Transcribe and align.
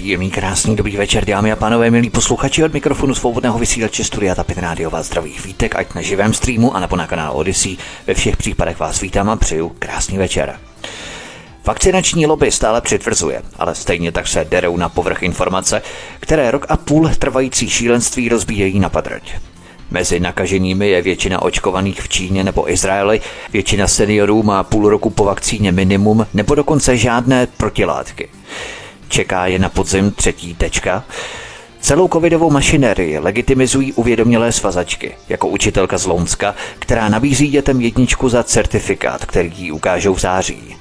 Příjemný, 0.00 0.30
krásný, 0.30 0.76
dobrý 0.76 0.96
večer, 0.96 1.24
dámy 1.24 1.52
a 1.52 1.56
pánové, 1.56 1.90
milí 1.90 2.10
posluchači 2.10 2.64
od 2.64 2.72
mikrofonu 2.72 3.14
svobodného 3.14 3.58
vysílače 3.58 4.04
Studia 4.04 4.34
Tapin 4.34 4.58
Radio 4.58 4.90
vás 4.90 5.06
zdraví 5.06 5.34
vítek, 5.44 5.76
ať 5.76 5.94
na 5.94 6.02
živém 6.02 6.34
streamu 6.34 6.76
a 6.76 6.80
nebo 6.80 6.96
na 6.96 7.06
kanálu 7.06 7.34
Odyssey. 7.36 7.76
Ve 8.06 8.14
všech 8.14 8.36
případech 8.36 8.78
vás 8.78 9.00
vítám 9.00 9.30
a 9.30 9.36
přeju 9.36 9.72
krásný 9.78 10.18
večer. 10.18 10.58
Vakcinační 11.66 12.26
lobby 12.26 12.52
stále 12.52 12.80
přitvrzuje, 12.80 13.42
ale 13.58 13.74
stejně 13.74 14.12
tak 14.12 14.28
se 14.28 14.44
derou 14.44 14.76
na 14.76 14.88
povrch 14.88 15.22
informace, 15.22 15.82
které 16.20 16.50
rok 16.50 16.66
a 16.68 16.76
půl 16.76 17.10
trvající 17.18 17.70
šílenství 17.70 18.28
rozbíjejí 18.28 18.80
na 18.80 18.88
padrť. 18.88 19.32
Mezi 19.90 20.20
nakaženými 20.20 20.88
je 20.88 21.02
většina 21.02 21.42
očkovaných 21.42 22.00
v 22.00 22.08
Číně 22.08 22.44
nebo 22.44 22.72
Izraeli, 22.72 23.20
většina 23.52 23.88
seniorů 23.88 24.42
má 24.42 24.62
půl 24.62 24.88
roku 24.88 25.10
po 25.10 25.24
vakcíně 25.24 25.72
minimum 25.72 26.26
nebo 26.34 26.54
dokonce 26.54 26.96
žádné 26.96 27.46
protilátky. 27.46 28.28
Čeká 29.10 29.46
je 29.46 29.58
na 29.58 29.68
podzim 29.68 30.10
třetí 30.10 30.54
tečka. 30.54 31.04
Celou 31.80 32.08
covidovou 32.08 32.50
mašinérii 32.50 33.18
legitimizují 33.18 33.92
uvědomělé 33.92 34.52
svazačky, 34.52 35.16
jako 35.28 35.48
učitelka 35.48 35.98
z 35.98 36.06
Lounska, 36.06 36.54
která 36.78 37.08
nabízí 37.08 37.48
dětem 37.48 37.80
jedničku 37.80 38.28
za 38.28 38.42
certifikát, 38.42 39.24
který 39.24 39.52
jí 39.56 39.72
ukážou 39.72 40.14
v 40.14 40.20
září. 40.20 40.76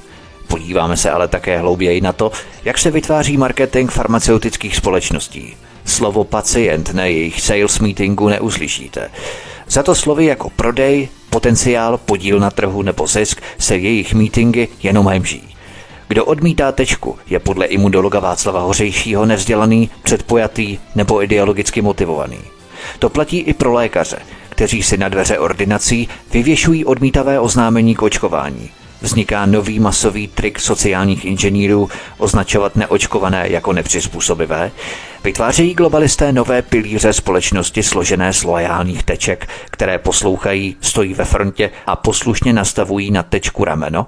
Podíváme 0.48 0.98
se 0.98 1.12
ale 1.12 1.28
také 1.28 1.58
hlouběji 1.58 2.02
na 2.02 2.14
to, 2.14 2.32
jak 2.66 2.78
se 2.78 2.92
vytváří 2.92 3.38
marketing 3.38 3.92
farmaceutických 3.92 4.76
společností. 4.76 5.56
Slovo 5.86 6.24
pacient 6.24 6.94
na 6.94 7.06
jejich 7.06 7.42
sales 7.42 7.80
meetingu 7.80 8.30
neuslyšíte. 8.30 9.10
Za 9.68 9.84
to 9.84 9.96
slovy 9.96 10.26
jako 10.26 10.50
prodej, 10.50 11.10
potenciál, 11.30 11.98
podíl 11.98 12.40
na 12.40 12.52
trhu 12.52 12.82
nebo 12.82 13.08
zisk 13.08 13.42
se 13.60 13.78
jejich 13.78 14.14
meetingy 14.14 14.68
jenom 14.84 15.08
hemží. 15.08 15.49
Kdo 16.10 16.26
odmítá 16.26 16.72
tečku, 16.72 17.18
je 17.30 17.40
podle 17.40 17.66
imunologa 17.66 18.20
Václava 18.20 18.62
Hořejšího 18.62 19.26
nevzdělaný, 19.26 19.90
předpojatý 20.04 20.78
nebo 20.96 21.24
ideologicky 21.24 21.82
motivovaný. 21.82 22.40
To 23.00 23.10
platí 23.10 23.38
i 23.38 23.54
pro 23.54 23.74
lékaře, 23.74 24.18
kteří 24.50 24.84
si 24.84 24.98
na 24.98 25.10
dveře 25.10 25.40
ordinací 25.40 26.10
vyvěšují 26.32 26.86
odmítavé 26.86 27.40
oznámení 27.40 27.96
k 27.96 28.02
očkování. 28.02 28.70
Vzniká 29.02 29.46
nový 29.46 29.80
masový 29.80 30.28
trik 30.28 30.60
sociálních 30.60 31.26
inženýrů 31.26 31.90
označovat 32.18 32.76
neočkované 32.76 33.50
jako 33.50 33.74
nepřizpůsobivé. 33.74 34.72
Vytvářejí 35.24 35.74
globalisté 35.74 36.32
nové 36.32 36.62
pilíře 36.62 37.14
společnosti 37.14 37.84
složené 37.84 38.34
z 38.34 38.44
loajálních 38.44 39.04
teček, 39.04 39.50
které 39.66 39.98
poslouchají, 39.98 40.76
stojí 40.82 41.14
ve 41.14 41.26
frontě 41.26 41.72
a 41.88 41.96
poslušně 41.96 42.54
nastavují 42.54 43.12
na 43.12 43.24
tečku 43.24 43.64
rameno. 43.64 44.08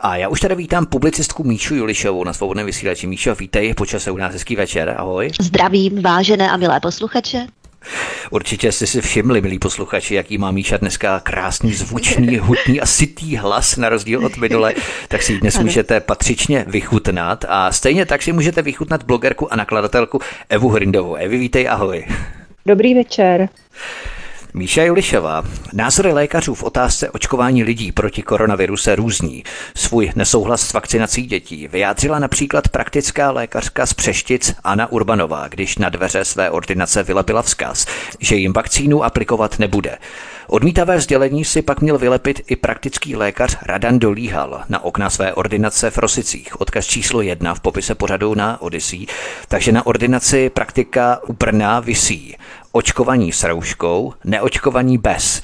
A 0.00 0.16
já 0.16 0.28
už 0.28 0.40
tady 0.40 0.54
vítám 0.54 0.86
publicistku 0.86 1.44
Míšu 1.44 1.74
Julišovou 1.74 2.24
na 2.24 2.32
svobodném 2.32 2.66
vysílači. 2.66 3.06
Míšo, 3.06 3.34
vítej, 3.34 3.74
počase 3.74 4.10
u 4.10 4.16
nás 4.16 4.32
hezký 4.32 4.56
večer, 4.56 4.94
ahoj. 4.98 5.30
Zdravím, 5.40 6.02
vážené 6.02 6.50
a 6.50 6.56
milé 6.56 6.80
posluchače. 6.80 7.46
Určitě 8.30 8.72
jste 8.72 8.86
si 8.86 9.00
všimli, 9.00 9.40
milí 9.40 9.58
posluchači, 9.58 10.14
jaký 10.14 10.38
má 10.38 10.50
Míša 10.50 10.76
dneska 10.76 11.20
krásný, 11.20 11.72
zvučný, 11.72 12.38
hutný 12.42 12.80
a 12.80 12.86
sytý 12.86 13.36
hlas 13.36 13.76
na 13.76 13.88
rozdíl 13.88 14.26
od 14.26 14.36
minule, 14.36 14.74
tak 15.08 15.22
si 15.22 15.32
ji 15.32 15.40
dnes 15.40 15.56
ano. 15.56 15.64
můžete 15.64 16.00
patřičně 16.00 16.64
vychutnat 16.68 17.44
a 17.48 17.72
stejně 17.72 18.06
tak 18.06 18.22
si 18.22 18.32
můžete 18.32 18.62
vychutnat 18.62 19.02
blogerku 19.02 19.52
a 19.52 19.56
nakladatelku 19.56 20.18
Evu 20.48 20.68
Hrindovou. 20.68 21.14
Evi, 21.14 21.38
vítej, 21.38 21.68
ahoj. 21.68 22.06
Dobrý 22.66 22.94
večer. 22.94 23.48
Míša 24.56 24.82
Julišová. 24.82 25.42
Názory 25.72 26.12
lékařů 26.12 26.54
v 26.54 26.62
otázce 26.62 27.10
očkování 27.10 27.64
lidí 27.64 27.92
proti 27.92 28.22
koronaviru 28.22 28.76
se 28.76 28.96
různí. 28.96 29.44
Svůj 29.76 30.12
nesouhlas 30.16 30.60
s 30.60 30.72
vakcinací 30.72 31.22
dětí 31.22 31.68
vyjádřila 31.68 32.18
například 32.18 32.68
praktická 32.68 33.30
lékařka 33.30 33.86
z 33.86 33.94
Přeštic 33.94 34.54
Anna 34.64 34.92
Urbanová, 34.92 35.48
když 35.48 35.78
na 35.78 35.88
dveře 35.88 36.24
své 36.24 36.50
ordinace 36.50 37.02
vylepila 37.02 37.42
vzkaz, 37.42 37.86
že 38.20 38.36
jim 38.36 38.52
vakcínu 38.52 39.04
aplikovat 39.04 39.58
nebude. 39.58 39.98
Odmítavé 40.46 41.00
sdělení 41.00 41.44
si 41.44 41.62
pak 41.62 41.80
měl 41.80 41.98
vylepit 41.98 42.40
i 42.46 42.56
praktický 42.56 43.16
lékař 43.16 43.56
Radan 43.62 43.98
Dolíhal 43.98 44.62
na 44.68 44.84
okna 44.84 45.10
své 45.10 45.34
ordinace 45.34 45.90
v 45.90 45.98
Rosicích. 45.98 46.60
Odkaz 46.60 46.86
číslo 46.86 47.22
jedna 47.22 47.54
v 47.54 47.60
popise 47.60 47.94
pořadu 47.94 48.34
na 48.34 48.62
Odyssey. 48.62 49.06
Takže 49.48 49.72
na 49.72 49.86
ordinaci 49.86 50.50
praktika 50.50 51.18
u 51.26 51.32
Brna 51.32 51.80
visí 51.80 52.36
očkovaní 52.74 53.32
s 53.32 53.44
rouškou, 53.44 54.12
neočkovaní 54.24 54.98
bez. 54.98 55.42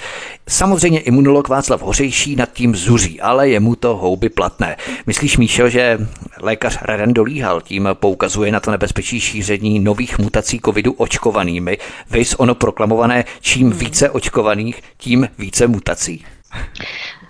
Samozřejmě 0.49 1.01
imunolog 1.01 1.49
Václav 1.49 1.83
Hořejší 1.83 2.37
nad 2.37 2.53
tím 2.53 2.77
zuří, 2.77 3.21
ale 3.21 3.49
je 3.49 3.61
mu 3.61 3.77
to 3.77 3.97
houby 3.97 4.29
platné. 4.29 4.77
Myslíš, 5.07 5.37
Míšo, 5.37 5.69
že 5.69 5.99
lékař 6.41 6.79
Radan 6.83 7.15
Dolíhal 7.15 7.61
tím 7.61 7.89
poukazuje 7.93 8.53
na 8.53 8.61
to 8.61 8.71
nebezpečí 8.71 9.21
šíření 9.21 9.79
nových 9.79 10.19
mutací 10.19 10.61
covidu 10.65 10.93
očkovanými, 10.93 11.79
vys 12.11 12.35
ono 12.35 12.55
proklamované, 12.55 13.25
čím 13.41 13.71
více 13.71 14.11
očkovaných, 14.11 14.83
tím 14.97 15.29
více 15.39 15.67
mutací? 15.67 16.25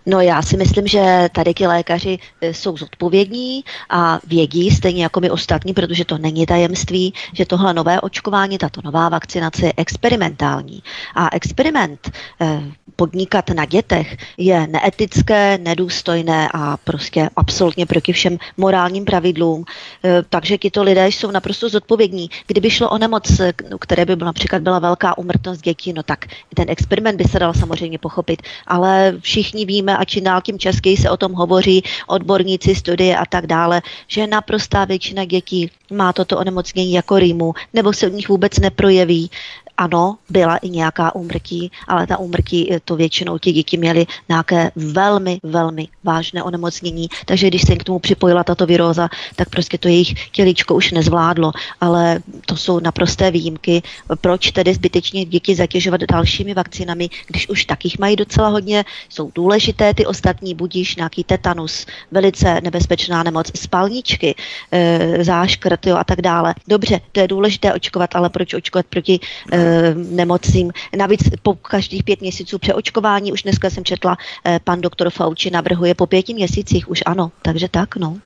No 0.06 0.20
já 0.20 0.42
si 0.42 0.56
myslím, 0.56 0.86
že 0.86 1.28
tady 1.32 1.54
ti 1.54 1.66
lékaři 1.66 2.18
e, 2.40 2.54
jsou 2.54 2.76
zodpovědní 2.76 3.64
a 3.90 4.18
vědí, 4.26 4.70
stejně 4.70 5.02
jako 5.02 5.20
my 5.20 5.30
ostatní, 5.30 5.74
protože 5.74 6.04
to 6.04 6.18
není 6.18 6.46
tajemství, 6.46 7.14
že 7.32 7.46
tohle 7.46 7.74
nové 7.74 8.00
očkování, 8.00 8.58
tato 8.58 8.80
nová 8.84 9.08
vakcinace 9.08 9.66
je 9.66 9.72
experimentální. 9.76 10.82
A 11.14 11.28
experiment 11.36 12.10
e, 12.40 12.62
podnikat 12.96 13.50
na 13.50 13.64
dětech 13.64 14.16
je 14.38 14.66
neetické, 14.66 15.58
nedůstojné 15.58 16.48
a 16.54 16.76
prostě 16.76 17.30
absolutně 17.36 17.86
proti 17.86 18.12
všem 18.12 18.38
morálním 18.56 19.04
pravidlům. 19.04 19.64
E, 20.04 20.22
takže 20.28 20.58
tito 20.58 20.82
lidé 20.82 21.08
jsou 21.08 21.30
naprosto 21.30 21.68
zodpovědní. 21.68 22.30
Kdyby 22.46 22.70
šlo 22.70 22.90
o 22.90 22.98
nemoc, 22.98 23.40
které 23.80 24.04
by 24.04 24.16
byla 24.16 24.26
například 24.26 24.62
byla 24.62 24.78
velká 24.78 25.18
umrtnost 25.18 25.62
dětí, 25.62 25.92
no 25.92 26.02
tak 26.02 26.26
ten 26.54 26.64
experiment 26.68 27.18
by 27.18 27.24
se 27.24 27.38
dal 27.38 27.54
samozřejmě 27.54 27.98
pochopit. 27.98 28.42
Ale 28.66 29.14
všichni 29.20 29.64
víme, 29.64 29.96
a 30.00 30.04
čím 30.04 30.24
dál 30.24 30.40
tím 30.40 30.58
česky 30.58 30.96
se 30.96 31.10
o 31.10 31.16
tom 31.16 31.32
hovoří, 31.32 31.82
odborníci, 32.06 32.74
studie 32.74 33.16
a 33.16 33.26
tak 33.26 33.46
dále, 33.46 33.82
že 34.08 34.26
naprostá 34.26 34.84
většina 34.84 35.24
dětí 35.24 35.70
má 35.92 36.12
toto 36.12 36.38
onemocnění 36.38 36.92
jako 36.92 37.18
rýmu, 37.18 37.54
nebo 37.74 37.92
se 37.92 38.08
u 38.08 38.12
nich 38.12 38.28
vůbec 38.28 38.58
neprojeví 38.58 39.30
ano, 39.80 40.16
byla 40.30 40.56
i 40.56 40.68
nějaká 40.68 41.14
úmrtí, 41.14 41.72
ale 41.88 42.06
ta 42.06 42.18
úmrtí 42.18 42.72
eh, 42.72 42.80
to 42.84 42.96
většinou 42.96 43.38
ti 43.38 43.52
děti 43.52 43.76
měly 43.76 44.06
nějaké 44.28 44.70
velmi, 44.76 45.40
velmi 45.42 45.88
vážné 46.04 46.42
onemocnění, 46.42 47.08
takže 47.24 47.48
když 47.48 47.62
se 47.62 47.76
k 47.76 47.84
tomu 47.84 47.98
připojila 47.98 48.44
tato 48.44 48.66
viróza, 48.66 49.08
tak 49.36 49.48
prostě 49.48 49.78
to 49.78 49.88
jejich 49.88 50.30
těličko 50.30 50.74
už 50.74 50.92
nezvládlo, 50.92 51.52
ale 51.80 52.20
to 52.46 52.56
jsou 52.56 52.80
naprosté 52.80 53.30
výjimky. 53.30 53.82
Proč 54.20 54.52
tedy 54.52 54.74
zbytečně 54.74 55.24
děti 55.24 55.54
zatěžovat 55.54 56.00
dalšími 56.00 56.54
vakcinami, 56.54 57.08
když 57.26 57.48
už 57.48 57.64
takých 57.64 57.98
mají 57.98 58.16
docela 58.16 58.48
hodně, 58.48 58.84
jsou 59.08 59.30
důležité 59.34 59.94
ty 59.94 60.06
ostatní, 60.06 60.54
budíš 60.54 60.96
nějaký 60.96 61.24
tetanus, 61.24 61.86
velice 62.10 62.60
nebezpečná 62.60 63.22
nemoc, 63.22 63.50
spalničky, 63.56 64.34
e, 64.72 65.24
záškrt 65.24 65.86
jo, 65.86 65.96
a 65.96 66.04
tak 66.04 66.20
dále. 66.20 66.54
Dobře, 66.68 67.00
to 67.12 67.20
je 67.20 67.28
důležité 67.28 67.72
očkovat, 67.72 68.16
ale 68.16 68.28
proč 68.28 68.54
očkovat 68.54 68.86
proti 68.86 69.20
e, 69.52 69.69
Eh, 69.69 69.69
nemocím. 69.94 70.72
Navíc 70.96 71.20
po 71.42 71.54
každých 71.54 72.04
pět 72.04 72.20
měsíců 72.20 72.58
přeočkování, 72.58 73.32
už 73.32 73.42
dneska 73.42 73.70
jsem 73.70 73.84
četla, 73.84 74.16
eh, 74.46 74.60
pan 74.64 74.80
doktor 74.80 75.10
Fauci 75.10 75.50
navrhuje 75.50 75.94
po 75.94 76.06
pěti 76.06 76.34
měsících, 76.34 76.90
už 76.90 77.02
ano, 77.06 77.32
takže 77.42 77.68
tak, 77.68 77.96
no. 77.96 78.16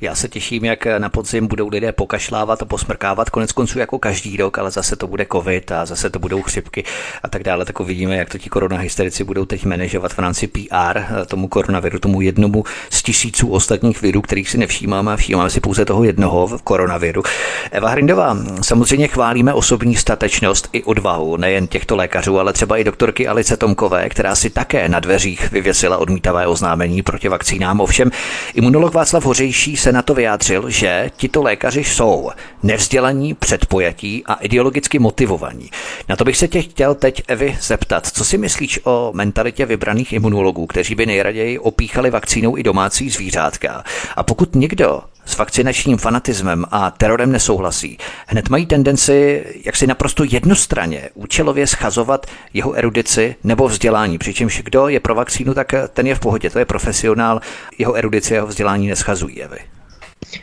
Já 0.00 0.14
se 0.14 0.28
těším, 0.28 0.64
jak 0.64 0.86
na 0.98 1.08
podzim 1.08 1.46
budou 1.46 1.68
lidé 1.68 1.92
pokašlávat 1.92 2.62
a 2.62 2.64
posmrkávat, 2.64 3.30
konec 3.30 3.52
konců 3.52 3.78
jako 3.78 3.98
každý 3.98 4.36
rok, 4.36 4.58
ale 4.58 4.70
zase 4.70 4.96
to 4.96 5.06
bude 5.06 5.26
covid 5.32 5.72
a 5.72 5.86
zase 5.86 6.10
to 6.10 6.18
budou 6.18 6.42
chřipky 6.42 6.84
a 7.22 7.28
tak 7.28 7.42
dále, 7.42 7.64
tak 7.64 7.80
uvidíme, 7.80 8.16
jak 8.16 8.30
to 8.30 8.38
ti 8.38 8.48
koronahysterici 8.48 9.24
budou 9.24 9.44
teď 9.44 9.64
manažovat 9.64 10.12
v 10.12 10.18
rámci 10.18 10.46
PR 10.46 10.98
eh, 10.98 11.26
tomu 11.26 11.48
koronaviru, 11.48 11.98
tomu 11.98 12.20
jednomu 12.20 12.64
z 12.90 13.02
tisíců 13.02 13.48
ostatních 13.48 14.02
virů, 14.02 14.22
kterých 14.22 14.50
si 14.50 14.58
nevšímáme 14.58 15.12
a 15.12 15.16
všímáme 15.16 15.50
si 15.50 15.60
pouze 15.60 15.84
toho 15.84 16.04
jednoho 16.04 16.46
v 16.46 16.62
koronaviru. 16.62 17.22
Eva 17.70 17.88
Hrindová, 17.88 18.36
samozřejmě 18.62 19.08
chválíme 19.08 19.54
osobní 19.54 19.96
statečnost 19.96 20.68
i 20.72 20.82
odvahu 20.92 21.36
nejen 21.36 21.66
těchto 21.66 21.96
lékařů, 21.96 22.38
ale 22.38 22.52
třeba 22.52 22.76
i 22.76 22.84
doktorky 22.84 23.28
Alice 23.28 23.56
Tomkové, 23.56 24.08
která 24.08 24.34
si 24.34 24.50
také 24.50 24.88
na 24.88 25.00
dveřích 25.00 25.50
vyvěsila 25.52 25.96
odmítavé 25.98 26.46
oznámení 26.46 27.02
proti 27.02 27.28
vakcínám. 27.28 27.80
Ovšem, 27.80 28.10
imunolog 28.54 28.94
Václav 28.94 29.24
Hořejší 29.24 29.76
se 29.76 29.92
na 29.92 30.02
to 30.02 30.14
vyjádřil, 30.14 30.70
že 30.70 31.10
tito 31.16 31.42
lékaři 31.42 31.84
jsou 31.84 32.30
nevzdělaní, 32.62 33.34
předpojatí 33.34 34.22
a 34.26 34.34
ideologicky 34.34 34.98
motivovaní. 34.98 35.70
Na 36.08 36.16
to 36.16 36.24
bych 36.24 36.36
se 36.36 36.48
tě 36.48 36.62
chtěl 36.62 36.94
teď, 36.94 37.22
Evi, 37.28 37.58
zeptat. 37.60 38.06
Co 38.06 38.24
si 38.24 38.38
myslíš 38.38 38.80
o 38.84 39.12
mentalitě 39.14 39.66
vybraných 39.66 40.12
imunologů, 40.12 40.66
kteří 40.66 40.94
by 40.94 41.06
nejraději 41.06 41.58
opíchali 41.58 42.10
vakcínou 42.10 42.56
i 42.58 42.62
domácí 42.62 43.10
zvířátka? 43.10 43.84
A 44.16 44.22
pokud 44.22 44.54
někdo 44.54 45.00
s 45.24 45.38
vakcinačním 45.38 45.98
fanatismem 45.98 46.64
a 46.70 46.90
terorem 46.90 47.32
nesouhlasí, 47.32 47.98
hned 48.26 48.48
mají 48.48 48.66
tendenci 48.66 49.44
jak 49.64 49.76
si 49.76 49.86
naprosto 49.86 50.24
jednostranně 50.24 51.08
účelově 51.14 51.66
schazovat 51.66 52.26
jeho 52.54 52.72
erudici 52.72 53.36
nebo 53.44 53.68
vzdělání. 53.68 54.18
Přičemž 54.18 54.62
kdo 54.64 54.88
je 54.88 55.00
pro 55.00 55.14
vakcínu, 55.14 55.54
tak 55.54 55.74
ten 55.92 56.06
je 56.06 56.14
v 56.14 56.20
pohodě, 56.20 56.50
to 56.50 56.58
je 56.58 56.64
profesionál, 56.64 57.40
jeho 57.78 57.94
erudici, 57.94 58.34
jeho 58.34 58.46
vzdělání 58.46 58.88
neschazují. 58.88 59.32
Jevy. 59.36 59.58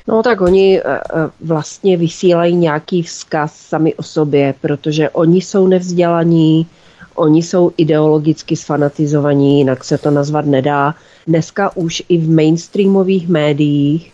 No 0.08 0.24
tak 0.24 0.42
oni 0.42 0.80
eh, 0.80 0.84
eh, 0.86 1.00
vlastně 1.42 1.98
vysílají 1.98 2.56
nějaký 2.56 3.02
vzkaz 3.04 3.56
sami 3.56 3.94
o 3.94 4.04
sobě, 4.04 4.54
protože 4.62 5.10
oni 5.10 5.42
jsou 5.42 5.68
nevzdělaní, 5.68 6.68
oni 7.16 7.44
jsou 7.44 7.72
ideologicky 7.78 8.56
sfanatizovaní, 8.56 9.58
jinak 9.58 9.84
se 9.84 9.98
to 9.98 10.12
nazvat 10.12 10.46
nedá. 10.46 10.96
Dneska 11.28 11.78
už 11.78 12.04
i 12.10 12.18
v 12.18 12.30
mainstreamových 12.30 13.28
médiích 13.28 14.12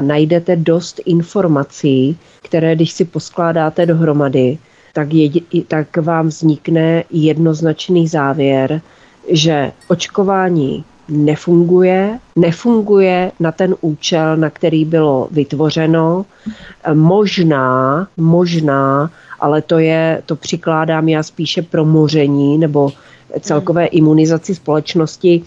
najdete 0.00 0.56
dost 0.56 1.00
informací, 1.04 2.18
které 2.42 2.76
když 2.76 2.92
si 2.92 3.04
poskládáte 3.04 3.86
dohromady, 3.86 4.58
tak, 4.92 5.12
je, 5.12 5.30
tak 5.68 5.96
vám 5.96 6.28
vznikne 6.28 7.04
jednoznačný 7.10 8.08
závěr, 8.08 8.80
že 9.30 9.72
očkování 9.88 10.84
nefunguje, 11.08 12.18
nefunguje 12.36 13.32
na 13.40 13.52
ten 13.52 13.74
účel, 13.80 14.36
na 14.36 14.50
který 14.50 14.84
bylo 14.84 15.28
vytvořeno. 15.30 16.26
Možná, 16.94 18.08
možná, 18.16 19.10
ale 19.40 19.62
to 19.62 19.78
je, 19.78 20.22
to 20.26 20.36
přikládám 20.36 21.08
já 21.08 21.22
spíše 21.22 21.62
pro 21.62 21.84
moření 21.84 22.58
nebo 22.58 22.92
celkové 23.40 23.86
imunizaci 23.86 24.54
společnosti, 24.54 25.42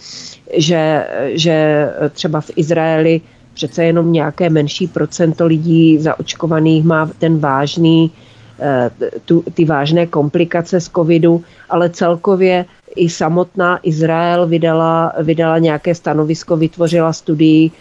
že, 0.58 1.08
že 1.34 1.88
třeba 2.14 2.42
v 2.42 2.52
Izraeli 2.56 3.22
přece 3.56 3.84
jenom 3.84 4.12
nějaké 4.12 4.50
menší 4.50 4.88
procento 4.88 5.46
lidí 5.46 5.98
zaočkovaných 6.00 6.84
má 6.84 7.10
ten 7.20 7.40
vážný, 7.40 8.12
eh, 8.60 8.92
tu, 9.26 9.44
ty 9.54 9.66
vážné 9.66 10.06
komplikace 10.06 10.82
z 10.82 10.90
covidu, 10.90 11.44
ale 11.70 11.90
celkově 11.90 12.66
i 12.96 13.10
samotná 13.10 13.80
Izrael 13.84 14.48
vydala, 14.48 15.14
vydala 15.24 15.58
nějaké 15.60 15.96
stanovisko, 15.96 16.58
vytvořila 16.58 17.14
studii, 17.14 17.72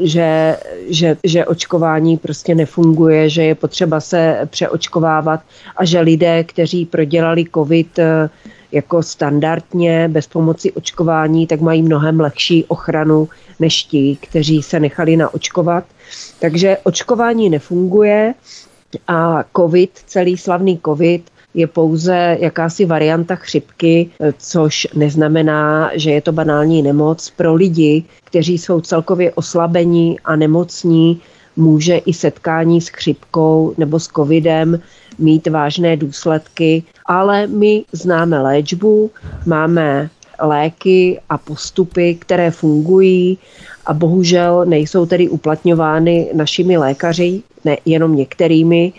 že, 0.00 0.56
že, 0.88 1.16
že 1.24 1.46
očkování 1.46 2.16
prostě 2.16 2.54
nefunguje, 2.54 3.28
že 3.28 3.42
je 3.42 3.54
potřeba 3.54 4.00
se 4.00 4.48
přeočkovávat 4.50 5.40
a 5.76 5.84
že 5.84 6.00
lidé, 6.00 6.44
kteří 6.44 6.86
prodělali 6.86 7.44
covid 7.54 7.98
eh, 7.98 8.28
jako 8.74 9.02
standardně 9.02 10.08
bez 10.08 10.26
pomoci 10.26 10.72
očkování, 10.72 11.46
tak 11.46 11.60
mají 11.60 11.82
mnohem 11.82 12.20
lehší 12.20 12.64
ochranu 12.64 13.28
než 13.60 13.82
ti, 13.84 14.18
kteří 14.20 14.62
se 14.62 14.80
nechali 14.80 15.16
naočkovat. 15.16 15.84
Takže 16.40 16.78
očkování 16.84 17.50
nefunguje 17.50 18.34
a 19.08 19.44
covid, 19.56 19.90
celý 20.06 20.36
slavný 20.36 20.80
covid, 20.84 21.30
je 21.54 21.66
pouze 21.66 22.36
jakási 22.40 22.84
varianta 22.84 23.34
chřipky, 23.34 24.10
což 24.38 24.88
neznamená, 24.94 25.90
že 25.94 26.10
je 26.10 26.20
to 26.20 26.32
banální 26.32 26.82
nemoc. 26.82 27.32
Pro 27.36 27.54
lidi, 27.54 28.04
kteří 28.24 28.58
jsou 28.58 28.80
celkově 28.80 29.32
oslabení 29.32 30.20
a 30.20 30.36
nemocní, 30.36 31.20
může 31.56 31.96
i 31.96 32.12
setkání 32.12 32.80
s 32.80 32.88
chřipkou 32.88 33.74
nebo 33.78 34.00
s 34.00 34.06
covidem 34.08 34.80
mít 35.18 35.46
vážné 35.46 35.96
důsledky, 35.96 36.82
ale 37.06 37.46
my 37.46 37.84
známe 37.92 38.40
léčbu, 38.40 39.10
máme 39.46 40.10
léky 40.40 41.20
a 41.28 41.38
postupy, 41.38 42.14
které 42.14 42.50
fungují 42.50 43.38
a 43.86 43.94
bohužel 43.94 44.64
nejsou 44.64 45.06
tedy 45.06 45.28
uplatňovány 45.28 46.30
našimi 46.34 46.76
lékaři, 46.76 47.42
ne 47.64 47.76
jenom 47.84 48.16
některými, 48.16 48.92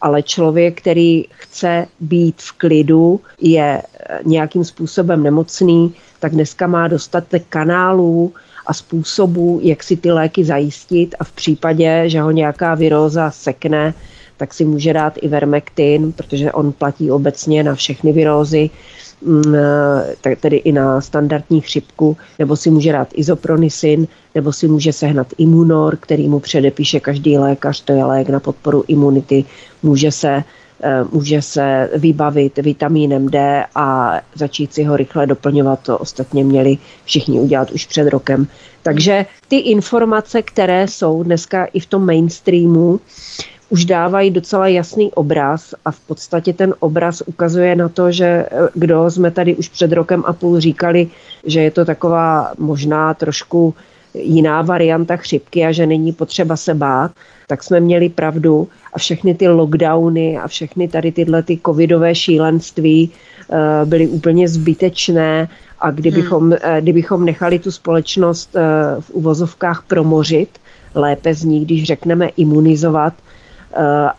ale 0.00 0.22
člověk, 0.22 0.80
který 0.80 1.24
chce 1.30 1.86
být 2.00 2.34
v 2.38 2.52
klidu, 2.52 3.20
je 3.40 3.82
nějakým 4.24 4.64
způsobem 4.64 5.22
nemocný, 5.22 5.94
tak 6.20 6.32
dneska 6.32 6.66
má 6.66 6.88
dostatek 6.88 7.42
kanálů 7.48 8.32
a 8.66 8.74
způsobů, 8.74 9.60
jak 9.62 9.82
si 9.82 9.96
ty 9.96 10.10
léky 10.12 10.44
zajistit 10.44 11.14
a 11.20 11.24
v 11.24 11.32
případě, 11.32 12.04
že 12.06 12.20
ho 12.20 12.30
nějaká 12.30 12.74
viróza 12.74 13.30
sekne, 13.30 13.94
tak 14.40 14.54
si 14.54 14.64
může 14.64 14.92
dát 14.92 15.12
i 15.20 15.28
vermektin, 15.28 16.12
protože 16.12 16.52
on 16.52 16.72
platí 16.72 17.10
obecně 17.10 17.62
na 17.62 17.74
všechny 17.74 18.12
virózy, 18.12 18.70
mm, 19.22 19.54
eh, 20.24 20.36
tedy 20.36 20.56
i 20.56 20.72
na 20.72 21.00
standardní 21.00 21.60
chřipku, 21.60 22.16
nebo 22.38 22.56
si 22.56 22.70
může 22.70 22.92
dát 22.92 23.08
izopronisin, 23.12 24.08
nebo 24.34 24.52
si 24.52 24.68
může 24.68 24.92
sehnat 24.92 25.26
imunor, 25.38 25.96
který 25.96 26.28
mu 26.28 26.40
předepíše 26.40 27.00
každý 27.00 27.38
lékař, 27.38 27.84
to 27.84 27.92
je 27.92 28.04
lék 28.04 28.28
na 28.28 28.40
podporu 28.40 28.84
imunity, 28.88 29.44
může 29.82 30.12
se 30.12 30.44
eh, 30.82 31.04
může 31.12 31.42
se 31.42 31.90
vybavit 31.96 32.58
vitamínem 32.58 33.28
D 33.28 33.64
a 33.74 34.20
začít 34.34 34.72
si 34.74 34.84
ho 34.84 34.96
rychle 34.96 35.26
doplňovat. 35.26 35.80
To 35.82 35.98
ostatně 35.98 36.44
měli 36.44 36.78
všichni 37.04 37.40
udělat 37.40 37.70
už 37.70 37.86
před 37.86 38.08
rokem. 38.08 38.46
Takže 38.82 39.26
ty 39.48 39.56
informace, 39.56 40.42
které 40.42 40.88
jsou 40.88 41.22
dneska 41.22 41.64
i 41.64 41.80
v 41.80 41.86
tom 41.86 42.06
mainstreamu, 42.06 43.00
už 43.70 43.84
dávají 43.84 44.30
docela 44.30 44.68
jasný 44.68 45.12
obraz 45.12 45.74
a 45.84 45.90
v 45.90 46.00
podstatě 46.00 46.52
ten 46.52 46.74
obraz 46.80 47.22
ukazuje 47.26 47.76
na 47.76 47.88
to, 47.88 48.12
že 48.12 48.24
eh, 48.26 48.48
kdo 48.74 49.10
jsme 49.10 49.30
tady 49.30 49.54
už 49.54 49.68
před 49.68 49.92
rokem 49.92 50.22
a 50.26 50.32
půl 50.32 50.60
říkali, 50.60 51.08
že 51.46 51.60
je 51.60 51.70
to 51.70 51.84
taková 51.84 52.52
možná 52.58 53.14
trošku 53.14 53.74
jiná 54.14 54.62
varianta 54.62 55.16
chřipky 55.16 55.64
a 55.64 55.72
že 55.72 55.86
není 55.86 56.12
potřeba 56.12 56.56
se 56.56 56.74
bát, 56.74 57.10
tak 57.46 57.62
jsme 57.62 57.80
měli 57.80 58.08
pravdu 58.08 58.68
a 58.92 58.98
všechny 58.98 59.34
ty 59.34 59.48
lockdowny 59.48 60.38
a 60.38 60.48
všechny 60.48 60.88
tady 60.88 61.12
tyhle 61.12 61.42
ty 61.42 61.60
covidové 61.66 62.14
šílenství 62.14 63.10
eh, 63.10 63.86
byly 63.86 64.08
úplně 64.08 64.48
zbytečné 64.48 65.48
a 65.80 65.90
kdybychom, 65.90 66.42
hmm. 66.42 66.58
Eh, 66.62 66.80
kdybychom 66.80 67.24
nechali 67.24 67.58
tu 67.58 67.70
společnost 67.70 68.56
v 69.00 69.10
uvozovkách 69.10 69.84
promořit, 69.86 70.48
lépe 70.94 71.34
z 71.34 71.44
ní, 71.44 71.64
když 71.64 71.84
řekneme 71.84 72.28
imunizovat, 72.28 73.14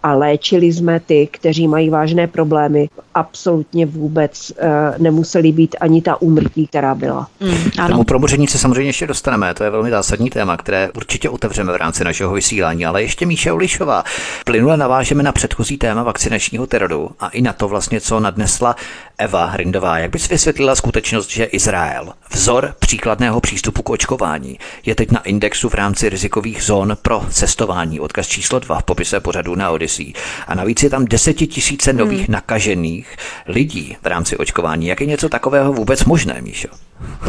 a 0.03 0.13
léčili 0.13 0.65
jsme 0.65 0.99
ty, 0.99 1.27
kteří 1.31 1.67
mají 1.67 1.89
vážné 1.89 2.27
problémy. 2.27 2.89
Absolutně 3.13 3.85
vůbec 3.85 4.53
eh, 4.57 4.93
nemuseli 4.97 5.51
být 5.51 5.75
ani 5.81 6.01
ta 6.01 6.21
úmrtí, 6.21 6.67
která 6.67 6.95
byla. 6.95 7.27
Mm, 7.39 7.71
ano. 7.79 7.89
Tomu 7.89 8.03
promoření 8.03 8.47
se 8.47 8.57
samozřejmě 8.57 8.89
ještě 8.89 9.07
dostaneme. 9.07 9.53
To 9.53 9.63
je 9.63 9.69
velmi 9.69 9.89
zásadní 9.89 10.29
téma, 10.29 10.57
které 10.57 10.89
určitě 10.95 11.29
otevřeme 11.29 11.73
v 11.73 11.75
rámci 11.75 12.03
našeho 12.03 12.33
vysílání. 12.33 12.85
Ale 12.85 13.01
ještě 13.01 13.25
Míše 13.25 13.51
Ulišová. 13.51 14.03
Plynule 14.45 14.77
navážeme 14.77 15.23
na 15.23 15.31
předchozí 15.31 15.77
téma 15.77 16.03
vakcinačního 16.03 16.67
teroru 16.67 17.09
a 17.19 17.29
i 17.29 17.41
na 17.41 17.53
to 17.53 17.67
vlastně, 17.67 18.01
co 18.01 18.19
nadnesla 18.19 18.75
Eva 19.17 19.45
Hrindová. 19.45 19.97
Jak 19.97 20.11
bys 20.11 20.29
vysvětlila 20.29 20.75
skutečnost, 20.75 21.29
že 21.29 21.43
Izrael, 21.43 22.13
vzor 22.31 22.75
příkladného 22.79 23.41
přístupu 23.41 23.83
k 23.83 23.89
očkování, 23.89 24.59
je 24.85 24.95
teď 24.95 25.11
na 25.11 25.21
indexu 25.21 25.69
v 25.69 25.73
rámci 25.73 26.09
rizikových 26.09 26.63
zón 26.63 26.97
pro 27.01 27.25
cestování. 27.29 27.99
Odkaz 27.99 28.27
číslo 28.27 28.59
2 28.59 28.79
v 28.79 28.83
popise 28.83 29.19
pořadu 29.19 29.40
pořadu 29.41 29.55
na 29.55 29.69
Odyssey. 29.69 30.13
A 30.47 30.55
navíc 30.55 30.83
je 30.83 30.89
tam 30.89 31.05
desetitisíce 31.05 31.93
nových 31.93 32.27
hmm. 32.27 32.33
nakažených 32.33 33.15
lidí 33.47 33.97
v 34.01 34.05
rámci 34.05 34.37
očkování. 34.37 34.87
Jak 34.87 35.01
je 35.01 35.07
něco 35.07 35.29
takového 35.29 35.73
vůbec 35.73 36.05
možné, 36.05 36.41
Míšo? 36.41 36.67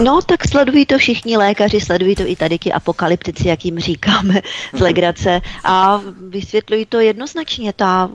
No, 0.03 0.21
tak 0.23 0.49
sledují 0.49 0.87
to 0.87 0.99
všichni 0.99 1.37
lékaři, 1.37 1.81
sledují 1.81 2.15
to 2.15 2.23
i 2.27 2.37
tady 2.37 2.59
ti 2.59 2.73
apokalyptici, 2.73 3.49
jak 3.49 3.65
jim 3.65 3.79
říkáme 3.79 4.41
z 4.73 4.81
legrace 4.81 5.41
a 5.65 6.01
vysvětlují 6.29 6.87
to 6.87 7.01
jednoznačně. 7.01 7.73
Ta 7.73 8.11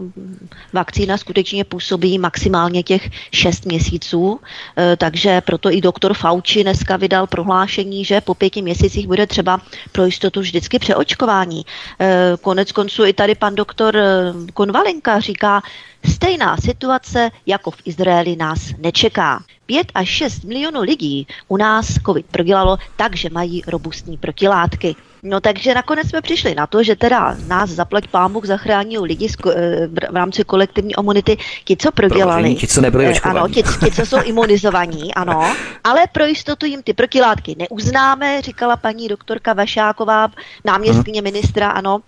vakcína 0.73 1.17
skutečně 1.17 1.63
působí 1.63 2.19
maximálně 2.19 2.83
těch 2.83 3.09
6 3.31 3.65
měsíců, 3.65 4.39
e, 4.77 4.97
takže 4.97 5.41
proto 5.41 5.71
i 5.71 5.81
doktor 5.81 6.13
Fauci 6.13 6.63
dneska 6.63 6.97
vydal 6.97 7.27
prohlášení, 7.27 8.05
že 8.05 8.21
po 8.21 8.33
pěti 8.33 8.61
měsících 8.61 9.07
bude 9.07 9.27
třeba 9.27 9.61
pro 9.91 10.05
jistotu 10.05 10.39
vždycky 10.39 10.79
přeočkování. 10.79 11.65
E, 11.99 12.33
konec 12.41 12.71
konců 12.71 13.05
i 13.05 13.13
tady 13.13 13.35
pan 13.35 13.55
doktor 13.55 13.97
e, 13.97 14.33
Konvalinka 14.53 15.19
říká, 15.19 15.61
Stejná 16.05 16.57
situace 16.57 17.31
jako 17.45 17.71
v 17.71 17.77
Izraeli 17.85 18.35
nás 18.35 18.59
nečeká. 18.77 19.43
5 19.65 19.91
až 19.95 20.09
6 20.09 20.43
milionů 20.43 20.81
lidí 20.81 21.27
u 21.47 21.57
nás 21.57 21.93
COVID 22.05 22.25
prodělalo 22.25 22.77
tak, 22.95 23.15
že 23.15 23.29
mají 23.29 23.61
robustní 23.67 24.17
protilátky. 24.17 24.95
No 25.23 25.41
takže 25.41 25.73
nakonec 25.73 26.09
jsme 26.09 26.21
přišli 26.21 26.55
na 26.55 26.67
to, 26.67 26.83
že 26.83 26.95
teda 26.95 27.35
nás 27.47 27.69
zaplať 27.69 28.07
pámuk 28.07 28.45
zachrání 28.45 28.97
lidi 28.99 29.27
eh, 29.27 29.87
v 29.87 30.15
rámci 30.15 30.43
kolektivní 30.43 30.93
imunity, 30.99 31.37
ti, 31.63 31.77
co 31.77 31.91
prodělali. 31.91 32.55
ti, 32.55 32.67
co 32.67 32.81
nebyli 32.81 33.09
očkovaní. 33.09 33.39
Ano, 33.39 33.49
ti, 33.49 33.63
ti, 33.63 33.91
co 33.91 34.05
jsou 34.05 34.17
imunizovaní, 34.23 35.13
ano, 35.13 35.55
ale 35.83 36.01
pro 36.11 36.25
jistotu 36.25 36.65
jim 36.65 36.83
ty 36.83 36.93
protilátky 36.93 37.55
neuznáme, 37.59 38.41
říkala 38.41 38.77
paní 38.77 39.07
doktorka 39.07 39.53
Vašáková, 39.53 40.27
náměstkyně 40.65 41.21
ministra, 41.21 41.69
ano, 41.69 42.01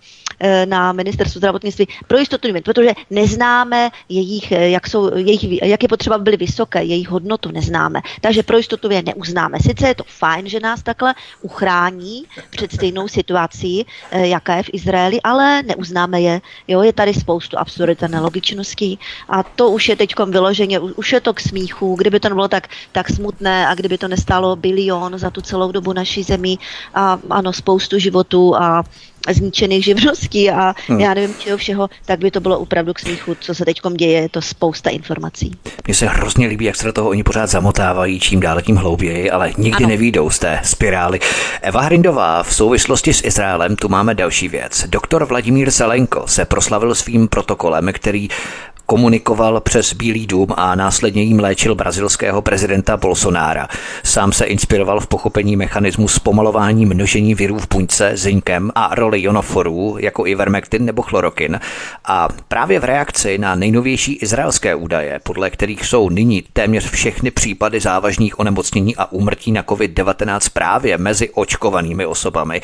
na 0.64 0.92
ministerstvu 0.92 1.38
zdravotnictví, 1.38 1.88
pro 2.06 2.18
jistotu 2.18 2.46
jim, 2.46 2.62
protože 2.62 2.90
neznáme 3.10 3.90
jejich, 4.08 4.50
jak, 4.50 4.86
jsou, 4.86 5.16
jejich, 5.16 5.62
jak 5.62 5.82
je 5.82 5.88
potřeba 5.88 6.18
byly 6.18 6.36
vysoké, 6.36 6.84
jejich 6.84 7.08
hodnotu 7.08 7.50
neznáme. 7.50 8.00
Takže 8.20 8.42
pro 8.42 8.56
jistotu 8.56 8.90
je 8.90 9.02
neuznáme. 9.02 9.58
Sice 9.60 9.88
je 9.88 9.94
to 9.94 10.04
fajn, 10.06 10.48
že 10.48 10.60
nás 10.60 10.82
takhle 10.82 11.14
uchrání 11.42 12.24
před 12.50 12.72
stejnou 12.72 12.99
situací, 13.08 13.86
eh, 14.10 14.26
jaká 14.26 14.56
je 14.56 14.62
v 14.62 14.70
Izraeli, 14.72 15.20
ale 15.22 15.62
neuznáme 15.62 16.20
je. 16.20 16.40
Jo, 16.68 16.82
je 16.82 16.92
tady 16.92 17.14
spoustu 17.14 17.58
absurdit 17.58 18.02
a 18.02 18.08
nelogičností. 18.08 18.98
A 19.28 19.42
to 19.42 19.70
už 19.70 19.88
je 19.88 19.96
teď 19.96 20.14
vyloženě, 20.28 20.80
už 20.80 21.12
je 21.12 21.20
to 21.20 21.34
k 21.34 21.40
smíchu, 21.40 21.94
kdyby 21.94 22.20
to 22.20 22.28
nebylo 22.28 22.48
tak, 22.48 22.68
tak 22.92 23.10
smutné 23.10 23.66
a 23.66 23.74
kdyby 23.74 23.98
to 23.98 24.08
nestálo 24.08 24.56
bilion 24.56 25.18
za 25.18 25.30
tu 25.30 25.40
celou 25.40 25.72
dobu 25.72 25.92
naší 25.92 26.22
zemi 26.22 26.58
a 26.94 27.18
ano, 27.30 27.52
spoustu 27.52 27.98
životů 27.98 28.56
a 28.56 28.82
zničených 29.32 29.84
živností 29.84 30.50
a 30.50 30.74
hmm. 30.88 31.00
já 31.00 31.14
nevím 31.14 31.34
čeho 31.38 31.58
všeho, 31.58 31.88
tak 32.06 32.18
by 32.18 32.30
to 32.30 32.40
bylo 32.40 32.58
opravdu 32.58 32.94
k 32.94 32.98
smíchu, 32.98 33.36
co 33.40 33.54
se 33.54 33.64
teď 33.64 33.80
děje, 33.96 34.20
je 34.22 34.28
to 34.28 34.42
spousta 34.42 34.90
informací. 34.90 35.52
Mně 35.86 35.94
se 35.94 36.06
hrozně 36.06 36.46
líbí, 36.46 36.64
jak 36.64 36.76
se 36.76 36.86
do 36.86 36.92
toho 36.92 37.08
oni 37.08 37.22
pořád 37.22 37.46
zamotávají, 37.46 38.20
čím 38.20 38.40
dále 38.40 38.62
tím 38.62 38.76
hlouběji, 38.76 39.30
ale 39.30 39.52
nikdy 39.58 39.84
ano. 39.84 39.88
nevídou 39.88 40.30
z 40.30 40.38
té 40.38 40.60
spirály. 40.64 41.20
Eva 41.62 41.80
Hrindová, 41.80 42.42
v 42.42 42.54
souvislosti 42.54 43.14
s 43.14 43.24
Izraelem 43.24 43.76
tu 43.76 43.88
máme 43.88 44.14
další 44.14 44.48
věc. 44.48 44.84
Doktor 44.88 45.24
Vladimír 45.24 45.70
Zelenko 45.70 46.22
se 46.26 46.44
proslavil 46.44 46.94
svým 46.94 47.28
protokolem, 47.28 47.88
který 47.92 48.28
komunikoval 48.90 49.60
přes 49.60 49.92
Bílý 49.92 50.26
dům 50.26 50.48
a 50.56 50.74
následně 50.74 51.22
jim 51.22 51.40
léčil 51.40 51.74
brazilského 51.74 52.42
prezidenta 52.42 52.96
Bolsonára. 52.96 53.68
Sám 54.04 54.32
se 54.32 54.44
inspiroval 54.44 55.00
v 55.00 55.06
pochopení 55.06 55.56
mechanismu 55.56 56.08
zpomalování 56.08 56.86
množení 56.86 57.34
virů 57.34 57.58
v 57.58 57.68
buňce 57.68 58.10
zinkem 58.14 58.70
a 58.74 58.94
roli 58.94 59.22
jonoforů 59.22 59.96
jako 60.00 60.26
ivermectin 60.26 60.84
nebo 60.84 61.02
chlorokin. 61.02 61.60
A 62.04 62.28
právě 62.48 62.80
v 62.80 62.84
reakci 62.84 63.38
na 63.38 63.54
nejnovější 63.54 64.12
izraelské 64.12 64.74
údaje, 64.74 65.20
podle 65.22 65.50
kterých 65.50 65.84
jsou 65.86 66.08
nyní 66.08 66.42
téměř 66.52 66.90
všechny 66.90 67.30
případy 67.30 67.80
závažných 67.80 68.38
onemocnění 68.38 68.96
a 68.96 69.12
úmrtí 69.12 69.52
na 69.52 69.62
COVID-19 69.62 70.50
právě 70.52 70.98
mezi 70.98 71.30
očkovanými 71.30 72.06
osobami, 72.06 72.60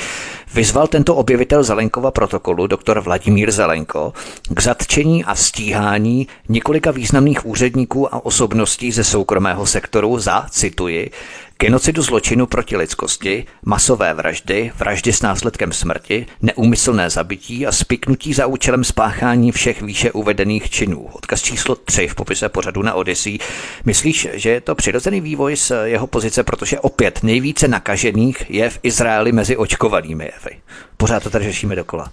vyzval 0.54 0.87
tento 0.87 1.14
objevitel 1.14 1.62
Zelenkova 1.62 2.11
protokolu 2.11 2.66
doktor 2.66 3.00
Vladimír 3.00 3.50
Zelenko 3.50 4.12
k 4.49 4.61
zatčení 4.62 5.25
a 5.25 5.35
stíhání 5.35 6.15
několika 6.49 6.90
významných 6.90 7.46
úředníků 7.46 8.14
a 8.14 8.25
osobností 8.25 8.92
ze 8.92 9.04
soukromého 9.04 9.66
sektoru 9.66 10.18
za, 10.18 10.46
cituji, 10.50 11.11
genocidu 11.58 12.02
zločinu 12.02 12.46
proti 12.46 12.76
lidskosti, 12.76 13.46
masové 13.62 14.14
vraždy, 14.14 14.73
vraždy 14.76 15.12
s 15.12 15.23
následkem 15.23 15.73
smrti, 15.73 16.26
neúmyslné 16.42 17.11
zabití 17.11 17.66
a 17.66 17.73
spiknutí 17.73 18.35
za 18.35 18.46
účelem 18.46 18.85
spáchání 18.85 19.52
všech 19.52 19.82
výše 19.82 20.12
uvedených 20.12 20.70
činů. 20.70 21.08
Odkaz 21.12 21.42
číslo 21.42 21.75
3 21.75 22.08
v 22.08 22.14
popise 22.14 22.49
pořadu 22.49 22.82
na 22.82 22.94
Odyssey. 22.94 23.38
Myslíš, 23.85 24.28
že 24.32 24.50
je 24.50 24.61
to 24.61 24.75
přirozený 24.75 25.20
vývoj 25.20 25.56
z 25.56 25.73
jeho 25.85 26.06
pozice, 26.06 26.42
protože 26.42 26.80
opět 26.80 27.23
nejvíce 27.23 27.68
nakažených 27.68 28.50
je 28.50 28.70
v 28.70 28.78
Izraeli 28.82 29.32
mezi 29.32 29.56
očkovanými 29.56 30.25
jevy? 30.25 30.61
Pořád 30.96 31.23
to 31.23 31.30
tady 31.30 31.44
řešíme 31.44 31.76
dokola. 31.76 32.11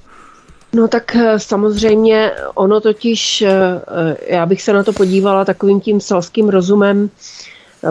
No 0.75 0.87
tak 0.87 1.15
eh, 1.15 1.39
samozřejmě 1.39 2.31
ono 2.55 2.81
totiž, 2.81 3.41
eh, 3.41 3.51
eh, 3.51 4.17
já 4.35 4.45
bych 4.45 4.61
se 4.61 4.73
na 4.73 4.83
to 4.83 4.93
podívala 4.93 5.45
takovým 5.45 5.81
tím 5.81 6.01
selským 6.01 6.49
rozumem, 6.49 7.09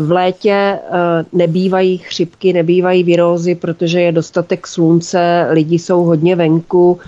v 0.00 0.12
létě 0.12 0.78
nebývají 1.32 1.98
chřipky, 1.98 2.52
nebývají 2.52 3.04
virózy, 3.04 3.54
protože 3.54 4.00
je 4.00 4.12
dostatek 4.12 4.66
slunce, 4.66 5.46
lidi 5.50 5.78
jsou 5.78 6.04
hodně 6.04 6.36
venku 6.36 7.00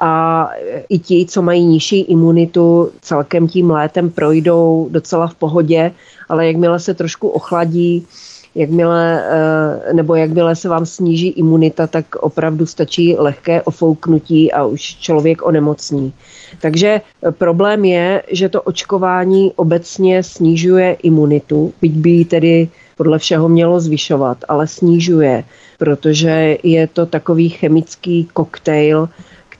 a 0.00 0.48
i 0.88 0.98
ti, 0.98 1.26
co 1.28 1.42
mají 1.42 1.64
nižší 1.64 2.00
imunitu, 2.00 2.92
celkem 3.00 3.48
tím 3.48 3.70
létem 3.70 4.10
projdou 4.10 4.88
docela 4.90 5.26
v 5.26 5.34
pohodě, 5.34 5.92
ale 6.28 6.46
jakmile 6.46 6.80
se 6.80 6.94
trošku 6.94 7.28
ochladí, 7.28 8.06
jakmile, 8.54 9.24
eh, 9.24 9.92
nebo 9.92 10.14
jakmile 10.14 10.56
se 10.56 10.68
vám 10.68 10.86
sníží 10.86 11.28
imunita, 11.28 11.86
tak 11.86 12.16
opravdu 12.16 12.66
stačí 12.66 13.16
lehké 13.18 13.62
ofouknutí 13.62 14.52
a 14.52 14.64
už 14.64 14.82
člověk 14.82 15.46
onemocní. 15.46 16.12
Takže 16.60 17.00
eh, 17.00 17.32
problém 17.32 17.84
je, 17.84 18.22
že 18.30 18.48
to 18.48 18.62
očkování 18.62 19.52
obecně 19.56 20.22
snižuje 20.22 20.96
imunitu, 21.02 21.72
byť 21.80 21.92
by 21.92 22.10
ji 22.10 22.24
tedy 22.24 22.68
podle 22.96 23.18
všeho 23.18 23.48
mělo 23.48 23.80
zvyšovat, 23.80 24.38
ale 24.48 24.66
snižuje, 24.66 25.44
protože 25.78 26.58
je 26.62 26.86
to 26.86 27.06
takový 27.06 27.48
chemický 27.48 28.28
koktejl, 28.32 29.08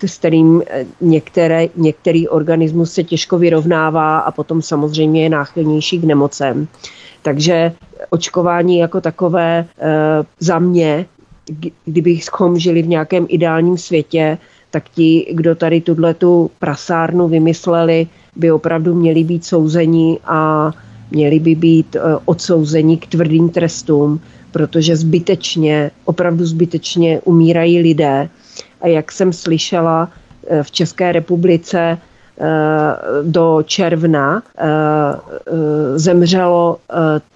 s 0.06 0.18
kterým 0.18 0.62
eh, 0.66 0.87
některé, 1.00 1.66
některý 1.76 2.28
organismus 2.28 2.92
se 2.92 3.04
těžko 3.04 3.38
vyrovnává 3.38 4.18
a 4.18 4.30
potom 4.30 4.62
samozřejmě 4.62 5.22
je 5.22 5.28
náchylnější 5.28 5.99
k 5.99 6.04
nemocem. 6.04 6.68
Takže 7.23 7.73
očkování 8.11 8.79
jako 8.79 9.00
takové 9.00 9.67
eh, 9.79 9.88
za 10.41 10.59
mě, 10.59 11.07
kdybychom 11.85 12.59
žili 12.59 12.83
v 12.83 12.88
nějakém 12.88 13.26
ideálním 13.29 13.79
světě, 13.79 14.38
tak 14.71 14.88
ti, 14.88 15.26
kdo 15.33 15.55
tady 15.55 15.81
tuhle 15.81 16.14
tu 16.14 16.50
prasárnu 16.59 17.29
vymysleli, 17.29 18.07
by 18.37 18.52
opravdu 18.52 18.95
měli 18.95 19.25
být 19.25 19.45
souzeni 19.45 20.19
a 20.25 20.71
měli 21.11 21.41
by 21.41 21.55
být 21.55 21.97
eh, 21.97 22.00
odsouzeni 22.25 22.97
k 22.97 23.07
tvrdým 23.07 23.49
trestům, 23.49 24.21
protože 24.52 24.97
zbytečně, 24.97 25.91
opravdu 26.05 26.47
zbytečně 26.47 27.21
umírají 27.21 27.79
lidé. 27.79 28.29
A 28.81 28.87
jak 28.87 29.12
jsem 29.12 29.33
slyšela, 29.33 30.11
eh, 30.47 30.62
v 30.62 30.71
České 30.71 31.12
republice 31.12 31.99
do 33.22 33.62
června 33.66 34.42
eh, 34.58 34.64
eh, 34.64 35.98
zemřelo 35.98 36.78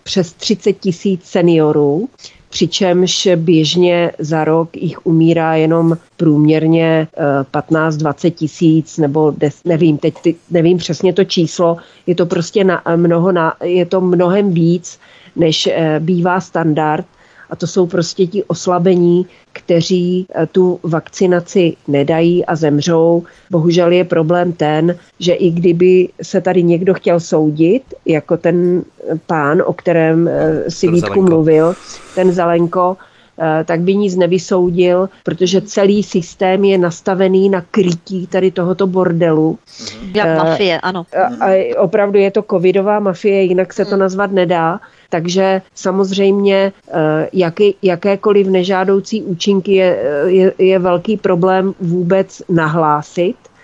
přes 0.03 0.33
30 0.33 0.73
tisíc 0.73 1.25
seniorů, 1.25 2.09
přičemž 2.51 3.29
běžně 3.37 4.13
za 4.19 4.45
rok 4.45 4.77
jich 4.77 5.07
umírá 5.07 5.55
jenom 5.55 5.97
průměrně 6.17 7.09
15-20 7.53 8.31
tisíc, 8.31 8.99
nebo 8.99 9.35
nevím, 9.65 9.99
teď 9.99 10.15
nevím 10.51 10.79
přesně 10.79 11.13
to 11.13 11.25
číslo, 11.25 11.77
je 12.07 12.15
to 12.15 12.27
prostě 12.27 12.65
na, 12.65 12.83
mnoho, 12.97 13.33
na, 13.33 13.55
je 13.63 13.87
to 13.87 14.01
mnohem 14.01 14.53
víc, 14.53 14.99
než 15.37 15.69
bývá 15.99 16.41
standard 16.41 17.07
a 17.51 17.57
to 17.57 17.67
jsou 17.67 17.87
prostě 17.87 18.27
ti 18.27 18.45
oslabení, 18.45 19.27
kteří 19.53 20.27
eh, 20.35 20.47
tu 20.47 20.81
vakcinaci 20.83 21.77
nedají 21.89 22.47
a 22.47 22.57
zemřou. 22.57 23.23
Bohužel 23.51 23.93
je 23.93 24.05
problém 24.05 24.53
ten, 24.53 24.97
že 25.21 25.33
i 25.33 25.51
kdyby 25.51 26.09
se 26.23 26.41
tady 26.41 26.63
někdo 26.63 26.95
chtěl 26.95 27.21
soudit, 27.21 27.83
jako 28.07 28.37
ten 28.37 28.85
pán, 29.27 29.63
o 29.67 29.73
kterém 29.73 30.29
eh, 30.29 30.71
si 30.71 30.89
Vítku 30.89 31.23
mluvil, 31.23 31.75
ten 32.15 32.33
Zelenko, 32.33 32.97
eh, 33.01 33.16
tak 33.65 33.81
by 33.81 33.97
nic 33.97 34.17
nevysoudil, 34.17 35.09
protože 35.23 35.61
celý 35.61 36.03
systém 36.03 36.65
je 36.65 36.79
nastavený 36.79 37.49
na 37.49 37.61
krytí 37.71 38.27
tady 38.27 38.51
tohoto 38.51 38.87
bordelu. 38.87 39.59
Jak 40.15 40.39
mafie, 40.39 40.81
ano. 40.81 41.07
A, 41.41 41.47
a 41.47 41.75
opravdu 41.79 42.19
je 42.19 42.31
to 42.31 42.43
covidová 42.43 43.01
mafie, 43.01 43.43
jinak 43.43 43.73
se 43.73 43.85
to 43.85 43.91
hmm. 43.91 44.01
nazvat 44.01 44.33
nedá. 44.33 44.81
Takže 45.09 45.63
samozřejmě 45.75 46.73
eh, 46.89 47.29
jaký, 47.33 47.75
jakékoliv 47.83 48.47
nežádoucí 48.47 49.23
účinky 49.23 49.75
je, 49.75 49.99
je, 50.27 50.53
je 50.59 50.79
velký 50.79 51.17
problém 51.17 51.75
vůbec 51.81 52.43
nahlásit 52.49 53.37
eh, 53.37 53.56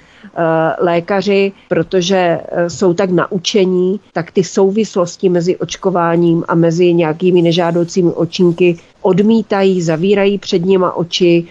lékaři, 0.78 1.52
protože 1.68 2.16
eh, 2.16 2.70
jsou 2.70 2.94
tak 2.94 3.10
naučení, 3.10 4.00
tak 4.12 4.30
ty 4.30 4.44
souvislosti 4.44 5.28
mezi 5.28 5.56
očkováním 5.56 6.44
a 6.48 6.54
mezi 6.54 6.94
nějakými 6.94 7.42
nežádoucími 7.42 8.10
očinky 8.10 8.78
odmítají, 9.02 9.82
zavírají 9.82 10.38
před 10.38 10.64
nima 10.64 10.96
oči. 10.96 11.44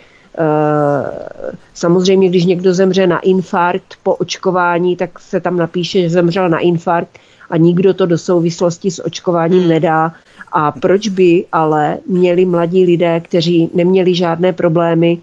Samozřejmě, 1.74 2.30
když 2.30 2.46
někdo 2.46 2.74
zemře 2.74 3.08
na 3.08 3.20
infarkt 3.20 3.96
po 4.04 4.16
očkování, 4.16 4.96
tak 4.96 5.20
se 5.20 5.40
tam 5.40 5.58
napíše, 5.58 6.02
že 6.02 6.10
zemřel 6.10 6.50
na 6.50 6.60
infarkt, 6.60 7.20
a 7.52 7.58
nikdo 7.58 7.94
to 7.94 8.06
do 8.06 8.18
souvislosti 8.18 8.92
s 8.92 9.06
očkováním 9.06 9.60
hmm. 9.60 9.70
nedá. 9.70 10.14
A 10.52 10.72
proč 10.72 11.08
by 11.08 11.46
ale 11.52 11.98
měli 12.08 12.46
mladí 12.46 12.86
lidé, 12.86 13.20
kteří 13.20 13.70
neměli 13.74 14.16
žádné 14.16 14.54
problémy, 14.54 15.18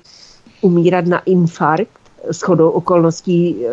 umírat 0.60 1.06
na 1.06 1.18
infarkt, 1.18 1.97
s 2.30 2.42
chodou 2.42 2.70
okolností 2.70 3.56
e, 3.66 3.68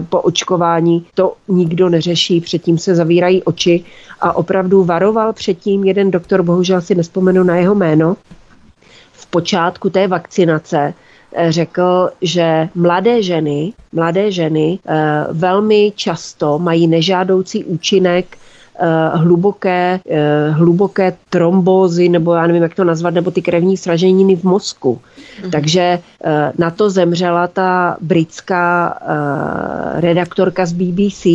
po 0.00 0.20
očkování, 0.20 1.06
to 1.14 1.32
nikdo 1.48 1.88
neřeší, 1.88 2.40
předtím 2.40 2.78
se 2.78 2.94
zavírají 2.94 3.42
oči 3.42 3.84
a 4.20 4.36
opravdu 4.36 4.84
varoval 4.84 5.32
předtím 5.32 5.84
jeden 5.84 6.10
doktor, 6.10 6.42
bohužel 6.42 6.80
si 6.80 6.94
nespomenu 6.94 7.42
na 7.42 7.56
jeho 7.56 7.74
jméno, 7.74 8.16
v 9.12 9.26
počátku 9.26 9.90
té 9.90 10.08
vakcinace, 10.08 10.94
eh, 11.32 11.52
řekl, 11.52 12.10
že 12.22 12.68
mladé 12.74 13.22
ženy, 13.22 13.72
mladé 13.92 14.30
ženy 14.30 14.78
eh, 14.86 15.26
velmi 15.32 15.92
často 15.96 16.58
mají 16.58 16.86
nežádoucí 16.86 17.64
účinek 17.64 18.36
hluboké, 19.14 20.00
hluboké 20.50 21.16
trombózy, 21.30 22.08
nebo 22.08 22.34
já 22.34 22.46
nevím, 22.46 22.62
jak 22.62 22.74
to 22.74 22.84
nazvat, 22.84 23.14
nebo 23.14 23.30
ty 23.30 23.42
krevní 23.42 23.76
sraženiny 23.76 24.36
v 24.36 24.44
mozku. 24.44 25.00
Mm. 25.44 25.50
Takže 25.50 25.98
na 26.58 26.70
to 26.70 26.90
zemřela 26.90 27.46
ta 27.46 27.96
britská 28.00 28.98
redaktorka 29.94 30.66
z 30.66 30.72
BBC, 30.72 31.26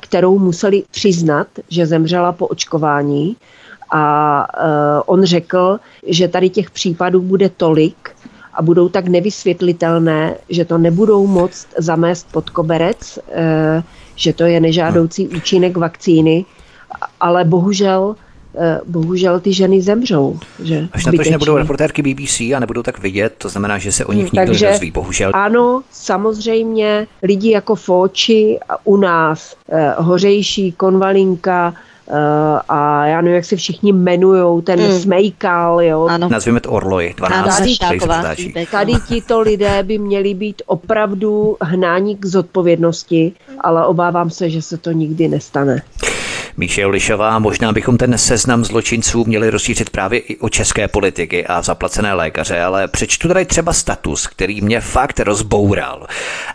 kterou 0.00 0.38
museli 0.38 0.82
přiznat, 0.90 1.46
že 1.68 1.86
zemřela 1.86 2.32
po 2.32 2.46
očkování 2.46 3.36
a 3.94 4.46
on 5.06 5.24
řekl, 5.24 5.80
že 6.06 6.28
tady 6.28 6.50
těch 6.50 6.70
případů 6.70 7.22
bude 7.22 7.48
tolik 7.48 8.10
a 8.54 8.62
budou 8.62 8.88
tak 8.88 9.08
nevysvětlitelné, 9.08 10.34
že 10.48 10.64
to 10.64 10.78
nebudou 10.78 11.26
moct 11.26 11.66
zamést 11.78 12.32
pod 12.32 12.50
koberec, 12.50 13.18
že 14.16 14.32
to 14.32 14.44
je 14.44 14.60
nežádoucí 14.60 15.28
účinek 15.28 15.76
vakcíny, 15.76 16.44
ale 17.20 17.44
bohužel 17.44 18.16
eh, 18.54 18.80
bohužel 18.86 19.40
ty 19.40 19.52
ženy 19.52 19.82
zemřou. 19.82 20.38
Že? 20.62 20.88
Až 20.92 21.06
na 21.06 21.12
to, 21.12 21.22
že 21.22 21.30
nebudou 21.30 21.56
reportérky 21.56 22.02
BBC 22.02 22.40
a 22.40 22.60
nebudou 22.60 22.82
tak 22.82 22.98
vidět, 22.98 23.34
to 23.38 23.48
znamená, 23.48 23.78
že 23.78 23.92
se 23.92 24.04
o 24.04 24.12
nich 24.12 24.32
nikdo 24.32 24.46
Takže, 24.46 24.66
nedozví, 24.66 24.90
bohužel. 24.90 25.30
Ano, 25.34 25.82
samozřejmě 25.90 27.06
lidi 27.22 27.50
jako 27.50 27.74
Fóči 27.74 28.58
u 28.84 28.96
nás, 28.96 29.56
eh, 29.68 29.94
Hořejší, 29.98 30.72
Konvalinka, 30.72 31.74
a 32.68 33.06
já 33.06 33.20
nevím, 33.20 33.34
jak 33.36 33.44
se 33.44 33.56
všichni 33.56 33.90
jmenují, 33.90 34.62
ten 34.62 34.80
mm. 34.80 34.98
Smejkal, 34.98 35.82
jo. 35.82 36.06
Ano. 36.06 36.28
Nazvíme 36.28 36.60
to 36.60 36.70
Orloj, 36.70 37.14
12. 37.16 37.78
Tady, 37.78 38.66
tady 38.70 38.92
tito 39.08 39.40
lidé 39.40 39.82
by 39.82 39.98
měli 39.98 40.34
být 40.34 40.62
opravdu 40.66 41.56
hnáni 41.60 42.16
k 42.16 42.26
zodpovědnosti, 42.26 43.32
ale 43.60 43.86
obávám 43.86 44.30
se, 44.30 44.50
že 44.50 44.62
se 44.62 44.78
to 44.78 44.92
nikdy 44.92 45.28
nestane. 45.28 45.82
Míše 46.56 46.86
Olišová, 46.86 47.38
možná 47.38 47.72
bychom 47.72 47.96
ten 47.96 48.18
seznam 48.18 48.64
zločinců 48.64 49.24
měli 49.24 49.50
rozšířit 49.50 49.90
právě 49.90 50.18
i 50.18 50.36
o 50.36 50.48
české 50.48 50.88
politiky 50.88 51.46
a 51.46 51.62
zaplacené 51.62 52.14
lékaře, 52.14 52.60
ale 52.60 52.88
přečtu 52.88 53.28
tady 53.28 53.44
třeba 53.44 53.72
status, 53.72 54.26
který 54.26 54.60
mě 54.60 54.80
fakt 54.80 55.20
rozboural. 55.20 56.06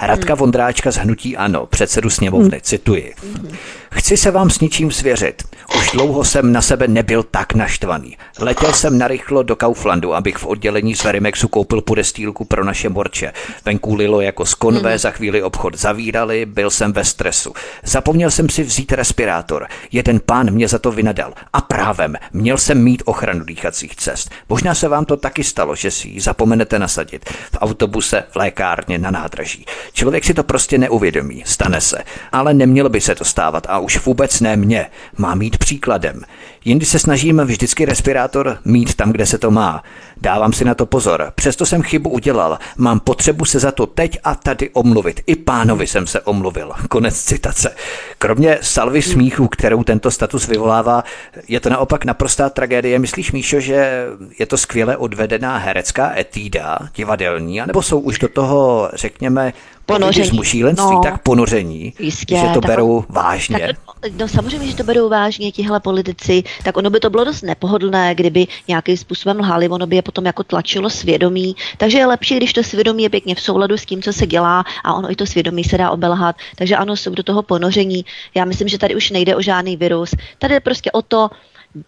Radka 0.01 0.33
hmm. 0.33 0.39
Vondráčka 0.39 0.91
z 0.91 0.97
Hnutí 0.97 1.37
Ano, 1.37 1.65
předsedu 1.65 2.09
sněmovny, 2.09 2.49
hmm. 2.49 2.61
cituji. 2.61 3.13
Hmm. 3.23 3.51
Chci 3.91 4.17
se 4.17 4.31
vám 4.31 4.49
s 4.49 4.59
ničím 4.59 4.91
svěřit. 4.91 5.43
Už 5.77 5.91
dlouho 5.91 6.23
jsem 6.23 6.53
na 6.53 6.61
sebe 6.61 6.87
nebyl 6.87 7.23
tak 7.23 7.53
naštvaný. 7.53 8.17
Letěl 8.39 8.73
jsem 8.73 8.97
narychlo 8.97 9.43
do 9.43 9.55
Kauflandu, 9.55 10.13
abych 10.13 10.37
v 10.37 10.45
oddělení 10.45 10.95
z 10.95 11.03
Verimexu 11.03 11.47
koupil 11.47 11.81
podestýlku 11.81 12.45
pro 12.45 12.63
naše 12.63 12.89
morče. 12.89 13.33
Venku 13.65 13.95
lilo 13.95 14.21
jako 14.21 14.45
z 14.45 14.53
konvé, 14.53 14.89
hmm. 14.89 14.99
za 14.99 15.11
chvíli 15.11 15.43
obchod 15.43 15.79
zavírali, 15.79 16.45
byl 16.45 16.69
jsem 16.69 16.93
ve 16.93 17.05
stresu. 17.05 17.53
Zapomněl 17.83 18.31
jsem 18.31 18.49
si 18.49 18.63
vzít 18.63 18.91
respirátor. 18.91 19.67
Jeden 19.91 20.19
pán 20.25 20.51
mě 20.51 20.67
za 20.67 20.79
to 20.79 20.91
vynadal. 20.91 21.33
A 21.53 21.61
právem, 21.61 22.15
měl 22.33 22.57
jsem 22.57 22.83
mít 22.83 23.03
ochranu 23.05 23.43
dýchacích 23.43 23.95
cest. 23.95 24.31
Možná 24.49 24.75
se 24.75 24.87
vám 24.87 25.05
to 25.05 25.17
taky 25.17 25.43
stalo, 25.43 25.75
že 25.75 25.91
si 25.91 26.07
ji 26.07 26.21
zapomenete 26.21 26.79
nasadit. 26.79 27.29
V 27.29 27.57
autobuse, 27.57 28.23
v 28.31 28.35
lékárně, 28.35 28.97
na 28.97 29.11
nádraží. 29.11 29.65
Člověk 29.93 30.23
si 30.23 30.33
to 30.33 30.43
prostě 30.43 30.77
neuvědomí, 30.77 31.43
stane 31.45 31.81
se. 31.81 31.97
Ale 32.31 32.53
nemělo 32.53 32.89
by 32.89 33.01
se 33.01 33.15
to 33.15 33.25
stávat 33.25 33.67
a 33.69 33.76
už 33.79 34.05
vůbec 34.05 34.41
ne 34.41 34.55
mě. 34.55 34.87
Má 35.17 35.35
mít 35.35 35.57
příkladem. 35.57 36.21
Jindy 36.65 36.85
se 36.85 36.99
snažím 36.99 37.41
vždycky 37.41 37.85
respirátor 37.85 38.57
mít 38.65 38.95
tam, 38.95 39.11
kde 39.11 39.25
se 39.25 39.37
to 39.37 39.51
má. 39.51 39.83
Dávám 40.21 40.53
si 40.53 40.65
na 40.65 40.75
to 40.75 40.85
pozor. 40.85 41.31
Přesto 41.35 41.65
jsem 41.65 41.81
chybu 41.81 42.09
udělal. 42.09 42.59
Mám 42.77 42.99
potřebu 42.99 43.45
se 43.45 43.59
za 43.59 43.71
to 43.71 43.85
teď 43.85 44.19
a 44.23 44.35
tady 44.35 44.69
omluvit. 44.69 45.21
I 45.27 45.35
pánovi 45.35 45.87
jsem 45.87 46.07
se 46.07 46.21
omluvil. 46.21 46.71
Konec 46.89 47.23
citace. 47.23 47.75
Kromě 48.17 48.57
salvy 48.61 49.01
smíchu, 49.01 49.47
kterou 49.47 49.83
tento 49.83 50.11
status 50.11 50.47
vyvolává, 50.47 51.03
je 51.47 51.59
to 51.59 51.69
naopak 51.69 52.05
naprostá 52.05 52.49
tragédie. 52.49 52.99
Myslíš, 52.99 53.31
Míšo, 53.31 53.59
že 53.59 54.05
je 54.39 54.45
to 54.45 54.57
skvěle 54.57 54.97
odvedená 54.97 55.57
herecká 55.57 56.17
etída, 56.17 56.79
divadelní, 56.95 57.61
anebo 57.61 57.81
jsou 57.81 57.99
už 57.99 58.19
do 58.19 58.27
toho, 58.27 58.89
řekněme, 58.93 59.53
ponoření. 59.87 60.43
šílenství, 60.43 60.95
no, 60.95 61.01
tak 61.03 61.23
ponoření, 61.23 61.93
jistě, 61.99 62.35
že 62.35 62.47
to 62.53 62.61
tak, 62.61 62.71
berou 62.71 63.03
vážně. 63.09 63.59
Tak, 63.59 64.11
no 64.19 64.27
samozřejmě, 64.27 64.67
že 64.67 64.75
to 64.75 64.83
berou 64.83 65.09
vážně 65.09 65.51
tihle 65.51 65.79
politici, 65.79 66.43
tak 66.63 66.77
ono 66.77 66.89
by 66.89 66.99
to 66.99 67.09
bylo 67.09 67.23
dost 67.23 67.41
nepohodlné, 67.41 68.15
kdyby 68.15 68.47
nějakým 68.67 68.97
způsobem 68.97 69.39
lhali, 69.39 69.69
ono 69.69 69.87
by 69.87 69.95
je 69.95 70.01
potom 70.01 70.25
jako 70.25 70.43
tlačilo 70.43 70.89
svědomí, 70.89 71.55
takže 71.77 71.97
je 71.97 72.05
lepší, 72.05 72.37
když 72.37 72.53
to 72.53 72.63
svědomí 72.63 73.03
je 73.03 73.09
pěkně 73.09 73.35
v 73.35 73.41
souladu 73.41 73.77
s 73.77 73.85
tím, 73.85 74.01
co 74.01 74.13
se 74.13 74.27
dělá 74.27 74.63
a 74.83 74.93
ono 74.93 75.11
i 75.11 75.15
to 75.15 75.25
svědomí 75.25 75.63
se 75.63 75.77
dá 75.77 75.89
obelhat, 75.89 76.35
takže 76.55 76.75
ano, 76.75 76.95
jsou 76.95 77.11
do 77.11 77.23
toho 77.23 77.43
ponoření. 77.43 78.05
Já 78.35 78.45
myslím, 78.45 78.67
že 78.67 78.77
tady 78.77 78.95
už 78.95 79.11
nejde 79.11 79.35
o 79.35 79.41
žádný 79.41 79.77
virus, 79.77 80.15
tady 80.39 80.53
je 80.53 80.59
prostě 80.59 80.91
o 80.91 81.01
to, 81.01 81.29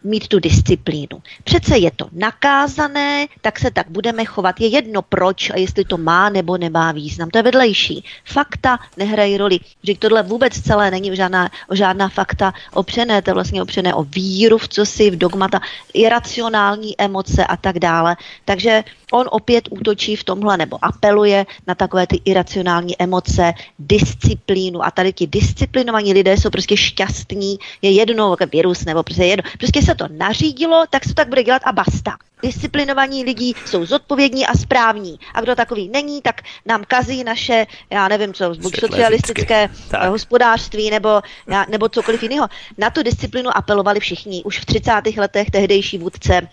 mít 0.03 0.27
tu 0.27 0.39
disciplínu. 0.39 1.21
Přece 1.43 1.77
je 1.77 1.91
to 1.91 2.07
nakázané, 2.11 3.27
tak 3.41 3.59
se 3.59 3.71
tak 3.71 3.89
budeme 3.89 4.25
chovat. 4.25 4.59
Je 4.59 4.67
jedno 4.67 5.01
proč 5.01 5.49
a 5.49 5.57
jestli 5.57 5.85
to 5.85 5.97
má 5.97 6.29
nebo 6.29 6.57
nemá 6.57 6.91
význam. 6.91 7.29
To 7.29 7.37
je 7.37 7.43
vedlejší. 7.43 8.03
Fakta 8.25 8.79
nehrají 8.97 9.37
roli. 9.37 9.59
Že 9.83 9.97
tohle 9.97 10.23
vůbec 10.23 10.61
celé 10.61 10.91
není 10.91 11.15
žádná, 11.15 11.49
žádná 11.71 12.09
fakta 12.09 12.53
opřené, 12.73 13.21
to 13.21 13.29
je 13.29 13.33
vlastně 13.33 13.61
opřené 13.61 13.93
o 13.93 14.03
víru 14.03 14.57
v 14.57 14.67
co 14.67 14.85
si, 14.85 15.11
v 15.11 15.17
dogmata, 15.17 15.59
iracionální 15.93 16.95
emoce 16.97 17.45
a 17.45 17.57
tak 17.57 17.79
dále. 17.79 18.17
Takže 18.45 18.83
on 19.11 19.25
opět 19.31 19.67
útočí 19.69 20.15
v 20.15 20.23
tomhle 20.23 20.57
nebo 20.57 20.85
apeluje 20.85 21.45
na 21.67 21.75
takové 21.75 22.07
ty 22.07 22.21
iracionální 22.25 23.01
emoce, 23.01 23.53
disciplínu 23.79 24.85
a 24.85 24.91
tady 24.91 25.13
ti 25.13 25.27
disciplinovaní 25.27 26.13
lidé 26.13 26.37
jsou 26.37 26.49
prostě 26.49 26.77
šťastní, 26.77 27.59
je 27.81 27.91
jedno, 27.91 28.35
virus 28.51 28.85
nebo 28.85 29.03
prostě 29.03 29.23
jedno, 29.23 29.43
prostě 29.57 29.78
se 29.81 29.95
to 29.95 30.05
nařídilo, 30.11 30.85
tak 30.89 31.03
se 31.03 31.09
to 31.09 31.15
tak 31.15 31.29
bude 31.29 31.43
dělat 31.43 31.61
a 31.65 31.71
basta. 31.71 32.17
Disciplinovaní 32.41 33.23
lidi 33.23 33.53
jsou 33.65 33.85
zodpovědní 33.85 34.45
a 34.45 34.53
správní. 34.53 35.19
A 35.33 35.41
kdo 35.41 35.55
takový 35.55 35.89
není, 35.89 36.21
tak 36.21 36.41
nám 36.65 36.83
kazí 36.87 37.23
naše, 37.23 37.67
já 37.89 38.07
nevím 38.07 38.33
co, 38.33 38.49
buď 38.49 38.79
socialistické 38.79 39.69
tak. 39.89 40.09
hospodářství 40.09 40.89
nebo, 40.89 41.21
nebo 41.69 41.89
cokoliv 41.89 42.23
jiného. 42.23 42.47
Na 42.77 42.89
tu 42.89 43.03
disciplinu 43.03 43.57
apelovali 43.57 43.99
všichni. 43.99 44.43
Už 44.43 44.59
v 44.59 44.65
30. 44.65 44.91
letech 45.17 45.51
tehdejší 45.51 45.97
vůdce 45.97 46.47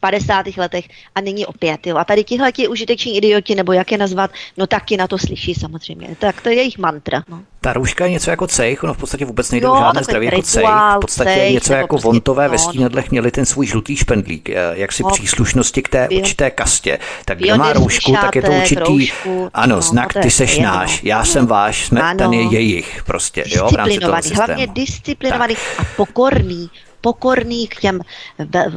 50. 0.00 0.46
letech 0.56 0.84
a 1.14 1.20
nyní 1.20 1.46
opět. 1.46 1.86
Jo. 1.86 1.96
A 1.96 2.04
tady 2.04 2.24
tihle 2.24 2.52
ti 2.52 2.68
užiteční 2.68 3.16
idioti, 3.16 3.54
nebo 3.54 3.72
jak 3.72 3.92
je 3.92 3.98
nazvat, 3.98 4.30
no 4.56 4.66
taky 4.66 4.96
na 4.96 5.06
to 5.06 5.18
slyší 5.18 5.54
samozřejmě. 5.54 6.08
Tak 6.18 6.40
to 6.40 6.48
je 6.48 6.54
jejich 6.54 6.78
mantra. 6.78 7.22
No. 7.28 7.42
Ta 7.62 7.72
rouška 7.72 8.04
je 8.04 8.10
něco 8.10 8.30
jako 8.30 8.46
cejch, 8.46 8.84
ono 8.84 8.94
v 8.94 8.98
podstatě 8.98 9.24
vůbec 9.24 9.50
nejde 9.50 9.68
o 9.68 9.78
žádné 9.78 10.04
zdraví 10.04 10.26
jako 10.26 10.42
cejch. 10.42 10.68
V 10.96 11.00
podstatě 11.00 11.30
cejch, 11.30 11.52
něco 11.52 11.72
jako 11.72 11.86
prostě 11.86 12.06
vontové 12.06 12.48
ve 12.48 12.58
stínadlech 12.58 13.10
měli 13.10 13.30
ten 13.30 13.46
svůj 13.46 13.66
žlutý 13.66 13.96
špendlík, 13.96 14.50
eh, 14.50 14.54
jak 14.72 14.92
si 14.92 15.02
no, 15.02 15.10
příslušnosti 15.10 15.82
k 15.82 15.88
té 15.88 16.08
určité 16.08 16.50
kastě. 16.50 16.98
Tak 17.24 17.38
kdo 17.38 17.56
má 17.56 17.72
roušku, 17.72 18.12
tak 18.12 18.36
je 18.36 18.42
to 18.42 18.50
určitý, 18.52 18.80
roušku, 18.80 19.50
ano, 19.54 19.76
no, 19.76 19.82
znak, 19.82 20.12
ty 20.22 20.30
seš 20.30 20.58
náš, 20.58 21.02
já 21.02 21.24
jsem 21.24 21.46
váš, 21.46 21.86
jsme, 21.86 22.02
ano. 22.02 22.18
ten 22.18 22.32
je 22.32 22.42
jejich 22.42 23.02
prostě, 23.04 23.44
jo, 23.46 23.68
v 23.70 23.74
rámci 23.74 23.98
toho 23.98 24.16
systému. 24.16 24.46
Hlavně 24.46 24.66
disciplinovaný 24.66 25.54
a 25.78 25.82
pokorný, 25.96 26.70
pokorný 27.00 27.68
k 27.68 27.80
těm, 27.80 28.00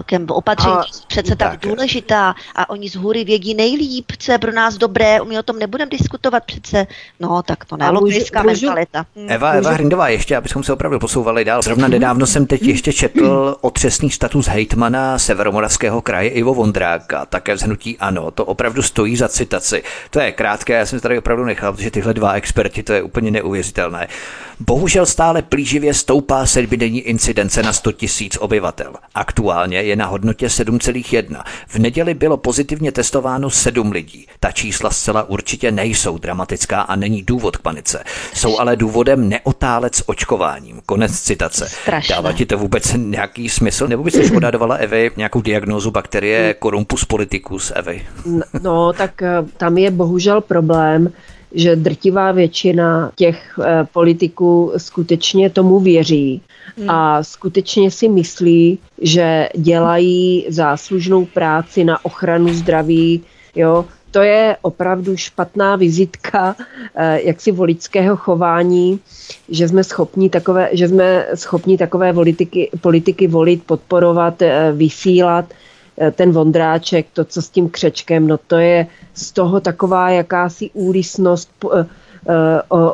k 0.04 0.10
těm 0.10 0.26
opatření, 0.30 0.74
a, 0.74 0.84
přece 1.08 1.36
tak, 1.36 1.52
tak 1.52 1.60
důležitá 1.60 2.36
a 2.56 2.70
oni 2.70 2.90
z 2.90 2.96
hůry 2.96 3.24
vědí 3.24 3.54
nejlíp, 3.54 4.12
co 4.18 4.32
je 4.32 4.38
pro 4.38 4.52
nás 4.52 4.78
dobré, 4.78 5.20
my 5.28 5.40
o 5.40 5.44
tom 5.44 5.60
nebudeme 5.60 5.90
diskutovat 5.90 6.44
přece. 6.46 6.88
No, 7.20 7.44
tak 7.44 7.66
to 7.66 7.78
ne, 7.78 7.90
logická 7.90 8.44
mentalita. 8.44 9.06
Hm. 9.16 9.26
Eva, 9.30 9.52
Eva 9.52 9.72
Hrindová, 9.72 10.08
ještě, 10.08 10.38
abychom 10.38 10.64
se 10.64 10.74
opravdu 10.74 11.00
posouvali 11.00 11.46
dál. 11.46 11.62
Zrovna 11.62 11.88
nedávno 11.88 12.26
jsem 12.28 12.48
teď 12.48 12.64
ještě 12.64 12.94
četl 12.94 13.58
otřesný 13.62 14.10
status 14.10 14.48
hejtmana 14.48 15.20
Severomoravského 15.20 16.02
kraje 16.02 16.30
Ivo 16.30 16.54
Vondráka, 16.54 17.26
také 17.26 17.54
vzhnutí 17.54 17.98
ano, 17.98 18.32
to 18.32 18.46
opravdu 18.46 18.82
stojí 18.82 19.16
za 19.16 19.28
citaci. 19.28 19.84
To 20.10 20.20
je 20.20 20.32
krátké, 20.32 20.74
já 20.74 20.86
jsem 20.86 21.00
tady 21.00 21.18
opravdu 21.18 21.46
nechal, 21.46 21.74
protože 21.74 21.92
tyhle 21.92 22.14
dva 22.14 22.34
experti, 22.34 22.84
to 22.84 22.94
je 22.94 23.02
úplně 23.02 23.32
neuvěřitelné. 23.32 24.08
Bohužel 24.60 25.06
stále 25.06 25.42
plíživě 25.42 25.94
stoupá 25.94 26.46
sedmidenní 26.46 27.02
incidence 27.02 27.64
na 27.64 27.74
100 27.74 27.92
tisíc 28.14 28.38
obyvatel. 28.40 28.94
Aktuálně 29.16 29.78
je 29.78 29.96
na 29.96 30.06
hodnotě 30.06 30.48
7,1. 30.48 31.44
V 31.68 31.80
neděli 31.80 32.14
bylo 32.14 32.38
pozitivně 32.38 32.92
testováno 32.92 33.50
7 33.50 33.92
lidí. 33.92 34.28
Ta 34.40 34.52
čísla 34.52 34.90
zcela 34.90 35.24
určitě 35.24 35.72
nejsou 35.72 36.18
dramatická 36.18 36.82
a 36.82 36.96
není 36.96 37.24
důvod 37.24 37.58
k 37.58 37.62
panice. 37.62 38.04
Jsou 38.34 38.60
ale 38.60 38.76
důvodem 38.76 39.30
neotálec 39.30 40.04
očkováním. 40.06 40.82
Konec 40.86 41.20
citace. 41.22 41.70
Strašné. 41.70 42.16
Dává 42.16 42.34
ti 42.34 42.46
to 42.46 42.58
vůbec 42.58 42.94
nějaký 42.98 43.50
smysl? 43.50 43.88
Nebo 43.88 44.04
byste 44.04 44.36
odhadovala 44.36 44.76
Evy 44.76 45.12
nějakou 45.18 45.42
diagnózu 45.42 45.92
bakterie 45.92 46.56
Corumpus 46.64 47.06
politicus 47.06 47.72
Evy? 47.76 48.06
No, 48.62 48.94
tak 48.94 49.22
eh, 49.22 49.46
tam 49.58 49.78
je 49.78 49.92
bohužel 49.92 50.42
problém, 50.42 51.12
že 51.54 51.76
drtivá 51.76 52.32
většina 52.32 53.12
těch 53.16 53.60
eh, 53.64 53.88
politiků 53.94 54.74
skutečně 54.78 55.50
tomu 55.50 55.80
věří. 55.80 56.42
A 56.88 57.24
skutečně 57.24 57.92
si 57.92 58.10
myslí, 58.10 58.80
že 59.02 59.50
dělají 59.56 60.46
záslužnou 60.50 61.26
práci 61.26 61.84
na 61.84 62.06
ochranu 62.06 62.54
zdraví, 62.54 63.24
jo, 63.56 63.86
to 64.12 64.22
je 64.22 64.58
opravdu 64.62 65.18
špatná 65.18 65.76
vizitka 65.76 66.56
eh, 66.96 67.22
jaksi 67.22 67.52
voličského 67.52 68.18
chování, 68.18 69.00
že 69.50 69.68
jsme 69.68 69.84
schopni 69.84 70.30
takové, 70.30 70.70
že 70.72 70.88
jsme 70.88 71.28
schopni 71.36 71.78
takové 71.78 72.14
politiky, 72.14 72.70
politiky 72.82 73.28
volit, 73.28 73.64
podporovat, 73.64 74.42
eh, 74.42 74.72
vysílat 74.72 75.46
eh, 75.98 76.12
ten 76.12 76.32
Vondráček, 76.32 77.08
to, 77.14 77.26
co 77.26 77.42
s 77.42 77.50
tím 77.50 77.70
křečkem, 77.70 78.28
no 78.28 78.38
to 78.38 78.56
je 78.56 78.88
z 79.14 79.32
toho 79.32 79.60
taková 79.60 80.10
jakási 80.10 80.70
úlisnost, 80.74 81.50
Eh, 81.80 81.86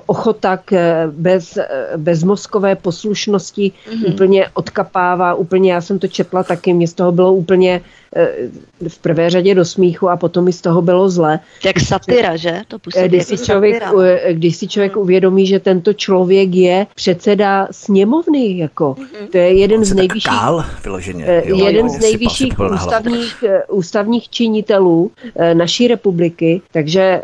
ochota 0.05 0.57
k 0.57 0.73
eh, 0.73 1.07
bez, 1.07 1.57
eh, 1.57 1.67
bezmozkové 1.97 2.75
poslušnosti 2.75 3.71
mm-hmm. 3.71 4.13
úplně 4.13 4.47
odkapává, 4.53 5.33
úplně, 5.33 5.73
já 5.73 5.81
jsem 5.81 5.99
to 5.99 6.07
četla 6.07 6.43
taky, 6.43 6.73
mě 6.73 6.87
z 6.87 6.93
toho 6.93 7.11
bylo 7.11 7.33
úplně 7.33 7.81
v 8.87 8.97
prvé 8.97 9.29
řadě 9.29 9.55
do 9.55 9.65
smíchu 9.65 10.09
a 10.09 10.17
potom 10.17 10.45
mi 10.45 10.53
z 10.53 10.61
toho 10.61 10.81
bylo 10.81 11.09
zle. 11.09 11.39
Jak 11.65 11.79
satyra, 11.79 12.35
že? 12.35 12.61
To 12.67 12.79
působí 12.79 13.07
když, 13.07 13.23
si 13.23 13.37
člověk, 13.37 13.83
satyra. 13.83 14.31
když 14.31 14.55
si 14.55 14.67
člověk 14.67 14.95
mm. 14.95 15.01
uvědomí, 15.01 15.47
že 15.47 15.59
tento 15.59 15.93
člověk 15.93 16.55
je 16.55 16.87
předseda 16.95 17.67
sněmovny, 17.71 18.57
jako, 18.57 18.95
mm-hmm. 18.99 19.27
to 19.31 19.37
je 19.37 19.53
jeden 19.53 19.85
z 19.85 19.93
nejvyšších, 19.93 20.39
kál, 20.39 20.65
vyloženě, 20.83 21.43
jo, 21.45 21.65
jeden 21.65 21.85
jo, 21.85 21.93
z 21.93 21.99
nejvyšších 21.99 22.53
ústavních, 22.73 23.43
ústavních 23.67 24.29
činitelů 24.29 25.11
naší 25.53 25.87
republiky, 25.87 26.61
takže 26.71 27.21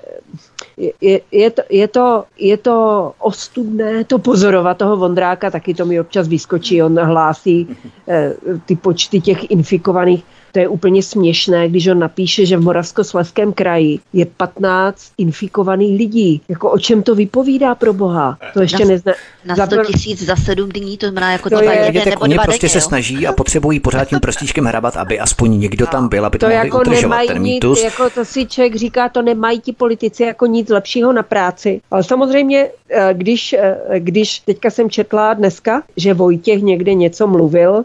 je, 0.77 1.19
je, 1.31 1.49
to, 1.51 1.61
je, 1.69 1.87
to, 1.87 2.25
je 2.37 2.57
to 2.57 2.75
ostudné 3.19 4.03
to 4.03 4.19
pozorovat 4.19 4.77
toho 4.77 4.97
Vondráka, 4.97 5.51
taky 5.51 5.73
to 5.73 5.85
mi 5.85 5.99
občas 5.99 6.27
vyskočí, 6.27 6.83
on 6.83 6.99
hlásí 6.99 7.67
eh, 8.07 8.33
ty 8.65 8.75
počty 8.75 9.21
těch 9.21 9.51
infikovaných 9.51 10.23
to 10.55 10.59
je 10.59 10.67
úplně 10.67 11.03
směšné, 11.03 11.69
když 11.69 11.87
on 11.87 11.99
napíše, 11.99 12.45
že 12.45 12.57
v 12.57 12.61
Moravskoslezském 12.61 13.53
kraji 13.53 13.99
je 14.13 14.25
15 14.25 15.11
infikovaných 15.17 15.97
lidí. 15.97 16.41
Jako 16.49 16.71
o 16.71 16.79
čem 16.79 17.03
to 17.03 17.15
vypovídá 17.15 17.75
pro 17.75 17.93
boha? 17.93 18.37
To 18.53 18.61
ještě 18.61 18.85
nezná. 18.85 19.13
Na 19.45 19.65
100 19.65 19.85
tisíc 19.85 20.23
za 20.23 20.35
7 20.35 20.69
dní, 20.69 20.97
to 20.97 21.05
znamená 21.05 21.31
jako 21.31 21.49
to, 21.49 21.55
to 21.55 21.63
je, 21.63 21.79
jeden 21.85 22.09
nebo 22.09 22.21
oni 22.21 22.37
prostě 22.43 22.67
denně, 22.67 22.71
se 22.71 22.77
jo? 22.77 22.81
snaží 22.81 23.27
a 23.27 23.33
potřebují 23.33 23.79
pořád 23.79 24.05
tím 24.05 24.19
prstíčkem 24.19 24.65
hrabat, 24.65 24.97
aby 24.97 25.19
aspoň 25.19 25.59
někdo 25.59 25.87
tam 25.87 26.07
byl, 26.09 26.25
aby 26.25 26.37
to, 26.37 26.45
to 26.45 26.49
mohli 26.49 26.67
jako 26.67 26.79
udržovat 26.79 27.25
ten 27.27 27.41
mýtus. 27.41 27.83
Jako 27.83 28.09
to 28.09 28.25
si 28.25 28.45
člověk 28.45 28.75
říká, 28.75 29.09
to 29.09 29.21
nemají 29.21 29.61
ti 29.61 29.73
politici 29.73 30.23
jako 30.23 30.45
nic 30.45 30.69
lepšího 30.69 31.13
na 31.13 31.23
práci. 31.23 31.81
Ale 31.91 32.03
samozřejmě, 32.03 32.67
eh, 32.89 33.09
když, 33.13 33.53
eh, 33.53 33.77
když 33.99 34.39
teďka 34.39 34.69
jsem 34.69 34.89
četla 34.89 35.33
dneska, 35.33 35.83
že 35.97 36.13
Vojtěch 36.13 36.61
někde 36.61 36.93
něco 36.93 37.27
mluvil, 37.27 37.83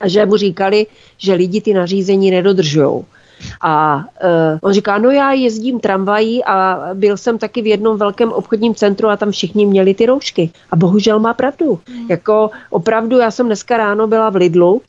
a 0.00 0.08
že 0.08 0.26
mu 0.26 0.36
říkali, 0.36 0.86
že 1.18 1.34
lidi 1.34 1.60
ty 1.60 1.74
nařízení 1.74 2.30
nedodržují. 2.30 3.04
A 3.60 3.96
uh, 3.96 4.58
on 4.62 4.72
říká, 4.72 4.98
no 4.98 5.10
já 5.10 5.32
jezdím 5.32 5.80
tramvají 5.80 6.44
a 6.44 6.80
byl 6.94 7.16
jsem 7.16 7.38
taky 7.38 7.62
v 7.62 7.66
jednom 7.66 7.98
velkém 7.98 8.32
obchodním 8.32 8.74
centru 8.74 9.08
a 9.08 9.16
tam 9.16 9.30
všichni 9.30 9.66
měli 9.66 9.94
ty 9.94 10.06
roušky. 10.06 10.50
A 10.70 10.76
bohužel 10.76 11.20
má 11.20 11.34
pravdu. 11.34 11.78
Mm. 11.88 12.10
Jako 12.10 12.50
opravdu, 12.70 13.18
já 13.18 13.30
jsem 13.30 13.46
dneska 13.46 13.76
ráno 13.76 14.06
byla 14.06 14.30
v 14.30 14.36
Lidlu 14.36 14.72
uh, 14.74 14.80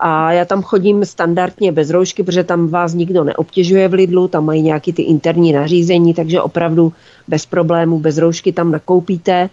a 0.00 0.32
já 0.32 0.44
tam 0.44 0.62
chodím 0.62 1.04
standardně 1.04 1.72
bez 1.72 1.90
roušky, 1.90 2.22
protože 2.22 2.44
tam 2.44 2.68
vás 2.68 2.94
nikdo 2.94 3.24
neobtěžuje 3.24 3.88
v 3.88 3.94
Lidlu, 3.94 4.28
tam 4.28 4.44
mají 4.44 4.62
nějaký 4.62 4.92
ty 4.92 5.02
interní 5.02 5.52
nařízení, 5.52 6.14
takže 6.14 6.42
opravdu 6.42 6.92
bez 7.28 7.46
problémů, 7.46 7.98
bez 7.98 8.18
roušky 8.18 8.52
tam 8.52 8.70
nakoupíte 8.70 9.50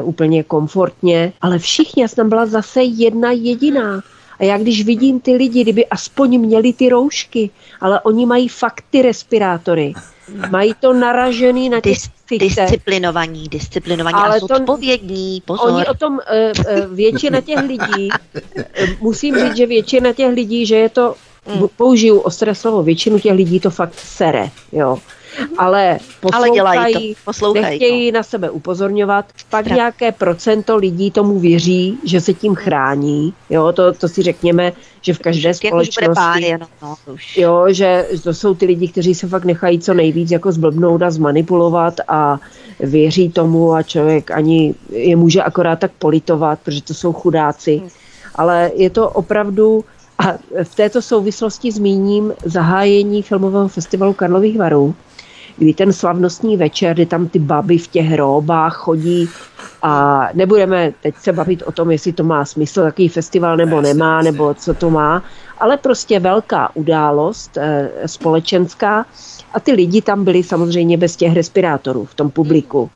uh, 0.00 0.08
úplně 0.08 0.42
komfortně. 0.42 1.32
Ale 1.40 1.58
všichni, 1.58 2.02
já 2.02 2.08
jsem 2.08 2.16
tam 2.16 2.28
byla 2.28 2.46
zase 2.46 2.82
jedna 2.82 3.30
jediná 3.30 4.02
a 4.38 4.44
já 4.44 4.58
když 4.58 4.84
vidím 4.84 5.20
ty 5.20 5.36
lidi, 5.36 5.62
kdyby 5.62 5.86
aspoň 5.86 6.38
měli 6.38 6.72
ty 6.72 6.88
roušky, 6.88 7.50
ale 7.80 8.00
oni 8.00 8.26
mají 8.26 8.48
fakt 8.48 8.84
ty 8.90 9.02
respirátory. 9.02 9.92
Mají 10.50 10.74
to 10.80 10.92
naražený 10.92 11.68
na 11.68 11.80
těch 11.80 11.98
Dis, 12.30 12.54
Disciplinovaní, 12.56 13.48
disciplinovaní 13.48 14.14
ale 14.14 14.36
a 14.36 14.38
zodpovědní, 14.38 15.42
pozor. 15.44 15.70
Oni 15.70 15.86
o 15.86 15.94
tom, 15.94 16.20
eh, 16.26 16.52
eh, 16.66 16.86
většina 16.86 17.40
těch 17.40 17.58
lidí, 17.58 18.08
eh, 18.56 18.86
musím 19.00 19.36
říct, 19.36 19.56
že 19.56 19.66
většina 19.66 20.12
těch 20.12 20.34
lidí, 20.34 20.66
že 20.66 20.76
je 20.76 20.88
to, 20.88 21.14
mm. 21.54 21.68
použiju 21.76 22.18
ostré 22.18 22.54
slovo, 22.54 22.82
většinu 22.82 23.18
těch 23.18 23.32
lidí 23.32 23.60
to 23.60 23.70
fakt 23.70 23.94
sere, 23.94 24.50
jo 24.72 24.98
ale 25.58 25.98
poslouchají, 26.20 26.60
ale 26.60 26.92
to, 26.92 27.00
poslouchají 27.24 27.64
nechtějí 27.64 28.12
to. 28.12 28.16
na 28.16 28.22
sebe 28.22 28.50
upozorňovat, 28.50 29.24
pak 29.50 29.64
Prav. 29.64 29.76
nějaké 29.76 30.12
procento 30.12 30.76
lidí 30.76 31.10
tomu 31.10 31.38
věří, 31.38 31.98
že 32.04 32.20
se 32.20 32.34
tím 32.34 32.54
chrání, 32.54 33.34
jo, 33.50 33.72
to, 33.72 33.92
to 33.92 34.08
si 34.08 34.22
řekněme, 34.22 34.72
že 35.02 35.14
v 35.14 35.18
každé 35.18 35.54
společnosti, 35.54 36.54
no, 36.82 36.96
jo, 37.36 37.64
že 37.68 38.08
to 38.22 38.34
jsou 38.34 38.54
ty 38.54 38.66
lidi, 38.66 38.88
kteří 38.88 39.14
se 39.14 39.28
fakt 39.28 39.44
nechají 39.44 39.78
co 39.78 39.94
nejvíc 39.94 40.30
jako 40.30 40.52
zblbnout 40.52 41.02
a 41.02 41.10
zmanipulovat 41.10 41.94
a 42.08 42.38
věří 42.80 43.28
tomu 43.28 43.72
a 43.72 43.82
člověk 43.82 44.30
ani 44.30 44.74
je 44.90 45.16
může 45.16 45.42
akorát 45.42 45.78
tak 45.78 45.90
politovat, 45.98 46.58
protože 46.64 46.82
to 46.82 46.94
jsou 46.94 47.12
chudáci. 47.12 47.76
Hmm. 47.76 47.88
Ale 48.34 48.70
je 48.74 48.90
to 48.90 49.10
opravdu 49.10 49.84
a 50.18 50.32
v 50.64 50.74
této 50.74 51.02
souvislosti 51.02 51.72
zmíním 51.72 52.32
zahájení 52.44 53.22
filmového 53.22 53.68
festivalu 53.68 54.12
Karlových 54.12 54.58
varů, 54.58 54.94
kdy 55.56 55.74
ten 55.74 55.92
slavnostní 55.92 56.56
večer, 56.56 56.94
kdy 56.94 57.06
tam 57.06 57.28
ty 57.28 57.38
baby 57.38 57.78
v 57.78 57.88
těch 57.88 58.06
hrobách 58.06 58.76
chodí 58.76 59.28
a 59.82 60.22
nebudeme 60.34 60.92
teď 61.02 61.14
se 61.16 61.32
bavit 61.32 61.62
o 61.66 61.72
tom, 61.72 61.90
jestli 61.90 62.12
to 62.12 62.24
má 62.24 62.44
smysl, 62.44 62.82
takový 62.82 63.08
festival 63.08 63.56
nebo 63.56 63.80
nemá, 63.80 64.22
nebo 64.22 64.54
co 64.54 64.74
to 64.74 64.90
má, 64.90 65.22
ale 65.58 65.76
prostě 65.76 66.20
velká 66.20 66.76
událost 66.76 67.56
e, 67.56 67.90
společenská. 68.06 69.06
A 69.52 69.60
ty 69.60 69.72
lidi 69.72 70.02
tam 70.02 70.24
byli 70.24 70.42
samozřejmě 70.42 70.96
bez 70.96 71.16
těch 71.16 71.34
respirátorů 71.34 72.04
v 72.04 72.14
tom 72.14 72.30
publiku. 72.30 72.90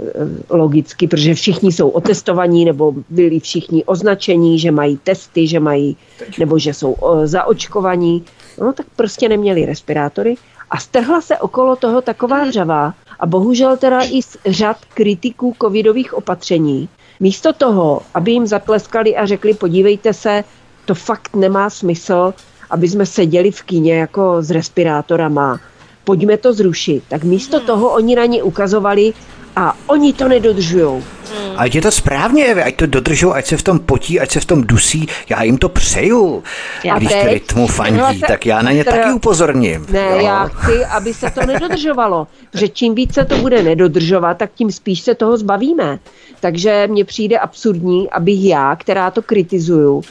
Eh, 0.00 0.56
logicky, 0.56 1.08
protože 1.08 1.34
všichni 1.34 1.72
jsou 1.72 1.88
otestovaní 1.88 2.64
nebo 2.64 2.94
byli 3.08 3.40
všichni 3.40 3.84
označení, 3.84 4.58
že 4.58 4.70
mají 4.70 4.96
testy, 4.96 5.46
že 5.46 5.60
mají, 5.60 5.96
nebo 6.38 6.58
že 6.58 6.74
jsou 6.74 6.96
zaočkovaní, 7.24 8.24
no 8.60 8.72
tak 8.72 8.86
prostě 8.96 9.28
neměli 9.28 9.66
respirátory 9.66 10.34
a 10.72 10.76
strhla 10.76 11.20
se 11.20 11.38
okolo 11.38 11.76
toho 11.76 12.00
taková 12.00 12.42
hřava 12.42 12.94
a 13.20 13.26
bohužel 13.26 13.76
teda 13.76 14.00
i 14.02 14.22
z 14.22 14.36
řad 14.46 14.76
kritiků 14.94 15.56
covidových 15.62 16.14
opatření. 16.14 16.88
Místo 17.20 17.52
toho, 17.52 18.00
aby 18.14 18.32
jim 18.32 18.46
zatleskali 18.46 19.16
a 19.16 19.26
řekli, 19.26 19.54
podívejte 19.54 20.12
se, 20.12 20.44
to 20.84 20.94
fakt 20.94 21.36
nemá 21.36 21.70
smysl, 21.70 22.34
aby 22.70 22.88
jsme 22.88 23.06
seděli 23.06 23.50
v 23.50 23.62
kíně 23.62 23.94
jako 23.94 24.42
s 24.42 24.50
respirátorama, 24.50 25.60
pojďme 26.04 26.36
to 26.36 26.52
zrušit. 26.52 27.04
Tak 27.08 27.24
místo 27.24 27.60
toho 27.60 27.90
oni 27.90 28.16
na 28.16 28.24
ně 28.24 28.42
ukazovali 28.42 29.12
a 29.56 29.76
oni 29.86 30.12
to 30.12 30.28
nedodržují. 30.28 31.04
Hmm. 31.38 31.54
A 31.56 31.64
je 31.64 31.82
to 31.82 31.90
správně, 31.90 32.54
ať 32.54 32.76
to 32.76 32.86
dodržou, 32.86 33.32
ať 33.32 33.46
se 33.46 33.56
v 33.56 33.62
tom 33.62 33.78
potí, 33.78 34.20
ať 34.20 34.30
se 34.30 34.40
v 34.40 34.44
tom 34.44 34.62
dusí, 34.62 35.08
já 35.28 35.42
jim 35.42 35.58
to 35.58 35.68
přeju. 35.68 36.42
Já 36.84 36.98
Když 36.98 37.08
teď, 37.08 37.32
rytmu 37.32 37.66
fandí, 37.66 38.20
tak 38.20 38.46
já 38.46 38.62
na 38.62 38.72
ně 38.72 38.84
taky 38.84 39.12
upozorním. 39.12 39.86
Ne, 39.90 40.08
jo. 40.10 40.26
já 40.26 40.44
chci, 40.44 40.84
aby 40.84 41.14
se 41.14 41.30
to 41.30 41.46
nedodržovalo, 41.46 42.26
že 42.54 42.68
čím 42.68 42.94
více 42.94 43.24
to 43.24 43.36
bude 43.36 43.62
nedodržovat, 43.62 44.38
tak 44.38 44.50
tím 44.54 44.72
spíš 44.72 45.00
se 45.00 45.14
toho 45.14 45.36
zbavíme. 45.36 45.98
Takže 46.40 46.88
mně 46.90 47.04
přijde 47.04 47.38
absurdní, 47.38 48.10
abych 48.10 48.44
já, 48.44 48.76
která 48.76 49.10
to 49.10 49.22
kritizuju, 49.22 49.94
uh, 49.94 50.02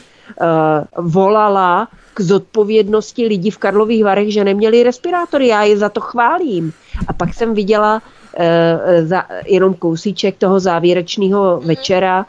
volala 0.96 1.88
k 2.14 2.20
zodpovědnosti 2.20 3.26
lidí 3.26 3.50
v 3.50 3.58
Karlových 3.58 4.04
Varech, 4.04 4.32
že 4.32 4.44
neměli 4.44 4.82
respirátory. 4.82 5.48
Já 5.48 5.62
je 5.62 5.76
za 5.76 5.88
to 5.88 6.00
chválím. 6.00 6.72
A 7.08 7.12
pak 7.12 7.34
jsem 7.34 7.54
viděla 7.54 8.02
za, 9.02 9.24
jenom 9.46 9.74
kousíček 9.74 10.38
toho 10.38 10.60
závěrečného 10.60 11.40
mm-hmm. 11.40 11.66
večera 11.66 12.26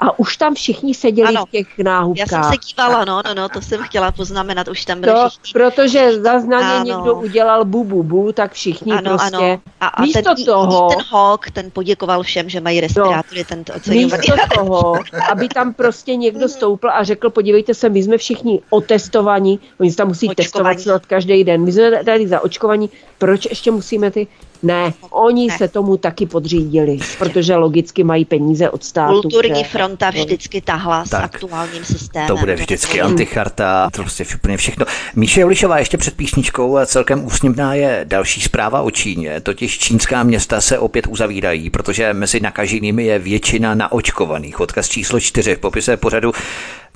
a 0.00 0.18
už 0.18 0.36
tam 0.36 0.54
všichni 0.54 0.94
seděli 0.94 1.28
ano. 1.28 1.46
v 1.46 1.50
těch 1.50 1.78
náhubkách. 1.78 2.32
Já 2.32 2.42
jsem 2.42 2.52
se 2.52 2.58
dívala, 2.68 3.04
no, 3.04 3.22
no, 3.26 3.34
no, 3.34 3.48
to 3.48 3.60
jsem 3.62 3.82
chtěla 3.82 4.12
poznamenat, 4.12 4.68
už 4.68 4.84
tam 4.84 5.00
byli 5.00 5.12
to, 5.12 5.28
všichni. 5.28 5.52
Protože 5.52 6.20
za 6.20 6.38
někdo 6.82 7.14
udělal 7.14 7.64
bu, 7.64 7.84
bu, 7.84 8.02
bu, 8.02 8.32
tak 8.32 8.52
všichni 8.52 8.92
ano, 8.92 9.10
prostě. 9.10 9.36
Ano. 9.36 9.60
A, 9.80 9.86
a 9.86 10.02
místo 10.02 10.34
ten, 10.34 10.44
toho... 10.44 10.88
Ten 10.88 11.04
hok, 11.10 11.50
ten 11.50 11.70
poděkoval 11.70 12.22
všem, 12.22 12.48
že 12.48 12.60
mají 12.60 12.80
respirátory, 12.80 13.40
no, 13.40 13.44
ten 13.48 13.64
oceňovaný. 13.76 14.04
Místo 14.04 14.34
toho, 14.54 14.94
aby 15.30 15.48
tam 15.48 15.74
prostě 15.74 16.16
někdo 16.16 16.48
stoupl 16.48 16.90
a 16.90 17.04
řekl, 17.04 17.30
podívejte 17.30 17.74
se, 17.74 17.88
my 17.88 18.02
jsme 18.02 18.18
všichni 18.18 18.60
otestovaní, 18.70 19.60
oni 19.80 19.90
se 19.90 19.96
tam 19.96 20.08
musí 20.08 20.28
Očkovaní. 20.28 20.36
testovat 20.36 20.80
snad 20.80 21.06
každý 21.06 21.44
den, 21.44 21.64
my 21.64 21.72
jsme 21.72 22.04
tady 22.04 22.28
za 22.28 22.40
očkovaní, 22.40 22.90
proč 23.18 23.46
ještě 23.46 23.70
musíme 23.70 24.10
ty 24.10 24.26
ne, 24.64 24.92
oni 25.10 25.46
ne. 25.46 25.58
se 25.58 25.68
tomu 25.68 25.96
taky 25.96 26.26
podřídili, 26.26 26.98
protože 27.18 27.56
logicky 27.56 28.04
mají 28.04 28.24
peníze 28.24 28.70
od 28.70 28.84
státu. 28.84 29.20
Kulturní 29.20 29.62
že... 29.62 29.68
fronta 29.68 30.10
vždycky 30.10 30.60
tahla 30.60 31.04
tak, 31.10 31.20
s 31.20 31.24
aktuálním 31.24 31.84
systémem. 31.84 32.28
To 32.28 32.36
bude 32.36 32.54
vždycky 32.54 33.00
anticharta, 33.00 33.90
to 33.90 34.02
prostě 34.02 34.24
úplně 34.34 34.56
všechno. 34.56 34.86
Míše 35.14 35.40
Julišová 35.40 35.78
ještě 35.78 35.96
před 35.96 36.14
písničkou 36.14 36.78
celkem 36.86 37.24
úsměvná 37.24 37.74
je 37.74 38.00
další 38.04 38.40
zpráva 38.40 38.82
o 38.82 38.90
Číně, 38.90 39.40
totiž 39.40 39.78
čínská 39.78 40.22
města 40.22 40.60
se 40.60 40.78
opět 40.78 41.06
uzavírají, 41.06 41.70
protože 41.70 42.12
mezi 42.12 42.40
nakaženými 42.40 43.04
je 43.04 43.18
většina 43.18 43.74
naočkovaných. 43.74 44.60
Odkaz 44.60 44.88
číslo 44.88 45.20
čtyři 45.20 45.54
v 45.54 45.58
popise 45.58 45.96
pořadu 45.96 46.32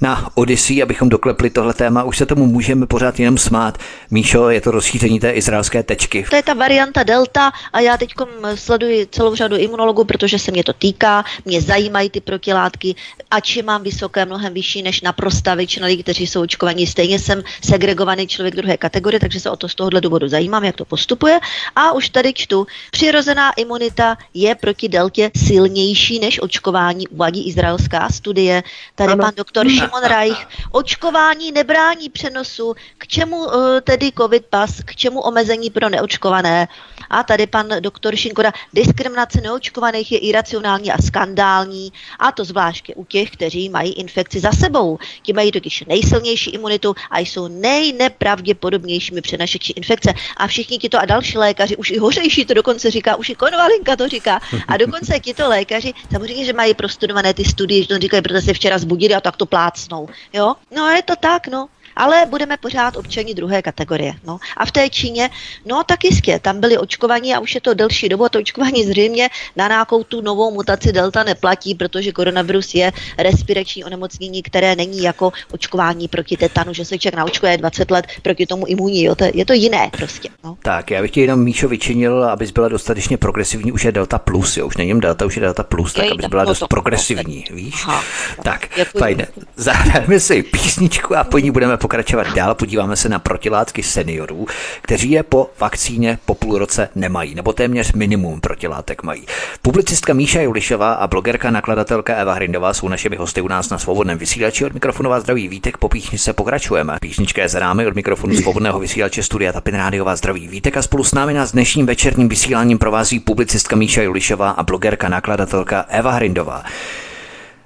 na 0.01 0.31
Odyssey, 0.35 0.83
abychom 0.83 1.09
doklepli 1.09 1.51
tohle 1.51 1.75
téma. 1.75 2.03
Už 2.03 2.19
se 2.19 2.27
tomu 2.27 2.47
můžeme 2.47 2.87
pořád 2.87 3.21
jenom 3.21 3.39
smát. 3.39 3.79
Míšo, 4.11 4.51
je 4.51 4.61
to 4.61 4.71
rozšíření 4.71 5.21
té 5.21 5.31
izraelské 5.31 5.83
tečky. 5.83 6.27
To 6.31 6.37
je 6.37 6.43
ta 6.43 6.55
varianta 6.55 7.03
Delta 7.03 7.53
a 7.73 7.81
já 7.81 7.97
teď 7.97 8.15
sleduji 8.55 9.07
celou 9.07 9.35
řadu 9.35 9.57
imunologů, 9.57 10.05
protože 10.05 10.39
se 10.39 10.51
mě 10.51 10.65
to 10.65 10.73
týká, 10.73 11.25
mě 11.45 11.61
zajímají 11.61 12.11
ty 12.11 12.21
protilátky, 12.21 12.95
ač 13.31 13.59
mám 13.63 13.83
vysoké, 13.83 14.25
mnohem 14.25 14.55
vyšší 14.55 14.83
než 14.83 15.01
naprosta 15.01 15.55
většina 15.55 15.87
lidí, 15.87 16.03
kteří 16.03 16.27
jsou 16.27 16.43
očkovaní. 16.43 16.87
Stejně 16.87 17.19
jsem 17.19 17.43
segregovaný 17.65 18.27
člověk 18.27 18.57
druhé 18.57 18.77
kategorie, 18.77 19.21
takže 19.21 19.41
se 19.41 19.51
o 19.51 19.57
to 19.57 19.69
z 19.69 19.75
tohohle 19.75 20.01
důvodu 20.01 20.29
zajímám, 20.29 20.65
jak 20.65 20.77
to 20.77 20.85
postupuje. 20.85 21.41
A 21.77 21.93
už 21.93 22.09
tady 22.09 22.33
čtu, 22.33 22.67
přirozená 22.91 23.53
imunita 23.53 24.17
je 24.35 24.55
proti 24.55 24.89
deltě 24.89 25.31
silnější 25.37 26.19
než 26.19 26.43
očkování, 26.43 27.09
uvádí 27.09 27.49
izraelská 27.49 28.09
studie. 28.09 28.63
Tady 28.95 29.13
ano. 29.13 29.25
pan 29.25 29.33
doktor 29.37 29.67
Šimon 29.89 30.05
Reich. 30.05 30.47
Očkování 30.71 31.53
nebrání 31.53 32.09
přenosu, 32.09 32.75
k 32.99 33.07
čemu 33.07 33.37
uh, 33.37 33.53
tedy 33.85 34.13
covid 34.19 34.47
pas, 34.47 34.71
k 34.85 34.97
čemu 34.97 35.21
omezení 35.21 35.71
pro 35.71 35.89
neočkované. 35.89 36.69
A 37.11 37.23
tady 37.23 37.47
pan 37.47 37.69
doktor 37.81 38.17
Šinkoda, 38.17 38.53
diskriminace 38.73 39.41
neočkovaných 39.41 40.13
je 40.13 40.19
iracionální 40.19 40.93
a 40.93 41.03
skandální, 41.03 41.93
a 42.19 42.33
to 42.33 42.45
zvláště 42.45 42.95
u 42.95 43.05
těch, 43.05 43.31
kteří 43.31 43.69
mají 43.69 43.93
infekci 43.93 44.41
za 44.41 44.53
sebou. 44.53 44.99
Ti 45.23 45.33
mají 45.33 45.53
totiž 45.53 45.85
nejsilnější 45.89 46.51
imunitu 46.51 46.95
a 47.11 47.19
jsou 47.19 47.49
nejnepravděpodobnějšími 47.49 49.21
přenašeči 49.21 49.73
infekce. 49.73 50.15
A 50.37 50.47
všichni 50.47 50.79
tito 50.79 50.99
a 50.99 51.05
další 51.05 51.39
lékaři, 51.39 51.77
už 51.77 51.91
i 51.91 51.99
hořejší 51.99 52.45
to 52.45 52.55
dokonce 52.55 52.91
říká, 52.91 53.17
už 53.17 53.29
i 53.29 53.35
Konvalinka 53.35 53.97
to 53.97 54.09
říká. 54.09 54.41
A 54.69 54.77
dokonce 54.77 55.21
tito 55.21 55.49
lékaři, 55.49 55.93
samozřejmě, 56.13 56.45
že 56.45 56.53
mají 56.53 56.75
prostudované 56.75 57.35
ty 57.35 57.45
studie, 57.45 57.83
že 57.83 57.89
to 57.89 57.99
říkají, 57.99 58.23
protože 58.23 58.41
se 58.41 58.55
včera 58.55 58.79
zbudili 58.79 59.15
a 59.15 59.21
tak 59.21 59.37
to 59.37 59.47
plácnou. 59.79 60.09
Jo? 60.33 60.55
No 60.71 60.89
je 60.91 61.03
to 61.03 61.17
tak, 61.17 61.47
no 61.47 61.69
ale 61.99 62.27
budeme 62.27 62.57
pořád 62.57 62.97
občani 62.97 63.35
druhé 63.35 63.63
kategorie. 63.63 64.15
No. 64.27 64.39
A 64.57 64.67
v 64.67 64.73
té 64.73 64.91
Číně, 64.91 65.31
no 65.67 65.83
tak 65.85 66.05
jistě, 66.05 66.39
tam 66.39 66.61
byli 66.61 66.79
očkovaní 66.79 67.35
a 67.35 67.41
už 67.41 67.55
je 67.55 67.61
to 67.61 67.75
delší 67.75 68.09
dobu 68.09 68.25
a 68.25 68.29
to 68.29 68.39
očkování 68.39 68.85
zřejmě 68.85 69.29
na 69.57 69.69
nějakou 69.69 70.05
tu 70.05 70.21
novou 70.21 70.51
mutaci 70.51 70.93
delta 70.93 71.23
neplatí, 71.23 71.75
protože 71.75 72.13
koronavirus 72.13 72.75
je 72.75 72.93
respirační 73.19 73.85
onemocnění, 73.85 74.43
které 74.43 74.77
není 74.77 75.03
jako 75.03 75.33
očkování 75.53 76.09
proti 76.09 76.37
tetanu, 76.37 76.73
že 76.73 76.85
se 76.85 76.99
člověk 76.99 77.17
naočkuje 77.17 77.59
20 77.59 77.91
let 77.91 78.07
proti 78.23 78.47
tomu 78.47 78.67
imunní, 78.67 79.05
jo, 79.05 79.15
to, 79.15 79.25
je 79.35 79.45
to 79.45 79.53
jiné 79.53 79.91
prostě. 79.97 80.29
No. 80.45 80.57
Tak, 80.63 80.91
já 80.91 81.03
bych 81.03 81.11
ti 81.11 81.21
jenom 81.21 81.45
Míšo 81.45 81.69
vyčinil, 81.69 82.25
abys 82.25 82.51
byla 82.51 82.69
dostatečně 82.69 83.17
progresivní, 83.17 83.73
už 83.73 83.85
je 83.85 83.93
delta 83.93 84.19
plus, 84.19 84.57
jo, 84.57 84.67
už 84.67 84.77
není 84.77 85.01
delta, 85.01 85.27
už 85.27 85.37
je 85.37 85.43
delta 85.43 85.63
plus, 85.63 85.93
tak 85.93 86.11
abys 86.13 86.27
byla 86.27 86.43
no 86.43 86.49
dost 86.49 86.65
progresivní, 86.69 87.45
víš? 87.51 87.85
Aha, 87.87 88.03
tak, 88.43 88.69
fajn. 88.99 89.27
Zahrajeme 89.57 90.21
si 90.21 90.43
písničku 90.43 91.17
a 91.17 91.25
po 91.25 91.39
ní 91.39 91.51
budeme 91.51 91.77
pokračovat 91.77 91.88
dál, 92.35 92.55
podíváme 92.55 92.97
se 92.97 93.09
na 93.09 93.19
protilátky 93.19 93.83
seniorů, 93.83 94.47
kteří 94.83 95.11
je 95.11 95.23
po 95.23 95.51
vakcíně 95.61 96.19
po 96.25 96.35
půl 96.35 96.59
roce 96.59 96.89
nemají, 96.95 97.35
nebo 97.35 97.53
téměř 97.53 97.93
minimum 97.93 98.41
protilátek 98.41 99.03
mají. 99.03 99.27
Publicistka 99.63 100.13
Míša 100.13 100.41
Julišová 100.41 100.93
a 100.93 101.07
blogerka 101.07 101.51
nakladatelka 101.51 102.15
Eva 102.15 102.35
Hrindová 102.35 102.75
jsou 102.75 102.89
našimi 102.89 103.17
hosty 103.17 103.41
u 103.41 103.49
nás 103.49 103.71
na 103.71 103.79
svobodném 103.79 104.19
vysílači. 104.19 104.65
Od 104.65 104.75
mikrofonu 104.75 105.11
vás 105.11 105.23
zdraví 105.23 105.49
Vítek, 105.49 105.77
po 105.77 105.89
se 106.17 106.33
pokračujeme. 106.33 106.97
Písnička 107.01 107.43
je 107.43 107.49
za 107.49 107.61
námi 107.61 107.87
od 107.87 107.95
mikrofonu 107.95 108.37
svobodného 108.37 108.79
vysílače 108.79 109.23
Studia 109.23 109.53
Tapin 109.53 109.75
Rádiová 109.75 110.17
zdraví 110.17 110.49
Vítek 110.49 110.77
a 110.77 110.83
spolu 110.83 111.05
s 111.05 111.15
námi 111.15 111.35
nás 111.35 111.53
dnešním 111.53 111.87
večerním 111.87 112.29
vysíláním 112.29 112.79
provází 112.79 113.21
publicistka 113.21 113.77
Míša 113.77 114.03
Julišová 114.03 114.51
a 114.51 114.63
blogerka 114.63 115.09
nakladatelka 115.09 115.85
Eva 115.89 116.11
Hrindová. 116.11 116.65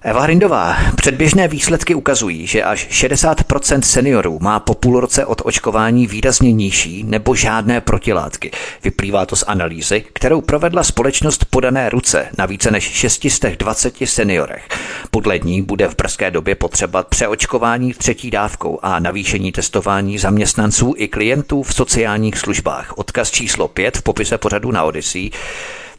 Eva 0.05 0.23
Hrindová, 0.23 0.77
předběžné 0.97 1.49
výsledky 1.49 1.95
ukazují, 1.95 2.47
že 2.47 2.63
až 2.63 2.89
60% 2.91 3.81
seniorů 3.81 4.39
má 4.41 4.61
po 4.61 4.75
půl 4.75 5.01
roce 5.01 5.27
od 5.27 5.43
očkování 5.45 6.07
výrazně 6.07 6.53
nižší 6.53 7.05
nebo 7.05 7.35
žádné 7.35 7.81
protilátky. 7.81 8.51
Vyplývá 8.85 9.27
to 9.27 9.37
z 9.37 9.45
analýzy, 9.47 10.05
kterou 10.13 10.41
provedla 10.41 10.83
společnost 10.83 11.45
podané 11.45 11.91
ruce 11.91 12.29
na 12.39 12.47
více 12.47 12.71
než 12.71 12.85
620 12.85 13.95
seniorech. 14.05 14.69
Podle 15.11 15.39
ní 15.39 15.63
bude 15.63 15.89
v 15.89 15.97
brzké 15.97 16.31
době 16.31 16.55
potřeba 16.55 17.03
přeočkování 17.03 17.95
třetí 17.95 18.31
dávkou 18.31 18.79
a 18.83 18.99
navýšení 18.99 19.53
testování 19.53 20.19
zaměstnanců 20.19 20.95
i 20.97 21.09
klientů 21.09 21.63
v 21.63 21.75
sociálních 21.75 22.39
službách. 22.39 22.93
Odkaz 22.99 23.31
číslo 23.31 23.69
5 23.69 23.97
v 23.97 24.03
popise 24.03 24.39
pořadu 24.39 24.73
na 24.73 24.85
Odyssey. 24.85 25.31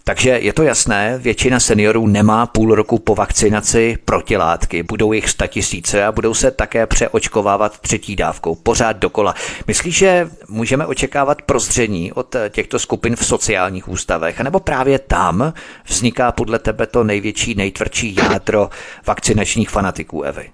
Takže 0.05 0.29
je 0.29 0.53
to 0.53 0.63
jasné, 0.63 1.17
většina 1.17 1.59
seniorů 1.59 2.07
nemá 2.07 2.45
půl 2.45 2.75
roku 2.75 2.99
po 2.99 3.15
vakcinaci 3.15 3.97
protilátky, 4.05 4.83
budou 4.83 5.13
jich 5.13 5.25
tisíce 5.47 6.05
a 6.05 6.11
budou 6.11 6.33
se 6.33 6.51
také 6.51 6.87
přeočkovávat 6.87 7.79
třetí 7.79 8.15
dávkou, 8.15 8.55
pořád 8.55 8.97
dokola. 8.97 9.35
Myslíš, 9.67 9.97
že 9.97 10.29
můžeme 10.47 10.85
očekávat 10.85 11.41
prozření 11.41 12.11
od 12.11 12.35
těchto 12.49 12.79
skupin 12.79 13.15
v 13.15 13.25
sociálních 13.25 13.87
ústavech, 13.87 14.39
nebo 14.39 14.59
právě 14.59 14.99
tam 14.99 15.53
vzniká 15.85 16.31
podle 16.31 16.59
tebe 16.59 16.87
to 16.87 17.03
největší, 17.03 17.55
nejtvrdší 17.55 18.15
jádro 18.15 18.69
vakcinačních 19.07 19.69
fanatiků 19.69 20.21
Evy? 20.21 20.49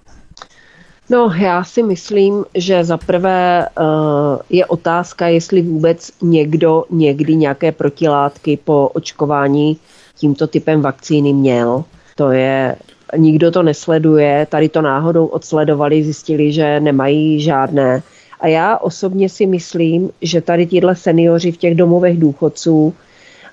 No, 1.11 1.31
já 1.41 1.63
si 1.63 1.83
myslím, 1.83 2.45
že 2.55 2.83
za 2.83 2.97
prvé 2.97 3.67
uh, 3.79 3.85
je 4.49 4.65
otázka, 4.65 5.27
jestli 5.27 5.61
vůbec 5.61 6.11
někdo 6.21 6.83
někdy 6.89 7.35
nějaké 7.35 7.71
protilátky 7.71 8.59
po 8.63 8.87
očkování 8.93 9.77
tímto 10.15 10.47
typem 10.47 10.81
vakcíny 10.81 11.33
měl. 11.33 11.83
To 12.15 12.31
je, 12.31 12.75
nikdo 13.17 13.51
to 13.51 13.63
nesleduje, 13.63 14.47
tady 14.49 14.69
to 14.69 14.81
náhodou 14.81 15.25
odsledovali, 15.25 16.03
zjistili, 16.03 16.51
že 16.51 16.79
nemají 16.79 17.41
žádné. 17.41 18.03
A 18.39 18.47
já 18.47 18.77
osobně 18.77 19.29
si 19.29 19.45
myslím, 19.45 20.09
že 20.21 20.41
tady 20.41 20.67
tyhle 20.67 20.95
seniori 20.95 21.51
v 21.51 21.57
těch 21.57 21.75
domovech 21.75 22.19
důchodců 22.19 22.93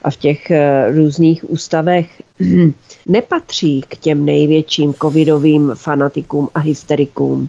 a 0.07 0.11
v 0.11 0.17
těch 0.17 0.51
eh, 0.51 0.93
různých 0.93 1.51
ústavech 1.51 2.23
nepatří 3.07 3.83
k 3.89 3.97
těm 3.97 4.25
největším 4.25 4.95
covidovým 4.95 5.73
fanatikům 5.75 6.49
a 6.55 6.61
hysterikům. 6.61 7.49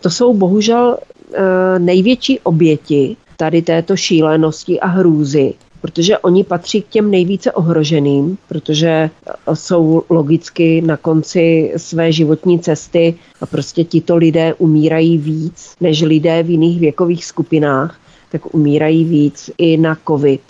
To 0.00 0.10
jsou 0.10 0.34
bohužel 0.34 0.96
eh, 1.34 1.78
největší 1.78 2.40
oběti 2.40 3.16
tady 3.36 3.62
této 3.62 3.96
šílenosti 3.96 4.80
a 4.80 4.86
hrůzy, 4.86 5.54
protože 5.80 6.18
oni 6.18 6.44
patří 6.44 6.82
k 6.82 6.88
těm 6.88 7.10
nejvíce 7.10 7.52
ohroženým, 7.52 8.38
protože 8.48 8.88
eh, 8.88 9.56
jsou 9.56 10.02
logicky 10.08 10.80
na 10.80 10.96
konci 10.96 11.72
své 11.76 12.12
životní 12.12 12.58
cesty 12.60 13.14
a 13.40 13.46
prostě 13.46 13.84
tito 13.84 14.16
lidé 14.16 14.54
umírají 14.54 15.18
víc 15.18 15.74
než 15.80 16.02
lidé 16.02 16.42
v 16.42 16.50
jiných 16.50 16.80
věkových 16.80 17.24
skupinách, 17.24 18.00
tak 18.32 18.54
umírají 18.54 19.04
víc 19.04 19.50
i 19.58 19.76
na 19.76 19.96
covid. 20.08 20.40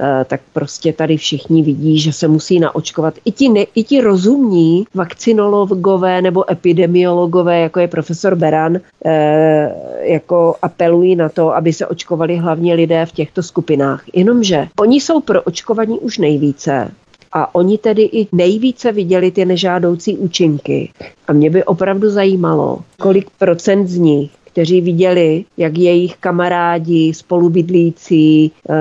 Eh, 0.00 0.24
tak 0.24 0.40
prostě 0.52 0.92
tady 0.92 1.16
všichni 1.16 1.62
vidí, 1.62 1.98
že 1.98 2.12
se 2.12 2.28
musí 2.28 2.60
naočkovat. 2.60 3.14
I 3.24 3.32
ti, 3.32 3.48
ne, 3.48 3.64
i 3.74 3.84
ti 3.84 4.00
rozumní 4.00 4.84
vakcinologové 4.94 6.22
nebo 6.22 6.50
epidemiologové, 6.50 7.60
jako 7.60 7.80
je 7.80 7.88
profesor 7.88 8.34
Beran, 8.34 8.76
eh, 9.04 9.74
jako 10.00 10.54
apelují 10.62 11.16
na 11.16 11.28
to, 11.28 11.54
aby 11.56 11.72
se 11.72 11.86
očkovali 11.86 12.36
hlavně 12.36 12.74
lidé 12.74 13.06
v 13.06 13.12
těchto 13.12 13.42
skupinách. 13.42 14.04
Jenomže 14.14 14.68
oni 14.80 15.00
jsou 15.00 15.20
pro 15.20 15.42
očkovaní 15.42 15.98
už 15.98 16.18
nejvíce, 16.18 16.90
a 17.32 17.54
oni 17.54 17.78
tedy 17.78 18.02
i 18.02 18.28
nejvíce 18.32 18.92
viděli 18.92 19.30
ty 19.30 19.44
nežádoucí 19.44 20.16
účinky. 20.16 20.92
A 21.28 21.32
mě 21.32 21.50
by 21.50 21.64
opravdu 21.64 22.10
zajímalo, 22.10 22.78
kolik 23.00 23.30
procent 23.38 23.86
z 23.86 23.98
nich 23.98 24.30
kteří 24.58 24.80
viděli, 24.80 25.44
jak 25.56 25.78
jejich 25.78 26.16
kamarádi, 26.16 27.14
spolubydlící, 27.14 28.52
eh, 28.70 28.74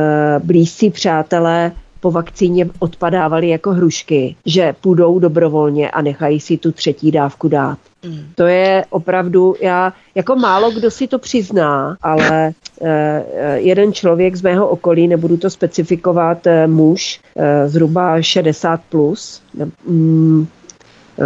blízcí 0.44 0.90
přátelé 0.90 1.72
po 2.00 2.12
vakcíně 2.12 2.70
odpadávali 2.80 3.50
jako 3.50 3.72
hrušky, 3.72 4.36
že 4.46 4.76
půjdou 4.82 5.20
dobrovolně 5.20 5.92
a 5.92 6.02
nechají 6.02 6.40
si 6.40 6.58
tu 6.58 6.72
třetí 6.72 7.12
dávku 7.12 7.48
dát. 7.48 7.78
Mm. 8.06 8.20
To 8.36 8.44
je 8.44 8.86
opravdu, 8.90 9.56
já 9.62 9.94
jako 10.16 10.36
málo 10.36 10.72
kdo 10.72 10.92
si 10.92 11.08
to 11.08 11.20
přizná, 11.20 11.98
ale 12.02 12.52
eh, 12.82 13.24
jeden 13.56 13.94
člověk 13.94 14.36
z 14.36 14.42
mého 14.42 14.68
okolí, 14.68 15.08
nebudu 15.08 15.38
to 15.38 15.50
specifikovat, 15.50 16.48
eh, 16.48 16.68
muž, 16.68 17.20
zhruba 17.66 18.22
60 18.22 18.82
plus, 18.90 19.42
mm, 19.88 20.48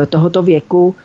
tohoto 0.10 0.44
věku, 0.44 0.96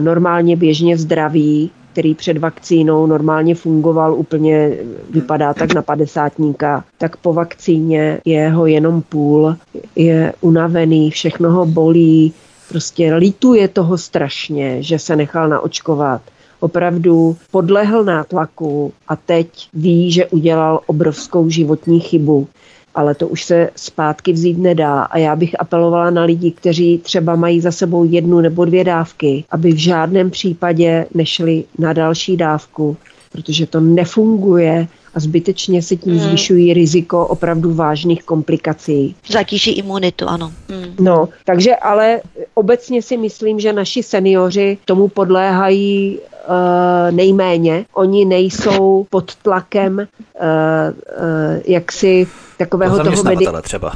normálně 0.00 0.56
běžně 0.56 0.98
zdravý, 0.98 1.70
který 1.98 2.14
před 2.14 2.38
vakcínou 2.38 3.06
normálně 3.06 3.54
fungoval 3.54 4.14
úplně, 4.14 4.70
vypadá 5.10 5.54
tak 5.54 5.74
na 5.74 5.82
padesátníka, 5.82 6.84
tak 6.98 7.16
po 7.16 7.32
vakcíně 7.32 8.20
je 8.24 8.48
ho 8.48 8.66
jenom 8.66 9.02
půl, 9.02 9.56
je 9.96 10.32
unavený, 10.40 11.10
všechno 11.10 11.50
ho 11.50 11.66
bolí, 11.66 12.32
prostě 12.68 13.14
lituje 13.14 13.68
toho 13.68 13.98
strašně, 13.98 14.82
že 14.82 14.98
se 14.98 15.16
nechal 15.16 15.48
naočkovat. 15.48 16.22
Opravdu 16.60 17.36
podlehl 17.50 18.04
nátlaku 18.04 18.92
a 19.08 19.16
teď 19.16 19.68
ví, 19.74 20.12
že 20.12 20.26
udělal 20.26 20.80
obrovskou 20.86 21.50
životní 21.50 22.00
chybu, 22.00 22.48
ale 22.94 23.14
to 23.14 23.28
už 23.28 23.44
se 23.44 23.70
zpátky 23.76 24.32
vzít 24.32 24.58
nedá. 24.58 25.02
A 25.02 25.18
já 25.18 25.36
bych 25.36 25.60
apelovala 25.60 26.10
na 26.10 26.24
lidi, 26.24 26.50
kteří 26.50 26.98
třeba 26.98 27.36
mají 27.36 27.60
za 27.60 27.72
sebou 27.72 28.04
jednu 28.04 28.40
nebo 28.40 28.64
dvě 28.64 28.84
dávky, 28.84 29.44
aby 29.50 29.72
v 29.72 29.76
žádném 29.76 30.30
případě 30.30 31.06
nešli 31.14 31.64
na 31.78 31.92
další 31.92 32.36
dávku, 32.36 32.96
protože 33.38 33.66
to 33.66 33.80
nefunguje 33.80 34.86
a 35.14 35.20
zbytečně 35.20 35.82
se 35.82 35.96
tím 35.96 36.12
hmm. 36.12 36.28
zvyšují 36.28 36.74
riziko 36.74 37.26
opravdu 37.26 37.74
vážných 37.74 38.24
komplikací. 38.24 39.14
Zatíží 39.30 39.70
imunitu, 39.70 40.26
ano. 40.28 40.52
Hmm. 40.68 40.94
No, 41.00 41.28
takže 41.44 41.76
ale 41.76 42.20
obecně 42.54 43.02
si 43.02 43.16
myslím, 43.16 43.60
že 43.60 43.72
naši 43.72 44.02
seniori 44.02 44.78
tomu 44.84 45.08
podléhají 45.08 46.18
uh, 46.18 47.14
nejméně. 47.14 47.84
Oni 47.94 48.24
nejsou 48.24 49.06
pod 49.10 49.34
tlakem 49.34 49.98
uh, 49.98 50.04
uh, 50.04 51.62
jaksi 51.66 52.26
takového 52.58 52.98
no, 52.98 53.04
toho 53.04 53.22
medi- 53.22 53.62
třeba. 53.62 53.92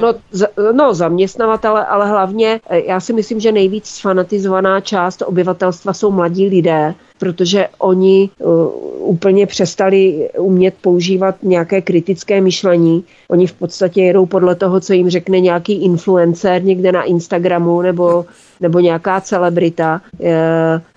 No, 0.00 0.14
z, 0.30 0.46
no, 0.72 0.94
zaměstnavatele, 0.94 1.86
ale 1.86 2.08
hlavně 2.08 2.60
já 2.86 3.00
si 3.00 3.12
myslím, 3.12 3.40
že 3.40 3.52
nejvíc 3.52 3.86
sfanatizovaná 3.86 4.80
část 4.80 5.22
obyvatelstva 5.26 5.92
jsou 5.92 6.10
mladí 6.10 6.48
lidé, 6.48 6.94
protože 7.18 7.68
oni 7.78 8.30
uh, 8.38 8.66
úplně 8.98 9.46
přestali 9.46 10.28
umět 10.38 10.74
používat 10.80 11.34
nějaké 11.42 11.80
kritické 11.80 12.40
myšlení. 12.40 13.04
Oni 13.28 13.46
v 13.46 13.52
podstatě 13.52 14.02
jedou 14.02 14.26
podle 14.26 14.54
toho, 14.54 14.80
co 14.80 14.92
jim 14.92 15.10
řekne 15.10 15.40
nějaký 15.40 15.72
influencer 15.84 16.64
někde 16.64 16.92
na 16.92 17.02
Instagramu 17.02 17.82
nebo, 17.82 18.24
nebo 18.60 18.80
nějaká 18.80 19.20
celebrita, 19.20 20.00
e, 20.20 20.32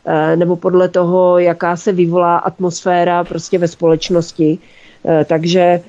e, 0.05 0.35
nebo 0.35 0.55
podle 0.55 0.89
toho, 0.89 1.39
jaká 1.39 1.75
se 1.75 1.91
vyvolá 1.91 2.37
atmosféra 2.37 3.23
prostě 3.23 3.57
ve 3.57 3.67
společnosti. 3.67 4.57
Takže 5.25 5.81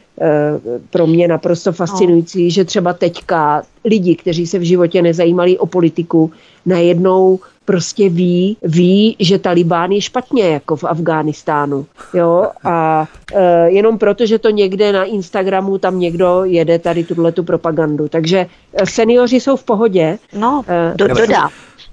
pro 0.90 1.06
mě 1.06 1.28
naprosto 1.28 1.72
fascinující, 1.72 2.44
no. 2.44 2.50
že 2.50 2.64
třeba 2.64 2.92
teďka 2.92 3.62
lidi, 3.84 4.16
kteří 4.16 4.46
se 4.46 4.58
v 4.58 4.62
životě 4.62 5.02
nezajímali 5.02 5.58
o 5.58 5.66
politiku, 5.66 6.30
najednou 6.66 7.40
prostě 7.66 8.08
ví, 8.08 8.56
ví, 8.62 9.16
že 9.18 9.38
Talibán 9.38 9.92
je 9.92 10.00
špatně, 10.00 10.48
jako 10.48 10.76
v 10.76 10.84
Afghánistánu. 10.84 11.86
Jo? 12.14 12.46
A 12.64 13.06
e, 13.34 13.70
jenom 13.70 13.98
proto, 13.98 14.26
že 14.26 14.38
to 14.38 14.50
někde 14.50 14.92
na 14.92 15.04
Instagramu 15.04 15.78
tam 15.78 15.98
někdo 15.98 16.44
jede 16.44 16.78
tady 16.78 17.04
tuhle 17.04 17.32
tu 17.32 17.44
propagandu. 17.44 18.08
Takže 18.08 18.46
e, 18.74 18.86
seniori 18.86 19.40
jsou 19.40 19.56
v 19.56 19.64
pohodě. 19.64 20.18
No, 20.38 20.64
e, 20.68 20.94
do, 20.96 21.08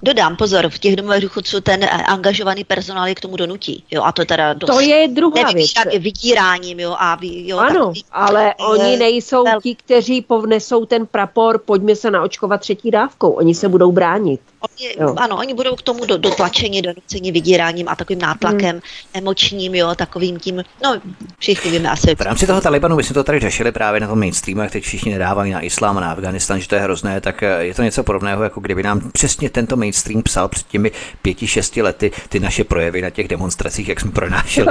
dodám. 0.03 0.35
Pozor, 0.35 0.69
v 0.69 0.79
těch 0.79 0.95
domových 0.95 1.21
důchodců 1.21 1.61
ten 1.61 1.85
angažovaný 2.05 2.63
personál 2.63 3.07
je 3.07 3.15
k 3.15 3.19
tomu 3.19 3.37
donutí. 3.37 3.83
Jo, 3.91 4.03
a 4.03 4.11
to 4.11 4.25
teda 4.25 4.53
dost. 4.53 4.69
To 4.69 4.79
je 4.79 5.07
druhá 5.07 5.51
věc. 5.51 5.71
Je 5.91 5.99
vydíráním, 5.99 6.79
jo, 6.79 6.95
a 6.99 7.17
jo, 7.21 7.57
Ano, 7.57 7.73
takový, 7.73 8.03
ale 8.11 8.55
oni 8.55 8.97
nejsou 8.97 9.43
ti, 9.63 9.75
kteří 9.75 10.21
povnesou 10.21 10.85
ten 10.85 11.05
prapor, 11.05 11.57
pojďme 11.57 11.95
se 11.95 12.11
naočkovat 12.11 12.61
třetí 12.61 12.91
dávkou. 12.91 13.31
Oni 13.31 13.55
se 13.55 13.69
budou 13.69 13.91
bránit. 13.91 14.41
Oni, 14.71 14.95
ano, 15.17 15.37
oni 15.37 15.53
budou 15.53 15.75
k 15.75 15.81
tomu 15.81 16.05
do, 16.05 16.17
dotlačeni, 16.17 16.81
donuceni 16.81 17.31
vydíráním 17.31 17.89
a 17.89 17.95
takovým 17.95 18.21
nátlakem 18.21 18.71
hmm. 18.71 18.81
emočním, 19.13 19.75
jo, 19.75 19.95
takovým 19.95 20.39
tím, 20.39 20.63
no, 20.83 21.01
všichni 21.39 21.71
víme 21.71 21.89
asi. 21.89 22.15
V 22.15 22.21
rámci 22.21 22.47
toho 22.47 22.61
Talibanu, 22.61 22.95
my 22.95 23.03
jsme 23.03 23.13
to 23.13 23.23
tady 23.23 23.39
řešili 23.39 23.71
právě 23.71 23.99
na 23.99 24.07
tom 24.07 24.19
mainstreamu, 24.19 24.61
jak 24.61 24.71
teď 24.71 24.83
všichni 24.83 25.11
nedávají 25.11 25.51
na 25.51 25.61
islám 25.61 25.97
a 25.97 26.01
na 26.01 26.11
Afganistan, 26.11 26.59
že 26.59 26.67
to 26.67 26.75
je 26.75 26.81
hrozné, 26.81 27.21
tak 27.21 27.43
eh, 27.43 27.65
je 27.65 27.73
to 27.73 27.83
něco 27.83 28.03
podobného, 28.03 28.43
jako 28.43 28.59
kdyby 28.59 28.83
nám 28.83 29.11
přesně 29.11 29.49
tento 29.49 29.75
mainstream 29.75 30.23
psal 30.23 30.47
před 30.47 30.67
těmi 30.67 30.91
pěti, 31.21 31.47
šesti 31.47 31.81
lety 31.81 32.11
ty 32.29 32.39
naše 32.39 32.63
projevy 32.63 33.01
na 33.01 33.09
těch 33.09 33.27
demonstracích, 33.27 33.89
jak 33.89 33.99
jsme 33.99 34.11
pronášeli 34.11 34.67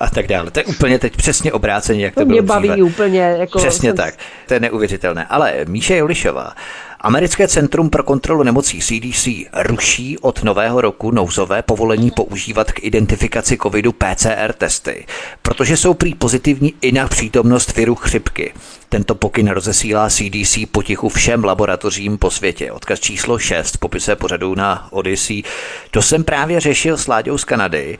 a 0.00 0.10
tak 0.10 0.26
dále. 0.26 0.50
To 0.50 0.60
je 0.60 0.64
úplně 0.64 0.98
teď 0.98 1.16
přesně 1.16 1.52
obráceně, 1.52 2.04
jak 2.04 2.14
to, 2.14 2.20
to 2.20 2.26
bylo 2.26 2.36
mě 2.36 2.42
baví 2.42 2.68
dříve. 2.68 2.86
úplně. 2.86 3.20
Jako 3.20 3.58
přesně 3.58 3.88
jsem... 3.88 3.96
tak. 3.96 4.14
To 4.46 4.54
je 4.54 4.60
neuvěřitelné. 4.60 5.26
Ale 5.26 5.54
Míše 5.68 5.96
Jolišová, 5.96 6.52
Americké 7.00 7.48
centrum 7.48 7.90
pro 7.90 8.02
kontrolu 8.02 8.42
nemocí 8.42 8.80
CDC 8.80 9.28
ruší 9.54 10.18
od 10.18 10.42
nového 10.42 10.80
roku 10.80 11.10
nouzové 11.10 11.62
povolení 11.62 12.10
používat 12.10 12.72
k 12.72 12.84
identifikaci 12.84 13.58
covidu 13.62 13.92
PCR 13.92 14.52
testy, 14.58 15.06
protože 15.42 15.76
jsou 15.76 15.94
prý 15.94 16.14
pozitivní 16.14 16.74
i 16.80 16.92
na 16.92 17.08
přítomnost 17.08 17.76
viru 17.76 17.94
chřipky. 17.94 18.52
Tento 18.88 19.14
pokyn 19.14 19.48
rozesílá 19.48 20.10
CDC 20.10 20.58
potichu 20.70 21.08
všem 21.08 21.44
laboratořím 21.44 22.18
po 22.18 22.30
světě. 22.30 22.72
Odkaz 22.72 23.00
číslo 23.00 23.38
6 23.38 23.76
popise 23.76 24.16
pořadu 24.16 24.54
na 24.54 24.92
Odyssey. 24.92 25.42
To 25.90 26.02
jsem 26.02 26.24
právě 26.24 26.60
řešil 26.60 26.96
s 26.96 27.06
Láďou 27.06 27.38
z 27.38 27.44
Kanady. 27.44 27.98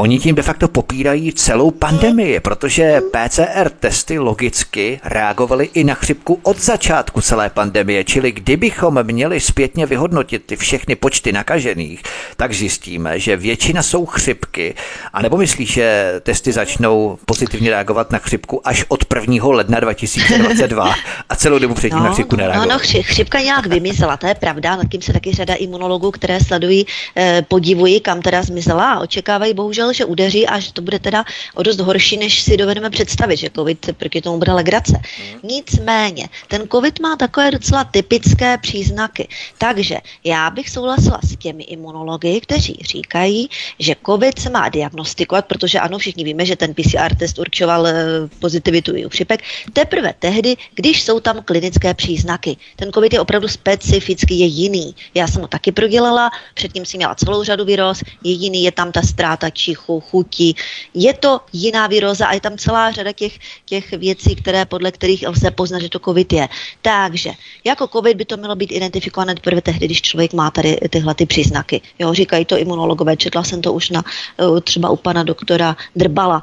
Oni 0.00 0.18
tím 0.18 0.34
de 0.34 0.42
facto 0.42 0.68
popírají 0.68 1.32
celou 1.32 1.70
pandemii, 1.70 2.40
protože 2.40 3.00
PCR 3.00 3.70
testy 3.70 4.18
logicky 4.18 5.00
reagovaly 5.04 5.70
i 5.74 5.84
na 5.84 5.94
chřipku 5.94 6.40
od 6.42 6.60
začátku 6.60 7.20
celé 7.20 7.50
pandemie, 7.50 8.04
čili 8.04 8.32
kdybychom 8.32 9.02
měli 9.02 9.40
zpětně 9.40 9.86
vyhodnotit 9.86 10.44
ty 10.46 10.56
všechny 10.56 10.96
počty 10.96 11.32
nakažených, 11.32 12.02
tak 12.36 12.52
zjistíme, 12.52 13.18
že 13.18 13.36
většina 13.36 13.82
jsou 13.82 14.06
chřipky. 14.06 14.74
A 15.12 15.22
nebo 15.22 15.36
myslíš, 15.36 15.72
že 15.72 16.14
testy 16.22 16.52
začnou 16.52 17.18
pozitivně 17.26 17.70
reagovat 17.70 18.12
na 18.12 18.18
chřipku 18.18 18.68
až 18.68 18.84
od 18.88 19.04
1. 19.14 19.46
ledna 19.48 19.80
2022 19.80 20.94
a 21.28 21.36
celou 21.36 21.58
dobu 21.58 21.74
předtím 21.74 21.98
no, 21.98 22.04
na 22.04 22.12
chřipku 22.12 22.36
nereagovaly? 22.36 22.68
No, 22.68 22.74
no, 22.74 23.02
chřipka 23.02 23.40
nějak 23.40 23.66
vymizela, 23.66 24.16
to 24.16 24.26
je 24.26 24.34
pravda, 24.34 24.76
nad 24.76 24.88
tím 24.90 25.02
se 25.02 25.12
taky 25.12 25.32
řada 25.32 25.54
imunologů, 25.54 26.10
které 26.10 26.40
sledují, 26.40 26.86
eh, 27.16 27.44
podivují, 27.48 28.00
kam 28.00 28.22
teda 28.22 28.42
zmizela 28.42 28.92
a 28.92 29.00
očekávají 29.00 29.54
bohužel 29.54 29.89
že 29.92 30.04
udeří 30.04 30.46
a 30.46 30.58
že 30.58 30.72
to 30.72 30.82
bude 30.82 30.98
teda 30.98 31.24
o 31.54 31.62
dost 31.62 31.80
horší, 31.80 32.16
než 32.16 32.42
si 32.42 32.56
dovedeme 32.56 32.90
představit, 32.90 33.36
že 33.36 33.50
covid 33.56 33.90
proti 33.96 34.20
tomu 34.20 34.38
bude 34.38 34.52
legrace. 34.52 34.92
Mm. 34.92 35.40
Nicméně, 35.42 36.28
ten 36.48 36.68
covid 36.68 37.00
má 37.00 37.16
takové 37.16 37.50
docela 37.50 37.84
typické 37.84 38.58
příznaky. 38.58 39.28
Takže 39.58 39.98
já 40.24 40.50
bych 40.50 40.70
souhlasila 40.70 41.20
s 41.22 41.36
těmi 41.36 41.64
imunology, 41.64 42.40
kteří 42.40 42.78
říkají, 42.80 43.48
že 43.78 43.94
covid 44.06 44.38
se 44.38 44.50
má 44.50 44.68
diagnostikovat, 44.68 45.46
protože 45.46 45.80
ano, 45.80 45.98
všichni 45.98 46.24
víme, 46.24 46.46
že 46.46 46.56
ten 46.56 46.74
PCR 46.74 47.14
test 47.18 47.38
určoval 47.38 47.86
eh, 47.86 47.94
pozitivitu 48.38 48.96
i 48.96 49.06
u 49.06 49.08
chřipek, 49.08 49.42
teprve 49.72 50.14
tehdy, 50.18 50.56
když 50.74 51.02
jsou 51.02 51.20
tam 51.20 51.42
klinické 51.44 51.94
příznaky. 51.94 52.56
Ten 52.76 52.92
covid 52.92 53.12
je 53.12 53.20
opravdu 53.20 53.48
specifický, 53.48 54.38
je 54.38 54.46
jiný. 54.46 54.94
Já 55.14 55.26
jsem 55.28 55.42
ho 55.42 55.48
taky 55.48 55.72
prodělala, 55.72 56.30
předtím 56.54 56.84
si 56.84 56.96
měla 56.96 57.14
celou 57.14 57.44
řadu 57.44 57.64
výroz, 57.64 58.02
je 58.24 58.32
jiný, 58.32 58.64
je 58.64 58.72
tam 58.72 58.92
ta 58.92 59.02
ztráta 59.02 59.50
či 59.50 59.74
čichu, 59.80 60.00
chuti. 60.00 60.54
Je 60.94 61.14
to 61.14 61.40
jiná 61.52 61.86
viróza 61.86 62.26
a 62.26 62.34
je 62.34 62.40
tam 62.40 62.58
celá 62.58 62.92
řada 62.92 63.12
těch, 63.12 63.38
těch 63.64 63.90
věcí, 63.90 64.36
které 64.36 64.64
podle 64.64 64.92
kterých 64.92 65.28
lze 65.28 65.50
poznat, 65.50 65.80
že 65.80 65.88
to 65.88 65.98
COVID 65.98 66.32
je. 66.32 66.48
Takže 66.82 67.32
jako 67.64 67.88
COVID 67.88 68.16
by 68.16 68.24
to 68.24 68.36
mělo 68.36 68.56
být 68.56 68.72
identifikované 68.72 69.34
teprve 69.34 69.62
tehdy, 69.62 69.86
když 69.86 70.02
člověk 70.02 70.32
má 70.32 70.50
tady 70.50 70.76
tyhle 70.90 71.14
ty 71.14 71.26
příznaky. 71.26 71.80
Jo, 71.98 72.14
říkají 72.14 72.44
to 72.44 72.58
imunologové, 72.58 73.16
četla 73.16 73.44
jsem 73.44 73.60
to 73.60 73.72
už 73.72 73.90
na 73.90 74.04
eh, 74.04 74.60
třeba 74.60 74.90
u 74.90 74.96
pana 74.96 75.22
doktora 75.22 75.76
Drbala, 75.96 76.42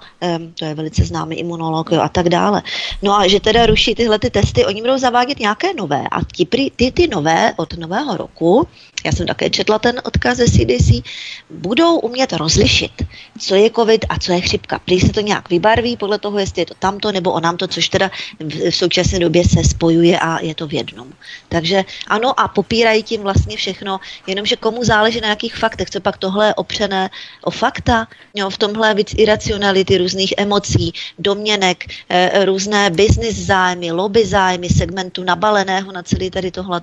to 0.59 0.65
je 0.65 0.73
velice 0.73 1.03
známý 1.05 1.39
imunolog 1.39 1.91
jo, 1.91 2.01
a 2.01 2.09
tak 2.09 2.29
dále. 2.29 2.61
No 3.01 3.19
a 3.19 3.27
že 3.27 3.39
teda 3.39 3.65
ruší 3.65 3.95
tyhle 3.95 4.19
ty 4.19 4.29
testy, 4.29 4.65
oni 4.65 4.81
budou 4.81 4.97
zavádět 4.97 5.39
nějaké 5.39 5.73
nové 5.73 6.03
a 6.11 6.25
ty, 6.25 6.71
ty, 6.75 6.91
ty 6.91 7.07
nové 7.07 7.53
od 7.57 7.77
nového 7.77 8.17
roku 8.17 8.67
já 9.05 9.11
jsem 9.11 9.27
také 9.27 9.49
četla 9.49 9.79
ten 9.79 10.01
odkaz 10.03 10.37
ze 10.37 10.45
CDC, 10.45 11.05
budou 11.49 11.99
umět 11.99 12.33
rozlišit, 12.33 12.91
co 13.39 13.55
je 13.55 13.71
covid 13.71 14.05
a 14.09 14.19
co 14.19 14.31
je 14.31 14.41
chřipka. 14.41 14.79
Prý 14.79 14.99
se 14.99 15.13
to 15.13 15.21
nějak 15.21 15.49
vybarví 15.49 15.97
podle 15.97 16.19
toho, 16.19 16.39
jestli 16.39 16.61
je 16.61 16.65
to 16.65 16.73
tamto 16.79 17.11
nebo 17.11 17.31
onamto, 17.31 17.67
což 17.67 17.89
teda 17.89 18.11
v 18.39 18.71
současné 18.71 19.19
době 19.19 19.43
se 19.45 19.63
spojuje 19.63 20.19
a 20.19 20.39
je 20.41 20.55
to 20.55 20.67
v 20.67 20.73
jednom. 20.73 21.13
Takže 21.49 21.85
ano 22.07 22.39
a 22.39 22.47
popírají 22.47 23.03
tím 23.03 23.21
vlastně 23.21 23.57
všechno, 23.57 23.99
jenomže 24.27 24.55
komu 24.55 24.83
záleží 24.83 25.21
na 25.21 25.29
jakých 25.29 25.55
faktech, 25.55 25.89
co 25.89 25.99
pak 25.99 26.17
tohle 26.17 26.47
je 26.47 26.55
opřené 26.55 27.09
o 27.43 27.51
fakta, 27.51 28.07
jo, 28.33 28.49
v 28.49 28.57
tomhle 28.57 28.93
víc 28.93 29.13
iracionality, 29.17 29.97
různých 29.97 30.33
emocí, 30.37 30.93
domněnek, 31.19 31.85
e, 32.09 32.45
různé 32.45 32.89
business 32.89 33.35
zájmy, 33.35 33.91
lobby 33.91 34.25
zájmy, 34.25 34.69
segmentu 34.69 35.23
nabaleného 35.23 35.91
na 35.91 36.03
celý 36.03 36.29
tady 36.29 36.51
tohle. 36.51 36.81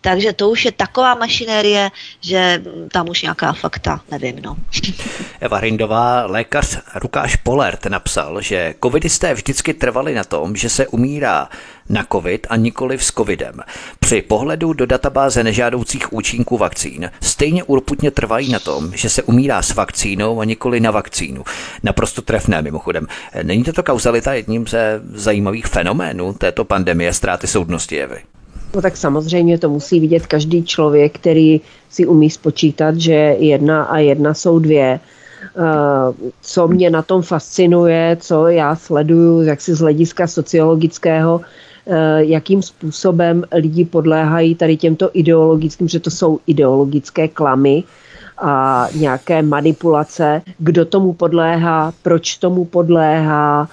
Takže 0.00 0.32
to 0.32 0.50
už 0.50 0.64
je 0.64 0.72
taková 0.72 1.14
mašina, 1.14 1.43
mašinérie, 1.44 1.90
že 2.20 2.62
tam 2.92 3.08
už 3.08 3.22
nějaká 3.22 3.52
fakta, 3.52 4.00
nevím. 4.10 4.36
No. 4.42 4.56
Eva 5.40 5.58
Hrindová, 5.58 6.26
lékař 6.26 6.78
Rukáš 6.94 7.36
Polert 7.36 7.86
napsal, 7.86 8.40
že 8.40 8.74
covidisté 8.82 9.34
vždycky 9.34 9.74
trvali 9.74 10.14
na 10.14 10.24
tom, 10.24 10.56
že 10.56 10.68
se 10.68 10.86
umírá 10.86 11.48
na 11.88 12.06
covid 12.12 12.46
a 12.50 12.56
nikoli 12.56 12.98
s 12.98 13.12
covidem. 13.12 13.60
Při 14.00 14.22
pohledu 14.22 14.72
do 14.72 14.86
databáze 14.86 15.44
nežádoucích 15.44 16.12
účinků 16.12 16.58
vakcín 16.58 17.10
stejně 17.22 17.64
urputně 17.64 18.10
trvají 18.10 18.52
na 18.52 18.58
tom, 18.58 18.92
že 18.94 19.08
se 19.08 19.22
umírá 19.22 19.62
s 19.62 19.74
vakcínou 19.74 20.40
a 20.40 20.44
nikoli 20.44 20.80
na 20.80 20.90
vakcínu. 20.90 21.44
Naprosto 21.82 22.22
trefné 22.22 22.62
mimochodem. 22.62 23.06
Není 23.42 23.64
tato 23.64 23.82
kauzalita 23.82 24.34
jedním 24.34 24.66
ze 24.66 25.00
zajímavých 25.12 25.66
fenoménů 25.66 26.32
této 26.32 26.64
pandemie 26.64 27.14
ztráty 27.14 27.46
soudnosti 27.46 28.00
Evy? 28.02 28.33
No 28.74 28.82
tak 28.82 28.96
samozřejmě 28.96 29.58
to 29.58 29.68
musí 29.68 30.00
vidět 30.00 30.26
každý 30.26 30.64
člověk, 30.64 31.14
který 31.14 31.60
si 31.90 32.06
umí 32.06 32.30
spočítat, 32.30 32.96
že 32.96 33.12
jedna 33.38 33.84
a 33.84 33.98
jedna 33.98 34.34
jsou 34.34 34.58
dvě. 34.58 35.00
Eh, 35.56 36.30
co 36.40 36.68
mě 36.68 36.90
na 36.90 37.02
tom 37.02 37.22
fascinuje, 37.22 38.16
co 38.20 38.48
já 38.48 38.76
sleduju, 38.76 39.42
jak 39.42 39.60
si 39.60 39.74
z 39.74 39.80
hlediska 39.80 40.26
sociologického, 40.26 41.40
jakým 42.16 42.62
způsobem 42.62 43.44
lidi 43.52 43.84
podléhají 43.84 44.54
tady 44.54 44.76
těmto 44.76 45.10
ideologickým, 45.12 45.88
že 45.88 46.00
to 46.00 46.10
jsou 46.10 46.38
ideologické 46.46 47.28
klamy, 47.28 47.84
a 48.38 48.86
nějaké 48.94 49.42
manipulace, 49.42 50.42
kdo 50.58 50.84
tomu 50.84 51.12
podléhá, 51.12 51.92
proč 52.02 52.36
tomu 52.36 52.64
podléhá 52.64 53.68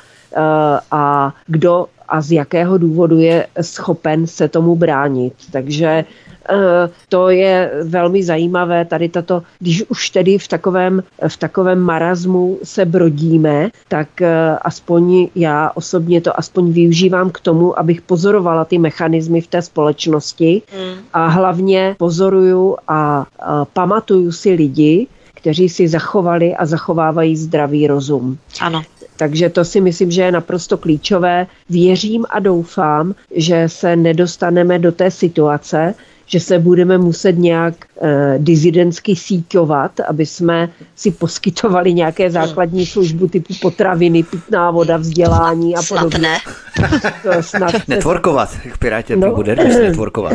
a 0.92 1.34
kdo 1.48 1.88
a 2.12 2.22
z 2.22 2.32
jakého 2.32 2.78
důvodu 2.78 3.20
je 3.20 3.48
schopen 3.62 4.28
se 4.28 4.48
tomu 4.48 4.76
bránit. 4.76 5.34
Takže 5.52 6.06
Eh, 6.50 6.90
to 7.10 7.30
je 7.30 7.72
velmi 7.84 8.24
zajímavé, 8.24 8.86
tady 8.86 9.10
tato, 9.10 9.44
když 9.60 9.84
už 9.90 10.10
tedy 10.10 10.38
v 10.38 10.48
takovém, 10.48 11.04
v 11.28 11.38
takovém 11.38 11.80
marazmu 11.80 12.60
se 12.64 12.86
brodíme, 12.86 13.70
tak 13.88 14.22
eh, 14.22 14.58
aspoň 14.62 15.28
já 15.36 15.72
osobně 15.76 16.22
to 16.22 16.40
aspoň 16.40 16.72
využívám 16.72 17.30
k 17.30 17.40
tomu, 17.40 17.80
abych 17.80 18.02
pozorovala 18.02 18.66
ty 18.66 18.78
mechanismy 18.78 19.42
v 19.42 19.48
té 19.48 19.62
společnosti 19.62 20.62
mm. 20.74 21.04
a 21.14 21.28
hlavně 21.28 21.96
pozoruju 22.00 22.78
a, 22.88 23.26
a 23.40 23.66
pamatuju 23.66 24.32
si 24.32 24.52
lidi, 24.52 25.08
kteří 25.34 25.70
si 25.70 25.88
zachovali 25.88 26.56
a 26.56 26.66
zachovávají 26.66 27.38
zdravý 27.38 27.88
rozum. 27.88 28.38
Ano. 28.62 28.82
Takže 29.22 29.50
to 29.50 29.66
si 29.66 29.82
myslím, 29.82 30.12
že 30.12 30.22
je 30.22 30.32
naprosto 30.32 30.78
klíčové. 30.78 31.48
Věřím 31.70 32.26
a 32.30 32.40
doufám, 32.40 33.14
že 33.36 33.64
se 33.70 33.96
nedostaneme 33.96 34.80
do 34.80 34.92
té 34.92 35.12
situace, 35.12 35.94
že 36.26 36.40
se 36.40 36.60
budeme 36.60 36.98
muset 36.98 37.32
nějak 37.32 37.74
eh, 38.02 38.36
dizidentsky 38.38 39.16
síťovat, 39.16 40.00
aby 40.00 40.26
jsme 40.26 40.70
si 40.96 41.12
poskytovali 41.12 41.94
nějaké 41.94 42.32
základní 42.32 42.86
službu 42.86 43.28
typu 43.28 43.54
potraviny, 43.62 44.24
pitná 44.24 44.72
voda, 44.72 44.98
vzdělání 44.98 45.76
a 45.76 45.82
podobně. 45.90 46.38
Snad 46.74 46.92
ne. 47.26 47.44
snad 47.44 47.88
networkovat, 47.88 48.58
jak 48.66 48.78
Pirátě 48.78 49.16
no. 49.16 49.36
bude 49.36 49.56
networkovat. 49.56 50.34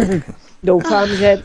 Doufám, 0.62 1.08
že 1.08 1.42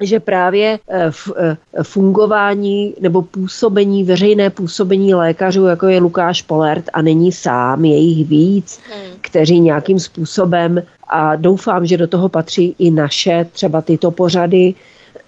že 0.00 0.20
právě 0.20 0.78
eh, 0.88 1.10
eh, 1.36 1.56
fungování 1.82 2.94
nebo 3.00 3.22
působení, 3.22 4.04
veřejné 4.04 4.50
působení 4.50 5.14
lékařů, 5.14 5.64
jako 5.66 5.86
je 5.86 6.00
Lukáš 6.00 6.42
Polert 6.42 6.84
a 6.92 7.02
není 7.02 7.32
sám, 7.32 7.84
je 7.84 7.96
jich 7.96 8.28
víc, 8.28 8.80
hmm. 8.92 9.12
kteří 9.20 9.60
nějakým 9.60 10.00
způsobem 10.00 10.82
a 11.08 11.36
doufám, 11.36 11.86
že 11.86 11.96
do 11.96 12.06
toho 12.06 12.28
patří 12.28 12.74
i 12.78 12.90
naše 12.90 13.46
třeba 13.52 13.80
tyto 13.80 14.10
pořady, 14.10 14.74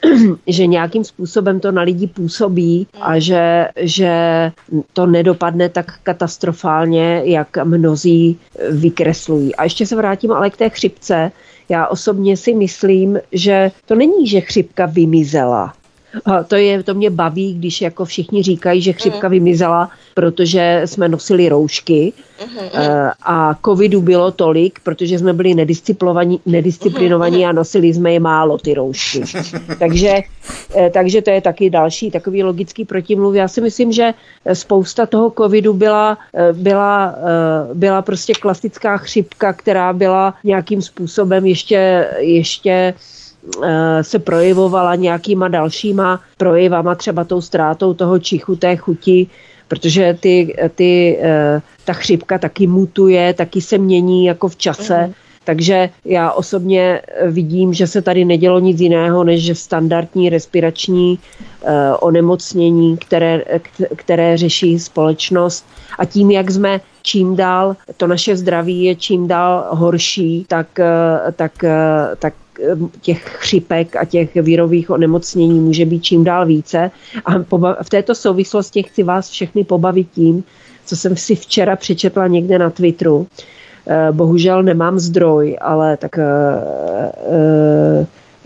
že 0.46 0.66
nějakým 0.66 1.04
způsobem 1.04 1.60
to 1.60 1.72
na 1.72 1.82
lidi 1.82 2.06
působí 2.06 2.86
a 3.00 3.18
že, 3.18 3.68
že 3.76 4.12
to 4.92 5.06
nedopadne 5.06 5.68
tak 5.68 5.92
katastrofálně, 6.02 7.22
jak 7.24 7.64
mnozí 7.64 8.38
vykreslují. 8.70 9.54
A 9.54 9.64
ještě 9.64 9.86
se 9.86 9.96
vrátím 9.96 10.32
ale 10.32 10.50
k 10.50 10.56
té 10.56 10.68
chřipce. 10.68 11.32
Já 11.68 11.86
osobně 11.86 12.36
si 12.36 12.54
myslím, 12.54 13.20
že 13.32 13.70
to 13.86 13.94
není, 13.94 14.26
že 14.26 14.40
chřipka 14.40 14.86
vymizela. 14.86 15.74
To, 16.48 16.56
je, 16.56 16.82
to 16.82 16.94
mě 16.94 17.10
baví, 17.10 17.54
když 17.54 17.80
jako 17.80 18.04
všichni 18.04 18.42
říkají, 18.42 18.80
že 18.82 18.92
chřipka 18.92 19.28
mhm. 19.28 19.30
vymizela, 19.30 19.90
protože 20.14 20.82
jsme 20.84 21.08
nosili 21.08 21.48
roušky 21.48 22.12
mhm, 22.46 22.54
mhm. 22.54 22.68
Eh, 22.74 23.10
a 23.22 23.54
covidu 23.64 24.02
bylo 24.02 24.30
tolik, 24.30 24.80
protože 24.82 25.18
jsme 25.18 25.32
byli 25.32 25.54
nedisciplinovaní 26.46 27.46
a 27.46 27.52
nosili 27.52 27.94
jsme 27.94 28.12
je 28.12 28.20
málo, 28.20 28.58
ty 28.58 28.74
roušky. 28.74 29.22
takže, 29.78 30.12
eh, 30.76 30.90
takže 30.90 31.22
to 31.22 31.30
je 31.30 31.40
taky 31.40 31.70
další 31.70 32.10
takový 32.10 32.42
logický 32.42 32.84
protimluv. 32.84 33.34
Já 33.34 33.48
si 33.48 33.60
myslím, 33.60 33.92
že 33.92 34.14
spousta 34.52 35.06
toho 35.06 35.30
covidu 35.30 35.74
byla, 35.74 36.18
eh, 36.34 36.52
byla, 36.52 37.14
byla 37.74 38.02
prostě 38.02 38.32
klasická 38.34 38.96
chřipka, 38.96 39.52
která 39.52 39.92
byla 39.92 40.34
nějakým 40.44 40.82
způsobem 40.82 41.46
ještě, 41.46 42.08
ještě 42.18 42.94
se 44.02 44.18
projevovala 44.18 44.94
nějakýma 44.94 45.48
dalšíma 45.48 46.20
projevama, 46.36 46.94
třeba 46.94 47.24
tou 47.24 47.40
ztrátou 47.40 47.94
toho 47.94 48.18
čichu, 48.18 48.56
té 48.56 48.76
chuti, 48.76 49.26
protože 49.68 50.16
ty, 50.20 50.56
ty, 50.74 51.18
eh, 51.22 51.62
ta 51.84 51.92
chřipka 51.92 52.38
taky 52.38 52.66
mutuje, 52.66 53.34
taky 53.34 53.60
se 53.60 53.78
mění 53.78 54.24
jako 54.24 54.48
v 54.48 54.56
čase. 54.56 55.06
Mm. 55.06 55.12
Takže 55.44 55.90
já 56.04 56.32
osobně 56.32 57.02
vidím, 57.26 57.74
že 57.74 57.86
se 57.86 58.02
tady 58.02 58.24
nedělo 58.24 58.58
nic 58.58 58.80
jiného, 58.80 59.24
než 59.24 59.44
že 59.44 59.54
standardní 59.54 60.30
respirační 60.30 61.18
uh, 61.18 61.70
onemocnění, 62.00 62.96
které, 62.96 63.42
které 63.96 64.36
řeší 64.36 64.78
společnost. 64.78 65.66
A 65.98 66.04
tím, 66.04 66.30
jak 66.30 66.50
jsme 66.50 66.80
čím 67.02 67.36
dál, 67.36 67.76
to 67.96 68.06
naše 68.06 68.36
zdraví 68.36 68.84
je 68.84 68.94
čím 68.94 69.28
dál 69.28 69.66
horší, 69.70 70.44
tak, 70.48 70.66
uh, 70.78 71.32
tak, 71.32 71.52
uh, 71.62 71.70
tak 72.18 72.34
těch 73.00 73.22
chřipek 73.22 73.96
a 73.96 74.04
těch 74.04 74.34
virových 74.34 74.90
onemocnění 74.90 75.60
může 75.60 75.84
být 75.84 76.02
čím 76.02 76.24
dál 76.24 76.46
více. 76.46 76.90
A 77.24 77.32
v 77.82 77.90
této 77.90 78.14
souvislosti 78.14 78.82
chci 78.82 79.02
vás 79.02 79.30
všechny 79.30 79.64
pobavit 79.64 80.08
tím, 80.14 80.44
co 80.86 80.96
jsem 80.96 81.16
si 81.16 81.34
včera 81.34 81.76
přečetla 81.76 82.26
někde 82.26 82.58
na 82.58 82.70
Twitteru. 82.70 83.26
Eh, 83.86 84.12
bohužel 84.12 84.62
nemám 84.62 84.98
zdroj, 84.98 85.56
ale 85.60 85.96
tak 85.96 86.18
eh, 86.18 86.24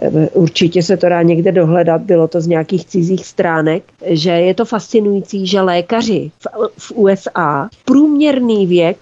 eh, 0.00 0.28
určitě 0.32 0.82
se 0.82 0.96
to 0.96 1.08
dá 1.08 1.22
někde 1.22 1.52
dohledat, 1.52 2.00
bylo 2.00 2.28
to 2.28 2.40
z 2.40 2.46
nějakých 2.46 2.84
cizích 2.86 3.26
stránek, 3.26 3.82
že 4.06 4.30
je 4.30 4.54
to 4.54 4.64
fascinující, 4.64 5.46
že 5.46 5.60
lékaři 5.60 6.30
v 6.78 6.92
USA 6.94 7.68
průměrný 7.84 8.66
věk 8.66 8.96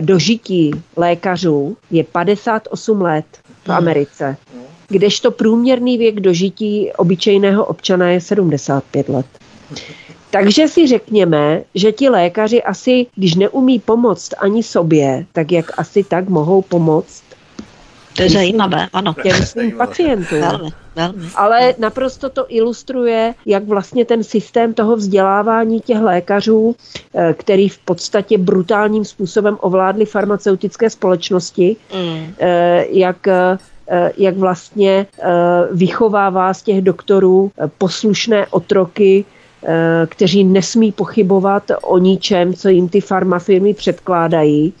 dožití 0.00 0.70
lékařů 0.96 1.76
je 1.90 2.04
58 2.04 3.00
let 3.00 3.24
v. 3.66 3.70
Americe. 3.70 4.36
Kdežto 4.88 5.30
průměrný 5.30 5.98
věk 5.98 6.20
dožití 6.20 6.92
obyčejného 6.92 7.64
občana 7.64 8.10
je 8.10 8.20
75 8.20 9.08
let. 9.08 9.26
Takže 10.30 10.68
si 10.68 10.86
řekněme, 10.86 11.62
že 11.74 11.92
ti 11.92 12.08
lékaři 12.08 12.62
asi, 12.62 13.06
když 13.14 13.34
neumí 13.34 13.78
pomoct 13.78 14.34
ani 14.38 14.62
sobě, 14.62 15.26
tak 15.32 15.52
jak 15.52 15.78
asi 15.78 16.04
tak 16.04 16.28
mohou 16.28 16.62
pomoct 16.62 17.22
to 18.16 18.22
je 18.22 18.30
zajímavé, 18.30 18.88
ano. 18.92 19.14
Těm 19.22 19.46
svým 19.46 19.76
pacientům. 19.76 20.40
Velmi, 20.40 20.70
velmi. 20.96 21.26
Ale 21.34 21.74
naprosto 21.78 22.30
to 22.30 22.46
ilustruje, 22.48 23.34
jak 23.46 23.64
vlastně 23.64 24.04
ten 24.04 24.24
systém 24.24 24.74
toho 24.74 24.96
vzdělávání 24.96 25.80
těch 25.80 26.00
lékařů, 26.00 26.76
eh, 27.14 27.34
který 27.38 27.68
v 27.68 27.78
podstatě 27.78 28.38
brutálním 28.38 29.04
způsobem 29.04 29.58
ovládli 29.60 30.06
farmaceutické 30.06 30.90
společnosti, 30.90 31.76
mm. 31.94 32.34
Eh, 32.38 32.86
jak 32.90 33.28
eh, 33.28 33.58
jak 34.16 34.36
vlastně 34.36 35.06
vychovává 35.72 36.54
z 36.54 36.62
těch 36.62 36.82
doktorů 36.82 37.50
poslušné 37.78 38.46
otroky, 38.46 39.24
kteří 40.06 40.44
nesmí 40.44 40.92
pochybovat 40.92 41.62
o 41.82 41.98
ničem, 41.98 42.54
co 42.54 42.68
jim 42.68 42.88
ty 42.88 43.00
farmafirmy 43.00 43.74
předkládají, 43.74 44.72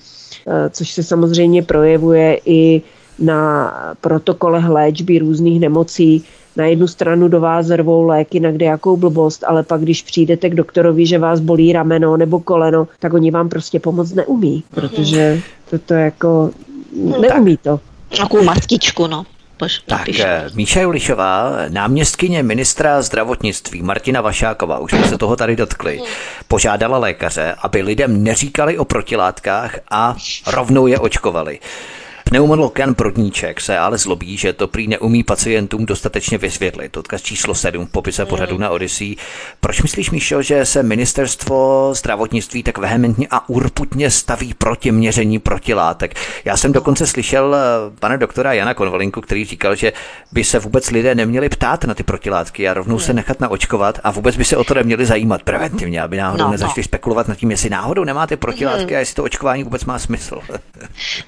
což 0.70 0.90
se 0.90 1.02
samozřejmě 1.02 1.62
projevuje 1.62 2.40
i 2.44 2.82
na 3.20 3.72
protokolech 4.00 4.68
léčby 4.68 5.18
různých 5.18 5.60
nemocí. 5.60 6.24
Na 6.56 6.64
jednu 6.66 6.88
stranu 6.88 7.28
do 7.28 7.40
vás 7.40 7.70
rvou 7.70 8.02
léky 8.02 8.40
na 8.40 8.50
kde 8.50 8.66
jakou 8.66 8.96
blbost, 8.96 9.44
ale 9.46 9.62
pak 9.62 9.80
když 9.80 10.02
přijdete 10.02 10.50
k 10.50 10.54
doktorovi, 10.54 11.06
že 11.06 11.18
vás 11.18 11.40
bolí 11.40 11.72
rameno 11.72 12.16
nebo 12.16 12.40
koleno, 12.40 12.88
tak 12.98 13.12
oni 13.12 13.30
vám 13.30 13.48
prostě 13.48 13.80
pomoct 13.80 14.12
neumí, 14.12 14.64
protože 14.70 15.40
toto 15.70 15.94
jako 15.94 16.50
neumí 17.20 17.56
to. 17.56 17.80
Takovou 18.16 18.44
mastičku, 18.44 19.06
no. 19.06 19.24
Poš, 19.60 19.78
tak, 19.86 20.08
eh, 20.08 20.48
Míša 20.54 20.80
Julišová, 20.80 21.52
náměstkyně 21.68 22.42
ministra 22.42 23.02
zdravotnictví 23.02 23.82
Martina 23.82 24.20
Vašáková, 24.20 24.78
už 24.78 24.90
jsme 24.90 25.08
se 25.08 25.18
toho 25.18 25.36
tady 25.36 25.56
dotkli, 25.56 26.00
požádala 26.48 26.98
lékaře, 26.98 27.54
aby 27.62 27.82
lidem 27.82 28.24
neříkali 28.24 28.78
o 28.78 28.84
protilátkách 28.84 29.78
a 29.90 30.16
rovnou 30.46 30.86
je 30.86 30.98
očkovali. 30.98 31.58
Pneumolog 32.30 32.78
Jan 32.78 32.94
Prodníček 32.94 33.60
se 33.60 33.78
ale 33.78 33.98
zlobí, 33.98 34.36
že 34.36 34.52
to 34.52 34.68
prý 34.68 34.88
neumí 34.88 35.22
pacientům 35.22 35.86
dostatečně 35.86 36.38
vysvětlit. 36.38 36.96
Odkaz 36.96 37.22
číslo 37.22 37.54
7 37.54 37.86
v 37.86 37.90
popise 37.90 38.26
pořadu 38.26 38.58
na 38.58 38.70
Odyssey. 38.70 39.16
Proč 39.60 39.82
myslíš, 39.82 40.10
Míšo, 40.10 40.42
že 40.42 40.66
se 40.66 40.82
ministerstvo 40.82 41.90
zdravotnictví 41.94 42.62
tak 42.62 42.78
vehementně 42.78 43.26
a 43.30 43.48
urputně 43.48 44.10
staví 44.10 44.54
proti 44.54 44.92
měření 44.92 45.38
protilátek? 45.38 46.14
Já 46.44 46.56
jsem 46.56 46.72
dokonce 46.72 47.06
slyšel 47.06 47.54
eh, 47.54 47.60
pana 48.00 48.16
doktora 48.16 48.52
Jana 48.52 48.74
Konvalinku, 48.74 49.20
který 49.20 49.44
říkal, 49.44 49.74
že 49.74 49.92
by 50.32 50.44
se 50.44 50.58
vůbec 50.58 50.90
lidé 50.90 51.14
neměli 51.14 51.48
ptát 51.48 51.84
na 51.84 51.94
ty 51.94 52.02
protilátky 52.02 52.68
a 52.68 52.74
rovnou 52.74 52.98
se 52.98 53.12
nechat 53.12 53.40
naočkovat 53.40 53.98
a 54.04 54.10
vůbec 54.10 54.36
by 54.36 54.44
se 54.44 54.56
o 54.56 54.64
to 54.64 54.74
neměli 54.74 55.06
zajímat 55.06 55.42
preventivně, 55.42 56.02
aby 56.02 56.16
náhodou 56.16 56.44
no, 56.44 56.50
nezačali 56.50 56.74
no. 56.80 56.84
spekulovat 56.84 57.28
nad 57.28 57.34
tím, 57.34 57.50
jestli 57.50 57.70
náhodou 57.70 58.04
nemáte 58.04 58.36
protilátky 58.36 58.84
hmm. 58.84 58.96
a 58.96 58.98
jestli 58.98 59.14
to 59.14 59.24
očkování 59.24 59.64
vůbec 59.64 59.84
má 59.84 59.98
smysl. 59.98 60.40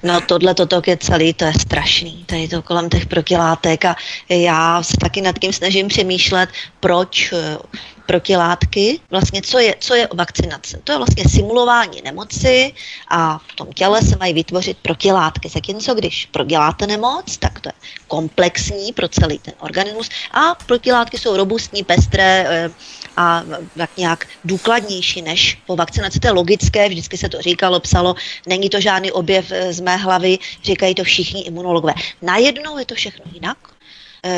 no 0.03 0.21
tohle 0.21 0.53
toto 0.53 0.81
celý, 0.97 1.33
to 1.33 1.45
je 1.45 1.53
strašný, 1.61 2.25
tady 2.25 2.47
to 2.47 2.61
kolem 2.61 2.89
těch 2.89 3.05
protilátek 3.05 3.85
a 3.85 3.95
já 4.29 4.83
se 4.83 4.97
taky 4.97 5.21
nad 5.21 5.39
tím 5.39 5.53
snažím 5.53 5.87
přemýšlet, 5.87 6.49
proč 6.79 7.33
protilátky. 8.05 8.99
Vlastně 9.11 9.41
co 9.41 9.59
je, 9.59 9.75
co 9.79 9.95
je 9.95 10.07
vakcinace? 10.13 10.79
To 10.83 10.91
je 10.91 10.97
vlastně 10.97 11.23
simulování 11.27 12.01
nemoci 12.03 12.73
a 13.07 13.37
v 13.37 13.55
tom 13.55 13.67
těle 13.73 14.01
se 14.01 14.15
mají 14.19 14.33
vytvořit 14.33 14.77
protilátky. 14.81 15.49
Zatímco 15.49 15.95
když 15.95 16.25
proděláte 16.25 16.87
nemoc, 16.87 17.37
tak 17.37 17.59
to 17.59 17.69
je 17.69 17.73
komplexní 18.07 18.93
pro 18.93 19.07
celý 19.07 19.39
ten 19.39 19.53
organismus 19.59 20.09
a 20.31 20.55
protilátky 20.65 21.17
jsou 21.17 21.37
robustní, 21.37 21.83
pestré 21.83 22.45
eh, 22.47 22.69
a 23.17 23.43
tak 23.77 23.97
nějak 23.97 24.27
důkladnější 24.43 25.21
než 25.21 25.57
po 25.67 25.75
vakcinaci. 25.75 26.19
To 26.19 26.27
je 26.27 26.31
logické, 26.31 26.89
vždycky 26.89 27.17
se 27.17 27.29
to 27.29 27.41
říkalo, 27.41 27.79
psalo, 27.79 28.15
není 28.47 28.69
to 28.69 28.81
žádný 28.81 29.11
objev 29.11 29.51
eh, 29.51 29.73
z 29.73 29.79
mé 29.79 29.97
hlavy, 29.97 30.37
říkají 30.63 30.95
to 30.95 31.03
všichni 31.03 31.41
imunologové. 31.41 31.93
Najednou 32.21 32.77
je 32.77 32.85
to 32.85 32.95
všechno 32.95 33.25
jinak 33.33 33.57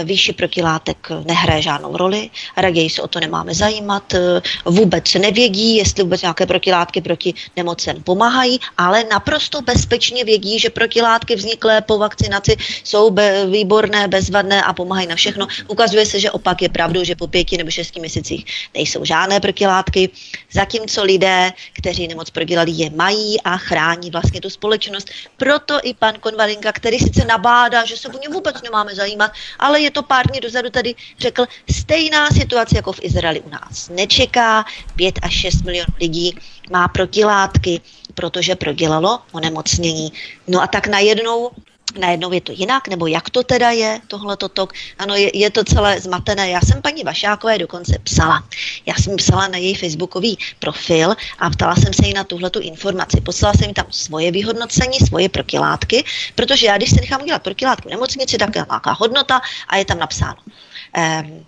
výši 0.04 0.34
protilátek 0.34 0.98
nehraje 1.26 1.62
žádnou 1.62 1.98
roli, 1.98 2.30
raději 2.58 2.90
se 2.90 3.02
o 3.02 3.08
to 3.08 3.20
nemáme 3.20 3.54
zajímat, 3.54 4.14
eh, 4.14 4.42
vůbec 4.66 5.14
nevědí, 5.14 5.76
jestli 5.76 6.04
vůbec 6.04 6.22
nějaké 6.22 6.46
protilátky 6.46 7.02
proti 7.02 7.34
nemocem 7.56 8.04
pomáhají, 8.04 8.60
ale 8.78 9.04
naprosto 9.04 9.62
bezpečně 9.62 10.24
vědí, 10.24 10.60
že 10.60 10.70
protilátky 10.70 11.36
vzniklé 11.36 11.82
po 11.82 11.98
vakcinaci 11.98 12.58
jsou 12.84 13.10
be, 13.10 13.46
výborné, 13.46 14.08
bezvadné 14.08 14.64
a 14.64 14.74
pomáhají 14.74 15.08
na 15.08 15.16
všechno. 15.16 15.48
Ukazuje 15.68 16.06
se, 16.06 16.20
že 16.20 16.32
opak 16.32 16.62
je 16.62 16.70
pravdou, 16.70 17.04
že 17.04 17.16
po 17.16 17.28
pěti 17.28 17.58
nebo 17.58 17.72
šesti 17.72 18.00
měsících 18.00 18.46
nejsou 18.74 19.06
žádné 19.06 19.40
protilátky, 19.40 20.10
zatímco 20.52 21.04
lidé, 21.04 21.54
kteří 21.74 22.08
nemoc 22.08 22.30
prodělali, 22.30 22.72
je 22.72 22.90
mají 22.90 23.42
a 23.42 23.58
chrání 23.58 24.10
vlastně 24.12 24.42
tu 24.42 24.50
společnost. 24.50 25.10
Proto 25.38 25.80
i 25.84 25.94
pan 25.94 26.14
Konvalinka, 26.20 26.72
který 26.72 27.00
sice 27.00 27.26
nabádá, 27.26 27.86
že 27.86 27.98
se 27.98 28.08
o 28.08 28.20
ně 28.20 28.30
vůbec 28.30 28.62
nemáme 28.62 28.96
zajímat, 28.96 29.32
ale 29.60 29.75
ale 29.76 29.82
je 29.82 29.92
to 29.92 30.04
pár 30.04 30.28
dní 30.32 30.40
dozadu 30.40 30.70
tady 30.70 30.96
řekl, 31.20 31.46
stejná 31.72 32.30
situace 32.30 32.76
jako 32.76 32.92
v 32.92 33.00
Izraeli 33.04 33.42
u 33.42 33.50
nás. 33.50 33.90
Nečeká 33.90 34.66
5 34.96 35.20
až 35.22 35.34
6 35.34 35.62
milionů 35.62 35.94
lidí, 36.00 36.38
má 36.72 36.88
protilátky, 36.88 37.82
protože 38.14 38.56
prodělalo 38.56 39.20
onemocnění. 39.32 40.14
No 40.48 40.62
a 40.62 40.68
tak 40.68 40.88
najednou 40.88 41.52
najednou 41.98 42.32
je 42.32 42.42
to 42.42 42.52
jinak, 42.52 42.88
nebo 42.88 43.08
jak 43.08 43.30
to 43.30 43.44
teda 43.44 43.72
je, 43.72 44.00
tohle 44.08 44.38
tok. 44.38 44.74
Ano, 44.98 45.16
je, 45.16 45.38
je 45.38 45.50
to 45.50 45.64
celé 45.64 46.02
zmatené. 46.02 46.50
Já 46.50 46.62
jsem 46.62 46.82
paní 46.82 47.04
Vašákové 47.04 47.58
dokonce 47.58 48.00
psala. 48.04 48.44
Já 48.86 48.94
jsem 48.96 49.16
psala 49.16 49.48
na 49.48 49.58
její 49.58 49.76
facebookový 49.76 50.38
profil 50.60 51.16
a 51.40 51.50
ptala 51.50 51.76
jsem 51.76 51.94
se 51.94 52.08
jí 52.08 52.14
na 52.14 52.24
tuhle 52.24 52.52
informaci. 52.60 53.22
Poslala 53.22 53.54
jsem 53.54 53.68
jí 53.68 53.74
tam 53.74 53.86
svoje 53.90 54.32
vyhodnocení, 54.32 55.00
svoje 55.00 55.30
protilátky, 55.30 56.04
protože 56.36 56.66
já, 56.66 56.78
když 56.78 56.90
se 56.90 57.02
nechám 57.02 57.22
udělat 57.22 57.44
protilátky 57.44 57.88
v 57.88 57.92
nemocnici, 57.92 58.38
tak 58.38 58.56
je 58.56 58.66
nějaká 58.70 58.92
hodnota 58.92 59.42
a 59.68 59.78
je 59.78 59.86
tam 59.86 60.00
napsáno 60.00 60.38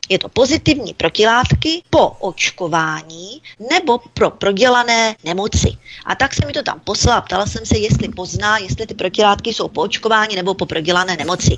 je 0.09 0.19
to 0.19 0.29
pozitivní 0.29 0.93
protilátky 0.93 1.83
po 1.89 2.07
očkování 2.07 3.41
nebo 3.71 3.99
pro 4.13 4.29
prodělané 4.29 5.15
nemoci. 5.23 5.77
A 6.05 6.15
tak 6.15 6.33
se 6.33 6.45
mi 6.45 6.53
to 6.53 6.63
tam 6.63 6.79
poslala, 6.79 7.21
ptala 7.21 7.45
jsem 7.45 7.65
se, 7.65 7.77
jestli 7.77 8.09
pozná, 8.09 8.57
jestli 8.57 8.87
ty 8.87 8.93
protilátky 8.93 9.53
jsou 9.53 9.67
po 9.67 9.81
očkování 9.81 10.35
nebo 10.35 10.53
po 10.53 10.65
prodělané 10.65 11.17
nemoci. 11.17 11.55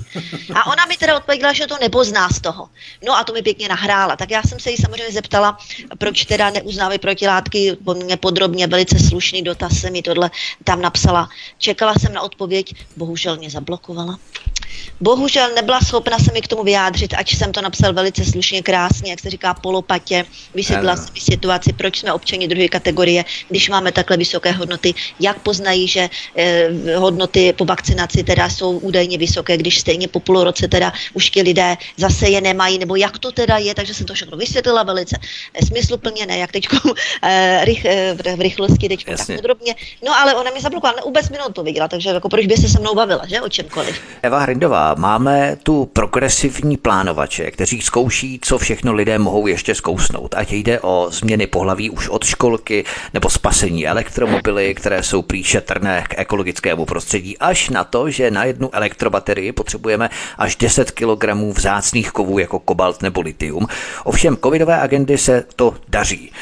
A 0.54 0.66
ona 0.66 0.86
mi 0.86 0.96
teda 0.96 1.16
odpověděla, 1.16 1.52
že 1.52 1.66
to 1.66 1.76
nepozná 1.80 2.28
z 2.28 2.40
toho. 2.40 2.68
No 3.06 3.16
a 3.16 3.24
to 3.24 3.32
mi 3.32 3.42
pěkně 3.42 3.68
nahrála. 3.68 4.16
Tak 4.16 4.30
já 4.30 4.42
jsem 4.42 4.60
se 4.60 4.70
jí 4.70 4.76
samozřejmě 4.76 5.12
zeptala, 5.12 5.58
proč 5.98 6.24
teda 6.24 6.50
neuznávají 6.50 6.98
protilátky, 6.98 7.76
poměrně 7.84 8.16
podrobně, 8.16 8.66
velice 8.66 8.98
slušný 8.98 9.42
dotaz 9.42 9.80
se 9.80 9.90
mi 9.90 10.02
tohle 10.02 10.30
tam 10.64 10.82
napsala. 10.82 11.28
Čekala 11.58 11.94
jsem 11.94 12.12
na 12.12 12.20
odpověď, 12.22 12.74
bohužel 12.96 13.36
mě 13.36 13.50
zablokovala. 13.50 14.18
Bohužel 15.00 15.54
nebyla 15.54 15.80
schopna 15.80 16.18
se 16.18 16.32
mi 16.32 16.40
k 16.40 16.48
tomu 16.48 16.64
vyjádřit, 16.64 17.14
ať 17.14 17.34
jsem 17.34 17.52
to 17.52 17.62
napsal 17.80 17.94
velice 17.94 18.24
slušně, 18.24 18.62
krásně, 18.62 19.10
jak 19.10 19.20
se 19.20 19.30
říká, 19.30 19.54
polopatě. 19.54 20.24
Vysvětlila 20.54 20.96
jsem 20.96 21.14
mi 21.14 21.20
situaci, 21.20 21.72
proč 21.72 22.00
jsme 22.00 22.12
občani 22.12 22.48
druhé 22.48 22.68
kategorie, 22.68 23.24
když 23.48 23.68
máme 23.68 23.92
takhle 23.92 24.16
vysoké 24.16 24.52
hodnoty, 24.52 24.94
jak 25.20 25.38
poznají, 25.40 25.88
že 25.88 26.08
eh, 26.36 26.68
hodnoty 26.96 27.52
po 27.56 27.64
vakcinaci 27.64 28.24
teda 28.24 28.48
jsou 28.48 28.78
údajně 28.78 29.18
vysoké, 29.18 29.56
když 29.56 29.80
stejně 29.80 30.08
po 30.08 30.20
půl 30.20 30.44
roce 30.44 30.68
teda 30.68 30.92
už 31.14 31.30
ti 31.30 31.42
lidé 31.42 31.76
zase 31.96 32.28
je 32.28 32.40
nemají, 32.40 32.78
nebo 32.78 32.96
jak 32.96 33.18
to 33.18 33.32
teda 33.32 33.56
je, 33.58 33.74
takže 33.74 33.94
jsem 33.94 34.06
to 34.06 34.14
všechno 34.14 34.36
vysvětlila 34.36 34.82
velice 34.82 35.16
smysluplně, 35.64 36.26
ne 36.26 36.38
jak 36.38 36.52
teď 36.52 36.68
eh, 37.22 37.64
rych, 37.64 37.84
eh, 37.84 38.14
v 38.36 38.40
rychlosti 38.40 38.88
teď 38.88 39.04
tak 39.04 39.26
podrobně. 39.36 39.74
No 40.04 40.12
ale 40.16 40.34
ona 40.34 40.50
mi 40.50 40.60
zablokovala, 40.60 41.00
vůbec 41.04 41.28
mi 41.28 41.38
neodpověděla, 41.38 41.88
takže 41.88 42.08
jako 42.10 42.28
proč 42.28 42.46
by 42.46 42.56
se 42.56 42.68
se 42.68 42.80
mnou 42.80 42.94
bavila, 42.94 43.26
že 43.26 43.40
o 43.40 43.48
čemkoliv. 43.48 44.00
Eva 44.22 44.38
Hrindová, 44.38 44.94
máme 44.94 45.56
tu 45.62 45.86
progresivní 45.86 46.76
plánovače, 46.76 47.50
kteří 47.50 47.69
zkouší, 47.78 48.38
co 48.42 48.58
všechno 48.58 48.92
lidé 48.92 49.18
mohou 49.18 49.46
ještě 49.46 49.74
zkousnout. 49.74 50.34
Ať 50.34 50.52
jde 50.52 50.80
o 50.80 51.08
změny 51.10 51.46
pohlaví 51.46 51.90
už 51.90 52.08
od 52.08 52.24
školky, 52.24 52.84
nebo 53.14 53.30
spasení 53.30 53.86
elektromobily, 53.86 54.74
které 54.74 55.02
jsou 55.02 55.22
prý 55.22 55.44
šetrné 55.44 56.04
k 56.08 56.18
ekologickému 56.18 56.84
prostředí, 56.86 57.38
až 57.38 57.68
na 57.68 57.84
to, 57.84 58.10
že 58.10 58.30
na 58.30 58.44
jednu 58.44 58.74
elektrobaterii 58.74 59.52
potřebujeme 59.52 60.10
až 60.38 60.56
10 60.56 60.90
kg 60.90 61.24
vzácných 61.52 62.10
kovů 62.10 62.38
jako 62.38 62.58
kobalt 62.58 63.02
nebo 63.02 63.20
litium. 63.20 63.66
Ovšem 64.04 64.36
covidové 64.36 64.80
agendy 64.80 65.18
se 65.18 65.44
to 65.56 65.74
daří. 65.88 66.32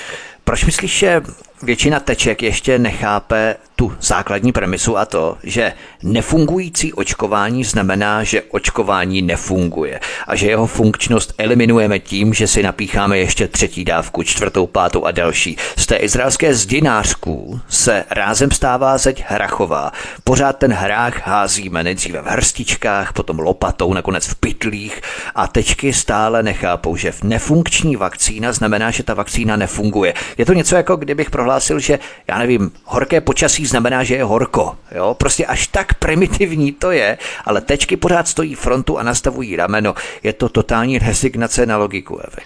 Proč 0.45 0.65
myslíš, 0.65 0.99
že 0.99 1.23
většina 1.63 2.01
teček 2.01 2.43
ještě 2.43 2.79
nechápe 2.79 3.57
tu 3.77 3.93
základní 4.01 4.53
premisu 4.53 4.99
a 4.99 5.05
to, 5.05 5.39
že 5.43 5.73
nefungující 6.03 6.93
očkování 6.93 7.65
znamená, 7.65 8.25
že 8.25 8.43
očkování 8.43 9.23
nefunguje 9.23 10.01
a 10.27 10.37
že 10.37 10.47
jeho 10.47 10.67
funkčnost 10.67 11.35
eliminujeme 11.39 11.99
tím, 11.99 12.35
že 12.35 12.47
si 12.47 12.63
napícháme 12.63 13.19
ještě 13.19 13.49
třetí 13.49 13.85
dávku, 13.85 14.23
čtvrtou, 14.23 14.67
pátou 14.67 15.05
a 15.05 15.11
další. 15.11 15.57
Z 15.77 15.87
té 15.87 15.97
izraelské 15.97 16.55
zdinářků 16.55 17.61
se 17.69 18.05
rázem 18.11 18.51
stává 18.51 18.99
zeď 18.99 19.25
hrachová. 19.29 19.93
Pořád 20.25 20.53
ten 20.53 20.73
hrách 20.73 21.27
házíme 21.27 21.85
nejdříve 21.85 22.23
v 22.23 22.27
hrstičkách, 22.27 23.13
potom 23.13 23.39
lopatou, 23.39 23.95
nakonec 23.95 24.27
v 24.27 24.35
pytlích 24.35 25.01
a 25.35 25.47
tečky 25.47 25.93
stále 25.93 26.43
nechápou, 26.43 26.97
že 26.97 27.13
nefunkční 27.23 27.97
vakcína 27.97 28.53
znamená, 28.53 28.91
že 28.91 29.03
ta 29.03 29.15
vakcína 29.15 29.57
nefunguje. 29.57 30.15
Je 30.39 30.47
to 30.47 30.53
něco 30.53 30.77
jako 30.77 30.97
kdybych 30.97 31.31
prohlásil, 31.31 31.48
že 31.79 31.99
já 32.29 32.39
nevím, 32.39 32.71
horké 32.85 33.21
počasí 33.21 33.67
znamená, 33.67 34.05
že 34.05 34.15
je 34.15 34.25
horko. 34.25 34.77
Jo? 34.95 35.15
Prostě 35.19 35.47
až 35.47 35.67
tak 35.67 35.95
primitivní 35.95 36.73
to 36.73 36.91
je, 36.91 37.19
ale 37.45 37.61
tečky 37.61 37.97
pořád 37.97 38.29
stojí 38.29 38.55
frontu 38.55 38.99
a 38.99 39.03
nastavují 39.03 39.57
rameno. 39.57 39.95
Je 40.23 40.33
to 40.33 40.49
totální 40.49 40.99
rezignace 40.99 41.67
na 41.67 41.77
logiku, 41.77 42.19
Evy. 42.19 42.43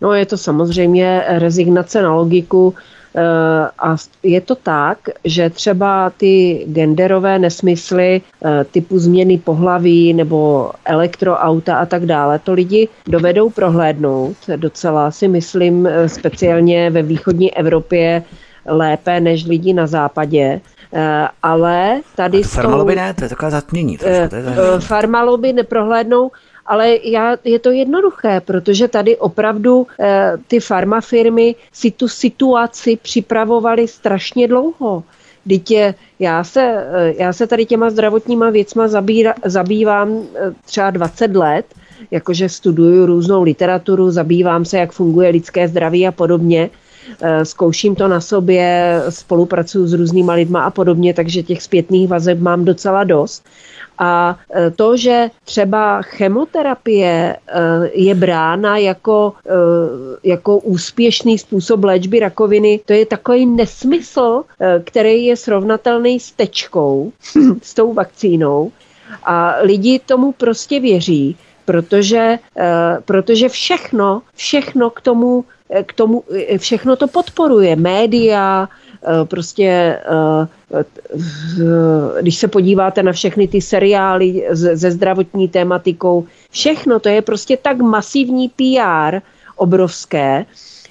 No 0.00 0.12
je 0.12 0.26
to 0.26 0.38
samozřejmě 0.38 1.22
rezignace 1.28 2.02
na 2.02 2.14
logiku 2.14 2.74
a 3.78 3.96
je 4.22 4.40
to 4.40 4.54
tak, 4.54 4.98
že 5.24 5.50
třeba 5.50 6.10
ty 6.10 6.66
genderové 6.72 7.38
nesmysly 7.38 8.20
eh, 8.44 8.64
typu 8.64 8.98
změny 8.98 9.38
pohlaví 9.38 10.12
nebo 10.14 10.70
elektroauta 10.84 11.76
a 11.76 11.86
tak 11.86 12.06
dále, 12.06 12.38
to 12.38 12.52
lidi 12.52 12.88
dovedou 13.08 13.50
prohlédnout 13.50 14.36
docela 14.56 15.10
si 15.10 15.28
myslím 15.28 15.86
eh, 15.86 16.08
speciálně 16.08 16.90
ve 16.90 17.02
východní 17.02 17.54
Evropě 17.54 18.22
lépe 18.66 19.20
než 19.20 19.46
lidi 19.46 19.72
na 19.72 19.86
západě. 19.86 20.60
Eh, 20.92 21.28
ale 21.42 22.00
tady 22.16 22.42
Farmaloby 22.42 22.96
ne, 22.96 23.14
to 23.14 23.24
je 23.24 23.28
taková 23.28 23.50
zatmění. 23.50 23.98
Trošku, 23.98 24.28
to 24.28 24.36
je 24.36 24.42
eh, 24.76 24.80
farmaloby 24.80 25.52
neprohlédnou, 25.52 26.30
ale 26.66 26.96
já, 27.02 27.36
je 27.44 27.58
to 27.58 27.70
jednoduché, 27.70 28.40
protože 28.40 28.88
tady 28.88 29.16
opravdu 29.16 29.86
eh, 30.00 30.32
ty 30.48 30.60
farmafirmy 30.60 31.54
si 31.72 31.90
tu 31.90 32.08
situaci 32.08 32.98
připravovaly 33.02 33.88
strašně 33.88 34.48
dlouho. 34.48 35.02
Dítě, 35.44 35.94
já 36.18 36.44
se, 36.44 36.86
já 37.18 37.32
se 37.32 37.46
tady 37.46 37.66
těma 37.66 37.90
zdravotníma 37.90 38.50
věcma 38.50 38.88
zabíra, 38.88 39.34
zabývám 39.44 40.22
třeba 40.64 40.90
20 40.90 41.36
let, 41.36 41.66
jakože 42.10 42.48
studuju 42.48 43.06
různou 43.06 43.42
literaturu, 43.42 44.10
zabývám 44.10 44.64
se, 44.64 44.78
jak 44.78 44.92
funguje 44.92 45.30
lidské 45.30 45.68
zdraví 45.68 46.06
a 46.06 46.12
podobně. 46.12 46.70
Eh, 47.22 47.44
zkouším 47.44 47.94
to 47.94 48.08
na 48.08 48.20
sobě, 48.20 49.00
spolupracuju 49.08 49.86
s 49.86 49.92
různýma 49.92 50.32
lidma 50.32 50.62
a 50.64 50.70
podobně, 50.70 51.14
takže 51.14 51.42
těch 51.42 51.62
zpětných 51.62 52.08
vazeb 52.08 52.38
mám 52.38 52.64
docela 52.64 53.04
dost. 53.04 53.48
A 53.98 54.38
eh, 54.54 54.70
to, 54.70 54.96
že 54.96 55.30
třeba 55.44 56.02
chemoterapie 56.02 57.36
eh, 57.36 57.60
je 57.92 58.14
brána 58.14 58.76
jako, 58.78 59.32
jako 60.24 60.58
úspěšný 60.58 61.38
způsob 61.38 61.84
léčby 61.84 62.20
rakoviny, 62.20 62.80
to 62.84 62.92
je 62.92 63.06
takový 63.06 63.46
nesmysl, 63.46 64.44
který 64.84 65.26
je 65.26 65.36
srovnatelný 65.36 66.20
s 66.20 66.32
tečkou, 66.32 67.12
s 67.62 67.74
tou 67.74 67.92
vakcínou. 67.92 68.72
A 69.24 69.54
lidi 69.62 69.98
tomu 70.06 70.32
prostě 70.32 70.80
věří, 70.80 71.36
protože, 71.64 72.38
protože 73.04 73.48
všechno, 73.48 74.22
všechno 74.34 74.90
k 74.90 75.00
tomu 75.00 75.44
k 75.86 75.92
tomu 75.92 76.24
všechno 76.58 76.96
to 76.96 77.08
podporuje. 77.08 77.76
Média, 77.76 78.68
prostě 79.24 79.98
eh, 80.74 80.84
když 82.20 82.36
se 82.36 82.48
podíváte 82.48 83.02
na 83.02 83.12
všechny 83.12 83.48
ty 83.48 83.60
seriály 83.60 84.46
se 84.52 84.90
zdravotní 84.90 85.48
tématikou, 85.48 86.26
všechno 86.50 87.00
to 87.00 87.08
je 87.08 87.22
prostě 87.22 87.56
tak 87.56 87.76
masivní 87.76 88.48
PR 88.48 89.18
obrovské, 89.56 90.46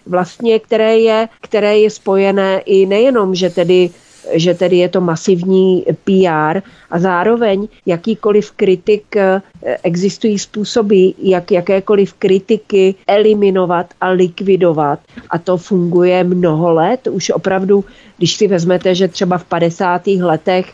vlastně, 0.05 0.59
které 0.59 0.99
je, 0.99 1.27
které 1.41 1.77
je 1.79 1.89
spojené 1.89 2.59
i 2.59 2.85
nejenom, 2.85 3.35
že 3.35 3.49
tedy 3.49 3.89
že 4.33 4.53
tedy 4.53 4.77
je 4.77 4.89
to 4.89 5.01
masivní 5.01 5.85
PR 6.03 6.61
a 6.89 6.99
zároveň 6.99 7.67
jakýkoliv 7.85 8.51
kritik, 8.51 9.15
eh, 9.15 9.41
existují 9.83 10.39
způsoby, 10.39 11.09
jak 11.19 11.51
jakékoliv 11.51 12.13
kritiky 12.13 12.95
eliminovat 13.07 13.93
a 14.01 14.09
likvidovat 14.09 14.99
a 15.29 15.37
to 15.37 15.57
funguje 15.57 16.23
mnoho 16.23 16.73
let. 16.73 17.07
Už 17.07 17.29
opravdu, 17.29 17.85
když 18.17 18.35
si 18.35 18.47
vezmete, 18.47 18.95
že 18.95 19.07
třeba 19.07 19.37
v 19.37 19.45
50. 19.45 20.07
letech 20.07 20.73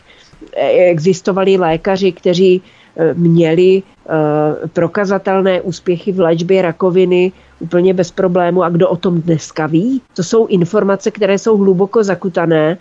eh, 0.56 0.90
existovali 0.90 1.56
lékaři, 1.56 2.12
kteří 2.12 2.62
eh, 2.96 3.14
měli 3.14 3.82
prokazatelné 4.72 5.60
úspěchy 5.60 6.12
v 6.12 6.20
léčbě 6.20 6.62
rakoviny 6.62 7.32
úplně 7.62 7.94
bez 7.94 8.10
problému. 8.10 8.62
A 8.62 8.68
kdo 8.68 8.88
o 8.88 8.96
tom 8.96 9.20
dneska 9.20 9.66
ví? 9.66 10.02
To 10.14 10.22
jsou 10.22 10.46
informace, 10.46 11.10
které 11.10 11.38
jsou 11.38 11.56
hluboko 11.56 12.04
zakutané. 12.04 12.78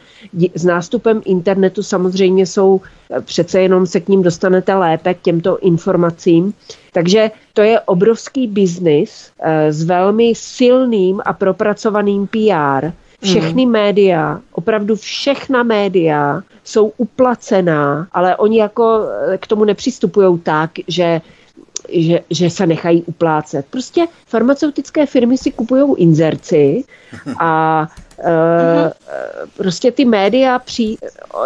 S 0.56 0.64
nástupem 0.64 1.22
internetu 1.26 1.84
samozřejmě 1.84 2.46
jsou, 2.46 2.82
eh, 3.12 3.22
přece 3.22 3.62
jenom 3.62 3.86
se 3.86 4.00
k 4.00 4.10
ním 4.10 4.24
dostanete 4.24 4.74
lépe, 4.74 5.14
k 5.14 5.22
těmto 5.22 5.60
informacím. 5.60 6.54
Takže 6.94 7.32
to 7.54 7.62
je 7.62 7.80
obrovský 7.80 8.48
biznis 8.48 9.32
eh, 9.40 9.74
s 9.74 9.84
velmi 9.84 10.34
silným 10.36 11.22
a 11.26 11.34
propracovaným 11.34 12.28
PR. 12.28 12.92
Všechny 13.24 13.64
hmm. 13.64 13.72
média, 13.72 14.42
opravdu 14.52 14.96
všechna 14.96 15.64
média 15.64 16.42
jsou 16.64 16.92
uplacená, 16.98 18.08
ale 18.12 18.36
oni 18.36 18.60
jako 18.60 19.06
eh, 19.06 19.38
k 19.38 19.48
tomu 19.48 19.66
nepřistupují 19.66 20.40
tak, 20.40 20.72
že 20.88 21.22
že, 21.90 22.20
že 22.30 22.50
se 22.50 22.68
nechají 22.68 23.04
uplácet. 23.04 23.66
Prostě 23.70 24.08
farmaceutické 24.28 25.06
firmy 25.06 25.38
si 25.38 25.52
kupují 25.52 25.94
inzerci 25.98 26.84
a 27.40 27.88
e, 28.20 28.92
prostě 29.58 29.92
ty 29.92 30.06
média 30.06 30.60
při, 30.60 30.96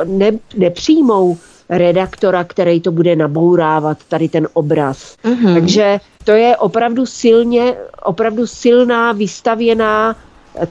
ne, 0.04 0.32
nepřijmou 0.58 1.38
redaktora, 1.70 2.44
který 2.44 2.82
to 2.82 2.92
bude 2.92 3.16
nabourávat, 3.16 3.98
tady 4.08 4.30
ten 4.30 4.48
obraz. 4.54 5.18
Mm-hmm. 5.24 5.54
Takže 5.54 6.00
to 6.24 6.32
je 6.32 6.58
opravdu 6.58 7.06
silně, 7.06 7.74
opravdu 8.04 8.48
silná, 8.48 9.12
vystavěná 9.12 10.16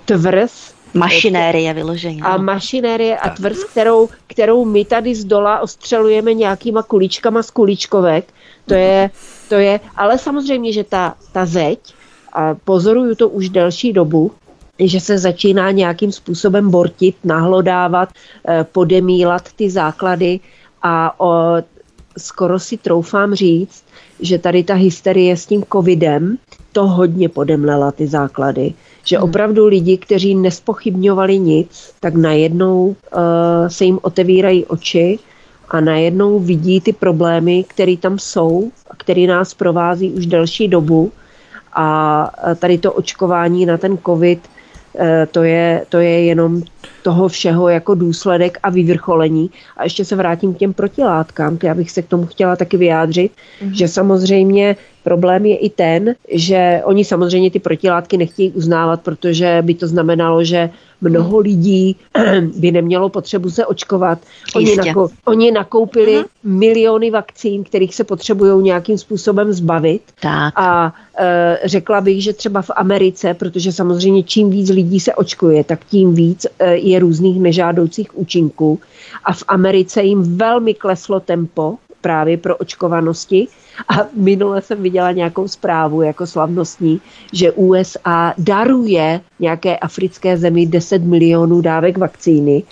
tvrz, 0.04 0.74
Mašinérie 0.94 1.74
vyložení. 1.74 2.22
A 2.22 2.36
mašinérie 2.36 3.18
a 3.18 3.30
tvrz, 3.30 3.64
kterou, 3.64 4.08
kterou 4.26 4.64
my 4.64 4.84
tady 4.84 5.14
z 5.14 5.24
dola 5.24 5.60
ostřelujeme 5.60 6.34
nějakýma 6.34 6.82
kuličkama 6.82 7.42
z 7.42 7.50
kuličkovek, 7.50 8.24
to 8.66 8.74
je, 8.74 9.10
to 9.48 9.54
je, 9.54 9.80
ale 9.96 10.18
samozřejmě, 10.18 10.72
že 10.72 10.84
ta, 10.84 11.14
ta 11.32 11.46
zeď, 11.46 11.78
a 12.32 12.54
pozoruju 12.64 13.14
to 13.14 13.28
už 13.28 13.48
delší 13.48 13.92
dobu, 13.92 14.32
že 14.78 15.00
se 15.00 15.18
začíná 15.18 15.70
nějakým 15.70 16.12
způsobem 16.12 16.70
bortit, 16.70 17.16
nahlodávat, 17.24 18.08
eh, 18.48 18.66
podemílat 18.72 19.52
ty 19.56 19.70
základy 19.70 20.40
a 20.82 21.20
o, 21.20 21.62
skoro 22.18 22.58
si 22.58 22.76
troufám 22.76 23.34
říct, 23.34 23.84
že 24.20 24.38
tady 24.38 24.62
ta 24.62 24.74
hysterie 24.74 25.36
s 25.36 25.46
tím 25.46 25.64
covidem 25.72 26.38
to 26.72 26.86
hodně 26.86 27.28
podemlela 27.28 27.92
ty 27.92 28.06
základy. 28.06 28.74
Že 29.04 29.16
hmm. 29.16 29.24
opravdu 29.24 29.66
lidi, 29.66 29.98
kteří 29.98 30.34
nespochybňovali 30.34 31.38
nic, 31.38 31.94
tak 32.00 32.14
najednou 32.14 32.86
uh, 32.86 32.94
se 33.68 33.84
jim 33.84 33.98
otevírají 34.02 34.64
oči 34.64 35.18
a 35.68 35.80
najednou 35.80 36.38
vidí 36.38 36.80
ty 36.80 36.92
problémy, 36.92 37.64
které 37.68 37.96
tam 37.96 38.18
jsou 38.18 38.70
a 38.90 38.96
které 38.96 39.26
nás 39.26 39.54
provází 39.54 40.10
už 40.10 40.26
delší 40.26 40.68
dobu. 40.68 41.12
A 41.76 42.30
tady 42.58 42.78
to 42.78 42.92
očkování 42.92 43.66
na 43.66 43.78
ten 43.78 43.98
covid, 44.06 44.40
eh, 44.98 45.28
to 45.30 45.42
je, 45.42 45.86
to 45.88 45.98
je 45.98 46.24
jenom 46.24 46.62
toho 47.02 47.28
všeho 47.28 47.68
jako 47.68 47.94
důsledek 47.94 48.58
a 48.62 48.70
vyvrcholení. 48.70 49.50
A 49.76 49.84
ještě 49.84 50.04
se 50.04 50.16
vrátím 50.16 50.54
k 50.54 50.58
těm 50.58 50.72
protilátkám, 50.72 51.58
já 51.62 51.74
bych 51.74 51.90
se 51.90 52.02
k 52.02 52.08
tomu 52.08 52.26
chtěla 52.26 52.56
taky 52.56 52.76
vyjádřit, 52.76 53.32
mm-hmm. 53.32 53.70
že 53.70 53.88
samozřejmě 53.88 54.76
problém 55.04 55.46
je 55.46 55.56
i 55.56 55.70
ten, 55.70 56.14
že 56.32 56.82
oni 56.84 57.04
samozřejmě 57.04 57.50
ty 57.50 57.58
protilátky 57.58 58.16
nechtějí 58.16 58.50
uznávat, 58.50 59.00
protože 59.02 59.58
by 59.62 59.74
to 59.74 59.86
znamenalo, 59.86 60.44
že 60.44 60.70
mnoho 61.00 61.38
lidí 61.38 61.96
by 62.56 62.72
nemělo 62.72 63.08
potřebu 63.08 63.50
se 63.50 63.66
očkovat. 63.66 64.18
Oni, 64.56 64.76
nako, 64.76 65.08
oni 65.24 65.50
nakoupili 65.50 66.16
uh-huh. 66.16 66.26
miliony 66.44 67.10
vakcín, 67.10 67.64
kterých 67.64 67.94
se 67.94 68.04
potřebují 68.04 68.64
nějakým 68.64 68.98
způsobem 68.98 69.52
zbavit. 69.52 70.02
Tak. 70.20 70.54
A 70.56 70.94
e, 71.18 71.58
řekla 71.64 72.00
bych, 72.00 72.22
že 72.22 72.32
třeba 72.32 72.62
v 72.62 72.70
Americe, 72.76 73.34
protože 73.34 73.72
samozřejmě 73.72 74.22
čím 74.22 74.50
víc 74.50 74.70
lidí 74.70 75.00
se 75.00 75.14
očkuje, 75.14 75.64
tak 75.64 75.84
tím 75.84 76.14
víc 76.14 76.46
e, 76.58 76.74
je 76.76 76.98
různých 76.98 77.40
nežádoucích 77.40 78.18
účinků. 78.18 78.80
A 79.24 79.32
v 79.32 79.44
Americe 79.48 80.02
jim 80.02 80.36
velmi 80.36 80.74
kleslo 80.74 81.20
tempo 81.20 81.74
právě 82.04 82.36
pro 82.36 82.56
očkovanosti. 82.56 83.48
A 83.88 84.06
minule 84.16 84.62
jsem 84.62 84.82
viděla 84.82 85.12
nějakou 85.12 85.48
zprávu 85.48 86.02
jako 86.02 86.26
slavnostní, 86.26 87.00
že 87.32 87.52
USA 87.52 88.34
daruje 88.38 89.20
nějaké 89.40 89.76
africké 89.76 90.36
zemi 90.36 90.66
10 90.66 91.02
milionů 91.02 91.60
dávek 91.60 91.98
vakcíny. 91.98 92.62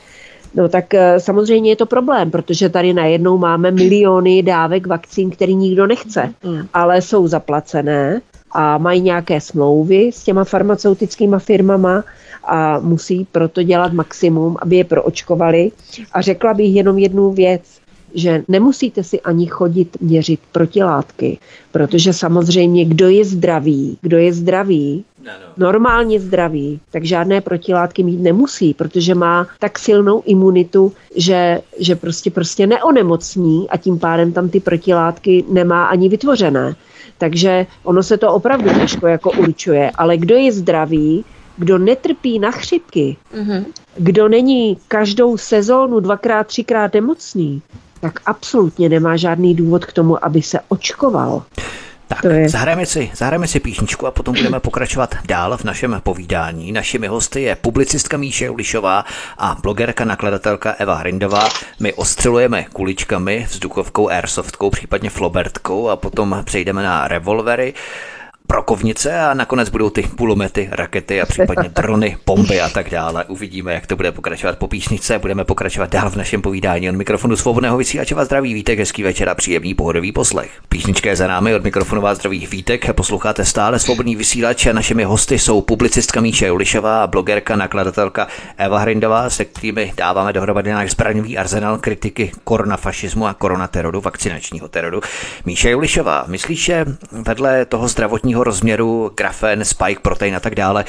No 0.55 0.68
tak 0.68 0.95
eh, 0.95 1.20
samozřejmě 1.20 1.70
je 1.70 1.76
to 1.76 1.87
problém, 1.87 2.30
protože 2.30 2.68
tady 2.68 2.93
najednou 2.93 3.39
máme 3.39 3.70
miliony 3.70 4.43
dávek 4.43 4.87
vakcín, 4.87 5.30
který 5.30 5.55
nikdo 5.55 5.87
nechce, 5.87 6.35
mm. 6.45 6.68
ale 6.74 7.03
jsou 7.03 7.28
zaplacené 7.28 8.20
a 8.53 8.78
mají 8.78 9.01
nějaké 9.01 9.41
smlouvy 9.41 10.12
s 10.12 10.24
těma 10.24 10.45
farmaceutickýma 10.45 11.39
firmama 11.39 12.05
a 12.45 12.78
musí 12.78 13.24
proto 13.33 13.62
dělat 13.62 13.93
maximum, 13.93 14.57
aby 14.62 14.76
je 14.76 14.85
proočkovali. 14.85 15.72
A 16.12 16.20
řekla 16.20 16.55
bych 16.55 16.74
jenom 16.74 16.99
jednu 16.99 17.33
věc 17.33 17.82
že 18.14 18.42
nemusíte 18.48 19.04
si 19.04 19.20
ani 19.20 19.46
chodit 19.46 19.96
měřit 20.00 20.40
protilátky, 20.52 21.38
protože 21.72 22.12
samozřejmě 22.12 22.84
kdo 22.84 23.08
je 23.08 23.24
zdravý, 23.24 23.98
kdo 24.02 24.18
je 24.18 24.32
zdravý, 24.32 25.04
normálně 25.56 26.20
zdravý, 26.20 26.80
tak 26.90 27.04
žádné 27.04 27.40
protilátky 27.40 28.02
mít 28.02 28.20
nemusí, 28.20 28.74
protože 28.74 29.14
má 29.14 29.46
tak 29.58 29.78
silnou 29.78 30.22
imunitu, 30.26 30.92
že, 31.16 31.60
že 31.78 31.96
prostě 31.96 32.30
prostě 32.30 32.66
neonemocní 32.66 33.70
a 33.70 33.76
tím 33.76 33.98
pádem 33.98 34.32
tam 34.32 34.48
ty 34.48 34.60
protilátky 34.60 35.44
nemá 35.48 35.84
ani 35.84 36.08
vytvořené. 36.08 36.74
Takže 37.18 37.66
ono 37.84 38.02
se 38.02 38.16
to 38.16 38.32
opravdu 38.32 38.70
těžko 38.80 39.06
jako 39.06 39.30
určuje, 39.30 39.90
ale 39.94 40.16
kdo 40.16 40.34
je 40.34 40.52
zdravý, 40.52 41.24
kdo 41.56 41.78
netrpí 41.78 42.38
na 42.38 42.50
chřipky, 42.50 43.16
mm-hmm. 43.34 43.64
kdo 43.96 44.28
není 44.28 44.78
každou 44.88 45.36
sezónu 45.36 46.00
dvakrát, 46.00 46.46
třikrát 46.46 46.94
nemocný, 46.94 47.62
tak 48.03 48.20
absolutně 48.26 48.88
nemá 48.88 49.16
žádný 49.16 49.55
důvod 49.55 49.84
k 49.84 49.92
tomu, 49.92 50.24
aby 50.24 50.42
se 50.42 50.61
očkoval. 50.68 51.42
Tak, 52.09 52.24
je... 52.24 52.48
zahrajeme 52.48 52.86
si, 52.86 53.11
zahrajeme 53.14 53.46
si 53.46 53.61
píšničku 53.61 54.07
a 54.07 54.11
potom 54.11 54.34
budeme 54.34 54.61
pokračovat 54.61 55.14
dál 55.24 55.57
v 55.57 55.64
našem 55.64 56.00
povídání. 56.05 56.72
Našimi 56.72 57.07
hosty 57.07 57.42
je 57.42 57.57
publicistka 57.57 58.16
Míše 58.16 58.50
Ulišová 58.50 59.05
a 59.38 59.57
blogerka, 59.62 60.05
nakladatelka 60.05 60.72
Eva 60.72 60.94
Hrindová. 60.94 61.48
My 61.80 61.92
ostřelujeme 61.92 62.64
kuličkami, 62.72 63.46
vzduchovkou, 63.50 64.09
airsoftkou, 64.09 64.70
případně 64.70 65.11
flobertkou 65.11 65.88
a 65.88 65.96
potom 65.96 66.42
přejdeme 66.44 66.82
na 66.82 67.09
revolvery 67.09 67.74
brokovnice 68.53 69.20
a 69.20 69.34
nakonec 69.34 69.68
budou 69.68 69.90
ty 69.90 70.03
pulomety, 70.03 70.68
rakety 70.72 71.20
a 71.20 71.26
případně 71.26 71.68
drony, 71.76 72.16
bomby 72.26 72.61
a 72.61 72.68
tak 72.68 72.90
dále. 72.90 73.24
Uvidíme, 73.24 73.74
jak 73.74 73.86
to 73.86 73.96
bude 73.96 74.12
pokračovat 74.12 74.59
po 74.59 74.68
písničce. 74.68 75.18
Budeme 75.18 75.44
pokračovat 75.44 75.90
dál 75.90 76.11
v 76.11 76.16
našem 76.16 76.42
povídání 76.42 76.88
od 76.88 76.94
mikrofonu 76.94 77.36
svobodného 77.36 77.76
vysílače 77.76 78.14
vás 78.14 78.26
zdraví 78.26 78.55
vítek, 78.55 78.78
hezký 78.78 79.03
večer 79.03 79.28
a 79.28 79.34
příjemný 79.34 79.74
pohodový 79.74 80.12
poslech. 80.12 80.50
Písnička 80.68 81.11
je 81.11 81.16
za 81.16 81.26
námi 81.26 81.55
od 81.55 81.64
mikrofonu 81.64 82.03
vás 82.03 82.18
zdraví 82.18 82.46
vítek, 82.46 82.92
posloucháte 82.92 83.44
stále 83.44 83.78
svobodný 83.78 84.16
vysílač 84.16 84.66
a 84.66 84.72
našimi 84.72 85.05
hosty 85.05 85.38
jsou 85.38 85.61
publicistka 85.61 86.20
Míše 86.20 86.46
Julišová 86.46 87.03
a 87.03 87.07
blogerka, 87.07 87.57
nakladatelka 87.57 88.26
Eva 88.57 88.78
Hrindová, 88.78 89.30
se 89.30 89.44
kterými 89.44 89.92
dáváme 89.96 90.32
dohromady 90.32 90.70
náš 90.70 90.90
zbraňový 90.90 91.38
arzenál 91.38 91.78
kritiky 91.78 92.32
koronafašismu 92.44 93.26
a 93.26 93.34
koronaterodu, 93.34 94.00
vakcinačního 94.00 94.68
terodu. 94.68 95.00
Míše 95.46 95.70
Julišová, 95.70 96.24
myslíš, 96.26 96.64
že 96.64 96.84
vedle 97.12 97.64
toho 97.64 97.88
zdravotního 97.88 98.41
rozměru, 98.45 99.12
grafen, 99.16 99.64
spike, 99.64 100.01
protein 100.01 100.36
a 100.36 100.40
tak 100.40 100.55
dále, 100.55 100.84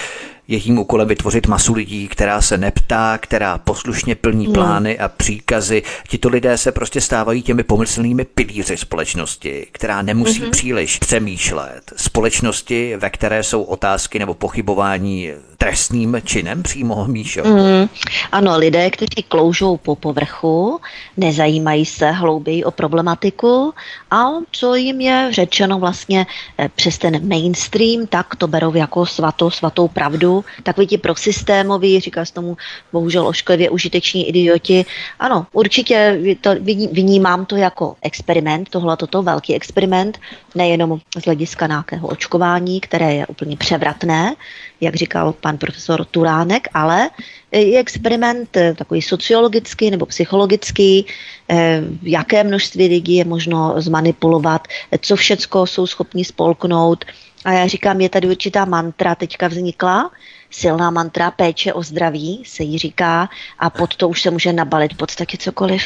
jejím 0.47 0.79
úkolem 0.79 1.07
vytvořit 1.07 1.47
masu 1.47 1.73
lidí, 1.73 2.07
která 2.07 2.41
se 2.41 2.57
neptá, 2.57 3.17
která 3.17 3.57
poslušně 3.57 4.15
plní 4.15 4.45
hmm. 4.45 4.53
plány 4.53 4.99
a 4.99 5.07
příkazy. 5.07 5.83
Tito 6.07 6.29
lidé 6.29 6.57
se 6.57 6.71
prostě 6.71 7.01
stávají 7.01 7.41
těmi 7.41 7.63
pomyslnými 7.63 8.25
pilíři 8.25 8.77
společnosti, 8.77 9.67
která 9.71 10.01
nemusí 10.01 10.41
hmm. 10.41 10.51
příliš 10.51 10.99
přemýšlet. 10.99 11.93
Společnosti, 11.95 12.95
ve 12.97 13.09
které 13.09 13.43
jsou 13.43 13.63
otázky 13.63 14.19
nebo 14.19 14.33
pochybování 14.33 15.31
trestným 15.57 16.21
činem 16.25 16.63
přímo, 16.63 17.05
Míšo? 17.07 17.43
Mm, 17.43 17.89
ano, 18.31 18.57
lidé, 18.57 18.89
kteří 18.89 19.23
kloužou 19.27 19.77
po 19.77 19.95
povrchu, 19.95 20.79
nezajímají 21.17 21.85
se 21.85 22.11
hlouběji 22.11 22.63
o 22.63 22.71
problematiku 22.71 23.73
a 24.11 24.25
co 24.51 24.75
jim 24.75 25.01
je 25.01 25.27
řečeno 25.31 25.79
vlastně 25.79 26.25
eh, 26.57 26.69
přes 26.75 26.97
ten 26.97 27.27
mainstream, 27.29 28.07
tak 28.07 28.35
to 28.35 28.47
berou 28.47 28.75
jako 28.75 29.05
svatou, 29.05 29.49
svatou 29.49 29.87
pravdu. 29.87 30.32
Takový 30.63 30.87
ti 30.87 30.97
prosystémoví, 30.97 31.99
říká 31.99 32.25
se 32.25 32.33
tomu 32.33 32.57
bohužel 32.91 33.27
ošklivě 33.27 33.69
užiteční 33.69 34.29
idioti. 34.29 34.85
Ano, 35.19 35.45
určitě 35.51 36.19
to, 36.41 36.49
vnímám 36.91 37.45
to 37.45 37.55
jako 37.55 37.95
experiment, 38.01 38.69
tohle 38.69 38.97
toto 38.97 39.23
velký 39.23 39.55
experiment, 39.55 40.19
nejenom 40.55 40.99
z 41.21 41.25
hlediska 41.25 41.67
nějakého 41.67 42.07
očkování, 42.07 42.81
které 42.81 43.13
je 43.13 43.27
úplně 43.27 43.57
převratné, 43.57 44.35
jak 44.81 44.95
říkal 44.95 45.33
pan 45.33 45.57
profesor 45.57 46.05
Turánek, 46.05 46.67
ale 46.73 47.09
i 47.51 47.77
experiment 47.77 48.57
eh, 48.57 48.73
takový 48.73 49.01
sociologický 49.01 49.91
nebo 49.91 50.05
psychologický, 50.05 51.05
eh, 51.49 51.81
jaké 52.03 52.43
množství 52.43 52.87
lidí 52.87 53.15
je 53.15 53.25
možno 53.25 53.73
zmanipulovat, 53.77 54.67
co 55.01 55.15
všecko 55.15 55.67
jsou 55.67 55.87
schopni 55.87 56.25
spolknout. 56.25 57.05
A 57.45 57.51
já 57.51 57.67
říkám, 57.67 58.01
je 58.01 58.09
tady 58.09 58.29
určitá 58.29 58.65
mantra 58.65 59.15
teďka 59.15 59.47
vznikla, 59.47 60.11
silná 60.49 60.89
mantra 60.89 61.31
péče 61.31 61.73
o 61.73 61.83
zdraví 61.83 62.43
se 62.45 62.63
jí 62.63 62.77
říká 62.77 63.29
a 63.59 63.69
pod 63.69 63.95
to 63.95 64.09
už 64.09 64.21
se 64.21 64.31
může 64.31 64.53
nabalit 64.53 64.93
v 64.93 64.97
podstatě 64.97 65.37
cokoliv 65.37 65.83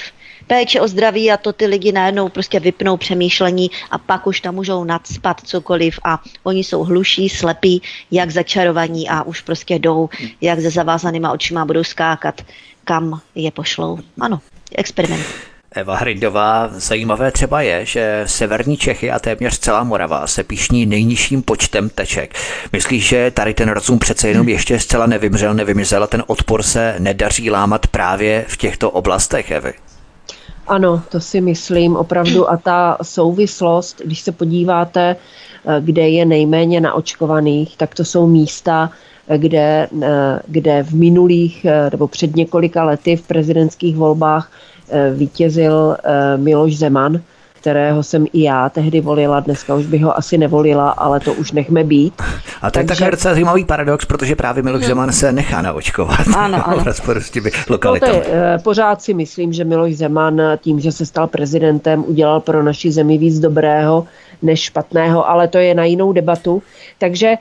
péče 0.47 0.81
o 0.81 0.87
zdraví 0.87 1.31
a 1.31 1.37
to 1.37 1.53
ty 1.53 1.65
lidi 1.65 1.91
najednou 1.91 2.29
prostě 2.29 2.59
vypnou 2.59 2.97
přemýšlení 2.97 3.71
a 3.91 3.97
pak 3.97 4.27
už 4.27 4.41
tam 4.41 4.55
můžou 4.55 4.83
nadspat 4.83 5.41
cokoliv 5.41 5.99
a 6.03 6.19
oni 6.43 6.63
jsou 6.63 6.83
hluší, 6.83 7.29
slepí, 7.29 7.81
jak 8.11 8.31
začarovaní 8.31 9.09
a 9.09 9.23
už 9.23 9.41
prostě 9.41 9.75
jdou, 9.75 10.09
jak 10.41 10.59
ze 10.59 10.69
zavázanýma 10.69 11.31
očima 11.31 11.65
budou 11.65 11.83
skákat, 11.83 12.41
kam 12.83 13.21
je 13.35 13.51
pošlou. 13.51 13.99
Ano, 14.19 14.39
experiment. 14.71 15.56
Eva 15.71 15.95
Hrindová, 15.95 16.69
zajímavé 16.71 17.31
třeba 17.31 17.61
je, 17.61 17.85
že 17.85 18.23
severní 18.25 18.77
Čechy 18.77 19.11
a 19.11 19.19
téměř 19.19 19.59
celá 19.59 19.83
Morava 19.83 20.27
se 20.27 20.43
píšní 20.43 20.85
nejnižším 20.85 21.41
počtem 21.41 21.89
teček. 21.89 22.35
Myslíš, 22.73 23.07
že 23.07 23.31
tady 23.31 23.53
ten 23.53 23.69
rozum 23.69 23.99
přece 23.99 24.27
jenom 24.27 24.49
ještě 24.49 24.79
zcela 24.79 25.05
nevymřel, 25.05 25.53
nevymizel 25.53 26.03
a 26.03 26.07
ten 26.07 26.23
odpor 26.27 26.63
se 26.63 26.95
nedaří 26.99 27.51
lámat 27.51 27.87
právě 27.87 28.45
v 28.47 28.57
těchto 28.57 28.91
oblastech, 28.91 29.51
Evy? 29.51 29.73
Ano, 30.67 31.01
to 31.09 31.19
si 31.19 31.41
myslím 31.41 31.95
opravdu 31.95 32.49
a 32.49 32.57
ta 32.57 32.97
souvislost, 33.01 34.01
když 34.05 34.19
se 34.19 34.31
podíváte, 34.31 35.15
eh, 35.15 35.81
kde 35.81 36.09
je 36.09 36.25
nejméně 36.25 36.81
naočkovaných, 36.81 37.77
tak 37.77 37.95
to 37.95 38.05
jsou 38.05 38.27
místa, 38.27 38.89
eh, 39.27 39.37
kde, 39.37 39.87
eh, 40.03 40.39
kde 40.47 40.83
v 40.83 40.93
minulých 40.93 41.65
nebo 41.91 42.07
před 42.07 42.35
několika 42.35 42.83
lety 42.83 43.15
v 43.15 43.27
prezidentských 43.27 43.95
volbách 43.95 44.51
vítězil 45.13 45.97
Miloš 46.37 46.77
Zeman, 46.77 47.21
kterého 47.67 48.03
jsem 48.03 48.25
i 48.33 48.43
já 48.43 48.69
tehdy 48.69 49.01
volila, 49.01 49.39
dneska 49.39 49.75
už 49.75 49.85
bych 49.85 50.03
ho 50.03 50.17
asi 50.17 50.37
nevolila, 50.37 50.89
ale 50.89 51.19
to 51.19 51.33
už 51.33 51.51
nechme 51.51 51.83
být. 51.83 52.13
A 52.61 52.71
to 52.71 52.79
je 52.79 52.85
Takže... 52.85 53.11
docela 53.11 53.33
zajímavý 53.33 53.65
paradox, 53.65 54.05
protože 54.05 54.35
právě 54.35 54.63
Miloš 54.63 54.81
hmm. 54.81 54.87
Zeman 54.87 55.11
se 55.11 55.31
nechá 55.31 55.61
naočkovat. 55.61 56.27
Ano, 56.37 56.67
ano. 56.67 56.83
s 57.19 57.29
těmi 57.29 57.51
lokalitami. 57.69 58.13
No, 58.13 58.35
je, 58.35 58.59
pořád 58.63 59.01
si 59.01 59.13
myslím, 59.13 59.53
že 59.53 59.63
Miloš 59.63 59.95
Zeman 59.95 60.41
tím, 60.57 60.79
že 60.79 60.91
se 60.91 61.05
stal 61.05 61.27
prezidentem, 61.27 62.03
udělal 62.07 62.39
pro 62.39 62.63
naši 62.63 62.91
zemi 62.91 63.17
víc 63.17 63.39
dobrého 63.39 64.05
než 64.41 64.61
špatného, 64.61 65.29
ale 65.29 65.47
to 65.47 65.57
je 65.57 65.75
na 65.75 65.83
jinou 65.83 66.13
debatu. 66.13 66.63
Takže 66.97 67.35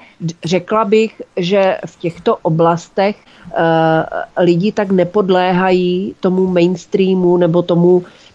řekla 0.44 0.84
bych, 0.84 1.22
že 1.36 1.78
v 1.86 1.98
těchto 1.98 2.36
oblastech 2.36 3.16
uh, 3.16 4.42
lidi 4.44 4.72
tak 4.72 4.90
nepodléhají 4.90 6.14
tomu 6.20 6.46
mainstreamu 6.46 7.36
nebo 7.36 7.62
tomu 7.62 8.02
Eh, 8.02 8.25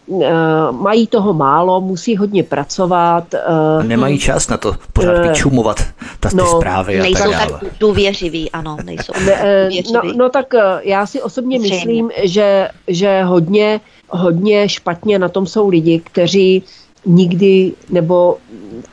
mají 0.72 1.08
toho 1.08 1.34
málo, 1.34 1.82
musí 1.82 2.18
hodně 2.18 2.44
pracovat. 2.44 3.36
A 3.36 3.84
nemají 3.84 4.20
čas 4.20 4.48
na 4.48 4.58
to 4.58 4.76
pořád 4.94 5.12
eh, 5.12 5.28
vyčumovat 5.28 5.84
ta 6.20 6.30
ty 6.30 6.36
no, 6.36 6.46
zprávy 6.46 7.00
a 7.00 7.04
nejsou 7.04 7.32
tak 7.32 7.52
tak 7.52 7.64
důvěřiví, 7.80 8.52
ano, 8.52 8.78
nejsou 8.84 9.14
ne, 9.26 9.34
eh, 9.42 9.70
no, 9.94 10.02
no 10.16 10.30
tak 10.30 10.54
já 10.84 11.06
si 11.06 11.22
osobně 11.22 11.60
Zřejmě. 11.60 11.76
myslím, 11.76 12.12
že, 12.24 12.70
že 12.88 13.24
hodně, 13.24 13.82
hodně 14.10 14.70
špatně 14.70 15.20
na 15.20 15.30
tom 15.30 15.48
jsou 15.48 15.70
lidi, 15.70 16.02
kteří 16.06 16.64
nikdy 17.06 17.74
nebo 17.90 18.38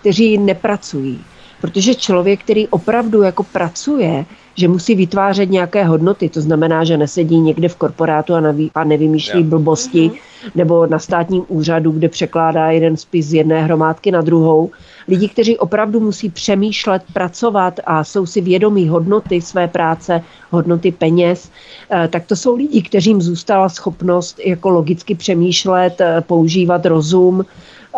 kteří 0.00 0.38
nepracují. 0.38 1.20
Protože 1.61 1.94
člověk, 1.94 2.40
který 2.40 2.68
opravdu 2.68 3.22
jako 3.22 3.42
pracuje, 3.42 4.24
že 4.54 4.68
musí 4.68 4.94
vytvářet 4.94 5.50
nějaké 5.50 5.84
hodnoty, 5.84 6.28
to 6.28 6.40
znamená, 6.40 6.84
že 6.84 6.96
nesedí 6.96 7.40
někde 7.40 7.68
v 7.68 7.76
korporátu 7.76 8.34
a, 8.34 8.40
neví, 8.40 8.70
a 8.74 8.84
nevymýšlí 8.84 9.40
yeah. 9.40 9.50
blbosti, 9.50 10.09
mm-hmm. 10.09 10.50
nebo 10.54 10.86
na 10.86 10.98
státním 10.98 11.44
úřadu, 11.48 11.90
kde 11.90 12.09
překládá 12.09 12.70
jeden 12.70 12.96
spis 12.96 13.26
z 13.26 13.34
jedné 13.34 13.62
hromádky 13.62 14.11
na 14.11 14.20
druhou. 14.20 14.70
Lidi, 15.09 15.28
kteří 15.28 15.59
opravdu 15.59 16.00
musí 16.00 16.30
přemýšlet, 16.30 17.02
pracovat 17.12 17.80
a 17.86 18.04
jsou 18.04 18.26
si 18.26 18.40
vědomí 18.40 18.88
hodnoty 18.88 19.40
své 19.40 19.68
práce, 19.68 20.22
hodnoty 20.50 20.92
peněz, 20.92 21.50
eh, 21.90 22.09
tak 22.09 22.26
to 22.26 22.36
jsou 22.36 22.56
lidi, 22.56 22.82
kterým 22.82 23.22
zůstala 23.22 23.68
schopnost 23.68 24.40
jako 24.44 24.70
logicky 24.70 25.14
přemýšlet, 25.14 26.00
eh, 26.00 26.20
používat 26.20 26.86
rozum, 26.86 27.44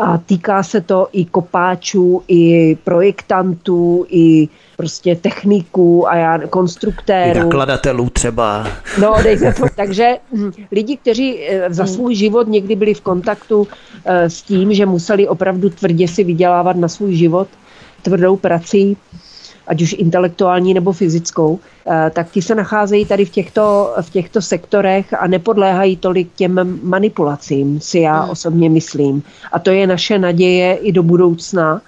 a 0.01 0.19
týká 0.19 0.63
se 0.63 0.81
to 0.81 1.09
i 1.13 1.25
kopáčů, 1.25 2.23
i 2.29 2.77
projektantů, 2.85 4.07
i 4.09 4.49
prostě 4.77 5.17
techniků 5.17 6.09
a 6.09 6.17
já 6.17 6.39
konstruktérů. 6.39 7.41
I 7.41 7.43
nakladatelů 7.45 8.11
třeba. 8.11 8.67
No, 9.01 9.15
dejme 9.23 9.55
to. 9.55 9.65
Takže 9.77 10.17
hm, 10.33 10.51
lidi, 10.73 10.97
kteří 10.97 11.39
eh, 11.49 11.75
za 11.75 11.85
hmm. 11.85 11.95
svůj 11.95 12.15
život 12.15 12.49
někdy 12.49 12.77
byli 12.77 12.95
v 12.95 13.01
kontaktu 13.01 13.69
eh, 14.05 14.31
s 14.31 14.43
tím, 14.43 14.75
že 14.75 14.87
museli 14.87 15.29
opravdu 15.29 15.71
tvrdě 15.71 16.09
si 16.09 16.25
vydělávat 16.25 16.77
na 16.77 16.89
svůj 16.89 17.15
život 17.15 17.49
tvrdou 18.03 18.37
prací, 18.37 18.97
ať 19.71 19.83
už 19.83 19.93
intelektuální 19.99 20.75
nebo 20.75 20.93
fyzickou, 20.93 21.59
eh, 21.87 22.11
tak 22.15 22.31
ti 22.31 22.43
se 22.43 22.55
nacházejí 22.55 23.07
tady 23.07 23.25
v 23.25 23.31
těchto, 23.31 23.95
v 24.01 24.11
těchto 24.11 24.43
sektorech 24.43 25.15
a 25.15 25.27
nepodléhají 25.27 25.97
tolik 25.97 26.29
těm 26.37 26.81
manipulacím, 26.83 27.81
si 27.81 27.99
já 27.99 28.21
hmm. 28.21 28.31
osobně 28.31 28.71
myslím. 28.71 29.23
A 29.53 29.59
to 29.59 29.71
je 29.71 29.87
naše 29.87 30.19
naděje 30.19 30.75
i 30.75 30.93
do 30.93 31.03
budoucna, 31.03 31.81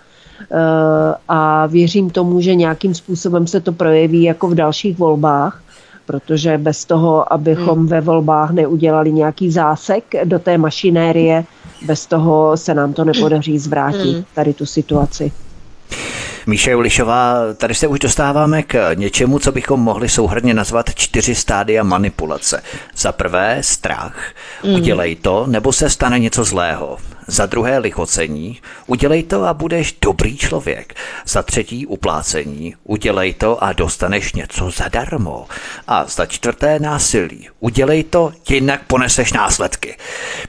Eh, 0.50 1.14
a 1.28 1.66
věřím 1.66 2.10
tomu, 2.10 2.40
že 2.40 2.54
nějakým 2.54 2.94
způsobem 2.94 3.46
se 3.46 3.60
to 3.60 3.72
projeví 3.72 4.22
jako 4.22 4.48
v 4.48 4.54
dalších 4.54 4.98
volbách, 4.98 5.62
protože 6.06 6.58
bez 6.58 6.84
toho, 6.84 7.32
abychom 7.32 7.78
hmm. 7.78 7.86
ve 7.86 8.00
volbách 8.00 8.50
neudělali 8.50 9.12
nějaký 9.12 9.50
zásek 9.50 10.04
do 10.24 10.38
té 10.38 10.58
mašinérie, 10.58 11.44
bez 11.86 12.06
toho 12.06 12.56
se 12.56 12.74
nám 12.74 12.92
to 12.92 13.04
nepodaří 13.04 13.58
zvrátit, 13.58 14.14
hmm. 14.14 14.24
tady 14.34 14.54
tu 14.54 14.66
situaci. 14.66 15.32
Míše 16.46 16.70
Julišová, 16.70 17.34
tady 17.56 17.74
se 17.74 17.86
už 17.86 17.98
dostáváme 17.98 18.62
k 18.62 18.94
něčemu, 18.94 19.38
co 19.38 19.52
bychom 19.52 19.80
mohli 19.80 20.08
souhrně 20.08 20.54
nazvat 20.54 20.94
čtyři 20.94 21.34
stádia 21.34 21.82
manipulace. 21.82 22.62
Za 22.96 23.12
prvé 23.12 23.58
strach, 23.60 24.32
mm. 24.64 24.74
udělej 24.74 25.16
to, 25.16 25.46
nebo 25.46 25.72
se 25.72 25.90
stane 25.90 26.18
něco 26.18 26.44
zlého. 26.44 26.98
Za 27.26 27.46
druhé 27.46 27.78
lichocení, 27.78 28.60
udělej 28.86 29.22
to 29.22 29.44
a 29.44 29.54
budeš 29.54 29.96
dobrý 30.00 30.36
člověk. 30.36 30.94
Za 31.26 31.42
třetí 31.42 31.86
uplácení, 31.86 32.74
udělej 32.84 33.34
to 33.34 33.64
a 33.64 33.72
dostaneš 33.72 34.32
něco 34.32 34.70
zadarmo. 34.70 35.46
A 35.88 36.04
za 36.04 36.26
čtvrté 36.26 36.78
násilí, 36.78 37.48
udělej 37.60 38.04
to, 38.04 38.32
jinak 38.48 38.80
poneseš 38.86 39.32
následky. 39.32 39.96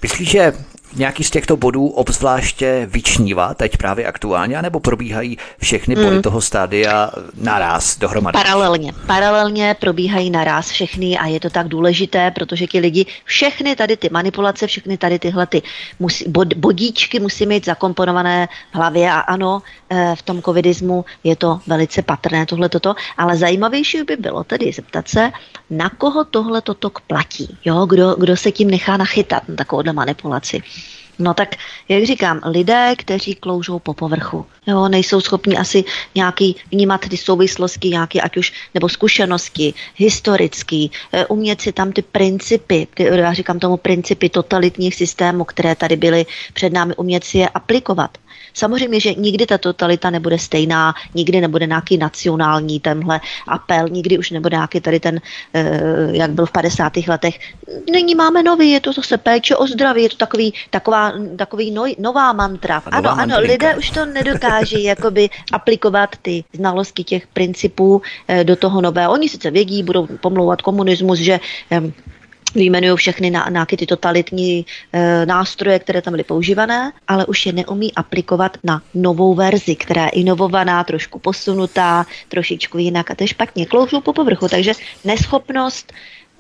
Myslíš, 0.02 0.30
že 0.30 0.54
nějaký 0.96 1.24
z 1.24 1.30
těchto 1.30 1.58
bodů 1.58 1.88
obzvláště 1.88 2.88
vyčnívá 2.92 3.54
teď 3.54 3.78
právě 3.78 4.06
aktuálně, 4.06 4.62
nebo 4.62 4.80
probíhají 4.80 5.38
všechny 5.62 5.96
body 5.96 6.16
mm. 6.16 6.22
toho 6.22 6.42
stádia 6.42 7.12
naraz 7.42 7.98
dohromady? 7.98 8.34
Paralelně. 8.34 8.94
Paralelně 9.08 9.76
probíhají 9.80 10.30
naraz 10.30 10.70
všechny 10.70 11.18
a 11.18 11.28
je 11.28 11.40
to 11.40 11.50
tak 11.50 11.68
důležité, 11.68 12.32
protože 12.32 12.68
ti 12.68 12.80
lidi 12.80 13.06
všechny 13.26 13.76
tady 13.76 13.98
ty 13.98 14.10
manipulace, 14.12 14.68
všechny 14.68 14.98
tady 14.98 15.20
tyhle 15.20 15.48
ty 15.48 15.62
musí, 16.00 16.26
bod, 16.28 16.54
bodíčky 16.54 17.20
musí 17.20 17.46
mít 17.46 17.66
zakomponované 17.66 18.48
v 18.72 18.76
hlavě 18.76 19.12
a 19.12 19.20
ano, 19.20 19.62
eh, 19.90 20.16
v 20.16 20.22
tom 20.22 20.42
covidismu 20.42 21.06
je 21.24 21.36
to 21.36 21.60
velice 21.68 22.02
patrné 22.02 22.46
tohle 22.46 22.70
toto, 22.70 22.96
ale 23.18 23.38
zajímavější 23.38 24.04
by 24.04 24.16
bylo 24.16 24.44
tedy 24.44 24.72
zeptat 24.72 25.08
se, 25.08 25.32
na 25.70 25.90
koho 25.90 26.24
tohle 26.24 26.62
toto 26.62 26.92
platí, 27.08 27.58
jo? 27.66 27.86
Kdo, 27.86 28.16
kdo 28.20 28.38
se 28.38 28.52
tím 28.52 28.70
nechá 28.72 28.98
nachytat 28.98 29.50
na 29.50 29.56
takovouhle 29.56 29.94
manipulaci. 29.94 30.62
No 31.20 31.34
tak, 31.34 31.56
jak 31.90 32.04
říkám, 32.04 32.42
lidé, 32.46 32.96
kteří 32.98 33.36
kloužou 33.36 33.80
po 33.80 33.94
povrchu, 33.94 34.46
jo, 34.68 34.88
nejsou 34.88 35.22
schopni 35.22 35.58
asi 35.58 35.84
nějaký 36.16 36.56
vnímat 36.72 37.02
ty 37.10 37.18
souvislosti, 37.18 37.90
nějaké 37.90 38.22
ať 38.22 38.38
už, 38.38 38.54
nebo 38.74 38.90
zkušenosti, 38.90 39.74
historický, 39.96 40.92
eh, 41.12 41.26
umět 41.26 41.62
si 41.62 41.72
tam 41.72 41.92
ty 41.92 42.02
principy, 42.02 42.88
ty, 42.94 43.04
já 43.04 43.34
říkám 43.34 43.60
tomu 43.60 43.78
principy 43.78 44.30
totalitních 44.30 44.96
systémů, 44.96 45.44
které 45.44 45.76
tady 45.76 45.96
byly 45.96 46.26
před 46.54 46.74
námi, 46.74 46.96
umět 46.96 47.24
si 47.24 47.38
je 47.38 47.50
aplikovat. 47.50 48.18
Samozřejmě, 48.54 49.00
že 49.00 49.14
nikdy 49.14 49.46
ta 49.46 49.58
totalita 49.58 50.10
nebude 50.10 50.40
stejná, 50.40 50.94
nikdy 51.14 51.42
nebude 51.42 51.66
nějaký 51.66 51.98
nacionální 51.98 52.80
tenhle 52.80 53.20
apel, 53.48 53.90
nikdy 53.90 54.18
už 54.18 54.32
nebude 54.32 54.58
nějaký 54.58 54.82
tady 54.82 55.00
ten, 55.00 55.22
eh, 55.54 55.82
jak 56.12 56.32
byl 56.32 56.46
v 56.46 56.52
50. 56.52 57.08
letech. 57.08 57.40
Nyní 57.92 58.16
máme 58.16 58.44
nový, 58.44 58.72
je 58.72 58.80
to 58.80 58.94
zase 58.94 59.18
péče 59.18 59.56
o 59.56 59.68
zdraví, 59.68 60.04
je 60.04 60.10
to 60.10 60.18
takový, 60.18 60.54
taková, 60.70 61.14
takový 61.38 61.72
noj, 61.72 61.96
nová 62.00 62.34
mantra. 62.34 62.82
Nová 62.86 62.98
ano, 62.98 63.12
ano, 63.12 63.18
mantrinka. 63.18 63.54
lidé 63.54 63.78
už 63.78 63.90
to 63.90 64.06
nedokáží 64.06 64.84
jakoby 64.94 65.30
aplikovat 65.52 66.10
ty 66.22 66.44
znalosti 66.54 67.04
těch 67.04 67.28
principů 67.28 68.02
eh, 68.28 68.44
do 68.44 68.56
toho 68.56 68.82
nového. 68.82 69.14
Oni 69.14 69.30
sice 69.30 69.52
vědí, 69.52 69.84
budou 69.84 70.08
pomlouvat 70.08 70.62
komunismus, 70.62 71.20
že 71.20 71.40
vyjmenují 72.56 72.98
všechny 72.98 73.30
nějaké 73.50 73.78
ty 73.78 73.86
totalitní 73.86 74.66
e, 74.94 75.26
nástroje, 75.26 75.80
které 75.80 76.02
tam 76.02 76.14
byly 76.14 76.24
používané, 76.24 76.92
ale 77.08 77.26
už 77.26 77.46
je 77.46 77.54
neumí 77.54 77.94
aplikovat 77.94 78.58
na 78.64 78.82
novou 78.94 79.34
verzi, 79.34 79.76
která 79.76 80.04
je 80.04 80.10
inovovaná, 80.10 80.84
trošku 80.84 81.20
posunutá, 81.20 82.06
trošičku 82.30 82.78
jinak 82.78 83.12
a 83.12 83.16
to 83.16 83.24
je 83.24 83.28
špatně. 83.28 83.66
Kloužou 83.66 84.02
po 84.02 84.14
povrchu, 84.14 84.48
takže 84.48 84.74
neschopnost 85.04 85.94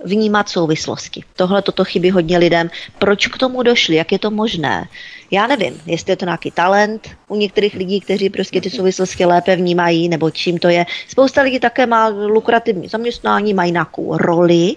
vnímat 0.03 0.49
souvislosti. 0.49 1.23
Tohle 1.35 1.61
toto 1.61 1.83
chybí 1.83 2.11
hodně 2.11 2.37
lidem. 2.37 2.69
Proč 2.99 3.27
k 3.27 3.37
tomu 3.37 3.63
došli? 3.63 3.95
Jak 3.95 4.11
je 4.11 4.19
to 4.19 4.31
možné? 4.31 4.87
Já 5.31 5.47
nevím, 5.47 5.81
jestli 5.85 6.11
je 6.11 6.15
to 6.15 6.25
nějaký 6.25 6.51
talent 6.51 7.09
u 7.27 7.35
některých 7.35 7.73
lidí, 7.73 7.99
kteří 7.99 8.29
prostě 8.29 8.61
ty 8.61 8.69
souvislosti 8.69 9.25
lépe 9.25 9.55
vnímají, 9.55 10.09
nebo 10.09 10.31
čím 10.31 10.57
to 10.57 10.67
je. 10.67 10.85
Spousta 11.07 11.41
lidí 11.41 11.59
také 11.59 11.85
má 11.85 12.07
lukrativní 12.07 12.87
zaměstnání, 12.87 13.53
mají 13.53 13.71
nějakou 13.71 14.17
roli, 14.17 14.75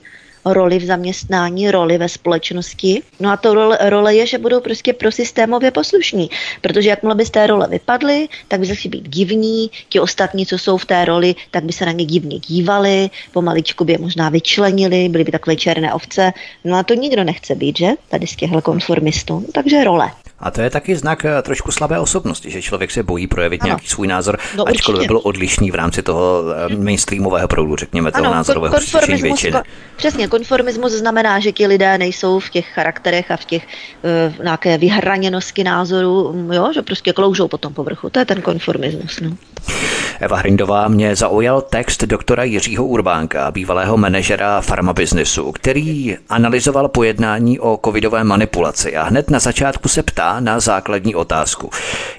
roli 0.53 0.79
v 0.79 0.85
zaměstnání, 0.85 1.71
roli 1.71 1.99
ve 1.99 2.09
společnosti. 2.09 3.03
No 3.21 3.31
a 3.31 3.37
to 3.37 3.55
role, 3.55 3.79
role 3.81 4.15
je, 4.15 4.27
že 4.27 4.39
budou 4.39 4.61
prostě 4.61 4.93
prosystémově 4.93 5.71
poslušní, 5.71 6.31
protože 6.61 6.89
jakmile 6.89 7.15
by 7.15 7.27
z 7.27 7.31
té 7.31 7.47
role 7.47 7.69
vypadly, 7.69 8.29
tak 8.49 8.61
by 8.61 8.67
začali 8.67 8.89
být 8.89 9.09
divní, 9.09 9.71
ti 9.89 10.01
ostatní, 10.01 10.47
co 10.47 10.59
jsou 10.59 10.77
v 10.77 10.85
té 10.85 11.05
roli, 11.05 11.35
tak 11.51 11.65
by 11.65 11.73
se 11.73 11.87
na 11.87 11.93
ně 11.93 12.05
divně 12.05 12.39
dívali, 12.39 13.11
pomaličku 13.33 13.85
by 13.85 13.93
je 13.93 13.99
možná 13.99 14.29
vyčlenili, 14.29 15.09
byly 15.09 15.25
by 15.25 15.33
takové 15.33 15.57
černé 15.57 15.95
ovce. 15.95 16.33
No 16.65 16.77
a 16.77 16.83
to 16.83 16.95
nikdo 16.95 17.25
nechce 17.25 17.55
být, 17.55 17.79
že? 17.79 17.89
Tady 18.09 18.27
z 18.27 18.37
těchto 18.37 18.63
konformistů. 18.63 19.45
Takže 19.53 19.85
role. 19.85 20.11
A 20.41 20.51
to 20.51 20.61
je 20.61 20.71
taky 20.71 20.97
znak 20.97 21.25
eh, 21.25 21.43
trošku 21.43 21.73
slabé 21.73 21.99
osobnosti, 22.01 22.51
že 22.51 22.63
člověk 22.63 22.91
se 22.91 23.03
bojí 23.03 23.27
projevit 23.27 23.61
ano. 23.63 23.69
nějaký 23.69 23.89
svůj 23.89 24.07
názor, 24.07 24.39
No, 24.57 24.69
ačkoliv 24.69 24.97
by 24.97 24.99
určitě. 24.99 25.09
byl 25.09 25.21
odlišný 25.25 25.71
v 25.71 25.75
rámci 25.75 26.03
toho 26.03 26.43
eh, 26.71 26.77
mainstreamového 26.77 27.49
proudu, 27.49 27.77
řekněme, 27.77 28.13
toho 28.13 28.25
názorového 28.35 28.75
kon- 28.75 28.79
přesvědčení 28.79 29.23
většiny. 29.23 29.53
ko- 29.53 29.63
přesně, 29.97 30.29
konformismus 30.29 30.93
znamená, 30.93 31.41
že 31.41 31.53
ti 31.53 31.67
lidé 31.67 31.99
nejsou 31.99 32.39
v 32.41 32.51
těch 32.51 32.67
charakterech 32.69 33.31
a 33.31 33.37
v 33.37 33.45
těch 33.45 33.67
uh, 34.37 34.45
nějaké 34.45 34.79
vyhraněnosti 34.79 35.65
názorů, 35.65 36.33
mm, 36.33 36.53
jo, 36.53 36.71
že 36.75 36.83
prostě 36.83 37.13
kloužou 37.13 37.49
po 37.49 37.59
tom 37.59 37.75
povrchu. 37.75 38.11
To 38.11 38.19
je 38.19 38.25
ten 38.25 38.43
konformismus. 38.43 39.21
No. 39.21 39.31
Eva 40.21 40.37
Hrindová 40.37 40.89
mě 40.89 41.17
zaujal 41.17 41.61
text 41.61 42.05
doktora 42.05 42.45
Jiřího 42.45 42.85
Urbánka, 42.85 43.51
bývalého 43.51 43.97
manažera 43.97 44.61
farmabiznesu, 44.61 45.53
který 45.53 46.17
analyzoval 46.29 46.89
pojednání 46.89 47.61
o 47.61 47.81
covidové 47.85 48.25
manipulaci 48.25 48.97
a 48.97 49.03
hned 49.03 49.31
na 49.31 49.39
začátku 49.39 49.89
se 49.89 50.03
ptá 50.03 50.41
na 50.41 50.61
základní 50.61 51.15
otázku. 51.15 51.71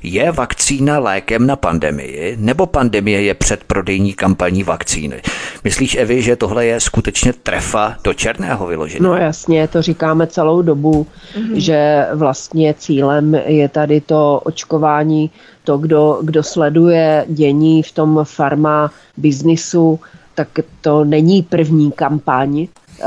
Je 0.03 0.31
vakcína 0.31 0.99
lékem 0.99 1.47
na 1.47 1.55
pandemii, 1.55 2.37
nebo 2.39 2.65
pandemie 2.65 3.21
je 3.21 3.33
předprodejní 3.33 4.13
kampaní 4.13 4.63
vakcíny? 4.63 5.21
Myslíš, 5.63 5.95
Evi, 5.95 6.21
že 6.21 6.35
tohle 6.35 6.65
je 6.65 6.79
skutečně 6.79 7.33
trefa 7.33 7.95
do 8.03 8.13
černého 8.13 8.67
vyložení? 8.67 9.03
No 9.03 9.15
jasně, 9.15 9.67
to 9.67 9.81
říkáme 9.81 10.27
celou 10.27 10.61
dobu, 10.61 11.07
mm-hmm. 11.35 11.55
že 11.55 12.05
vlastně 12.13 12.73
cílem 12.73 13.35
je 13.45 13.69
tady 13.69 14.01
to 14.01 14.39
očkování, 14.43 15.31
to, 15.67 15.77
kdo, 15.77 16.19
kdo 16.23 16.43
sleduje 16.43 17.25
dění 17.27 17.83
v 17.83 17.91
tom 17.91 18.19
farma 18.23 18.91
biznisu, 19.17 19.99
tak 20.35 20.47
to 20.81 21.03
není 21.03 21.43
první 21.43 21.91
kampaň, 21.91 22.67
eh, 22.67 23.05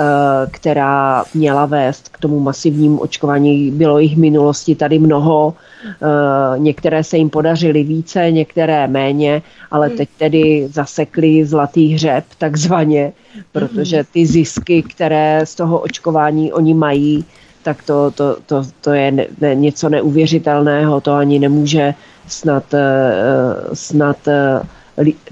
která 0.50 1.24
měla 1.34 1.66
vést 1.66 2.08
k 2.08 2.18
tomu 2.18 2.40
masivnímu 2.40 3.00
očkování. 3.00 3.70
Bylo 3.70 3.98
jich 3.98 4.16
v 4.16 4.18
minulosti 4.18 4.74
tady 4.74 4.98
mnoho, 4.98 5.54
eh, 5.56 6.58
některé 6.58 7.04
se 7.04 7.16
jim 7.16 7.30
podařily 7.30 7.82
více, 7.82 8.30
některé 8.30 8.88
méně, 8.88 9.42
ale 9.70 9.90
teď 9.90 10.08
tedy 10.18 10.68
zasekli 10.72 11.44
zlatý 11.44 11.94
hřeb 11.94 12.24
takzvaně, 12.38 13.12
protože 13.52 14.04
ty 14.12 14.26
zisky, 14.26 14.82
které 14.82 15.46
z 15.46 15.54
toho 15.54 15.78
očkování 15.78 16.52
oni 16.52 16.74
mají, 16.74 17.24
tak 17.62 17.82
to, 17.82 18.10
to, 18.10 18.36
to, 18.46 18.62
to 18.80 18.90
je 18.92 19.10
ne, 19.10 19.26
ne, 19.40 19.54
něco 19.54 19.88
neuvěřitelného, 19.88 21.00
to 21.00 21.12
ani 21.12 21.38
nemůže 21.38 21.94
snad, 22.28 22.74
eh, 22.74 23.14
snad 23.74 24.28
eh, 24.28 24.60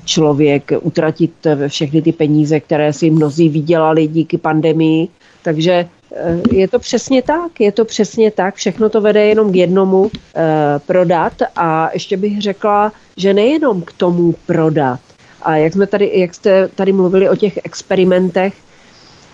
člověk 0.05 0.73
utratit 0.81 1.47
všechny 1.69 2.03
ty 2.03 2.13
peníze, 2.13 2.61
které 2.61 2.93
si 2.93 3.11
mnozí 3.11 3.49
vydělali 3.49 4.07
díky 4.07 4.39
pandemii. 4.39 5.09
Takže 5.43 5.73
eh, 5.73 6.41
je 6.53 6.69
to 6.69 6.79
přesně 6.79 7.23
tak, 7.23 7.61
je 7.61 7.73
to 7.73 7.85
přesně 7.85 8.31
tak, 8.31 8.55
všechno 8.55 8.89
to 8.89 9.01
vede 9.01 9.27
jenom 9.27 9.53
k 9.53 9.57
jednomu 9.57 10.11
eh, 10.13 10.45
prodat 10.87 11.33
a 11.57 11.91
ještě 11.93 12.17
bych 12.17 12.43
řekla, 12.43 12.93
že 13.17 13.35
nejenom 13.35 13.83
k 13.83 13.93
tomu 13.93 14.35
prodat. 14.47 15.01
A 15.43 15.57
jak 15.57 15.73
jsme 15.73 15.87
tady, 15.87 16.11
jak 16.15 16.35
jste 16.35 16.69
tady 16.69 16.93
mluvili 16.93 17.29
o 17.29 17.37
těch 17.37 17.59
experimentech, 17.65 18.55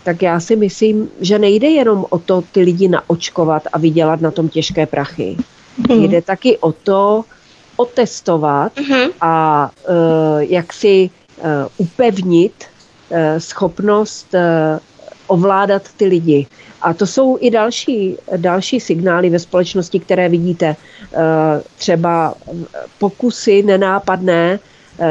tak 0.05 0.23
já 0.23 0.41
si 0.41 0.57
myslím, 0.57 1.09
že 1.21 1.39
nejde 1.39 1.69
jenom 1.69 2.07
o 2.11 2.19
to 2.19 2.43
ty 2.53 2.61
lidi 2.61 2.89
naočkovat 2.89 3.63
a 3.73 3.79
vydělat 3.79 4.21
na 4.21 4.31
tom 4.31 4.49
těžké 4.49 4.87
prachy. 4.87 5.37
Hmm. 5.89 6.03
Jde 6.05 6.23
taky 6.23 6.59
o 6.59 6.73
to 6.73 7.25
otestovat 7.77 8.73
Mhm. 8.79 9.11
a 9.21 9.71
uh, 9.89 9.95
jak 10.41 10.73
si 10.73 11.11
uh, 11.39 11.45
upevnit 11.77 12.65
uh, 12.65 13.19
schopnost 13.39 14.35
uh, 14.35 14.41
ovládat 15.27 15.83
ty 15.97 16.05
lidi. 16.07 16.47
A 16.83 16.95
to 16.95 17.07
jsou 17.07 17.39
i 17.41 17.51
další, 17.51 18.17
další 18.37 18.81
signály 18.81 19.31
ve 19.31 19.39
společnosti, 19.39 20.01
které 20.01 20.29
vidíte. 20.29 20.77
Třeba 21.77 22.35
pokusy 22.99 23.63
nenápadné, 23.63 24.59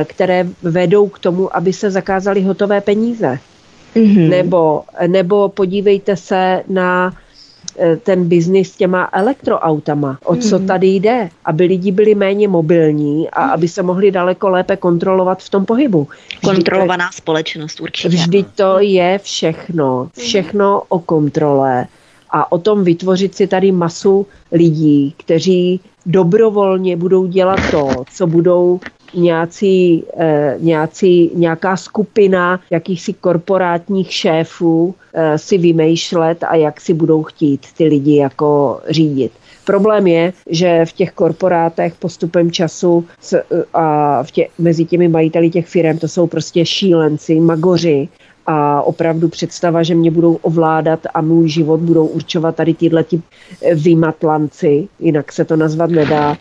které 0.06 0.48
vedou 0.62 1.10
k 1.10 1.20
tomu, 1.20 1.56
aby 1.58 1.74
se 1.74 1.92
zakázaly 1.92 2.42
hotové 2.42 2.82
peníze. 2.82 3.40
Mm-hmm. 3.96 4.30
Nebo, 4.30 4.84
nebo 5.08 5.50
podívejte 5.50 6.16
se 6.16 6.64
na 6.68 7.14
eh, 7.78 7.98
ten 7.98 8.28
biznis 8.28 8.72
s 8.72 8.78
těma 8.78 9.10
elektroautama. 9.14 10.18
O 10.26 10.36
co 10.36 10.60
tady 10.60 10.88
jde? 10.88 11.30
Aby 11.46 11.66
lidi 11.66 11.92
byli 11.92 12.16
méně 12.16 12.48
mobilní 12.48 13.30
a 13.30 13.44
aby 13.44 13.68
se 13.68 13.84
mohli 13.84 14.12
daleko 14.12 14.50
lépe 14.50 14.78
kontrolovat 14.78 15.44
v 15.44 15.50
tom 15.50 15.66
pohybu. 15.66 16.08
Vždyť 16.28 16.42
Kontrolovaná 16.42 17.12
společnost 17.12 17.82
určitě. 17.82 18.10
Vždyť 18.10 18.48
to 18.56 18.80
je 18.80 19.20
všechno. 19.24 20.10
Všechno 20.18 20.82
o 20.90 21.00
kontrole 21.00 21.86
a 22.34 22.52
o 22.52 22.58
tom 22.58 22.84
vytvořit 22.84 23.36
si 23.36 23.48
tady 23.48 23.72
masu 23.72 24.26
lidí, 24.52 25.14
kteří 25.18 25.80
dobrovolně 26.06 26.98
budou 26.98 27.28
dělat 27.28 27.60
to, 27.72 27.90
co 28.14 28.28
budou 28.28 28.80
nějací, 29.14 30.04
eh, 30.18 30.56
nějací, 30.60 31.32
nějaká 31.36 31.78
skupina 31.78 32.60
jakýchsi 32.70 33.14
korporátních 33.14 34.14
šéfů 34.14 34.96
eh, 35.14 35.38
si 35.38 35.58
vymýšlet 35.58 36.44
a 36.44 36.56
jak 36.56 36.82
si 36.82 36.94
budou 36.94 37.24
chtít 37.24 37.68
ty 37.78 37.86
lidi 37.86 38.16
jako 38.16 38.82
řídit. 38.90 39.32
Problém 39.66 40.08
je, 40.08 40.34
že 40.48 40.86
v 40.86 40.94
těch 40.94 41.12
korporátech 41.12 41.94
postupem 41.96 42.52
času 42.52 43.06
s, 43.22 43.44
a 43.74 44.24
v 44.24 44.32
tě, 44.32 44.48
mezi 44.60 44.86
těmi 44.86 45.08
majiteli 45.08 45.50
těch 45.50 45.68
firm 45.68 45.98
to 45.98 46.08
jsou 46.08 46.28
prostě 46.28 46.66
šílenci, 46.66 47.40
magoři 47.40 48.10
a 48.46 48.82
opravdu 48.82 49.30
představa, 49.30 49.84
že 49.84 49.96
mě 49.96 50.12
budou 50.12 50.36
ovládat 50.36 51.00
a 51.14 51.22
můj 51.22 51.50
život 51.50 51.80
budou 51.80 52.06
určovat 52.06 52.56
tady 52.56 52.74
tyhle 52.74 53.04
ti 53.04 53.22
vymatlanci, 53.76 54.88
jinak 55.00 55.32
se 55.32 55.46
to 55.46 55.56
nazvat 55.56 55.90
nedá. 55.90 56.38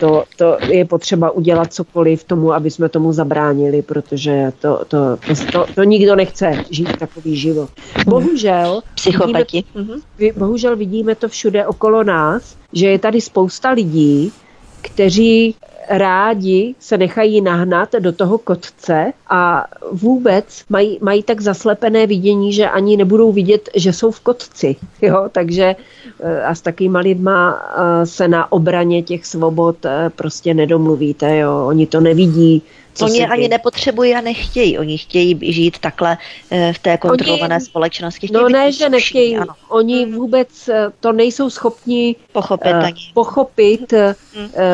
To, 0.00 0.24
to 0.36 0.56
je 0.68 0.84
potřeba 0.84 1.30
udělat 1.30 1.72
cokoliv 1.72 2.24
tomu, 2.24 2.52
aby 2.52 2.70
jsme 2.70 2.88
tomu 2.88 3.12
zabránili, 3.12 3.82
protože 3.82 4.52
to, 4.60 4.84
to, 4.88 5.16
to, 5.16 5.34
to, 5.52 5.66
to 5.74 5.84
nikdo 5.84 6.16
nechce 6.16 6.64
žít 6.70 6.96
takový 6.96 7.36
život. 7.36 7.70
Bohužel, 8.06 8.80
Psychopati. 8.94 9.64
Vidíme, 9.74 10.00
vy- 10.18 10.32
bohužel 10.36 10.76
vidíme 10.76 11.14
to 11.14 11.28
všude 11.28 11.66
okolo 11.66 12.04
nás, 12.04 12.56
že 12.72 12.86
je 12.86 12.98
tady 12.98 13.20
spousta 13.20 13.70
lidí, 13.70 14.32
kteří 14.80 15.54
rádi 15.88 16.74
se 16.78 16.98
nechají 16.98 17.40
nahnat 17.40 17.92
do 17.98 18.12
toho 18.12 18.38
kotce 18.38 19.12
a 19.30 19.64
vůbec 19.92 20.62
mají, 20.68 20.98
mají 21.02 21.22
tak 21.22 21.40
zaslepené 21.40 22.06
vidění, 22.06 22.52
že 22.52 22.68
ani 22.68 22.96
nebudou 22.96 23.32
vidět, 23.32 23.68
že 23.74 23.92
jsou 23.92 24.10
v 24.10 24.20
kotci. 24.20 24.76
Jo? 25.02 25.28
Takže 25.32 25.76
eh, 26.20 26.42
a 26.42 26.54
s 26.54 26.60
takýma 26.60 26.98
lidma 26.98 27.62
eh, 27.76 28.06
se 28.06 28.28
na 28.28 28.52
obraně 28.52 29.02
těch 29.02 29.26
svobod 29.26 29.84
eh, 29.84 30.10
prostě 30.16 30.54
nedomluvíte. 30.54 31.38
Jo? 31.38 31.64
Oni 31.66 31.86
to 31.86 32.00
nevidí, 32.00 32.62
co 32.96 33.04
Oni 33.04 33.26
ani 33.26 33.48
nepotřebují 33.48 34.14
a 34.14 34.20
nechtějí. 34.20 34.78
Oni 34.78 34.98
chtějí 34.98 35.52
žít 35.52 35.78
takhle 35.78 36.18
eh, 36.50 36.72
v 36.72 36.78
té 36.78 36.98
kontrolované 36.98 37.54
Oni, 37.54 37.64
společnosti. 37.64 38.26
Chtějí 38.26 38.42
no 38.42 38.48
ne, 38.48 38.72
že 38.72 38.88
nechtějí. 38.88 39.36
Ano. 39.36 39.54
Oni 39.68 40.04
hmm. 40.04 40.14
vůbec 40.14 40.68
eh, 40.68 40.86
to 41.00 41.12
nejsou 41.12 41.50
schopni 41.50 42.16
pochopit, 42.32 42.72
uh, 42.72 42.90
pochopit 43.14 43.92
uh, 43.92 43.98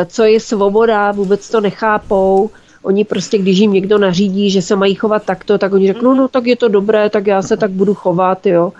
co 0.07 0.25
je 0.25 0.41
svoboda, 0.41 1.13
vůbec 1.13 1.51
to 1.51 1.61
nechápou. 1.61 2.51
Oni 2.83 3.05
prostě, 3.05 3.39
když 3.39 3.59
jim 3.59 3.73
někdo 3.73 3.99
nařídí, 3.99 4.51
že 4.51 4.63
se 4.63 4.77
mají 4.77 4.95
chovat 4.95 5.23
takto, 5.25 5.59
tak 5.59 5.73
oni 5.73 5.87
řeknou, 5.87 6.15
no 6.15 6.29
tak 6.29 6.47
je 6.47 6.57
to 6.57 6.69
dobré, 6.69 7.11
tak 7.11 7.27
já 7.27 7.43
se 7.43 7.57
tak 7.57 7.71
budu 7.71 7.95
chovat, 7.95 8.47
jo. 8.47 8.73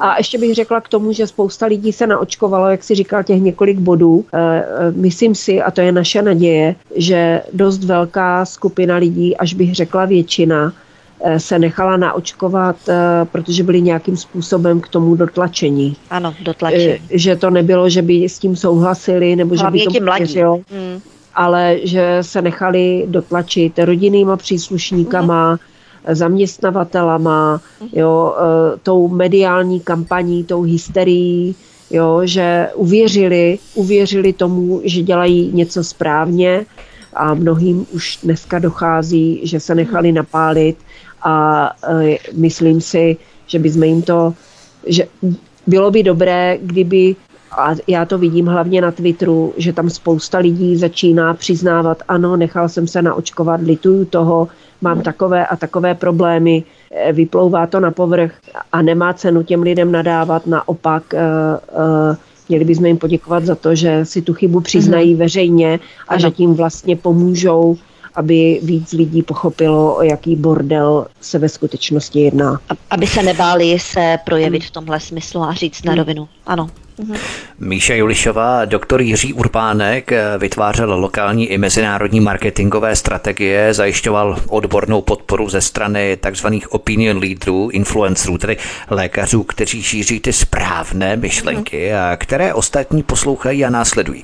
A 0.00 0.18
ještě 0.18 0.38
bych 0.38 0.54
řekla 0.54 0.80
k 0.80 0.88
tomu, 0.88 1.12
že 1.12 1.26
spousta 1.26 1.66
lidí 1.66 1.92
se 1.92 2.06
naočkovalo, 2.06 2.68
jak 2.68 2.84
si 2.84 2.94
říkal, 2.94 3.22
těch 3.22 3.40
několik 3.42 3.78
bodů. 3.78 4.24
E, 4.32 4.38
e, 4.38 4.64
myslím 4.92 5.34
si, 5.34 5.62
a 5.62 5.70
to 5.70 5.80
je 5.80 5.92
naše 5.92 6.22
naděje, 6.22 6.74
že 6.96 7.42
dost 7.52 7.84
velká 7.84 8.44
skupina 8.44 8.96
lidí, 8.96 9.36
až 9.36 9.54
bych 9.54 9.74
řekla 9.74 10.04
většina, 10.04 10.72
e, 11.20 11.40
se 11.40 11.58
nechala 11.58 11.96
naočkovat, 11.96 12.76
protože 13.32 13.62
byli 13.62 13.82
nějakým 13.82 14.16
způsobem 14.16 14.80
k 14.80 14.88
tomu 14.88 15.14
dotlačení. 15.14 15.96
Ano, 16.10 16.34
dotlačení. 16.42 16.98
Že 17.10 17.36
to 17.36 17.50
nebylo, 17.50 17.88
že 17.88 18.02
by 18.02 18.24
s 18.24 18.38
tím 18.38 18.56
souhlasili, 18.56 19.36
nebo 19.36 19.54
Hlavně 19.56 19.82
že 19.82 19.90
by 19.90 19.98
to 19.98 20.04
mladí. 20.04 20.40
Hmm 20.70 21.00
ale 21.38 21.78
že 21.82 22.18
se 22.20 22.42
nechali 22.42 23.04
dotlačit 23.06 23.78
rodinnýma 23.78 24.36
příslušníkama, 24.36 25.52
mm. 25.52 26.14
zaměstnavatelama, 26.14 27.60
jo, 27.92 28.34
e, 28.34 28.78
tou 28.82 29.08
mediální 29.08 29.80
kampaní, 29.80 30.44
tou 30.44 30.62
hysterií, 30.62 31.54
jo, 31.90 32.20
že 32.24 32.68
uvěřili, 32.74 33.58
uvěřili 33.74 34.32
tomu, 34.32 34.80
že 34.84 35.02
dělají 35.02 35.50
něco 35.54 35.84
správně 35.84 36.66
a 37.14 37.34
mnohým 37.34 37.86
už 37.92 38.18
dneska 38.22 38.58
dochází, 38.58 39.40
že 39.42 39.60
se 39.60 39.74
nechali 39.74 40.12
napálit 40.12 40.76
a 41.22 41.70
e, 42.02 42.18
myslím 42.34 42.80
si, 42.80 43.16
že 43.46 43.58
bychom 43.58 43.82
jim 43.82 44.02
to, 44.02 44.34
že 44.86 45.06
bylo 45.66 45.90
by 45.90 46.02
dobré, 46.02 46.58
kdyby 46.62 47.16
a 47.50 47.74
já 47.86 48.04
to 48.04 48.18
vidím 48.18 48.46
hlavně 48.46 48.80
na 48.80 48.90
Twitteru, 48.90 49.54
že 49.56 49.72
tam 49.72 49.90
spousta 49.90 50.38
lidí 50.38 50.76
začíná 50.76 51.34
přiznávat, 51.34 52.02
ano, 52.08 52.36
nechal 52.36 52.68
jsem 52.68 52.86
se 52.86 53.02
naočkovat, 53.02 53.60
lituju 53.60 54.04
toho, 54.04 54.48
mám 54.80 55.02
takové 55.02 55.46
a 55.46 55.56
takové 55.56 55.94
problémy, 55.94 56.64
eh, 56.90 57.12
vyplouvá 57.12 57.66
to 57.66 57.80
na 57.80 57.90
povrch 57.90 58.32
a 58.72 58.82
nemá 58.82 59.12
cenu 59.12 59.42
těm 59.42 59.62
lidem 59.62 59.92
nadávat, 59.92 60.46
naopak 60.46 61.02
uh, 61.12 61.20
uh, 62.10 62.16
měli 62.48 62.64
bychom 62.64 62.86
jim 62.86 62.98
poděkovat 62.98 63.44
za 63.44 63.54
to, 63.54 63.74
že 63.74 64.04
si 64.04 64.22
tu 64.22 64.34
chybu 64.34 64.60
přiznají 64.60 65.12
mm 65.12 65.18
veřejně 65.18 65.80
a 66.08 66.12
ano. 66.12 66.20
že 66.20 66.30
tím 66.30 66.54
vlastně 66.54 66.96
pomůžou 66.96 67.76
aby 68.14 68.60
víc 68.62 68.92
lidí 68.92 69.22
pochopilo, 69.22 69.96
o 69.96 70.02
jaký 70.02 70.36
bordel 70.36 71.06
se 71.20 71.38
ve 71.38 71.48
skutečnosti 71.48 72.20
jedná. 72.20 72.60
Aby 72.90 73.06
se 73.06 73.22
nebáli 73.22 73.78
se 73.78 74.18
projevit 74.24 74.64
v 74.64 74.70
tomhle 74.70 75.00
smyslu 75.00 75.42
a 75.42 75.52
říct 75.54 75.84
na 75.84 75.94
rovinu. 75.94 76.28
Ano. 76.46 76.68
Míša 77.58 77.94
Julišová, 77.94 78.64
doktor 78.64 79.00
Jiří 79.00 79.32
Urbánek 79.32 80.12
eh, 80.12 80.38
vytvářel 80.38 80.94
lokální 80.94 81.46
i 81.46 81.58
mezinárodní 81.58 82.20
marketingové 82.20 82.96
strategie, 82.96 83.74
zajišťoval 83.74 84.38
odbornou 84.48 85.02
podporu 85.02 85.48
ze 85.48 85.60
strany 85.60 86.18
tzv. 86.30 86.46
opinion 86.68 87.18
leaderů, 87.18 87.68
influencerů, 87.72 88.38
tedy 88.38 88.56
lékařů, 88.90 89.42
kteří 89.42 89.82
šíří 89.82 90.20
ty 90.20 90.32
správné 90.32 91.16
myšlenky 91.16 91.88
mhm. 91.88 91.98
a 91.98 92.16
které 92.16 92.54
ostatní 92.54 93.02
poslouchají 93.02 93.64
a 93.64 93.70
následují. 93.70 94.22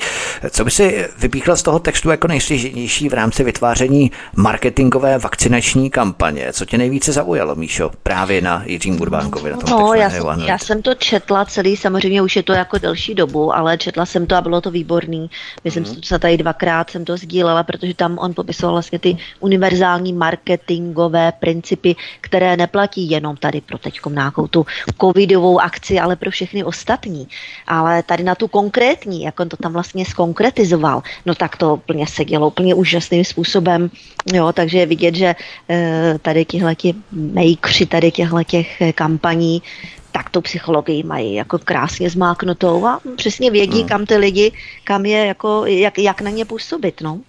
Co 0.51 0.65
by 0.65 0.71
si 0.71 1.07
vypíchla 1.19 1.57
z 1.57 1.63
toho 1.63 1.79
textu 1.79 2.11
jako 2.11 2.29
nejstěžnější 2.29 3.09
v 3.09 3.15
rámci 3.15 3.45
vytváření 3.45 4.11
marketingové 4.37 5.19
vakcinační 5.19 5.91
kampaně? 5.91 6.53
Co 6.53 6.65
tě 6.65 6.79
nejvíce 6.79 7.13
zaujalo, 7.13 7.55
Míšo, 7.55 7.91
právě 8.03 8.43
na 8.43 8.63
Jiřím 8.67 9.01
Urbánkovi? 9.01 9.51
Na 9.51 9.57
tom 9.57 9.71
no, 9.71 9.95
já, 9.95 10.11
jsem, 10.11 10.41
já 10.41 10.59
jsem 10.59 10.83
to 10.83 10.95
četla 10.95 11.45
celý, 11.45 11.77
samozřejmě 11.77 12.23
už 12.23 12.37
je 12.37 12.43
to 12.43 12.53
jako 12.65 12.79
delší 12.79 13.15
dobu, 13.15 13.55
ale 13.55 13.79
četla 13.79 14.07
jsem 14.07 14.27
to 14.27 14.37
a 14.37 14.41
bylo 14.41 14.61
to 14.61 14.71
výborný. 14.71 15.31
Myslím 15.65 15.85
mm. 15.85 15.95
si, 15.95 16.01
že 16.05 16.19
tady 16.19 16.37
dvakrát 16.37 16.91
jsem 16.91 17.05
to 17.05 17.17
sdílela, 17.17 17.63
protože 17.63 17.95
tam 17.95 18.19
on 18.19 18.35
popisoval 18.35 18.75
vlastně 18.75 18.99
ty 18.99 19.17
univerzální 19.41 20.13
marketingové 20.13 21.33
principy, 21.33 21.97
které 22.21 22.57
neplatí 22.57 23.11
jenom 23.11 23.37
tady 23.37 23.61
pro 23.61 23.79
teď 23.79 24.01
nějakou 24.11 24.47
tu 24.49 24.67
covidovou 25.01 25.61
akci, 25.61 26.01
ale 26.01 26.17
pro 26.17 26.31
všechny 26.31 26.65
ostatní. 26.65 27.29
Ale 27.67 28.03
tady 28.03 28.25
na 28.25 28.35
tu 28.35 28.49
konkrétní, 28.49 29.23
jak 29.23 29.41
on 29.41 29.49
to 29.49 29.57
tam 29.57 29.73
vlastně 29.73 30.05
skonkretizoval, 30.05 31.03
no 31.27 31.35
tak 31.35 31.57
to 31.57 31.75
úplně 31.75 32.07
se 32.07 32.25
dělo 32.25 32.47
úplně 32.49 32.75
úžasným 32.75 33.25
způsobem. 33.25 33.91
Jo, 34.33 34.53
takže 34.53 34.79
je 34.79 34.87
vidět, 34.87 35.15
že 35.15 35.35
e, 35.71 36.19
tady 36.23 36.45
tihle 36.45 36.77
makeři 37.13 37.87
tady 37.87 38.11
těchto 38.11 38.45
těch 38.45 38.83
kampaní 38.95 39.63
tak 40.17 40.31
tu 40.31 40.41
psychologii 40.41 41.03
mají 41.03 41.35
jako 41.35 41.59
krásně 41.59 42.11
zmáknutou 42.11 42.87
a 42.87 43.01
přesně 43.17 43.51
vědí, 43.51 43.79
hmm. 43.79 43.89
kam 43.89 44.07
ty 44.07 44.17
lidi, 44.17 44.53
kam 44.85 45.07
je, 45.07 45.27
jako, 45.27 45.67
jak, 45.67 45.99
jak 45.99 46.21
na 46.21 46.31
ně 46.31 46.45
působit. 46.45 47.01
No. 47.01 47.21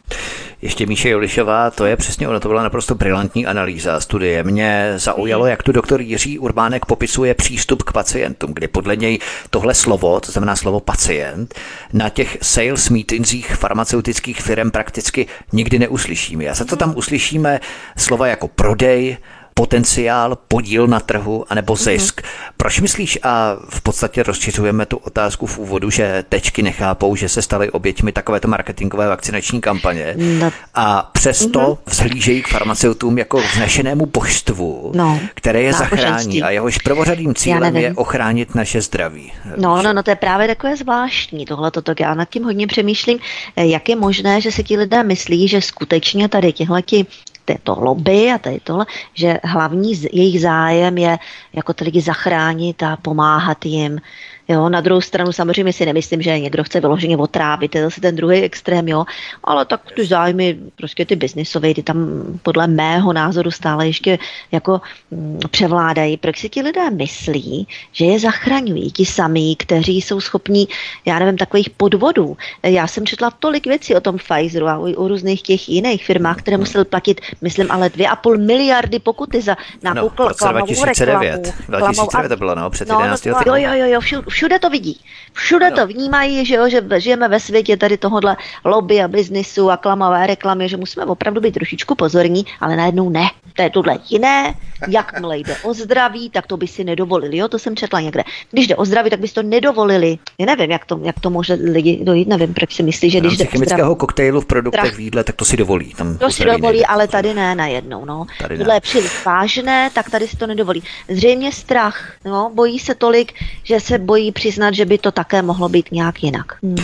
Ještě 0.62 0.86
Míše 0.86 1.10
Jolišová, 1.10 1.72
to 1.72 1.86
je 1.86 1.98
přesně 1.98 2.28
ono, 2.28 2.40
to 2.40 2.48
byla 2.48 2.64
naprosto 2.64 2.96
brilantní 2.96 3.46
analýza 3.46 4.00
studie. 4.00 4.44
Mě 4.44 4.94
zaujalo, 4.96 5.44
hmm. 5.44 5.50
jak 5.50 5.64
tu 5.64 5.72
doktor 5.72 6.02
Jiří 6.02 6.40
Urbánek 6.40 6.86
popisuje 6.86 7.34
přístup 7.34 7.84
k 7.84 7.92
pacientům, 7.92 8.54
kdy 8.54 8.68
podle 8.68 8.96
něj 8.96 9.20
tohle 9.50 9.74
slovo, 9.74 10.20
to 10.20 10.32
znamená 10.32 10.56
slovo 10.56 10.80
pacient, 10.80 11.56
na 11.94 12.10
těch 12.10 12.38
sales 12.42 12.90
meetingsích 12.90 13.56
farmaceutických 13.56 14.42
firm 14.42 14.72
prakticky 14.72 15.28
nikdy 15.52 15.80
neuslyšíme. 15.80 16.44
Já 16.44 16.56
se 16.56 16.66
to 16.66 16.76
tam 16.76 16.94
uslyšíme 16.98 17.60
slova 17.98 18.28
jako 18.28 18.48
prodej, 18.48 19.18
potenciál, 19.60 20.38
podíl 20.48 20.88
na 20.88 21.00
trhu 21.00 21.46
anebo 21.50 21.74
mhm. 21.74 21.84
zisk. 21.84 22.22
Mm-hmm. 22.22 22.52
Proč 22.58 22.80
myslíš, 22.80 23.20
a 23.24 23.56
v 23.70 23.82
podstatě 23.82 24.24
rozšiřujeme 24.24 24.86
tu 24.86 24.98
otázku 24.98 25.46
v 25.46 25.58
úvodu, 25.58 25.90
že 25.90 26.24
tečky 26.30 26.64
nechápou, 26.64 27.16
že 27.16 27.30
se 27.30 27.42
staly 27.42 27.72
oběťmi 27.72 28.12
takovéto 28.12 28.48
marketingové 28.48 29.08
vakcinační 29.08 29.62
kampaně 29.62 30.16
no. 30.18 30.52
a 30.76 31.10
přesto 31.14 31.60
mm-hmm. 31.60 31.78
vzhlížejí 31.86 32.42
k 32.42 32.48
farmaceutům 32.48 33.18
jako 33.18 33.38
vznešenému 33.38 34.06
božstvu, 34.06 34.92
no. 34.96 35.20
které 35.34 35.62
je 35.62 35.74
zachrání 35.74 36.44
a 36.44 36.50
jehož 36.50 36.78
prvořadým 36.78 37.36
cílem 37.36 37.76
je 37.76 37.94
ochránit 37.94 38.56
naše 38.56 38.82
zdraví. 38.82 39.32
No, 39.58 39.82
no, 39.82 39.94
no, 39.94 40.04
to 40.04 40.10
je 40.10 40.16
právě 40.16 40.48
takové 40.48 40.78
zvláštní 40.78 41.46
tohle 41.46 41.72
toto. 41.72 41.94
Já 42.00 42.14
nad 42.14 42.30
tím 42.30 42.44
hodně 42.44 42.68
přemýšlím, 42.68 43.20
jak 43.56 43.90
je 43.90 43.96
možné, 43.96 44.42
že 44.42 44.52
si 44.52 44.64
ti 44.64 44.78
lidé 44.78 45.04
myslí, 45.04 45.48
že 45.48 45.62
skutečně 45.62 46.30
tady 46.30 46.54
těhleti 46.54 47.06
této 47.46 47.76
lobby 47.80 48.32
a 48.32 48.38
tady 48.38 48.60
tohle, 48.64 48.86
že 49.14 49.40
hlavní 49.44 49.94
jejich 50.14 50.42
zájem 50.42 50.98
je 50.98 51.18
jako 51.54 51.74
ty 51.74 51.84
lidi 51.84 52.02
zachránit 52.02 52.84
a 52.84 52.98
pomáhat 52.98 53.66
jim 53.66 54.00
Jo, 54.48 54.70
na 54.70 54.82
druhou 54.82 55.02
stranu 55.02 55.32
samozřejmě 55.32 55.74
si 55.74 55.86
nemyslím, 55.86 56.22
že 56.22 56.40
někdo 56.40 56.64
chce 56.64 56.80
vyloženě 56.80 57.18
otrávit, 57.18 57.72
to 57.72 57.78
je 57.78 57.84
zase 57.84 58.02
ten 58.02 58.16
druhý 58.16 58.42
extrém, 58.42 58.88
jo, 58.88 59.06
ale 59.44 59.66
tak 59.66 59.82
ty 59.96 60.06
zájmy, 60.06 60.58
prostě 60.76 61.06
ty 61.06 61.16
biznisové, 61.16 61.74
ty 61.74 61.84
tam 61.84 62.24
podle 62.44 62.68
mého 62.68 63.14
názoru 63.14 63.52
stále 63.52 63.88
ještě 63.88 64.20
jako 64.52 64.82
mm, 65.12 65.40
převládají. 65.52 66.18
Proč 66.18 66.40
si 66.40 66.50
ti 66.50 66.62
lidé 66.62 66.90
myslí, 66.90 67.68
že 67.92 68.06
je 68.06 68.20
zachraňují 68.20 68.92
ti 68.92 69.06
samí, 69.06 69.56
kteří 69.56 70.02
jsou 70.02 70.22
schopní, 70.22 70.68
já 71.06 71.20
nevím, 71.20 71.38
takových 71.38 71.70
podvodů. 71.70 72.38
Já 72.64 72.88
jsem 72.88 73.06
četla 73.06 73.32
tolik 73.32 73.68
věcí 73.68 73.96
o 73.96 74.02
tom 74.02 74.18
Pfizeru 74.18 74.68
a 74.68 74.78
o, 74.78 74.82
o 74.82 75.08
různých 75.08 75.42
těch 75.42 75.70
jiných 75.70 76.06
firmách, 76.06 76.38
které 76.38 76.58
museli 76.58 76.86
platit, 76.86 77.22
myslím, 77.42 77.72
ale 77.72 77.90
2,5 77.90 78.46
miliardy 78.46 79.00
pokuty 79.00 79.42
za 79.42 79.58
nákup 79.84 80.20
no, 80.20 80.26
2009. 80.26 81.54
2009 81.68 82.30
to 82.30 82.38
bylo, 82.38 82.56
no, 82.56 82.70
před 82.70 82.90
11 82.90 83.26
no, 83.26 83.32
no, 83.32 83.56
Jo, 83.56 83.56
jo, 83.56 83.86
jo, 83.86 84.02
jo, 84.12 84.22
všude 84.36 84.60
to 84.60 84.70
vidí. 84.70 85.00
Všude 85.34 85.70
no. 85.70 85.76
to 85.76 85.88
vnímají, 85.88 86.46
že, 86.46 86.56
jo, 86.56 86.70
že 86.70 86.84
žijeme 86.98 87.28
ve 87.28 87.40
světě 87.40 87.78
tady 87.78 87.98
tohohle 87.98 88.38
lobby 88.66 89.02
a 89.02 89.08
biznisu 89.08 89.72
a 89.72 89.78
klamavé 89.78 90.28
reklamy, 90.28 90.70
že 90.70 90.78
musíme 90.78 91.06
opravdu 91.06 91.42
být 91.42 91.52
trošičku 91.52 91.96
pozorní, 91.96 92.46
ale 92.60 92.76
najednou 92.76 93.10
ne. 93.10 93.32
To 93.54 93.62
je 93.62 93.70
tohle 93.70 94.00
jiné. 94.10 94.54
Jakmile 94.88 95.38
jde 95.38 95.56
o 95.64 95.74
zdraví, 95.74 96.30
tak 96.30 96.48
to 96.48 96.58
by 96.58 96.68
si 96.68 96.84
nedovolili. 96.84 97.38
Jo, 97.38 97.48
to 97.48 97.60
jsem 97.60 97.76
četla 97.76 98.02
někde. 98.02 98.24
Když 98.52 98.68
jde 98.68 98.76
o 98.76 98.86
zdraví, 98.86 99.10
tak 99.10 99.20
by 99.20 99.28
to 99.28 99.44
nedovolili. 99.44 100.18
Já 100.40 100.46
nevím, 100.46 100.72
jak 100.72 100.86
to, 100.86 101.00
jak 101.04 101.20
to 101.20 101.30
může 101.30 101.54
lidi 101.54 102.00
dojít, 102.04 102.28
nevím, 102.28 102.54
proč 102.54 102.76
si 102.76 102.84
myslí, 102.84 103.10
že 103.10 103.20
když 103.20 103.38
jde 103.38 103.46
chemického 103.46 103.80
zdraví, 103.80 104.00
koktejlu 104.00 104.42
v 104.42 104.46
produktech 104.46 104.96
v 104.96 105.00
jídle, 105.00 105.24
tak 105.24 105.36
to 105.36 105.46
si 105.46 105.58
dovolí. 105.58 105.94
Tam 105.94 106.18
to 106.18 106.32
si 106.32 106.46
dovolí, 106.46 106.62
nejde. 106.62 106.86
ale 106.86 107.08
tady 107.08 107.34
ne 107.34 107.56
najednou. 107.56 108.06
No. 108.06 108.26
Tady 108.40 108.58
ne. 108.58 108.74
je 108.74 108.82
příliš 108.82 109.26
vážné, 109.26 109.90
tak 109.94 110.10
tady 110.10 110.28
si 110.28 110.38
to 110.38 110.48
nedovolí. 110.48 110.84
Zřejmě 111.10 111.52
strach. 111.52 112.14
No, 112.26 112.52
bojí 112.54 112.80
se 112.80 112.96
tolik, 112.96 113.34
že 113.64 113.80
se 113.80 113.98
bojí 113.98 114.25
přiznat, 114.32 114.74
že 114.74 114.86
by 114.86 114.98
to 114.98 115.12
také 115.12 115.42
mohlo 115.42 115.70
být 115.70 115.92
nějak 115.92 116.24
jinak. 116.24 116.46
Hmm. 116.64 116.76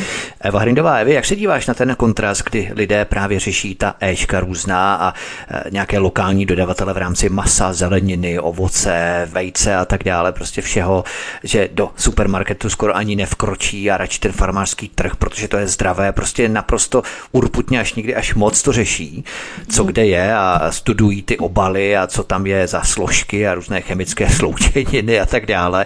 Eva 0.41 0.59
Hrindová, 0.59 0.95
Evi, 0.95 1.13
jak 1.13 1.25
se 1.25 1.35
díváš 1.35 1.67
na 1.67 1.73
ten 1.73 1.95
kontrast, 1.95 2.43
kdy 2.49 2.71
lidé 2.75 3.05
právě 3.05 3.39
řeší 3.39 3.75
ta 3.75 3.95
Ečka 3.99 4.39
různá 4.39 4.95
a 4.95 5.13
e, 5.49 5.69
nějaké 5.71 5.99
lokální 5.99 6.45
dodavatele 6.45 6.93
v 6.93 6.97
rámci 6.97 7.29
masa, 7.29 7.73
zeleniny, 7.73 8.39
ovoce, 8.39 9.27
vejce 9.31 9.75
a 9.75 9.85
tak 9.85 10.03
dále, 10.03 10.31
prostě 10.31 10.61
všeho, 10.61 11.03
že 11.43 11.69
do 11.73 11.89
supermarketu 11.95 12.69
skoro 12.69 12.95
ani 12.95 13.15
nevkročí 13.15 13.91
a 13.91 13.97
radši 13.97 14.19
ten 14.19 14.31
farmářský 14.31 14.89
trh, 14.89 15.15
protože 15.15 15.47
to 15.47 15.57
je 15.57 15.67
zdravé, 15.67 16.11
prostě 16.11 16.49
naprosto 16.49 17.03
urputně 17.31 17.79
až 17.79 17.93
někdy 17.93 18.15
až 18.15 18.33
moc 18.33 18.61
to 18.61 18.71
řeší, 18.71 19.23
co 19.69 19.83
kde 19.83 20.05
je 20.05 20.35
a 20.35 20.71
studují 20.71 21.21
ty 21.21 21.37
obaly 21.37 21.97
a 21.97 22.07
co 22.07 22.23
tam 22.23 22.47
je 22.47 22.67
za 22.67 22.81
složky 22.81 23.47
a 23.47 23.53
různé 23.53 23.81
chemické 23.81 24.29
sloučeniny 24.37 25.19
a 25.19 25.25
tak 25.25 25.45
dále. 25.45 25.85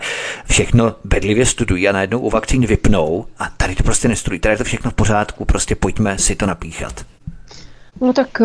Všechno 0.50 0.96
bedlivě 1.04 1.45
studují 1.46 1.90
a 1.90 1.92
najednou 1.92 2.20
u 2.20 2.30
vakcín 2.30 2.66
vypnou 2.66 3.26
a 3.40 3.50
tady 3.58 3.76
to 3.76 3.84
prostě 3.84 4.08
nestudují. 4.08 4.40
Tady 4.40 4.54
je 4.54 4.58
to 4.58 4.64
všechno 4.64 4.92
v 4.92 4.94
pořádku, 4.94 5.46
prostě 5.46 5.76
pojďme 5.76 6.18
si 6.18 6.36
to 6.36 6.46
napíchat. 6.46 7.06
No 8.02 8.14
tak 8.14 8.42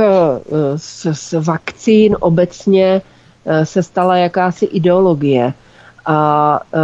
z, 0.76 1.06
eh, 1.06 1.14
z 1.14 1.32
vakcín 1.32 2.16
obecně 2.20 3.02
eh, 3.46 3.66
se 3.66 3.82
stala 3.82 4.16
jakási 4.16 4.64
ideologie. 4.64 5.52
A 6.06 6.60
eh, 6.74 6.78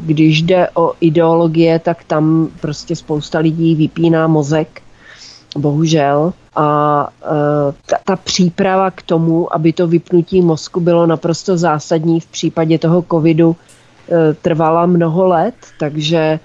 když 0.00 0.42
jde 0.42 0.68
o 0.74 0.92
ideologie, 1.00 1.78
tak 1.78 2.04
tam 2.04 2.48
prostě 2.60 2.96
spousta 2.96 3.38
lidí 3.38 3.74
vypíná 3.74 4.26
mozek, 4.26 4.82
bohužel. 5.58 6.32
A 6.56 7.08
ta, 7.86 7.96
ta 8.04 8.16
příprava 8.16 8.90
k 8.90 9.02
tomu, 9.02 9.54
aby 9.54 9.72
to 9.72 9.86
vypnutí 9.86 10.42
mozku 10.42 10.80
bylo 10.80 11.06
naprosto 11.06 11.56
zásadní 11.56 12.20
v 12.20 12.26
případě 12.26 12.78
toho 12.78 13.04
covidu, 13.10 13.56
trvala 14.42 14.86
mnoho 14.86 15.26
let, 15.26 15.54
takže, 15.78 16.40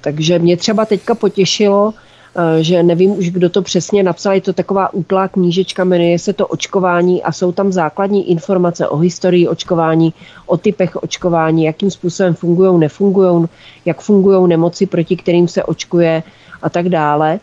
takže 0.00 0.38
mě 0.38 0.56
třeba 0.56 0.84
teďka 0.84 1.14
potěšilo, 1.14 1.94
Eh, 2.36 2.62
že 2.62 2.82
nevím 2.82 3.18
už, 3.18 3.30
kdo 3.30 3.50
to 3.50 3.62
přesně 3.62 4.02
napsal, 4.02 4.32
je 4.32 4.40
to 4.40 4.52
taková 4.52 4.94
útlá 4.94 5.28
knížečka, 5.28 5.84
jmenuje 5.84 6.18
se 6.18 6.32
to 6.32 6.46
očkování 6.46 7.22
a 7.22 7.32
jsou 7.32 7.52
tam 7.52 7.72
základní 7.72 8.30
informace 8.30 8.88
o 8.88 8.96
historii 8.96 9.48
očkování, 9.48 10.14
o 10.46 10.56
typech 10.56 10.96
očkování, 10.96 11.64
jakým 11.64 11.90
způsobem 11.90 12.34
fungují, 12.34 12.80
nefungují, 12.80 13.46
jak 13.84 14.00
fungují 14.00 14.48
nemoci, 14.48 14.86
proti 14.86 15.16
kterým 15.16 15.48
se 15.48 15.64
očkuje 15.64 16.22
a 16.62 16.70
tak 16.70 16.88
dále. 16.88 17.40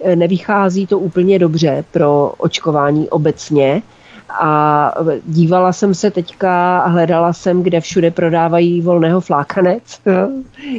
Eh, 0.00 0.16
nevychází 0.16 0.86
to 0.86 0.98
úplně 0.98 1.38
dobře 1.38 1.84
pro 1.92 2.32
očkování 2.38 3.08
obecně, 3.10 3.82
a 4.40 4.94
dívala 5.26 5.72
jsem 5.72 5.94
se 5.94 6.10
teďka 6.10 6.78
a 6.78 6.88
hledala 6.88 7.32
jsem, 7.32 7.62
kde 7.62 7.80
všude 7.80 8.10
prodávají 8.10 8.80
volného 8.80 9.20
flákanec, 9.20 9.82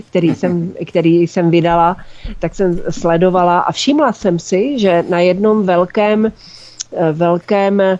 který 0.10 0.36
jsem, 0.36 0.74
který 0.86 1.28
jsem 1.28 1.49
vydala, 1.51 1.97
tak 2.39 2.56
jsem 2.56 2.80
sledovala 2.89 3.60
a 3.60 3.72
všimla 3.72 4.14
jsem 4.14 4.39
si, 4.39 4.80
že 4.80 5.04
na 5.10 5.20
jednom 5.20 5.66
velkém, 5.66 6.32
velkém 7.12 7.82
eh, 7.82 7.99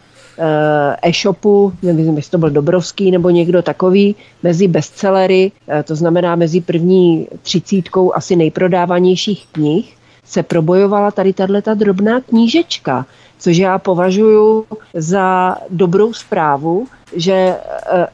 e-shopu, 1.02 1.74
nevím, 1.84 2.18
jestli 2.18 2.32
to 2.32 2.38
byl 2.38 2.50
Dobrovský 2.50 3.12
nebo 3.12 3.30
někdo 3.30 3.62
takový, 3.62 4.16
mezi 4.44 4.68
bestsellery, 4.68 5.52
eh, 5.68 5.84
to 5.84 5.96
znamená 5.96 6.36
mezi 6.36 6.62
první 6.62 7.28
třicítkou 7.42 8.16
asi 8.16 8.36
nejprodávanějších 8.36 9.48
knih, 9.52 9.96
se 10.26 10.44
probojovala 10.44 11.12
tady 11.12 11.34
tato 11.34 11.76
drobná 11.76 12.22
knížečka 12.22 13.06
což 13.44 13.58
já 13.58 13.80
považuji 13.80 14.66
za 14.94 15.56
dobrou 15.70 16.14
zprávu, 16.14 16.88
že 17.16 17.34
e, 17.34 17.58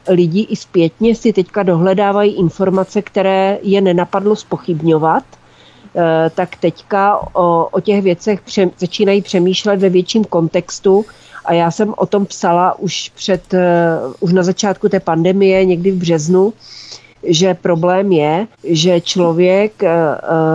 lidi 0.08 0.46
i 0.50 0.56
zpětně 0.56 1.14
si 1.14 1.32
teďka 1.32 1.62
dohledávají 1.62 2.34
informace, 2.34 3.02
které 3.02 3.58
je 3.62 3.80
nenapadlo 3.80 4.36
spochybňovat, 4.36 5.22
e, 5.24 6.30
tak 6.30 6.56
teďka 6.56 7.18
o, 7.34 7.68
o 7.70 7.80
těch 7.80 8.02
věcech 8.02 8.40
pře, 8.40 8.70
začínají 8.78 9.22
přemýšlet 9.22 9.80
ve 9.80 9.88
větším 9.88 10.24
kontextu. 10.24 11.04
A 11.44 11.52
já 11.52 11.70
jsem 11.70 11.94
o 11.96 12.06
tom 12.06 12.26
psala 12.26 12.78
už 12.78 13.12
před, 13.14 13.54
e, 13.54 13.96
už 14.20 14.32
na 14.32 14.42
začátku 14.42 14.88
té 14.88 15.00
pandemie, 15.00 15.64
někdy 15.64 15.90
v 15.90 15.96
březnu, 15.96 16.52
že 17.22 17.54
problém 17.54 18.12
je, 18.12 18.46
že 18.64 19.00
člověk 19.00 19.82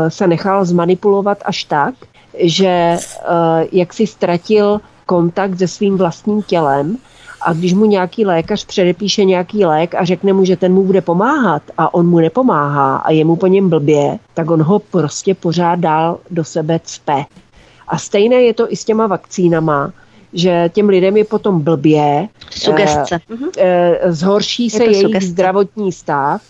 se 0.08 0.28
nechal 0.28 0.66
zmanipulovat 0.66 1.38
až 1.46 1.64
tak, 1.64 1.96
že 2.40 2.98
eh, 2.98 3.68
jak 3.72 3.94
si 3.94 4.08
ztratil 4.08 4.82
kontakt 5.06 5.58
se 5.58 5.68
svým 5.68 5.98
vlastním 5.98 6.42
tělem 6.42 6.98
a 7.42 7.54
když 7.54 7.74
mu 7.74 7.86
nějaký 7.86 8.26
lékař 8.26 8.66
předepíše 8.66 9.24
nějaký 9.24 9.66
lék 9.66 9.96
a 9.96 10.06
řekne 10.06 10.34
mu, 10.34 10.46
že 10.46 10.56
ten 10.56 10.74
mu 10.74 10.84
bude 10.84 11.02
pomáhat 11.02 11.62
a 11.78 11.94
on 11.94 12.08
mu 12.08 12.20
nepomáhá 12.20 12.96
a 12.98 13.12
je 13.12 13.26
mu 13.26 13.36
po 13.36 13.48
něm 13.48 13.70
blbě, 13.70 14.20
tak 14.34 14.50
on 14.50 14.62
ho 14.62 14.80
prostě 14.80 15.36
pořád 15.36 15.80
dál 15.80 16.18
do 16.32 16.44
sebe 16.44 16.80
cpe. 16.84 17.26
A 17.88 17.98
stejné 17.98 18.36
je 18.36 18.54
to 18.54 18.72
i 18.72 18.76
s 18.76 18.86
těma 18.86 19.08
vakcínama, 19.08 19.94
že 20.34 20.70
těm 20.74 20.90
lidem 20.90 21.18
je 21.18 21.24
potom 21.26 21.62
blbě, 21.62 22.28
Sugestce. 22.52 23.20
Eh, 23.58 23.98
eh, 24.02 24.14
zhorší 24.14 24.70
se 24.70 24.84
jejich 24.84 25.02
sugestce. 25.02 25.30
zdravotní 25.30 25.92
stav 25.92 26.42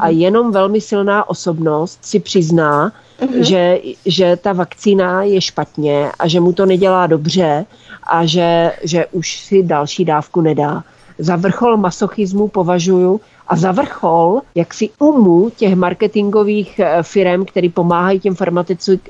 a 0.00 0.08
jenom 0.08 0.52
velmi 0.52 0.80
silná 0.80 1.28
osobnost 1.28 1.98
si 2.02 2.20
přizná, 2.20 2.92
mm-hmm. 3.22 3.40
že, 3.40 3.78
že 4.06 4.36
ta 4.36 4.52
vakcína 4.52 5.22
je 5.22 5.40
špatně 5.40 6.10
a 6.18 6.28
že 6.28 6.40
mu 6.40 6.52
to 6.52 6.66
nedělá 6.66 7.06
dobře 7.06 7.66
a 8.02 8.26
že, 8.26 8.72
že 8.82 9.06
už 9.12 9.38
si 9.40 9.62
další 9.62 10.04
dávku 10.04 10.40
nedá. 10.40 10.84
Za 11.18 11.36
vrchol 11.36 11.76
masochismu 11.76 12.48
považuju 12.48 13.20
a 13.48 13.56
za 13.56 13.72
vrchol 13.72 14.40
jaksi 14.54 14.90
umu 14.98 15.50
těch 15.50 15.74
marketingových 15.74 16.78
eh, 16.78 17.02
firm, 17.02 17.44
který 17.44 17.68
pomáhají 17.68 18.20
těm 18.20 18.34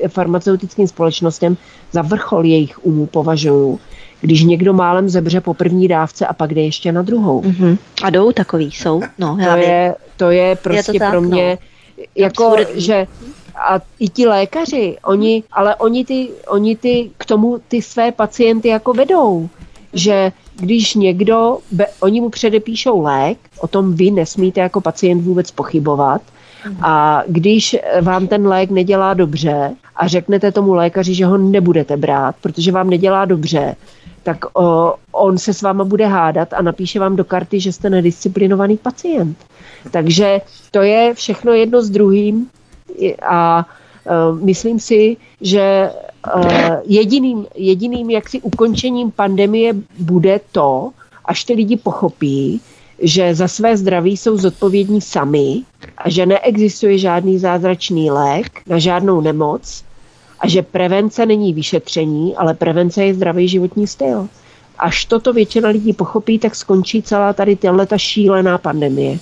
farmaceutickým 0.08 0.88
společnostem, 0.88 1.56
za 1.92 2.02
vrchol 2.02 2.44
jejich 2.44 2.86
umu 2.86 3.06
považuju, 3.06 3.80
když 4.20 4.42
někdo 4.42 4.72
málem 4.72 5.08
zebře 5.08 5.40
po 5.40 5.54
první 5.54 5.88
dávce 5.88 6.26
a 6.26 6.32
pak 6.32 6.54
jde 6.54 6.62
ještě 6.62 6.92
na 6.92 7.02
druhou. 7.02 7.42
Mm-hmm. 7.42 7.78
A 8.02 8.10
jdou 8.10 8.32
takový, 8.32 8.70
jsou. 8.72 9.02
No, 9.18 9.38
to, 9.44 9.56
je, 9.56 9.94
to 10.16 10.30
je 10.30 10.56
prostě 10.56 10.92
je 10.92 10.98
to 10.98 11.04
tak, 11.04 11.10
pro 11.10 11.20
mě 11.20 11.58
no. 11.98 12.04
jako, 12.16 12.56
že 12.74 13.06
a 13.62 13.80
i 13.98 14.08
ti 14.08 14.26
lékaři, 14.26 14.96
oni, 15.04 15.42
ale 15.52 15.76
oni, 15.76 16.04
ty, 16.04 16.28
oni 16.48 16.76
ty, 16.76 17.10
k 17.18 17.24
tomu 17.24 17.60
ty 17.68 17.82
své 17.82 18.12
pacienty 18.12 18.68
jako 18.68 18.92
vedou, 18.92 19.48
že 19.92 20.32
když 20.56 20.94
někdo, 20.94 21.58
be, 21.70 21.86
oni 22.00 22.20
mu 22.20 22.30
předepíšou 22.30 23.02
lék, 23.02 23.38
o 23.60 23.66
tom 23.66 23.94
vy 23.94 24.10
nesmíte 24.10 24.60
jako 24.60 24.80
pacient 24.80 25.22
vůbec 25.22 25.50
pochybovat, 25.50 26.22
a 26.82 27.22
když 27.26 27.76
vám 28.02 28.26
ten 28.26 28.46
lék 28.46 28.70
nedělá 28.70 29.14
dobře 29.14 29.74
a 29.96 30.08
řeknete 30.08 30.52
tomu 30.52 30.74
lékaři, 30.74 31.14
že 31.14 31.26
ho 31.26 31.38
nebudete 31.38 31.96
brát, 31.96 32.36
protože 32.40 32.72
vám 32.72 32.90
nedělá 32.90 33.24
dobře, 33.24 33.76
tak 34.22 34.44
o, 34.58 34.94
on 35.12 35.38
se 35.38 35.54
s 35.54 35.62
váma 35.62 35.84
bude 35.84 36.06
hádat 36.06 36.52
a 36.52 36.62
napíše 36.62 37.00
vám 37.00 37.16
do 37.16 37.24
karty, 37.24 37.60
že 37.60 37.72
jste 37.72 37.90
nedisciplinovaný 37.90 38.76
pacient. 38.76 39.38
Takže 39.90 40.40
to 40.70 40.82
je 40.82 41.14
všechno 41.14 41.52
jedno 41.52 41.82
s 41.82 41.90
druhým 41.90 42.50
a 43.22 43.66
uh, 44.06 44.38
myslím 44.40 44.80
si, 44.80 45.16
že 45.40 45.90
uh, 46.34 46.76
jediným, 46.84 47.46
jediným 47.54 48.10
jaksi 48.10 48.40
ukončením 48.40 49.10
pandemie 49.10 49.74
bude 49.98 50.40
to, 50.52 50.90
až 51.24 51.44
ty 51.44 51.52
lidi 51.52 51.76
pochopí, 51.76 52.60
že 53.02 53.34
za 53.34 53.48
své 53.48 53.76
zdraví 53.76 54.16
jsou 54.16 54.36
zodpovědní 54.36 55.00
sami 55.00 55.62
a 55.98 56.10
že 56.10 56.26
neexistuje 56.26 56.98
žádný 56.98 57.38
zázračný 57.38 58.10
lék 58.10 58.62
na 58.66 58.78
žádnou 58.78 59.20
nemoc 59.20 59.84
a 60.40 60.48
že 60.48 60.62
prevence 60.62 61.26
není 61.26 61.52
vyšetření, 61.54 62.36
ale 62.36 62.54
prevence 62.54 63.04
je 63.04 63.14
zdravý 63.14 63.48
životní 63.48 63.86
styl. 63.86 64.28
Až 64.78 65.04
toto 65.04 65.32
většina 65.32 65.68
lidí 65.68 65.92
pochopí, 65.92 66.38
tak 66.38 66.54
skončí 66.54 67.02
celá 67.02 67.32
tady 67.32 67.56
tato 67.56 67.98
šílená 67.98 68.58
pandemie. 68.58 69.18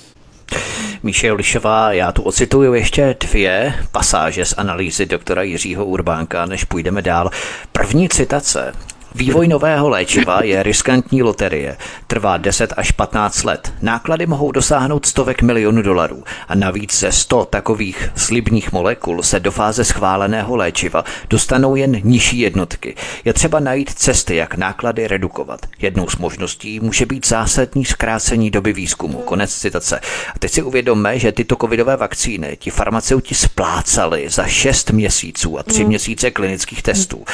Míše 1.02 1.32
Lišová, 1.32 1.92
já 1.92 2.12
tu 2.12 2.22
ocituju 2.22 2.74
ještě 2.74 3.16
dvě 3.20 3.74
pasáže 3.92 4.44
z 4.44 4.54
analýzy 4.56 5.06
doktora 5.06 5.42
Jiřího 5.42 5.84
Urbánka, 5.84 6.46
než 6.46 6.64
půjdeme 6.64 7.02
dál. 7.02 7.30
První 7.72 8.08
citace 8.08 8.72
Vývoj 9.14 9.48
nového 9.48 9.88
léčiva 9.88 10.40
je 10.42 10.62
riskantní 10.62 11.22
loterie. 11.22 11.76
Trvá 12.06 12.36
10 12.36 12.72
až 12.76 12.90
15 12.90 13.44
let. 13.44 13.72
Náklady 13.82 14.26
mohou 14.26 14.52
dosáhnout 14.52 15.06
stovek 15.06 15.42
milionů 15.42 15.82
dolarů. 15.82 16.24
A 16.48 16.54
navíc 16.54 16.98
ze 16.98 17.12
100 17.12 17.44
takových 17.44 18.10
slibných 18.16 18.72
molekul 18.72 19.22
se 19.22 19.40
do 19.40 19.50
fáze 19.50 19.84
schváleného 19.84 20.56
léčiva 20.56 21.04
dostanou 21.30 21.76
jen 21.76 21.96
nižší 22.04 22.38
jednotky. 22.38 22.94
Je 23.24 23.32
třeba 23.32 23.60
najít 23.60 23.90
cesty, 23.90 24.36
jak 24.36 24.54
náklady 24.54 25.08
redukovat. 25.08 25.60
Jednou 25.78 26.08
z 26.08 26.16
možností 26.16 26.80
může 26.80 27.06
být 27.06 27.26
zásadní 27.26 27.84
zkrácení 27.84 28.50
doby 28.50 28.72
výzkumu. 28.72 29.18
Konec 29.18 29.54
citace. 29.54 30.00
A 30.34 30.38
teď 30.38 30.52
si 30.52 30.62
uvědomme, 30.62 31.18
že 31.18 31.32
tyto 31.32 31.56
covidové 31.56 31.96
vakcíny 31.96 32.56
ti 32.60 32.70
farmaceuti 32.70 33.34
splácali 33.34 34.30
za 34.30 34.46
6 34.46 34.90
měsíců 34.90 35.58
a 35.58 35.62
3 35.62 35.84
měsíce 35.84 36.30
klinických 36.30 36.82
testů. 36.82 37.24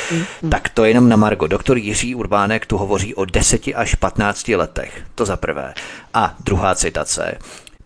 Tak 0.50 0.68
to 0.68 0.84
jenom 0.84 1.08
na 1.08 1.16
Margo. 1.16 1.46
Doktor 1.46 1.65
Jiří 1.74 2.14
Urbánek 2.14 2.66
tu 2.66 2.76
hovoří 2.76 3.14
o 3.14 3.24
10 3.24 3.62
až 3.74 3.94
15 3.94 4.48
letech. 4.48 5.02
To 5.14 5.24
za 5.24 5.36
prvé. 5.36 5.74
A 6.14 6.34
druhá 6.44 6.74
citace. 6.74 7.38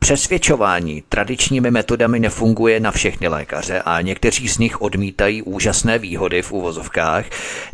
Přesvědčování 0.03 1.03
tradičními 1.09 1.70
metodami 1.70 2.20
nefunguje 2.20 2.81
na 2.81 2.91
všechny 2.91 3.28
lékaře 3.28 3.83
a 3.85 4.01
někteří 4.01 4.49
z 4.49 4.59
nich 4.59 4.83
odmítají 4.83 5.43
úžasné 5.43 5.98
výhody 5.98 6.43
v 6.43 6.52
úvozovkách 6.52 7.24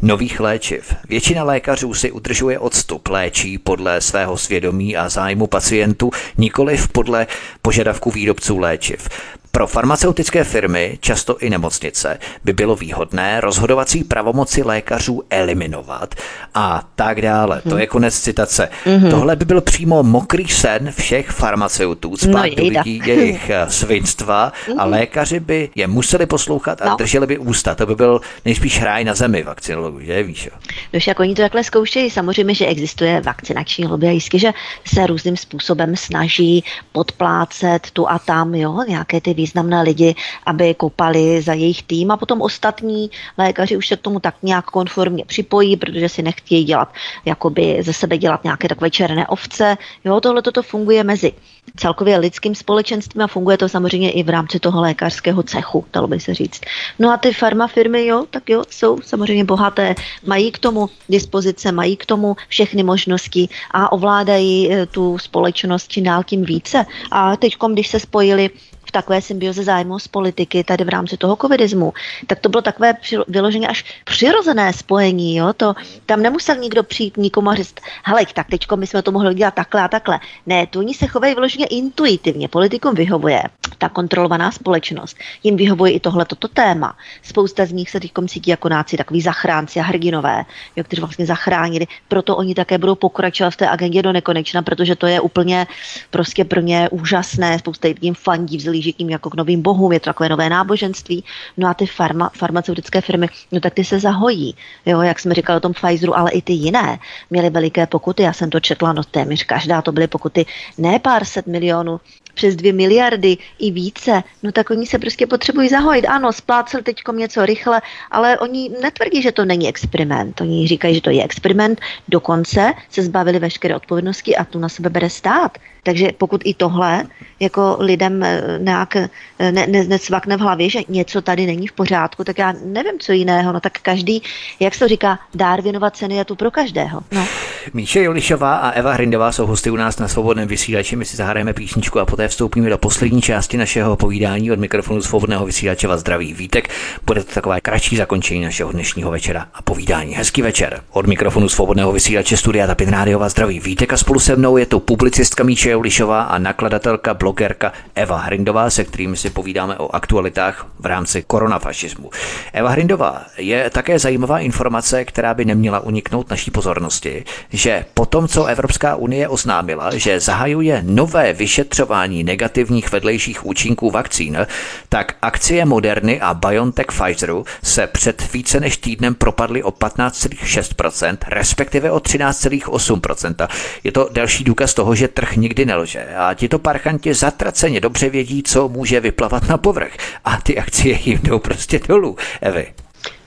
nových 0.02 0.40
léčiv. 0.40 0.94
Většina 1.08 1.44
lékařů 1.44 1.94
si 1.94 2.12
udržuje 2.12 2.58
odstup, 2.58 3.08
léčí 3.08 3.58
podle 3.58 4.00
svého 4.00 4.36
svědomí 4.36 4.96
a 4.96 5.08
zájmu 5.08 5.46
pacientů, 5.46 6.10
nikoliv 6.38 6.88
podle 6.88 7.26
požadavků 7.62 8.10
výrobců 8.10 8.58
léčiv. 8.58 9.08
Pro 9.56 9.66
farmaceutické 9.66 10.44
firmy, 10.44 10.98
často 11.00 11.38
i 11.38 11.50
nemocnice, 11.50 12.18
by 12.44 12.52
bylo 12.52 12.76
výhodné 12.76 13.40
rozhodovací 13.40 14.04
pravomoci 14.04 14.62
lékařů 14.62 15.22
eliminovat 15.30 16.14
a 16.54 16.88
tak 16.94 17.22
dále. 17.22 17.60
Hmm. 17.64 17.70
To 17.70 17.78
je 17.78 17.86
konec 17.86 18.20
citace. 18.20 18.68
Hmm. 18.84 19.10
Tohle 19.10 19.36
by 19.36 19.44
byl 19.44 19.60
přímo 19.60 20.02
mokrý 20.02 20.48
sen 20.48 20.92
všech 20.98 21.30
farmaceutů, 21.30 22.16
spát 22.16 22.46
no, 22.46 22.54
do 22.54 22.62
lidí 22.64 23.02
jejich 23.06 23.50
eh, 23.50 23.66
svinstva 23.68 24.52
hmm. 24.66 24.80
a 24.80 24.84
lékaři 24.84 25.40
by 25.40 25.70
je 25.74 25.86
museli 25.86 26.26
poslouchat 26.26 26.82
a 26.82 26.88
no. 26.88 26.96
drželi 26.96 27.26
by 27.26 27.38
ústa. 27.38 27.74
To 27.74 27.86
by 27.86 27.94
byl 27.94 28.20
nejspíš 28.44 28.82
ráj 28.82 29.04
na 29.04 29.14
zemi 29.14 29.42
vakcinologů, 29.42 30.00
že 30.00 30.22
víš? 30.22 30.48
No 30.92 31.00
však 31.00 31.20
oni 31.20 31.34
to 31.34 31.42
takhle 31.42 31.64
zkoušejí. 31.64 32.10
Samozřejmě, 32.10 32.54
že 32.54 32.66
existuje 32.66 33.20
vakcinační 33.20 33.86
lobby 33.86 34.06
a 34.06 34.10
jistě, 34.10 34.38
že 34.38 34.52
se 34.86 35.06
různým 35.06 35.36
způsobem 35.36 35.96
snaží 35.96 36.64
podplácet 36.92 37.90
tu 37.92 38.10
a 38.10 38.18
tam, 38.18 38.54
jo, 38.54 38.84
nějaké 38.88 39.20
ty 39.20 39.34
významné 39.46 39.82
lidi, 39.82 40.14
aby 40.46 40.74
kopali 40.74 41.42
za 41.42 41.54
jejich 41.54 41.82
tým 41.82 42.10
a 42.10 42.16
potom 42.16 42.42
ostatní 42.42 43.10
lékaři 43.38 43.76
už 43.76 43.86
se 43.86 43.96
k 43.96 44.02
tomu 44.02 44.18
tak 44.20 44.34
nějak 44.42 44.64
konformně 44.74 45.24
připojí, 45.24 45.76
protože 45.76 46.08
si 46.08 46.22
nechtějí 46.22 46.64
dělat, 46.64 46.90
jakoby 47.24 47.78
ze 47.86 47.92
sebe 47.92 48.18
dělat 48.18 48.44
nějaké 48.44 48.68
takové 48.68 48.90
černé 48.90 49.26
ovce. 49.26 49.78
Jo, 50.04 50.20
tohle 50.20 50.42
toto 50.42 50.62
funguje 50.62 51.04
mezi 51.04 51.32
celkově 51.76 52.18
lidským 52.18 52.54
společenstvím 52.54 53.22
a 53.22 53.26
funguje 53.26 53.58
to 53.58 53.68
samozřejmě 53.68 54.10
i 54.10 54.22
v 54.22 54.28
rámci 54.28 54.58
toho 54.58 54.80
lékařského 54.80 55.42
cechu, 55.42 55.84
dalo 55.92 56.08
by 56.08 56.20
se 56.20 56.34
říct. 56.34 56.60
No 56.98 57.12
a 57.12 57.16
ty 57.16 57.32
farmafirmy, 57.32 58.06
jo, 58.06 58.24
tak 58.30 58.50
jo, 58.50 58.64
jsou 58.70 58.98
samozřejmě 59.02 59.44
bohaté, 59.44 59.94
mají 60.26 60.50
k 60.50 60.58
tomu 60.58 60.88
dispozice, 61.08 61.72
mají 61.72 61.96
k 61.96 62.06
tomu 62.06 62.36
všechny 62.48 62.82
možnosti 62.82 63.48
a 63.70 63.92
ovládají 63.92 64.72
eh, 64.72 64.86
tu 64.86 65.18
společnost 65.18 65.88
čím 65.88 66.04
dál 66.04 66.24
tím 66.24 66.42
více. 66.44 66.86
A 67.10 67.36
teď, 67.36 67.56
když 67.72 67.88
se 67.88 68.00
spojili 68.00 68.50
v 68.86 68.90
takové 68.90 69.22
symbioze 69.22 69.64
zájmu 69.64 69.98
z 69.98 70.08
politiky 70.08 70.64
tady 70.64 70.84
v 70.84 70.88
rámci 70.88 71.16
toho 71.16 71.36
covidismu, 71.36 71.92
tak 72.26 72.40
to 72.40 72.48
bylo 72.48 72.62
takové 72.62 72.94
vyloženě 73.28 73.68
až 73.68 73.84
přirozené 74.04 74.72
spojení. 74.72 75.36
Jo? 75.36 75.52
To, 75.56 75.74
tam 76.06 76.22
nemusel 76.22 76.56
nikdo 76.56 76.82
přijít 76.82 77.16
nikomu 77.16 77.50
a 77.50 77.54
říct, 77.54 77.74
hele, 78.04 78.26
tak 78.34 78.46
teďko 78.50 78.76
my 78.76 78.86
jsme 78.86 79.02
to 79.02 79.12
mohli 79.12 79.34
dělat 79.34 79.54
takhle 79.54 79.82
a 79.82 79.88
takhle. 79.88 80.20
Ne, 80.46 80.66
tu 80.66 80.78
oni 80.78 80.94
se 80.94 81.06
chovají 81.06 81.34
vyloženě 81.34 81.66
intuitivně. 81.66 82.48
Politikům 82.48 82.94
vyhovuje 82.94 83.42
ta 83.78 83.88
kontrolovaná 83.88 84.50
společnost. 84.50 85.16
Jim 85.42 85.56
vyhovuje 85.56 85.92
i 85.92 86.00
tohle 86.00 86.24
toto 86.24 86.48
téma. 86.48 86.96
Spousta 87.22 87.66
z 87.66 87.72
nich 87.72 87.90
se 87.90 88.00
teď 88.00 88.12
cítí 88.28 88.50
jako 88.50 88.68
náci 88.68 88.96
takový 88.96 89.20
zachránci 89.20 89.80
a 89.80 89.82
hrdinové, 89.82 90.44
jo, 90.76 90.84
kteří 90.84 91.00
vlastně 91.00 91.26
zachránili. 91.26 91.86
Proto 92.08 92.36
oni 92.36 92.54
také 92.54 92.78
budou 92.78 92.94
pokračovat 92.94 93.50
v 93.50 93.56
té 93.56 93.68
agendě 93.68 94.02
do 94.02 94.12
nekonečna, 94.12 94.62
protože 94.62 94.96
to 94.96 95.06
je 95.06 95.20
úplně 95.20 95.66
prostě 96.10 96.44
pro 96.44 96.60
ně 96.60 96.88
úžasné. 96.90 97.58
Spousta 97.58 97.88
jim 98.00 98.14
fandí, 98.14 98.56
vzali 98.56 98.75
přihlíží 98.76 98.92
k 98.92 98.98
ním 98.98 99.10
jako 99.10 99.30
k 99.30 99.34
novým 99.34 99.62
bohům, 99.62 99.92
je 99.92 100.00
to 100.00 100.04
takové 100.04 100.28
nové 100.28 100.48
náboženství. 100.48 101.24
No 101.56 101.68
a 101.68 101.74
ty 101.74 101.86
farma, 101.86 102.30
farmaceutické 102.36 103.00
firmy, 103.00 103.28
no 103.52 103.60
tak 103.60 103.74
ty 103.74 103.84
se 103.84 104.00
zahojí. 104.00 104.54
Jo, 104.86 105.00
jak 105.00 105.20
jsme 105.20 105.34
říkali 105.34 105.56
o 105.56 105.60
tom 105.60 105.72
Pfizeru, 105.72 106.16
ale 106.16 106.30
i 106.30 106.42
ty 106.42 106.52
jiné 106.52 106.98
měly 107.30 107.50
veliké 107.50 107.86
pokuty. 107.86 108.22
Já 108.22 108.32
jsem 108.32 108.50
to 108.50 108.60
četla, 108.60 108.92
no 108.92 109.04
téměř 109.04 109.44
každá 109.44 109.82
to 109.82 109.92
byly 109.92 110.06
pokuty 110.06 110.46
ne 110.78 110.98
pár 110.98 111.24
set 111.24 111.46
milionů, 111.46 112.00
přes 112.34 112.56
dvě 112.56 112.72
miliardy 112.72 113.36
i 113.58 113.70
více, 113.70 114.22
no 114.42 114.52
tak 114.52 114.70
oni 114.70 114.86
se 114.86 114.98
prostě 114.98 115.26
potřebují 115.26 115.68
zahojit. 115.68 116.04
Ano, 116.04 116.32
splácel 116.32 116.82
teď 116.82 116.96
něco 117.16 117.46
rychle, 117.46 117.82
ale 118.10 118.38
oni 118.38 118.70
netvrdí, 118.82 119.22
že 119.22 119.32
to 119.32 119.44
není 119.44 119.68
experiment. 119.68 120.40
Oni 120.40 120.68
říkají, 120.68 120.94
že 120.94 121.00
to 121.00 121.10
je 121.10 121.24
experiment, 121.24 121.80
dokonce 122.08 122.72
se 122.90 123.02
zbavili 123.02 123.38
veškeré 123.38 123.76
odpovědnosti 123.76 124.36
a 124.36 124.44
tu 124.44 124.58
na 124.58 124.68
sebe 124.68 124.90
bere 124.90 125.10
stát. 125.10 125.58
Takže 125.86 126.12
pokud 126.18 126.40
i 126.44 126.54
tohle 126.54 127.04
jako 127.40 127.76
lidem 127.80 128.22
eh, 128.22 128.58
nějak 128.58 128.96
eh, 128.96 129.08
ne, 129.38 129.66
ne, 129.66 129.84
necvakne 129.84 130.36
v 130.36 130.40
hlavě, 130.40 130.70
že 130.70 130.80
něco 130.88 131.22
tady 131.22 131.46
není 131.46 131.66
v 131.66 131.72
pořádku, 131.72 132.24
tak 132.24 132.38
já 132.38 132.54
nevím, 132.64 132.98
co 132.98 133.12
jiného. 133.12 133.52
No 133.52 133.60
tak 133.60 133.72
každý, 133.82 134.22
jak 134.60 134.74
se 134.74 134.80
to 134.80 134.88
říká, 134.88 135.18
Darwinova 135.34 135.90
ceny 135.90 136.16
je 136.16 136.24
tu 136.24 136.34
pro 136.34 136.50
každého. 136.50 137.00
No. 137.12 137.26
Míše 137.74 138.02
Jolišová 138.02 138.56
a 138.56 138.70
Eva 138.70 138.92
Hrindová 138.92 139.32
jsou 139.32 139.46
hosty 139.46 139.70
u 139.70 139.76
nás 139.76 139.98
na 139.98 140.08
svobodném 140.08 140.48
vysílači. 140.48 140.96
My 140.96 141.04
si 141.04 141.16
zahrajeme 141.16 141.52
písničku 141.52 142.00
a 142.00 142.06
poté 142.06 142.28
vstoupíme 142.28 142.70
do 142.70 142.78
poslední 142.78 143.22
části 143.22 143.56
našeho 143.56 143.96
povídání 143.96 144.52
od 144.52 144.58
mikrofonu 144.58 145.02
svobodného 145.02 145.46
vysílače 145.46 145.88
vás 145.88 146.00
zdraví 146.00 146.34
vítek. 146.34 146.68
Bude 147.06 147.24
to 147.24 147.34
takové 147.34 147.60
kratší 147.60 147.96
zakončení 147.96 148.40
našeho 148.40 148.72
dnešního 148.72 149.10
večera 149.10 149.46
a 149.54 149.62
povídání. 149.62 150.14
Hezký 150.14 150.42
večer. 150.42 150.82
Od 150.90 151.06
mikrofonu 151.06 151.48
svobodného 151.48 151.92
vysílače 151.92 152.36
studia 152.36 152.66
Tapin 152.66 152.88
Rádio 152.88 153.18
vás 153.18 153.32
zdraví 153.32 153.60
vítek 153.60 153.92
a 153.92 153.96
spolu 153.96 154.20
se 154.20 154.36
mnou 154.36 154.56
je 154.56 154.66
tu 154.66 154.80
publicistka 154.80 155.44
Míše 155.44 155.75
Jolišová 155.76 156.22
a 156.22 156.38
nakladatelka, 156.38 157.14
blogerka 157.14 157.72
Eva 157.94 158.16
Hrindová, 158.16 158.70
se 158.70 158.84
kterými 158.84 159.16
si 159.16 159.30
povídáme 159.30 159.78
o 159.78 159.94
aktualitách 159.94 160.66
v 160.78 160.86
rámci 160.86 161.22
koronafašismu. 161.22 162.10
Eva 162.52 162.70
Hrindová 162.70 163.22
je 163.36 163.70
také 163.70 163.98
zajímavá 163.98 164.38
informace, 164.38 165.04
která 165.04 165.34
by 165.34 165.44
neměla 165.44 165.80
uniknout 165.80 166.30
naší 166.30 166.50
pozornosti, 166.50 167.24
že 167.50 167.84
po 167.94 168.06
tom, 168.06 168.28
co 168.28 168.44
Evropská 168.44 168.96
unie 168.96 169.28
oznámila, 169.28 169.90
že 169.96 170.20
zahajuje 170.20 170.82
nové 170.86 171.32
vyšetřování 171.32 172.24
negativních 172.24 172.92
vedlejších 172.92 173.46
účinků 173.46 173.90
vakcín, 173.90 174.46
tak 174.88 175.14
akcie 175.22 175.64
Moderny 175.64 176.20
a 176.20 176.34
BioNTech 176.34 176.86
Pfizeru 176.86 177.44
se 177.62 177.86
před 177.86 178.32
více 178.32 178.60
než 178.60 178.76
týdnem 178.76 179.14
propadly 179.14 179.62
o 179.62 179.70
15,6%, 179.70 181.16
respektive 181.28 181.90
o 181.90 181.98
13,8%. 181.98 183.48
Je 183.84 183.92
to 183.92 184.08
další 184.12 184.44
důkaz 184.44 184.74
toho, 184.74 184.94
že 184.94 185.08
trh 185.08 185.36
nikdy 185.36 185.65
nelže 185.66 186.06
a 186.16 186.34
tito 186.34 186.58
parchanti 186.58 187.14
zatraceně 187.14 187.80
dobře 187.80 188.10
vědí, 188.10 188.42
co 188.42 188.68
může 188.68 189.00
vyplavat 189.00 189.48
na 189.48 189.56
povrch 189.56 189.96
a 190.24 190.40
ty 190.40 190.58
akcie 190.58 190.98
jim 191.04 191.18
jdou 191.22 191.38
prostě 191.38 191.80
dolů. 191.88 192.16
Evy. 192.40 192.66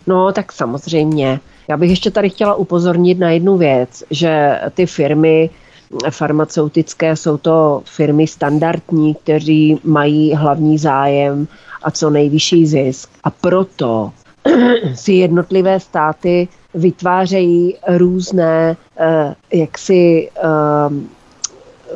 No, 0.08 0.32
tak 0.32 0.52
samozřejmě. 0.52 1.40
Já 1.68 1.78
bych 1.78 1.90
ještě 1.90 2.12
tady 2.12 2.30
chtěla 2.30 2.56
upozornit 2.56 3.20
na 3.20 3.32
jednu 3.32 3.58
věc, 3.58 4.04
že 4.10 4.60
ty 4.74 4.86
firmy 4.86 5.50
farmaceutické 6.10 7.16
jsou 7.16 7.38
to 7.38 7.82
firmy 7.86 8.28
standardní, 8.28 9.16
kteří 9.16 9.80
mají 9.84 10.34
hlavní 10.34 10.78
zájem 10.78 11.48
a 11.84 11.92
co 11.92 12.10
nejvyšší 12.10 12.68
zisk. 12.68 13.10
A 13.24 13.30
proto 13.30 14.12
si 14.96 15.14
jednotlivé 15.14 15.80
státy 15.80 16.48
vytvářejí 16.74 17.76
různé 17.88 18.78
eh, 19.00 19.36
jaksi 19.54 20.30
eh, 20.38 20.42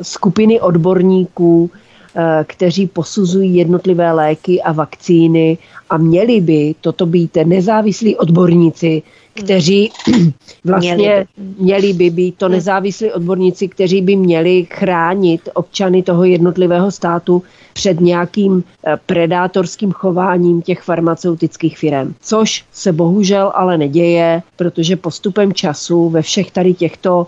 skupiny 0.02 0.60
odborníků, 0.60 1.70
eh, 2.16 2.44
kteří 2.46 2.86
posuzují 2.86 3.56
jednotlivé 3.56 4.12
léky 4.12 4.62
a 4.62 4.72
vakcíny 4.72 5.58
a 5.90 5.96
měli 5.96 6.40
by 6.40 6.74
toto 6.80 7.06
být 7.06 7.38
nezávislí 7.44 8.16
odborníci, 8.16 9.02
kteří 9.34 9.90
vlastně 10.64 11.26
měli 11.58 11.92
by 11.92 12.10
být 12.10 12.34
to 12.38 12.48
nezávislí 12.48 13.12
odborníci, 13.12 13.68
kteří 13.68 14.00
by 14.00 14.16
měli 14.16 14.66
chránit 14.70 15.48
občany 15.54 16.02
toho 16.02 16.24
jednotlivého 16.24 16.90
státu 16.90 17.42
před 17.72 18.00
nějakým 18.00 18.64
eh, 18.86 18.96
predátorským 19.06 19.92
chováním 19.92 20.62
těch 20.62 20.82
farmaceutických 20.82 21.78
firm. 21.78 22.14
Což 22.20 22.64
se 22.72 22.92
bohužel 22.92 23.52
ale 23.54 23.78
neděje, 23.78 24.42
protože 24.56 24.96
postupem 24.96 25.52
času 25.52 26.08
ve 26.08 26.22
všech 26.22 26.50
tady 26.50 26.74
těchto 26.74 27.26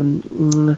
um, 0.00 0.22
uh, 0.38 0.74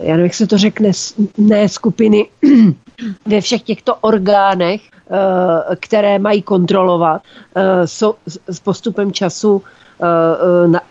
já 0.00 0.10
nevím, 0.10 0.24
jak 0.24 0.34
se 0.34 0.46
to 0.46 0.58
řekne, 0.58 0.90
ne 1.38 1.68
skupiny, 1.68 2.28
ve 3.26 3.40
všech 3.40 3.62
těchto 3.62 3.94
orgánech, 4.00 4.80
uh, 4.80 5.16
které 5.80 6.18
mají 6.18 6.42
kontrolovat, 6.42 7.22
uh, 7.56 7.62
jsou, 7.84 8.14
s 8.48 8.60
postupem 8.60 9.12
času 9.12 9.62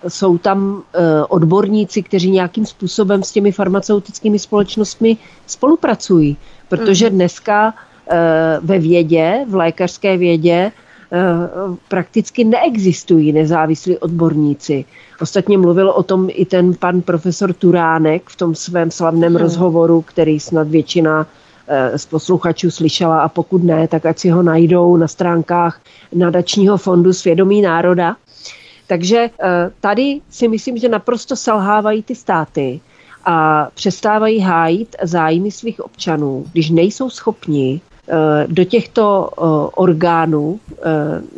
jsou 0.08 0.38
tam 0.38 0.84
odborníci, 1.30 2.04
kteří 2.04 2.32
nějakým 2.32 2.66
způsobem 2.66 3.24
s 3.24 3.32
těmi 3.32 3.52
farmaceutickými 3.52 4.40
společnostmi 4.40 5.18
spolupracují. 5.48 6.38
Protože 6.70 7.06
mhm. 7.06 7.16
dneska 7.16 7.74
ve 8.62 8.80
vědě, 8.80 9.46
v 9.50 9.56
lékařské 9.56 10.18
vědě, 10.18 10.72
prakticky 11.88 12.44
neexistují 12.44 13.32
nezávislí 13.32 13.98
odborníci. 13.98 14.86
Ostatně 15.22 15.58
mluvil 15.58 15.90
o 15.90 16.04
tom 16.04 16.28
i 16.32 16.46
ten 16.46 16.74
pan 16.74 17.02
profesor 17.02 17.54
Turánek 17.54 18.30
v 18.30 18.36
tom 18.36 18.56
svém 18.56 18.92
slavném 18.92 19.34
hmm. 19.34 19.42
rozhovoru, 19.42 20.02
který 20.02 20.40
snad 20.40 20.68
většina 20.68 21.28
eh, 21.68 21.98
z 21.98 22.06
posluchačů 22.06 22.72
slyšela 22.72 23.22
a 23.22 23.30
pokud 23.30 23.64
ne, 23.64 23.88
tak 23.88 24.06
ať 24.06 24.20
si 24.20 24.30
ho 24.30 24.44
najdou 24.44 24.98
na 24.98 25.08
stránkách 25.08 25.82
nadačního 26.14 26.78
fondu 26.78 27.14
Svědomí 27.14 27.62
národa. 27.62 28.16
Takže 28.88 29.18
eh, 29.18 29.72
tady 29.80 30.22
si 30.30 30.48
myslím, 30.48 30.78
že 30.78 30.90
naprosto 30.90 31.36
selhávají 31.36 32.04
ty 32.04 32.16
státy 32.16 32.80
a 33.26 33.68
přestávají 33.74 34.40
hájit 34.40 34.96
zájmy 35.04 35.52
svých 35.52 35.80
občanů, 35.80 36.46
když 36.52 36.70
nejsou 36.70 37.10
schopni 37.10 37.82
do 38.48 38.64
těchto 38.64 39.30
eh, 39.32 39.42
orgánů 39.76 40.60
eh, 40.70 40.82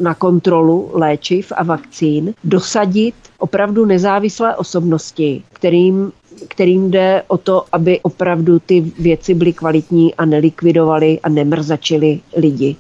na 0.01 0.13
kontrolu 0.13 0.89
léčiv 0.93 1.51
a 1.55 1.63
vakcín 1.63 2.33
dosadit 2.43 3.15
opravdu 3.39 3.85
nezávislé 3.85 4.55
osobnosti, 4.55 5.43
kterým, 5.53 6.11
kterým 6.47 6.91
jde 6.91 7.23
o 7.27 7.37
to, 7.37 7.65
aby 7.71 7.99
opravdu 7.99 8.59
ty 8.59 8.81
věci 8.99 9.33
byly 9.33 9.53
kvalitní 9.53 10.15
a 10.15 10.25
nelikvidovali 10.25 11.19
a 11.23 11.29
nemrzačili 11.29 12.19
lidi. 12.37 12.75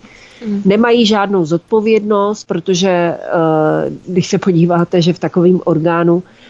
Mm. 0.47 0.61
Nemají 0.65 1.05
žádnou 1.05 1.45
zodpovědnost, 1.45 2.43
protože 2.43 3.17
když 4.07 4.27
se 4.27 4.37
podíváte, 4.37 5.01
že 5.01 5.13
v 5.13 5.19
takovém 5.19 5.59
orgánu 5.63 6.23
Eh, 6.23 6.42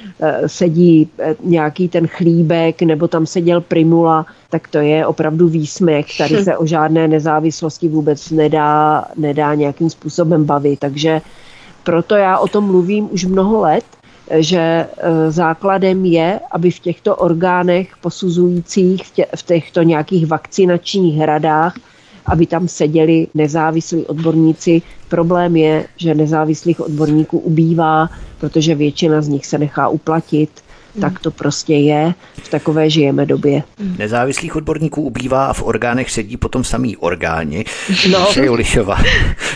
sedí 0.48 1.10
eh, 1.20 1.36
nějaký 1.44 1.88
ten 1.90 2.08
chlíbek 2.08 2.82
nebo 2.82 3.08
tam 3.08 3.26
seděl 3.26 3.62
Primula, 3.62 4.26
tak 4.50 4.68
to 4.68 4.78
je 4.78 5.06
opravdu 5.06 5.48
výsměch. 5.48 6.06
Tady 6.18 6.36
hm. 6.36 6.44
se 6.44 6.58
o 6.58 6.66
žádné 6.66 7.08
nezávislosti 7.08 7.88
vůbec 7.88 8.30
nedá, 8.30 9.06
nedá 9.16 9.54
nějakým 9.54 9.90
způsobem 9.90 10.46
bavit. 10.46 10.80
Takže 10.80 11.22
proto 11.84 12.16
já 12.16 12.38
o 12.38 12.48
tom 12.48 12.64
mluvím 12.64 13.10
už 13.12 13.26
mnoho 13.26 13.62
let, 13.62 13.86
že 14.32 14.60
eh, 14.60 15.32
základem 15.32 16.06
je, 16.06 16.40
aby 16.52 16.72
v 16.72 16.80
těchto 16.80 17.16
orgánech 17.16 17.98
posuzujících, 18.02 19.04
v 19.36 19.44
těchto 19.44 19.84
nějakých 19.84 20.28
vakcinačních 20.28 21.16
hradách, 21.18 21.76
aby 22.26 22.46
tam 22.46 22.68
seděli 22.68 23.28
nezávislí 23.34 24.06
odborníci. 24.06 24.82
Problém 25.14 25.56
je, 25.56 25.88
že 25.98 26.16
nezávislých 26.16 26.80
odborníků 26.82 27.40
ubývá, 27.40 28.10
protože 28.38 28.76
většina 28.76 29.22
z 29.22 29.28
nich 29.28 29.46
se 29.46 29.58
nechá 29.58 29.90
uplatit 29.90 30.63
tak 31.02 31.20
to 31.20 31.32
prostě 31.32 31.74
je. 31.74 32.14
V 32.44 32.50
takové 32.50 32.90
žijeme 32.90 33.26
době. 33.26 33.64
Nezávislých 33.98 34.56
odborníků 34.56 35.02
ubývá 35.02 35.46
a 35.46 35.54
v 35.54 35.64
orgánech 35.64 36.12
sedí 36.12 36.38
potom 36.38 36.64
samý 36.64 36.98
orgáni. 36.98 37.66
No. 38.12 38.20
Míša 38.20 38.44
Julišová. 38.44 38.98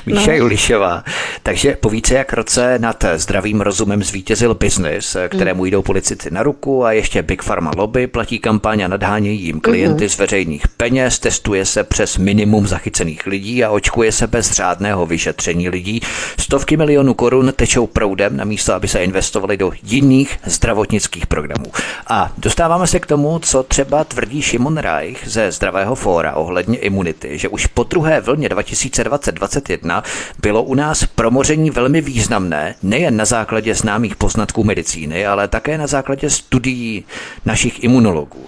Míša 0.05 0.31
no. 0.31 0.37
Julišová. 0.37 1.03
Takže 1.43 1.77
po 1.79 1.89
více 1.89 2.13
jak 2.13 2.33
roce 2.33 2.79
nad 2.79 3.05
zdravým 3.15 3.61
rozumem 3.61 4.03
zvítězil 4.03 4.53
biznis, 4.53 5.17
kterému 5.29 5.65
jdou 5.65 5.81
politici 5.81 6.31
na 6.31 6.43
ruku 6.43 6.85
a 6.85 6.91
ještě 6.91 7.21
Big 7.21 7.43
Pharma 7.43 7.71
lobby 7.77 8.07
platí 8.07 8.39
kampaň 8.39 8.81
a 8.81 8.87
nadhánějí 8.87 9.41
jim 9.41 9.59
klienty 9.59 10.05
uh-huh. 10.05 10.09
z 10.09 10.17
veřejných 10.17 10.67
peněz, 10.67 11.19
testuje 11.19 11.65
se 11.65 11.83
přes 11.83 12.17
minimum 12.17 12.67
zachycených 12.67 13.27
lidí 13.27 13.63
a 13.63 13.69
očkuje 13.69 14.11
se 14.11 14.27
bez 14.27 14.51
řádného 14.51 15.05
vyšetření 15.05 15.69
lidí. 15.69 16.01
Stovky 16.39 16.77
milionů 16.77 17.13
korun 17.13 17.53
tečou 17.55 17.87
proudem 17.87 18.37
na 18.37 18.43
místo, 18.43 18.73
aby 18.73 18.87
se 18.87 19.03
investovali 19.03 19.57
do 19.57 19.71
jiných 19.83 20.39
zdravotnických 20.45 21.26
programů. 21.27 21.65
A 22.07 22.31
dostáváme 22.37 22.87
se 22.87 22.99
k 22.99 23.05
tomu, 23.05 23.39
co 23.39 23.63
třeba 23.63 24.03
tvrdí 24.03 24.41
Šimon 24.41 24.77
Reich 24.77 25.23
ze 25.25 25.51
Zdravého 25.51 25.95
fóra 25.95 26.33
ohledně 26.35 26.77
imunity, 26.77 27.37
že 27.37 27.49
už 27.49 27.67
po 27.67 27.83
druhé 27.83 28.21
vlně 28.21 28.49
2020-2021 28.49 30.03
bylo 30.41 30.63
u 30.63 30.75
nás 30.75 31.05
promoření 31.05 31.69
velmi 31.69 32.01
významné, 32.01 32.75
nejen 32.83 33.17
na 33.17 33.25
základě 33.25 33.75
známých 33.75 34.15
poznatků 34.15 34.63
medicíny, 34.63 35.27
ale 35.27 35.47
také 35.47 35.77
na 35.77 35.87
základě 35.87 36.29
studií 36.29 37.05
našich 37.45 37.83
imunologů. 37.83 38.45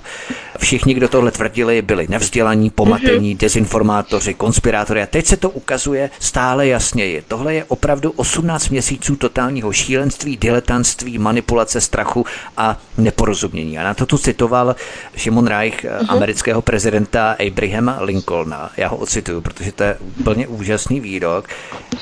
Všichni, 0.58 0.94
kdo 0.94 1.08
tohle 1.08 1.32
tvrdili, 1.32 1.82
byli 1.82 2.08
nevzdělaní, 2.10 2.70
pomatení, 2.70 3.36
dezinformátoři, 3.36 4.34
konspirátory 4.34 5.02
a 5.02 5.06
teď 5.06 5.26
se 5.26 5.38
to 5.38 5.50
ukazuje 5.50 6.10
stále 6.20 6.68
jasněji. 6.68 7.24
Tohle 7.28 7.54
je 7.54 7.66
opravdu 7.68 8.12
18 8.12 8.70
měsíců 8.70 9.16
totálního 9.16 9.74
šílenství, 9.74 10.38
diletantství, 10.38 11.18
manipulace 11.18 11.82
strachu 11.82 12.26
a 12.58 12.69
neporozumění. 12.98 13.80
A 13.80 13.84
na 13.84 13.94
to 13.94 14.06
tu 14.06 14.18
citoval 14.18 14.76
Šimon 15.16 15.48
Reich, 15.48 15.84
uh-huh. 15.84 16.06
amerického 16.08 16.62
prezidenta 16.62 17.36
Abrahama 17.48 17.98
Lincolna. 18.02 18.72
Já 18.78 18.88
ho 18.88 18.98
ocituju, 18.98 19.42
protože 19.42 19.72
to 19.72 19.84
je 19.84 19.98
úplně 20.20 20.48
úžasný 20.48 21.00
výrok. 21.00 21.48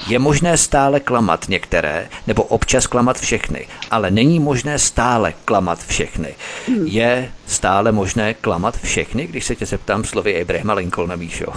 Je 0.08 0.20
možné 0.20 0.58
stále 0.58 1.00
klamat 1.00 1.46
některé, 1.50 2.08
nebo 2.28 2.44
občas 2.44 2.88
klamat 2.88 3.20
všechny, 3.20 3.68
ale 3.92 4.12
není 4.12 4.40
možné 4.40 4.80
stále 4.80 5.34
klamat 5.46 5.80
všechny. 5.86 6.36
Hmm. 6.68 6.88
Je 6.88 7.32
stále 7.48 7.92
možné 7.92 8.34
klamat 8.34 8.78
všechny, 8.78 9.28
když 9.28 9.46
se 9.46 9.56
tě 9.56 9.66
zeptám 9.66 10.04
slovy 10.04 10.42
Abrahama 10.42 10.74
Lincolna, 10.74 11.16
Míšo? 11.16 11.54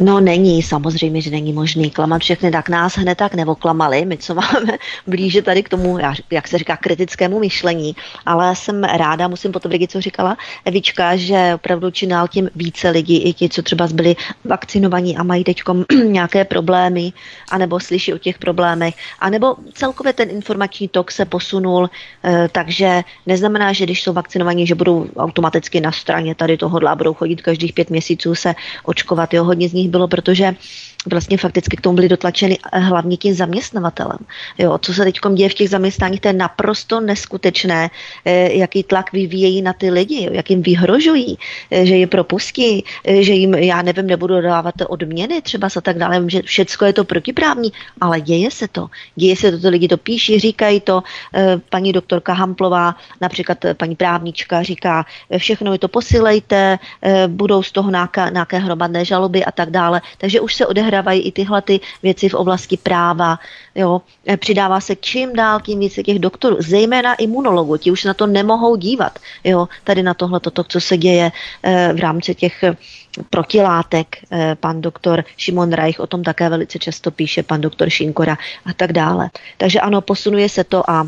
No 0.00 0.20
není, 0.20 0.62
samozřejmě, 0.62 1.20
že 1.20 1.30
není 1.30 1.52
možný 1.52 1.90
klamat 1.90 2.22
všechny, 2.22 2.50
tak 2.50 2.68
nás 2.68 2.96
hned 2.96 3.18
tak 3.18 3.34
nebo 3.34 3.54
klamali, 3.54 4.04
my 4.04 4.18
co 4.18 4.34
máme 4.34 4.72
blíže 5.06 5.42
tady 5.42 5.62
k 5.62 5.68
tomu, 5.68 5.98
jak 6.30 6.48
se 6.48 6.58
říká, 6.58 6.76
kritickému 6.76 7.38
myšlení, 7.38 7.96
ale 8.26 8.56
jsem 8.56 8.84
ráda, 8.84 9.28
musím 9.28 9.52
potvrdit, 9.52 9.90
co 9.90 10.00
říkala 10.00 10.36
Evička, 10.64 11.16
že 11.16 11.52
opravdu 11.54 11.90
činál 11.90 12.28
tím 12.28 12.50
více 12.54 12.90
lidí, 12.90 13.22
i 13.22 13.32
ti, 13.32 13.48
co 13.48 13.62
třeba 13.62 13.88
byli 13.94 14.16
vakcinovaní 14.44 15.16
a 15.16 15.22
mají 15.22 15.44
teď 15.44 15.62
nějaké 16.04 16.44
problémy, 16.44 17.12
anebo 17.50 17.80
slyší 17.80 18.14
o 18.14 18.18
těch 18.18 18.38
problémech, 18.38 18.94
anebo 19.18 19.56
celkově 19.72 20.12
ten 20.12 20.30
informační 20.30 20.88
tok 20.88 21.10
se 21.10 21.24
posunul, 21.24 21.90
eh, 22.24 22.48
takže 22.52 23.02
neznamená, 23.26 23.72
že 23.72 23.84
když 23.84 24.02
jsou 24.02 24.12
vakcinovaní, 24.12 24.66
že 24.66 24.74
budou 24.74 25.06
automaticky 25.16 25.80
na 25.80 25.92
straně 25.92 26.34
tady 26.34 26.56
tohohle 26.56 26.90
a 26.90 26.94
budou 26.94 27.14
chodit 27.14 27.42
každých 27.42 27.72
pět 27.72 27.90
měsíců 27.90 28.34
se 28.34 28.54
očkovat, 28.84 29.34
jo, 29.34 29.44
hodně 29.44 29.68
z 29.68 29.72
nich 29.72 29.83
nich 29.84 29.90
bylo, 29.90 30.08
protože 30.08 30.54
vlastně 31.06 31.38
fakticky 31.38 31.76
k 31.76 31.80
tomu 31.80 31.94
byly 31.96 32.08
dotlačeny 32.08 32.58
eh, 32.72 32.78
hlavně 32.78 33.16
tím 33.16 33.34
zaměstnavatelem. 33.34 34.18
Jo, 34.58 34.78
co 34.78 34.94
se 34.94 35.04
teď 35.04 35.18
děje 35.34 35.48
v 35.48 35.54
těch 35.54 35.70
zaměstnáních, 35.70 36.20
to 36.20 36.28
je 36.28 36.32
naprosto 36.32 37.00
neskutečné, 37.00 37.90
eh, 38.24 38.52
jaký 38.52 38.82
tlak 38.82 39.12
vyvíjejí 39.12 39.62
na 39.62 39.72
ty 39.72 39.90
lidi, 39.90 40.28
jak 40.32 40.50
jim 40.50 40.62
vyhrožují, 40.62 41.38
eh, 41.70 41.86
že 41.86 41.96
je 41.96 42.06
propustí, 42.06 42.84
že 43.20 43.32
jim, 43.32 43.54
já 43.54 43.82
nevím, 43.82 44.06
nebudu 44.06 44.40
dávat 44.40 44.74
odměny 44.88 45.42
třeba 45.42 45.68
a 45.76 45.80
tak 45.80 45.98
dále, 45.98 46.24
že 46.26 46.42
všecko 46.42 46.84
je 46.84 46.92
to 46.92 47.04
protiprávní, 47.04 47.72
ale 48.00 48.20
děje 48.20 48.50
se 48.50 48.68
to. 48.68 48.86
Děje 49.16 49.36
se 49.36 49.50
to, 49.50 49.60
to 49.60 49.68
lidi 49.68 49.88
to 49.88 49.96
píší, 49.96 50.38
říkají 50.38 50.80
to, 50.80 51.02
paní 51.70 51.92
doktorka 51.92 52.32
Hamplová, 52.32 52.94
například 53.20 53.58
paní 53.76 53.96
právnička 53.96 54.62
říká, 54.62 55.06
všechno 55.38 55.72
je 55.72 55.78
to 55.78 55.88
posilejte, 55.88 56.78
budou 57.26 57.62
z 57.62 57.72
toho 57.72 57.90
nějaké, 57.90 58.58
hromadné 58.58 59.04
žaloby 59.04 59.44
a 59.44 59.50
tak 59.50 59.70
dále. 59.70 60.00
Takže 60.18 60.40
už 60.40 60.54
se 60.54 60.66
odehrávají 60.66 60.93
odehrávají 60.94 61.22
i 61.22 61.32
tyhle 61.32 61.62
ty 61.62 61.80
věci 62.02 62.28
v 62.28 62.34
oblasti 62.34 62.76
práva. 62.76 63.38
Jo. 63.74 64.02
E, 64.26 64.36
přidává 64.36 64.80
se 64.80 64.96
čím 64.96 65.32
dál 65.32 65.60
tím 65.60 65.80
více 65.80 66.02
těch 66.02 66.18
doktorů, 66.18 66.56
zejména 66.60 67.14
imunologů, 67.14 67.76
ti 67.76 67.90
už 67.90 68.04
na 68.04 68.14
to 68.14 68.26
nemohou 68.26 68.76
dívat. 68.76 69.18
Jo. 69.44 69.68
Tady 69.84 70.02
na 70.02 70.14
tohle, 70.14 70.40
toto, 70.40 70.64
co 70.64 70.80
se 70.80 70.96
děje 70.96 71.32
e, 71.62 71.92
v 71.92 71.98
rámci 71.98 72.34
těch 72.34 72.62
e, 72.62 72.76
protilátek. 73.30 74.16
Pan 74.60 74.80
doktor 74.80 75.24
Šimon 75.36 75.72
Reich 75.72 76.00
o 76.00 76.06
tom 76.06 76.22
také 76.22 76.48
velice 76.48 76.78
často 76.78 77.10
píše, 77.10 77.42
pan 77.42 77.60
doktor 77.60 77.90
Šinkora 77.90 78.38
a 78.66 78.72
tak 78.74 78.92
dále. 78.92 79.30
Takže 79.56 79.80
ano, 79.80 80.00
posunuje 80.00 80.48
se 80.48 80.64
to 80.64 80.82
a 80.90 81.06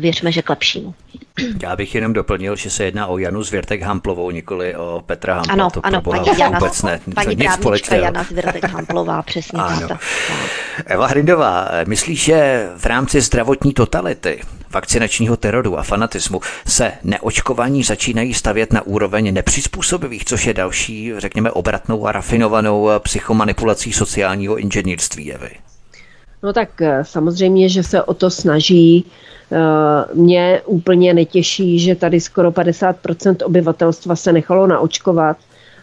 věřme, 0.00 0.32
že 0.32 0.42
k 0.42 0.50
lepšímu. 0.50 0.94
Já 1.62 1.76
bych 1.76 1.94
jenom 1.94 2.12
doplnil, 2.12 2.56
že 2.56 2.70
se 2.70 2.84
jedná 2.84 3.06
o 3.06 3.18
Janu 3.18 3.42
Zvěrtek 3.42 3.82
Hamplovou, 3.82 4.30
nikoli 4.30 4.76
o 4.76 5.02
Petra 5.06 5.34
Hampla. 5.34 5.52
Ano, 5.52 5.70
to 5.70 5.86
ano, 5.86 6.02
paní 6.02 6.26
Jana, 6.38 6.58
vůbec 6.58 6.82
ne, 6.82 7.00
paní 7.14 7.36
nic 7.36 7.52
společného. 7.52 8.04
Jana 8.04 8.24
Zvěrtek 8.24 8.64
Hamplová, 8.64 9.22
přesně 9.22 9.60
ano. 9.62 9.88
tak. 9.88 10.00
Eva 10.86 11.06
Hrindová, 11.06 11.68
myslíš, 11.86 12.24
že 12.24 12.68
v 12.76 12.86
rámci 12.86 13.20
zdravotní 13.20 13.72
totality, 13.72 14.40
vakcinačního 14.70 15.36
teroru 15.36 15.78
a 15.78 15.82
fanatismu 15.82 16.40
se 16.66 16.92
neočkovaní 17.02 17.82
začínají 17.82 18.34
stavět 18.34 18.72
na 18.72 18.82
úroveň 18.82 19.34
nepřizpůsobivých, 19.34 20.24
což 20.24 20.46
je 20.46 20.54
další, 20.54 21.12
řekněme, 21.18 21.50
obratnou 21.50 22.06
a 22.06 22.12
rafinovanou 22.12 22.90
psychomanipulací 22.98 23.92
sociálního 23.92 24.56
inženýrství, 24.58 25.32
Evy? 25.32 25.50
No 26.42 26.52
tak 26.52 26.82
eh, 26.82 27.04
samozřejmě, 27.04 27.68
že 27.68 27.82
se 27.82 28.02
o 28.02 28.14
to 28.14 28.30
snaží 28.30 29.06
Eh, 29.52 30.04
mě 30.14 30.62
úplně 30.66 31.14
netěší, 31.14 31.78
že 31.78 31.94
tady 31.94 32.20
skoro 32.20 32.50
50% 32.50 33.36
obyvatelstva 33.44 34.16
se 34.16 34.32
nechalo 34.32 34.66
naočkovat. 34.66 35.36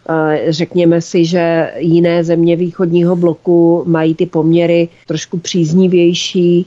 Eh, 0.10 0.46
řekněme 0.50 1.02
si, 1.02 1.26
že 1.26 1.72
jiné 1.78 2.24
země 2.24 2.56
východního 2.56 3.16
bloku 3.16 3.84
mají 3.88 4.16
ty 4.16 4.26
poměry 4.26 4.90
trošku 5.08 5.38
příznivější. 5.38 6.66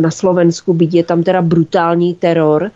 Na 0.00 0.10
Slovensku 0.10 0.74
byť 0.74 0.94
je 0.94 1.04
tam 1.04 1.22
teda 1.22 1.42
brutální 1.42 2.14
teror, 2.14 2.70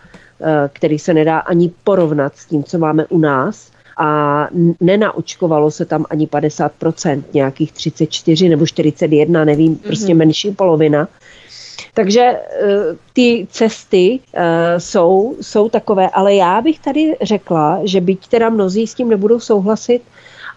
který 0.72 0.98
se 0.98 1.14
nedá 1.14 1.38
ani 1.38 1.70
porovnat 1.84 2.32
s 2.36 2.46
tím, 2.46 2.64
co 2.64 2.78
máme 2.78 3.06
u 3.06 3.18
nás 3.18 3.70
a 3.96 4.48
nenaočkovalo 4.80 5.70
se 5.70 5.84
tam 5.84 6.04
ani 6.10 6.26
50%, 6.26 7.22
nějakých 7.34 7.72
34 7.72 8.48
nebo 8.48 8.66
41, 8.66 9.44
nevím, 9.44 9.74
mm-hmm. 9.74 9.86
prostě 9.86 10.14
menší 10.14 10.50
polovina. 10.50 11.08
Takže 11.94 12.20
eh, 12.22 12.40
ty 13.12 13.46
cesty 13.50 14.20
eh, 14.34 14.80
jsou, 14.80 15.36
jsou 15.40 15.68
takové, 15.68 16.08
ale 16.10 16.34
já 16.34 16.60
bych 16.60 16.78
tady 16.78 17.16
řekla, 17.22 17.80
že 17.84 18.00
byť 18.00 18.28
teda 18.28 18.48
mnozí 18.48 18.86
s 18.86 18.94
tím 18.94 19.08
nebudou 19.08 19.40
souhlasit, 19.40 20.02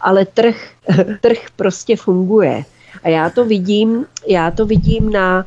ale 0.01 0.25
trh, 0.25 0.55
trh 1.21 1.37
prostě 1.55 1.95
funguje. 1.95 2.63
A 3.03 3.09
já 3.09 3.29
to 3.29 3.45
vidím, 3.45 4.05
já 4.27 4.51
to 4.51 4.65
vidím 4.65 5.11
na 5.11 5.45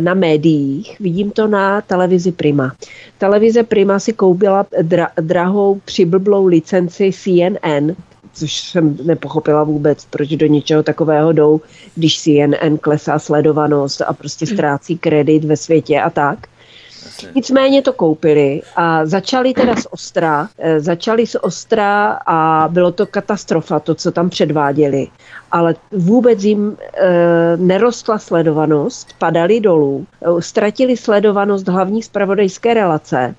na 0.00 0.14
médiích, 0.14 0.96
vidím 1.00 1.30
to 1.30 1.46
na 1.46 1.80
televizi 1.80 2.32
Prima. 2.32 2.72
Televize 3.18 3.62
Prima 3.62 3.98
si 3.98 4.12
koupila 4.12 4.66
dra- 4.82 5.10
drahou 5.20 5.80
přiblblou 5.84 6.46
licenci 6.46 7.10
CNN, 7.12 7.94
což 8.32 8.60
jsem 8.60 8.96
nepochopila 9.04 9.64
vůbec, 9.64 10.04
proč 10.04 10.28
do 10.28 10.46
něčeho 10.46 10.82
takového 10.82 11.32
jdou, 11.32 11.60
když 11.94 12.22
CNN 12.22 12.78
klesá 12.80 13.18
sledovanost 13.18 14.02
a 14.02 14.12
prostě 14.12 14.46
ztrácí 14.46 14.98
kredit 14.98 15.44
ve 15.44 15.56
světě 15.56 16.00
a 16.00 16.10
tak. 16.10 16.38
Nicméně 17.34 17.82
to 17.82 17.92
koupili 17.92 18.62
a 18.76 19.06
začali 19.06 19.54
teda 19.54 19.76
z 19.76 19.86
Ostra, 19.90 20.48
eh, 20.58 20.80
začali 20.80 21.26
z 21.26 21.34
Ostra 21.34 22.18
a 22.26 22.68
bylo 22.68 22.92
to 22.92 23.06
katastrofa, 23.06 23.80
to, 23.80 23.94
co 23.94 24.10
tam 24.10 24.30
předváděli. 24.30 25.08
Ale 25.52 25.74
vůbec 25.92 26.44
jim 26.44 26.76
e, 26.94 27.56
nerostla 27.56 28.18
sledovanost, 28.18 29.08
padali 29.18 29.60
dolů, 29.60 30.06
e, 30.22 30.42
ztratili 30.42 30.96
sledovanost 30.96 31.68
hlavní 31.68 32.02
zpravodajské 32.02 32.74
relace 32.74 33.20
Eh, 33.20 33.34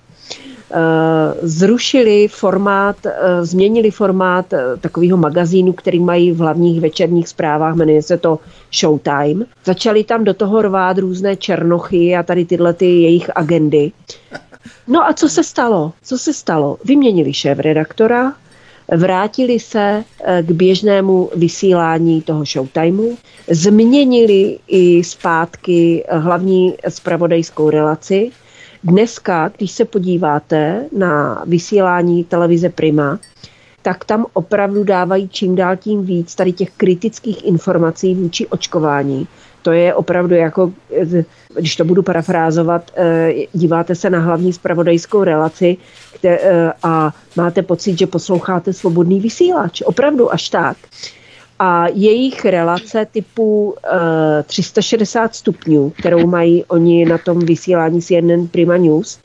zrušili 1.41 2.27
formát, 2.27 2.95
eh, 3.05 3.45
změnili 3.45 3.91
formát 3.91 4.53
eh, 4.53 4.77
takového 4.81 5.17
magazínu, 5.17 5.73
který 5.73 5.99
mají 5.99 6.31
v 6.31 6.37
hlavních 6.37 6.81
večerních 6.81 7.27
zprávách, 7.27 7.75
jmenuje 7.75 8.01
se 8.01 8.17
to 8.17 8.39
Showtime. 8.73 9.45
Začali 9.65 10.03
tam 10.03 10.23
do 10.23 10.33
toho 10.33 10.61
rvát 10.61 10.97
různé 10.97 11.35
černochy 11.35 12.15
a 12.15 12.23
tady 12.23 12.45
tyhle 12.45 12.73
ty 12.73 12.85
jejich 12.85 13.29
agendy. 13.35 13.91
No 14.87 15.07
a 15.07 15.13
co 15.13 15.29
se 15.29 15.43
stalo? 15.43 15.93
Co 16.03 16.17
se 16.17 16.33
stalo? 16.33 16.77
Vyměnili 16.85 17.33
šéf 17.33 17.59
redaktora, 17.59 18.33
vrátili 18.97 19.59
se 19.59 20.03
k 20.41 20.51
běžnému 20.51 21.29
vysílání 21.35 22.21
toho 22.21 22.45
showtimeu, 22.45 23.17
změnili 23.49 24.59
i 24.67 25.03
zpátky 25.03 26.03
hlavní 26.09 26.73
spravodajskou 26.89 27.69
relaci, 27.69 28.31
Dneska, 28.83 29.51
když 29.57 29.71
se 29.71 29.85
podíváte 29.85 30.85
na 30.97 31.43
vysílání 31.47 32.23
televize 32.23 32.69
Prima, 32.69 33.19
tak 33.81 34.05
tam 34.05 34.25
opravdu 34.33 34.83
dávají 34.83 35.29
čím 35.29 35.55
dál 35.55 35.77
tím 35.77 36.05
víc 36.05 36.35
tady 36.35 36.51
těch 36.51 36.69
kritických 36.77 37.45
informací 37.45 38.15
vůči 38.15 38.47
očkování. 38.47 39.27
To 39.61 39.71
je 39.71 39.93
opravdu 39.93 40.35
jako, 40.35 40.73
když 41.57 41.75
to 41.75 41.85
budu 41.85 42.03
parafrázovat, 42.03 42.91
eh, 42.95 43.33
díváte 43.53 43.95
se 43.95 44.09
na 44.09 44.19
hlavní 44.19 44.53
spravodajskou 44.53 45.23
relaci 45.23 45.77
eh, 46.23 46.73
a 46.83 47.13
máte 47.35 47.61
pocit, 47.61 47.97
že 47.97 48.07
posloucháte 48.07 48.73
svobodný 48.73 49.19
vysílač. 49.19 49.81
Opravdu 49.81 50.33
až 50.33 50.49
tak 50.49 50.77
a 51.63 51.87
jejich 51.93 52.45
relace 52.45 53.05
typu 53.05 53.69
uh, 53.69 53.75
eh, 54.39 54.43
360 54.43 55.35
stupňů, 55.35 55.89
kterou 55.89 56.27
mají 56.27 56.65
oni 56.65 57.05
na 57.05 57.17
tom 57.17 57.39
vysílání 57.39 58.01
CNN 58.01 58.47
Prima 58.51 58.77
News, 58.77 59.19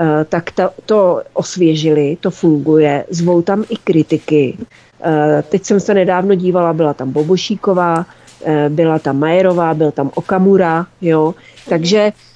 uh, 0.00 0.06
tak 0.28 0.50
to, 0.50 0.70
to 0.86 1.22
osvěžili, 1.32 2.16
to 2.20 2.30
funguje, 2.30 3.04
zvou 3.10 3.42
tam 3.42 3.64
i 3.68 3.76
kritiky. 3.76 4.56
Uh, 4.58 5.42
teď 5.48 5.64
jsem 5.64 5.80
se 5.80 5.94
nedávno 5.94 6.34
dívala, 6.34 6.72
byla 6.72 6.94
tam 6.94 7.12
Bobošíková, 7.12 7.98
uh, 7.98 8.52
byla 8.68 8.98
tam 8.98 9.18
Majerová, 9.18 9.74
byl 9.74 9.90
tam 9.90 10.10
Okamura, 10.14 10.86
jo, 11.00 11.34
takže 11.68 12.12
Eh, 12.12 12.35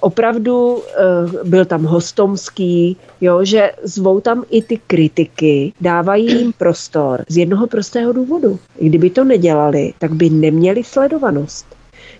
opravdu 0.00 0.82
eh, 0.82 1.04
byl 1.44 1.64
tam 1.64 1.84
Hostomský, 1.84 2.96
jo, 3.20 3.44
že 3.44 3.72
zvou 3.82 4.20
tam 4.20 4.44
i 4.50 4.62
ty 4.62 4.80
kritiky, 4.86 5.72
dávají 5.80 6.26
jim 6.26 6.52
prostor 6.52 7.24
z 7.28 7.36
jednoho 7.36 7.66
prostého 7.66 8.12
důvodu. 8.12 8.58
Kdyby 8.80 9.10
to 9.10 9.24
nedělali, 9.24 9.92
tak 9.98 10.12
by 10.12 10.30
neměli 10.30 10.84
sledovanost. 10.84 11.66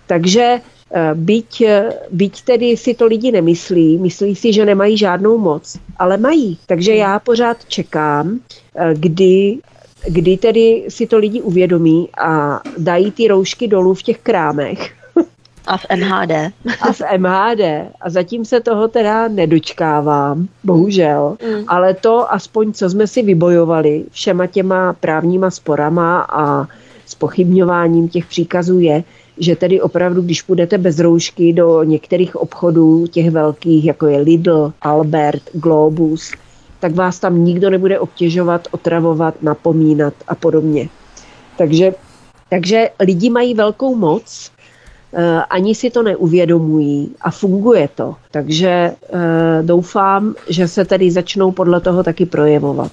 Takže 0.07 0.59
eh, 0.93 1.11
byť, 1.13 1.63
byť 2.11 2.41
tedy 2.41 2.77
si 2.77 2.93
to 2.93 3.05
lidi 3.05 3.31
nemyslí, 3.31 3.97
myslí 3.97 4.35
si, 4.35 4.53
že 4.53 4.65
nemají 4.65 4.97
žádnou 4.97 5.37
moc, 5.37 5.77
ale 5.97 6.17
mají. 6.17 6.57
Takže 6.65 6.95
já 6.95 7.19
pořád 7.19 7.65
čekám, 7.65 8.39
kdy 8.93 9.57
kdy 10.09 10.37
tedy 10.37 10.85
si 10.89 11.07
to 11.07 11.17
lidi 11.17 11.41
uvědomí 11.41 12.09
a 12.17 12.61
dají 12.77 13.11
ty 13.11 13.27
roušky 13.27 13.67
dolů 13.67 13.93
v 13.93 14.03
těch 14.03 14.17
krámech 14.17 14.93
a 15.67 15.77
v 15.77 15.85
MHD. 15.95 16.31
A 16.81 16.93
v 16.93 17.01
MHD. 17.17 17.61
A 18.01 18.09
zatím 18.09 18.45
se 18.45 18.59
toho 18.59 18.87
teda 18.87 19.27
nedočkávám, 19.27 20.47
bohužel. 20.63 21.37
Mm. 21.45 21.63
Ale 21.67 21.93
to 21.93 22.33
aspoň, 22.33 22.73
co 22.73 22.89
jsme 22.89 23.07
si 23.07 23.23
vybojovali 23.23 24.05
všema 24.11 24.47
těma 24.47 24.93
právníma 24.93 25.51
sporama 25.51 26.21
a 26.21 26.67
spochybňováním 27.05 28.09
těch 28.09 28.25
příkazů 28.25 28.79
je, 28.79 29.03
že 29.37 29.55
tedy 29.55 29.81
opravdu, 29.81 30.21
když 30.21 30.41
půjdete 30.41 30.77
bez 30.77 30.99
roušky 30.99 31.53
do 31.53 31.83
některých 31.83 32.35
obchodů, 32.35 33.07
těch 33.07 33.31
velkých, 33.31 33.85
jako 33.85 34.07
je 34.07 34.17
Lidl, 34.17 34.73
Albert, 34.81 35.43
Globus, 35.53 36.31
tak 36.79 36.95
vás 36.95 37.19
tam 37.19 37.43
nikdo 37.45 37.69
nebude 37.69 37.99
obtěžovat, 37.99 38.67
otravovat, 38.71 39.43
napomínat 39.43 40.13
a 40.27 40.35
podobně. 40.35 40.89
Takže, 41.57 41.93
takže 42.49 42.89
lidi 42.99 43.29
mají 43.29 43.53
velkou 43.53 43.95
moc 43.95 44.51
ani 45.49 45.75
si 45.75 45.89
to 45.89 46.03
neuvědomují 46.03 47.15
a 47.21 47.31
funguje 47.31 47.89
to. 47.95 48.15
Takže 48.31 48.69
eh, 48.69 48.93
doufám, 49.61 50.35
že 50.49 50.67
se 50.67 50.85
tedy 50.85 51.11
začnou 51.11 51.51
podle 51.51 51.81
toho 51.81 52.03
taky 52.03 52.25
projevovat. 52.25 52.91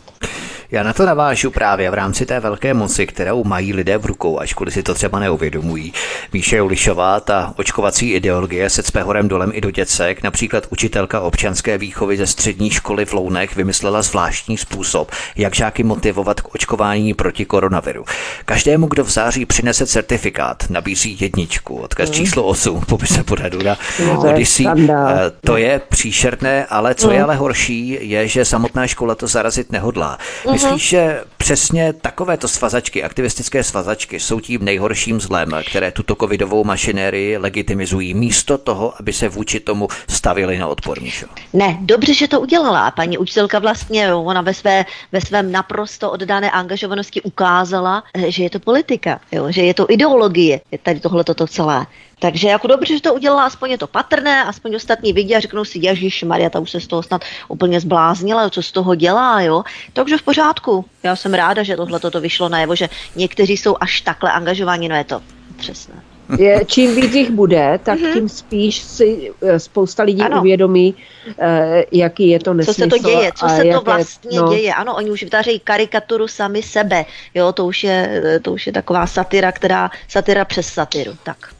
Já 0.75 0.83
na 0.83 0.93
to 0.93 1.07
navážu 1.07 1.51
právě 1.51 1.91
v 1.91 1.95
rámci 1.95 2.27
té 2.27 2.41
velké 2.41 2.75
moci, 2.75 3.07
kterou 3.07 3.45
mají 3.45 3.73
lidé 3.73 3.99
v 3.99 4.07
rukou, 4.07 4.41
ačkoliv 4.41 4.75
si 4.75 4.83
to 4.83 4.95
třeba 4.95 5.19
neuvědomují. 5.19 5.93
Míše 6.33 6.57
Julišová, 6.57 7.21
ta 7.21 7.55
očkovací 7.57 8.13
ideologie 8.13 8.71
se 8.71 8.83
cpe 8.83 9.03
horem 9.03 9.29
dolem 9.29 9.51
i 9.55 9.61
do 9.61 9.71
děcek, 9.71 10.23
například 10.23 10.67
učitelka 10.71 11.21
občanské 11.21 11.79
výchovy 11.79 12.17
ze 12.17 12.27
střední 12.27 12.71
školy 12.71 13.05
v 13.05 13.13
Lounech 13.13 13.57
vymyslela 13.57 14.03
zvláštní 14.03 14.57
způsob, 14.57 15.11
jak 15.37 15.55
žáky 15.55 15.83
motivovat 15.83 16.41
k 16.41 16.55
očkování 16.55 17.15
proti 17.15 17.45
koronaviru. 17.45 18.05
Každému, 18.45 18.87
kdo 18.87 19.05
v 19.05 19.11
září 19.11 19.47
přinese 19.47 19.87
certifikát, 19.87 20.71
nabízí 20.71 21.17
jedničku, 21.21 21.77
odkaz 21.77 22.09
mm. 22.09 22.15
číslo 22.15 22.45
8, 22.45 22.81
popise 22.89 23.25
pořadu 23.25 23.63
na 23.63 23.79
no, 24.07 24.21
Odyssey. 24.21 24.67
Eh, 24.69 25.33
to 25.41 25.57
je 25.57 25.81
příšerné, 25.89 26.67
ale 26.67 26.95
co 26.95 27.11
je 27.11 27.17
mhm. 27.17 27.25
ale 27.25 27.37
horší, 27.37 27.99
je, 28.01 28.29
že 28.29 28.45
samotná 28.45 28.87
škola 28.87 29.15
to 29.15 29.27
zarazit 29.27 29.73
nehodlá. 29.73 30.19
Mm. 30.51 30.64
Myslíš, 30.65 30.89
že 30.89 31.24
přesně 31.36 31.93
takovéto 31.93 32.49
svazačky, 32.49 33.03
aktivistické 33.03 33.65
svazačky, 33.65 34.20
jsou 34.20 34.41
tím 34.41 34.65
nejhorším 34.65 35.20
zlem, 35.20 35.51
které 35.69 35.91
tuto 35.91 36.16
covidovou 36.16 36.65
mašinérii 36.65 37.39
legitimizují, 37.39 38.15
místo 38.15 38.59
toho, 38.59 38.95
aby 39.01 39.12
se 39.12 39.28
vůči 39.28 39.61
tomu 39.61 39.89
stavili 40.09 40.59
na 40.59 40.66
odpor, 40.66 41.01
Míšo? 41.01 41.27
Ne, 41.53 41.78
dobře, 41.81 42.15
že 42.15 42.28
to 42.28 42.41
udělala. 42.41 42.91
Paní 42.91 43.19
učitelka 43.19 43.59
vlastně, 43.59 44.15
ona 44.15 44.41
ve, 44.41 44.55
své, 44.55 44.85
ve 45.12 45.20
svém 45.20 45.53
naprosto 45.53 46.11
oddané 46.11 46.51
angažovanosti 46.51 47.23
ukázala, 47.23 48.03
že 48.28 48.43
je 48.43 48.51
to 48.51 48.59
politika, 48.61 49.20
jo, 49.32 49.47
že 49.53 49.62
je 49.62 49.74
to 49.74 49.86
ideologie, 49.89 50.61
je 50.73 50.78
tady 50.78 51.01
tohle 51.01 51.24
toto 51.24 51.47
celé. 51.47 51.86
Takže 52.19 52.49
jako 52.49 52.66
dobře, 52.66 52.95
že 52.95 53.01
to 53.01 53.15
udělala, 53.15 53.45
aspoň 53.45 53.70
je 53.70 53.78
to 53.78 53.86
patrné, 53.86 54.45
aspoň 54.45 54.74
ostatní 54.74 55.12
vidí 55.12 55.36
a 55.36 55.41
řeknou 55.41 55.65
si, 55.65 55.78
Ježíš 55.82 56.23
Maria, 56.23 56.51
ta 56.51 56.61
už 56.61 56.70
se 56.70 56.81
z 56.81 56.86
toho 56.86 57.03
snad 57.03 57.24
úplně 57.49 57.81
zbláznila, 57.81 58.51
co 58.51 58.62
z 58.62 58.73
toho 58.73 58.95
dělá, 58.95 59.41
jo. 59.41 59.62
Takže 59.93 60.19
v 60.19 60.23
pořádku. 60.23 60.85
Já 61.03 61.16
jsem 61.16 61.35
ráda, 61.35 61.62
že 61.62 61.77
tohle 61.77 62.01
toto 62.01 62.20
vyšlo 62.20 62.49
najevo, 62.49 62.74
že 62.74 62.89
někteří 63.16 63.57
jsou 63.57 63.77
až 63.81 64.01
takhle 64.01 64.32
angažovaní, 64.32 64.89
no 64.89 64.97
je 64.97 65.05
to 65.05 65.23
přesné. 65.57 66.03
Je, 66.39 66.65
čím 66.66 66.95
víc 66.95 67.15
jich 67.15 67.31
bude, 67.31 67.81
tak 67.82 67.99
mm-hmm. 67.99 68.12
tím 68.12 68.28
spíš 68.28 68.78
si 68.78 69.32
eh, 69.43 69.61
spousta 69.61 70.03
lidí 70.03 70.23
ano. 70.23 70.41
uvědomí, 70.41 70.95
eh, 71.39 71.85
jaký 71.93 72.28
je 72.28 72.41
to 72.41 72.55
nesmysl. 72.55 72.82
Co 72.82 72.97
se 72.97 73.03
to 73.03 73.09
děje, 73.09 73.32
co 73.32 73.49
se 73.49 73.65
to 73.65 73.81
vlastně 73.81 74.41
no. 74.41 74.49
děje. 74.49 74.74
Ano, 74.74 74.95
oni 74.97 75.11
už 75.11 75.23
vytvářejí 75.23 75.61
karikaturu 75.61 76.28
sami 76.28 76.62
sebe. 76.62 77.05
Jo, 77.35 77.53
to 77.53 77.66
už 77.66 77.85
je, 77.85 78.23
to 78.43 78.53
už 78.53 78.66
je 78.66 78.73
taková 78.73 79.07
satira, 79.07 79.53
která, 79.53 79.91
satira 80.09 80.45
přes 80.45 80.66
satiru. 80.66 81.12
Tak. 81.23 81.53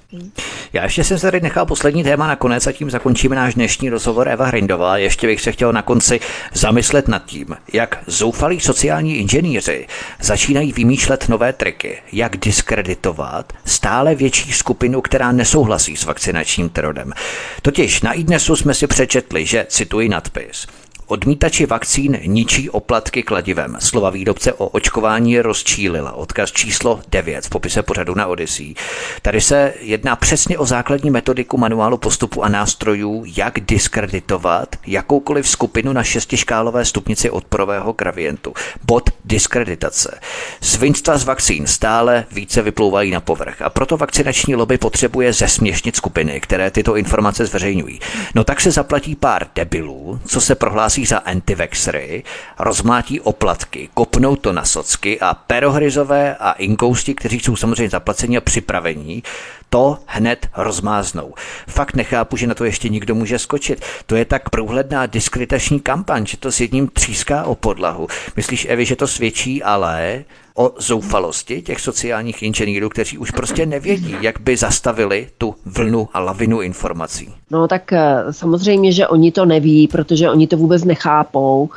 Já 0.73 0.85
ještě 0.85 1.05
jsem 1.05 1.19
se 1.19 1.27
tady 1.27 1.41
nechal 1.41 1.66
poslední 1.66 2.05
téma 2.05 2.27
nakonec 2.27 2.66
a 2.66 2.73
tím 2.73 2.91
zakončíme 2.91 3.36
náš 3.36 3.55
dnešní 3.55 3.91
rozhovor 3.91 4.28
Eva 4.28 4.47
Hrindová. 4.47 4.97
Ještě 4.97 5.27
bych 5.27 5.41
se 5.41 5.53
chtěl 5.53 5.73
na 5.73 5.82
konci 5.82 6.20
zamyslet 6.53 7.09
nad 7.09 7.24
tím, 7.24 7.57
jak 7.73 7.99
zoufalí 8.07 8.61
sociální 8.61 9.16
inženýři 9.16 9.86
začínají 10.20 10.73
vymýšlet 10.73 11.28
nové 11.28 11.53
triky, 11.53 12.03
jak 12.12 12.36
diskreditovat 12.36 13.53
stále 13.65 14.15
větší 14.15 14.53
skupinu, 14.53 15.01
která 15.01 15.32
nesouhlasí 15.32 15.97
s 15.97 16.05
vakcinačním 16.05 16.69
terodem. 16.69 17.12
Totiž 17.62 18.03
na 18.03 18.12
iDnesu 18.12 18.57
jsme 18.57 18.74
si 18.74 18.86
přečetli, 18.86 19.47
že, 19.47 19.66
cituji 19.69 20.09
nadpis, 20.09 20.66
Odmítači 21.06 21.66
vakcín 21.66 22.18
ničí 22.26 22.70
oplatky 22.70 23.22
kladivem. 23.22 23.76
Slova 23.78 24.10
výrobce 24.10 24.52
o 24.52 24.68
očkování 24.68 25.40
rozčílila. 25.40 26.12
Odkaz 26.12 26.52
číslo 26.52 27.01
9 27.09 27.44
v 27.44 27.48
popise 27.48 27.82
pořadu 27.82 28.14
na 28.14 28.26
Odyssey. 28.26 28.74
Tady 29.22 29.40
se 29.40 29.74
jedná 29.81 30.16
přesně 30.16 30.59
o 30.59 30.66
základní 30.66 31.10
metodiku 31.10 31.59
manuálu 31.59 31.98
postupu 31.98 32.44
a 32.44 32.48
nástrojů, 32.48 33.24
jak 33.36 33.60
diskreditovat 33.60 34.76
jakoukoliv 34.86 35.48
skupinu 35.48 35.93
na 35.93 36.05
šestiškálové 36.05 36.85
stupnici 36.85 37.31
odporového 37.31 37.93
gravientu. 37.93 38.55
Bod 38.86 39.10
diskreditace. 39.24 40.20
Svinstva 40.60 41.18
z 41.18 41.24
vakcín 41.24 41.66
stále 41.66 42.24
více 42.32 42.62
vyplouvají 42.62 43.10
na 43.10 43.20
povrch 43.20 43.62
a 43.62 43.70
proto 43.70 43.97
vakcinační 43.97 44.55
lobby 44.55 44.78
potřebuje 44.78 45.32
zesměšnit 45.32 45.97
skupiny, 45.97 46.40
které 46.40 46.70
tyto 46.70 46.97
informace 46.97 47.47
zveřejňují. 47.47 48.01
No 48.35 48.44
tak 48.44 48.60
se 48.60 48.70
zaplatí 48.70 49.16
pár 49.16 49.47
debilů, 49.55 50.20
co 50.26 50.40
se 50.40 50.55
prohlásí 50.55 50.93
za 51.02 51.18
antivexery, 51.18 52.22
rozmátí 52.58 53.20
oplatky, 53.20 53.88
kopnou 53.94 54.36
to 54.36 54.52
na 54.52 54.64
socky 54.64 55.20
a 55.20 55.34
perohryzové 55.34 56.36
a 56.36 56.52
inkousti, 56.52 57.14
kteří 57.14 57.40
jsou 57.40 57.56
samozřejmě 57.56 57.90
zaplaceni 57.90 58.36
a 58.36 58.40
připravení, 58.40 59.22
to 59.70 59.98
hned 60.06 60.48
rozmáznou. 60.56 61.34
Fakt 61.68 61.94
nechápu, 61.96 62.36
že 62.36 62.46
na 62.46 62.54
to 62.54 62.64
ještě 62.64 62.88
nikdo 62.88 63.14
může 63.14 63.38
skočit. 63.38 63.84
To 64.06 64.16
je 64.16 64.24
tak 64.24 64.50
průhledná 64.50 65.06
diskretační 65.06 65.80
kampaň, 65.80 66.26
že 66.26 66.36
to 66.36 66.52
s 66.52 66.60
jedním 66.60 66.88
tříská 66.88 67.44
o 67.44 67.54
podlahu. 67.54 68.08
Myslíš, 68.36 68.66
Evi, 68.70 68.84
že 68.84 68.96
to 68.96 69.06
svědčí 69.06 69.62
ale 69.62 70.24
o 70.55 70.72
zoufalosti 70.78 71.62
těch 71.62 71.81
sociálních 71.81 72.43
inženýrů, 72.43 72.89
kteří 72.89 73.18
už 73.18 73.31
prostě 73.31 73.66
nevědí, 73.66 74.16
jak 74.20 74.40
by 74.40 74.56
zastavili 74.56 75.28
tu 75.39 75.55
vlnu 75.64 76.09
a 76.12 76.20
lavinu 76.20 76.60
informací? 76.60 77.35
No 77.51 77.68
tak 77.68 77.93
eh, 77.93 78.22
samozřejmě, 78.31 78.93
že 78.93 79.09
oni 79.09 79.32
to 79.32 79.44
neví, 79.44 79.89
protože 79.89 80.31
oni 80.31 80.47
to 80.47 80.56
vůbec 80.56 80.85
nechápou. 80.85 81.68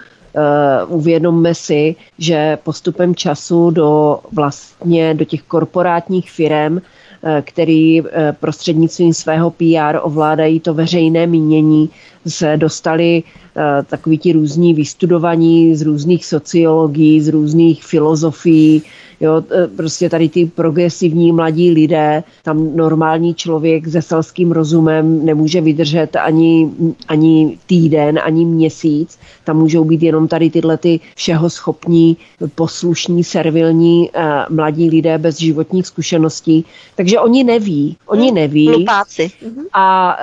Uh, 0.88 0.95
uvědomme 0.95 1.56
si, 1.56 1.95
že 2.20 2.58
postupem 2.64 3.16
času 3.16 3.72
do 3.72 4.20
vlastně 4.32 5.14
do 5.14 5.26
těch 5.26 5.41
korporátních 5.41 6.32
firm 6.32 6.80
Eh, 7.24 7.41
který 7.41 8.02
eh, 8.02 8.36
prostřednictvím 8.40 9.14
svého 9.14 9.52
PR 9.52 9.99
ovládají 10.02 10.60
to 10.60 10.74
veřejné 10.74 11.28
mínění, 11.28 11.90
se 12.28 12.58
dostali 12.58 13.24
eh, 13.24 13.47
takový 13.88 14.18
ti 14.18 14.32
různí 14.32 14.74
vystudovaní 14.74 15.76
z 15.76 15.82
různých 15.82 16.26
sociologií, 16.26 17.22
z 17.22 17.28
různých 17.28 17.84
filozofií, 17.84 18.82
Jo, 19.20 19.44
e, 19.52 19.68
prostě 19.68 20.10
tady 20.10 20.30
ty 20.30 20.46
progresivní 20.46 21.32
mladí 21.32 21.72
lidé, 21.72 22.24
tam 22.44 22.76
normální 22.76 23.36
člověk 23.36 23.88
se 23.88 24.02
selským 24.02 24.52
rozumem 24.52 25.26
nemůže 25.26 25.62
vydržet 25.62 26.16
ani, 26.16 26.70
ani 27.08 27.58
týden, 27.68 28.20
ani 28.24 28.46
měsíc. 28.46 29.20
Tam 29.44 29.58
můžou 29.58 29.84
být 29.84 30.04
jenom 30.04 30.28
tady 30.28 30.50
tyhle 30.50 30.78
ty 30.78 31.00
všeho 31.16 31.50
schopní, 31.50 32.18
poslušní, 32.56 33.24
servilní 33.24 34.10
uh, 34.10 34.56
mladí 34.56 34.90
lidé 34.90 35.18
bez 35.18 35.38
životních 35.38 35.88
zkušeností. 35.88 36.66
Takže 36.96 37.20
oni 37.20 37.44
neví. 37.44 37.98
Oni 38.08 38.32
hm, 38.32 38.36
neví. 38.36 38.70
Lupáci. 38.70 39.32
A 39.74 40.18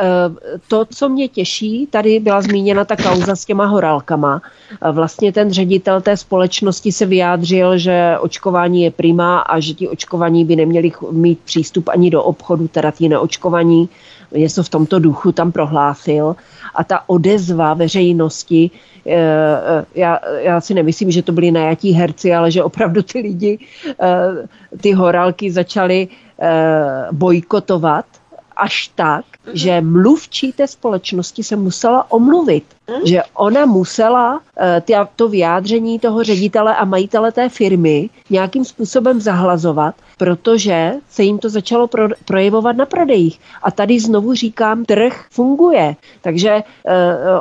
to, 0.68 0.84
co 0.94 1.08
mě 1.08 1.28
těší, 1.28 1.88
tady 1.90 2.20
byla 2.20 2.42
zmíněna 2.42 2.84
ta 2.84 2.96
kauza 2.96 3.23
s 3.32 3.44
těma 3.44 3.66
horálkama. 3.66 4.42
Vlastně 4.92 5.32
ten 5.32 5.52
ředitel 5.52 6.00
té 6.00 6.16
společnosti 6.16 6.92
se 6.92 7.06
vyjádřil, 7.06 7.78
že 7.78 8.16
očkování 8.20 8.82
je 8.82 8.90
prima 8.90 9.38
a 9.38 9.60
že 9.60 9.74
ti 9.74 9.88
očkovaní 9.88 10.44
by 10.44 10.56
neměli 10.56 10.92
mít 11.10 11.38
přístup 11.44 11.88
ani 11.88 12.10
do 12.10 12.22
obchodu, 12.22 12.68
teda 12.68 12.90
ti 12.90 13.08
neočkovaní, 13.08 13.88
něco 14.32 14.62
v 14.62 14.68
tomto 14.68 14.98
duchu 14.98 15.32
tam 15.32 15.52
prohlásil. 15.52 16.36
A 16.74 16.84
ta 16.84 17.02
odezva 17.06 17.74
veřejnosti, 17.74 18.70
eh, 19.06 19.12
eh, 19.14 19.84
já, 19.94 20.20
já 20.38 20.60
si 20.60 20.74
nemyslím, 20.74 21.10
že 21.10 21.22
to 21.22 21.32
byli 21.32 21.50
najatí 21.50 21.92
herci, 21.92 22.34
ale 22.34 22.50
že 22.50 22.62
opravdu 22.62 23.02
ty 23.02 23.18
lidi, 23.18 23.58
eh, 24.00 24.48
ty 24.80 24.92
horálky 24.92 25.50
začaly 25.50 26.08
bojkotovat 27.12 28.04
až 28.56 28.90
tak, 28.94 29.24
mm-hmm. 29.46 29.52
že 29.54 29.80
mluvčí 29.80 30.52
té 30.52 30.66
společnosti 30.66 31.42
se 31.42 31.56
musela 31.56 32.12
omluvit. 32.12 32.64
Mm-hmm. 32.88 33.04
Že 33.04 33.22
ona 33.34 33.66
musela 33.66 34.34
uh, 34.34 35.06
to 35.16 35.28
vyjádření 35.28 35.98
toho 35.98 36.24
ředitele 36.24 36.76
a 36.76 36.84
majitele 36.84 37.32
té 37.32 37.48
firmy 37.48 38.10
nějakým 38.30 38.64
způsobem 38.64 39.20
zahlazovat, 39.20 39.94
protože 40.18 40.92
se 41.10 41.22
jim 41.22 41.38
to 41.38 41.48
začalo 41.48 41.86
pro, 41.86 42.08
projevovat 42.24 42.76
na 42.76 42.86
prodejích. 42.86 43.40
A 43.62 43.70
tady 43.70 44.00
znovu 44.00 44.34
říkám, 44.34 44.84
trh 44.84 45.24
funguje. 45.30 45.96
Takže 46.20 46.54
uh, 46.54 46.92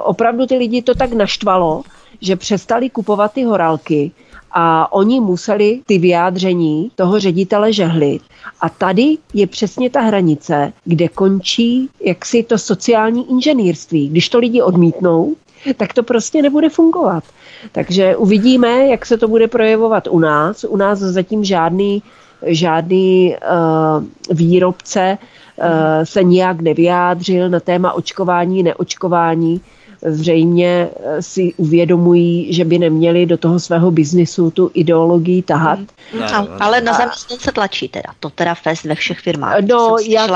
opravdu 0.03 0.45
ty 0.45 0.57
lidi 0.57 0.81
to 0.81 0.95
tak 0.95 1.13
naštvalo, 1.13 1.83
že 2.21 2.35
přestali 2.35 2.89
kupovat 2.89 3.33
ty 3.33 3.43
horálky 3.43 4.11
a 4.53 4.93
oni 4.93 5.19
museli 5.19 5.81
ty 5.85 5.97
vyjádření 5.97 6.91
toho 6.95 7.19
ředitele 7.19 7.73
žehlit. 7.73 8.21
A 8.61 8.69
tady 8.69 9.17
je 9.33 9.47
přesně 9.47 9.89
ta 9.89 10.01
hranice, 10.01 10.73
kde 10.85 11.07
končí 11.07 11.89
jaksi 12.05 12.43
to 12.43 12.57
sociální 12.57 13.31
inženýrství. 13.31 14.09
Když 14.09 14.29
to 14.29 14.39
lidi 14.39 14.61
odmítnou, 14.61 15.35
tak 15.77 15.93
to 15.93 16.03
prostě 16.03 16.41
nebude 16.41 16.69
fungovat. 16.69 17.23
Takže 17.71 18.15
uvidíme, 18.15 18.87
jak 18.87 19.05
se 19.05 19.17
to 19.17 19.27
bude 19.27 19.47
projevovat 19.47 20.07
u 20.07 20.19
nás. 20.19 20.65
U 20.69 20.77
nás 20.77 20.99
zatím 20.99 21.43
žádný, 21.43 22.03
žádný 22.45 23.35
uh, 23.35 24.35
výrobce 24.37 25.17
uh, 25.57 25.65
se 26.03 26.23
nijak 26.23 26.61
nevyjádřil 26.61 27.49
na 27.49 27.59
téma 27.59 27.93
očkování, 27.93 28.63
neočkování 28.63 29.61
zřejmě 30.05 30.89
eh, 30.99 31.21
si 31.21 31.53
uvědomují, 31.57 32.53
že 32.53 32.65
by 32.65 32.79
neměli 32.79 33.25
do 33.25 33.37
toho 33.37 33.59
svého 33.59 33.91
biznisu 33.91 34.51
tu 34.51 34.71
ideologii 34.73 35.41
tahat. 35.41 35.79
No, 36.19 36.47
ale 36.59 36.81
na 36.81 36.93
zaměstnance 36.93 37.51
tlačí 37.51 37.87
teda. 37.89 38.09
To 38.19 38.29
teda 38.29 38.55
fest 38.55 38.83
ve 38.83 38.95
všech 38.95 39.19
firmách. 39.19 39.55
No, 39.69 39.95
jak, 40.07 40.31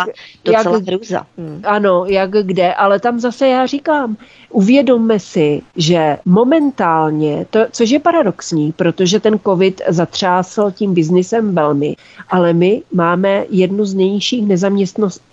docela 0.45 0.75
jak, 0.75 0.87
hrůza. 0.87 1.25
Hmm. 1.37 1.61
Ano, 1.63 2.05
jak 2.07 2.31
kde, 2.31 2.73
ale 2.73 2.99
tam 2.99 3.19
zase 3.19 3.47
já 3.47 3.65
říkám, 3.65 4.17
uvědomme 4.49 5.19
si, 5.19 5.61
že 5.75 6.17
momentálně, 6.25 7.45
to, 7.49 7.59
což 7.71 7.89
je 7.89 7.99
paradoxní, 7.99 8.71
protože 8.71 9.19
ten 9.19 9.39
covid 9.39 9.81
zatřásl 9.87 10.71
tím 10.71 10.93
biznisem 10.93 11.55
velmi, 11.55 11.95
ale 12.29 12.53
my 12.53 12.81
máme 12.93 13.45
jednu 13.49 13.85
z 13.85 13.93
nejnižších 13.93 14.45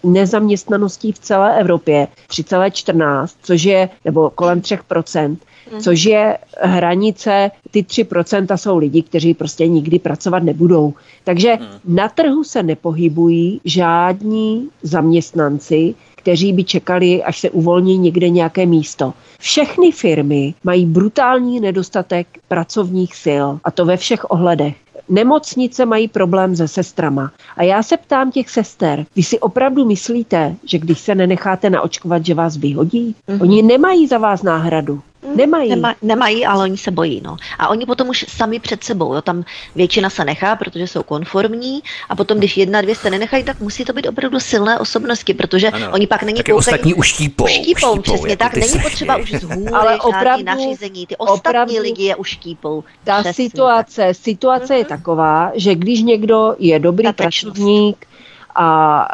nezaměstnaností 0.05 1.12
v 1.12 1.19
celé 1.19 1.61
Evropě, 1.61 2.09
3,14, 2.28 3.27
což 3.43 3.62
je, 3.62 3.89
nebo 4.05 4.24
kolem 4.31 4.61
3%, 4.61 5.37
hmm. 5.73 5.81
což 5.81 6.05
je 6.05 6.39
hranice, 6.61 7.51
ty 7.71 7.83
3% 7.83 8.57
jsou 8.57 8.79
lidi, 8.79 9.03
kteří 9.03 9.35
prostě 9.35 9.67
nikdy 9.69 9.99
pracovat 9.99 10.43
nebudou. 10.43 10.95
Takže 11.25 11.55
hmm. 11.55 11.69
na 11.85 12.09
trhu 12.09 12.45
se 12.45 12.63
nepohybují 12.63 13.61
žádní 13.65 14.69
zaměstnanci, 14.83 15.95
kteří 16.25 16.53
by 16.53 16.65
čekali, 16.65 17.23
až 17.23 17.41
se 17.41 17.51
uvolní 17.51 17.99
někde 17.99 18.29
nějaké 18.29 18.67
místo. 18.67 19.13
Všechny 19.39 19.93
firmy 19.93 20.55
mají 20.65 20.87
brutální 20.87 21.61
nedostatek 21.61 22.27
pracovních 22.49 23.17
sil 23.25 23.47
a 23.65 23.71
to 23.71 23.85
ve 23.85 23.97
všech 23.97 24.31
ohledech. 24.31 24.75
Nemocnice 25.09 25.87
mají 25.87 26.09
problém 26.09 26.57
se 26.57 26.69
sestrama. 26.69 27.33
A 27.57 27.63
já 27.63 27.83
se 27.83 27.97
ptám 27.97 28.31
těch 28.31 28.51
sester, 28.51 29.07
vy 29.17 29.23
si 29.23 29.41
opravdu 29.41 29.85
myslíte, 29.85 30.57
že 30.65 30.79
když 30.79 31.01
se 31.01 31.15
nenecháte 31.15 31.71
naočkovat, 31.71 32.27
že 32.27 32.35
vás 32.35 32.57
vyhodí? 32.57 33.15
Mm-hmm. 33.29 33.43
Oni 33.43 33.63
nemají 33.63 34.07
za 34.07 34.19
vás 34.19 34.43
náhradu. 34.43 35.03
Nemají. 35.35 35.71
Nema, 35.71 35.95
nemají, 36.03 36.47
ale 36.47 36.65
oni 36.65 36.79
se 36.79 36.91
bojí. 36.91 37.21
No. 37.25 37.37
A 37.59 37.69
oni 37.69 37.87
potom 37.87 38.09
už 38.09 38.25
sami 38.29 38.61
před 38.61 38.85
sebou. 38.85 39.15
Jo. 39.15 39.23
Tam 39.23 39.45
většina 39.75 40.11
se 40.11 40.25
nechá, 40.25 40.57
protože 40.57 40.87
jsou 40.87 41.03
konformní. 41.03 41.83
A 42.09 42.17
potom, 42.17 42.39
když 42.39 42.57
jedna, 42.57 42.83
dvě 42.83 42.95
se 42.95 43.11
nenechají, 43.11 43.45
tak 43.45 43.61
musí 43.61 43.85
to 43.85 43.93
být 43.93 44.07
opravdu 44.07 44.41
silné 44.41 44.79
osobnosti, 44.79 45.35
protože 45.35 45.71
ano. 45.71 45.91
oni 45.93 46.07
pak 46.07 46.23
není 46.23 46.43
pouze... 46.43 46.71
ostatní 46.71 46.95
uštípou. 46.95 47.45
Uštípou, 47.45 47.93
uštípou 47.93 48.03
přesně 48.03 48.31
jako 48.31 48.39
tak. 48.39 48.57
Není 48.57 48.79
potřeba 48.83 49.17
už 49.17 49.31
z 49.41 49.43
hůry, 49.43 49.73
ale 49.73 50.01
opravdu, 50.01 50.45
nařízení. 50.45 51.07
Ty 51.07 51.17
ostatní 51.17 51.41
opravdu, 51.41 51.75
lidi 51.83 52.05
je 52.05 52.17
uštípou. 52.17 52.85
Ta 53.05 53.21
přesně 53.21 53.45
situace, 53.45 54.15
situace 54.15 54.67
uh-huh. 54.67 54.77
je 54.77 54.85
mhm. 54.85 54.89
taková, 54.89 55.53
že 55.55 55.75
když 55.75 56.03
někdo 56.03 56.55
je 56.59 56.79
dobrý 56.79 57.13
pracovník, 57.13 58.07
a 58.55 59.09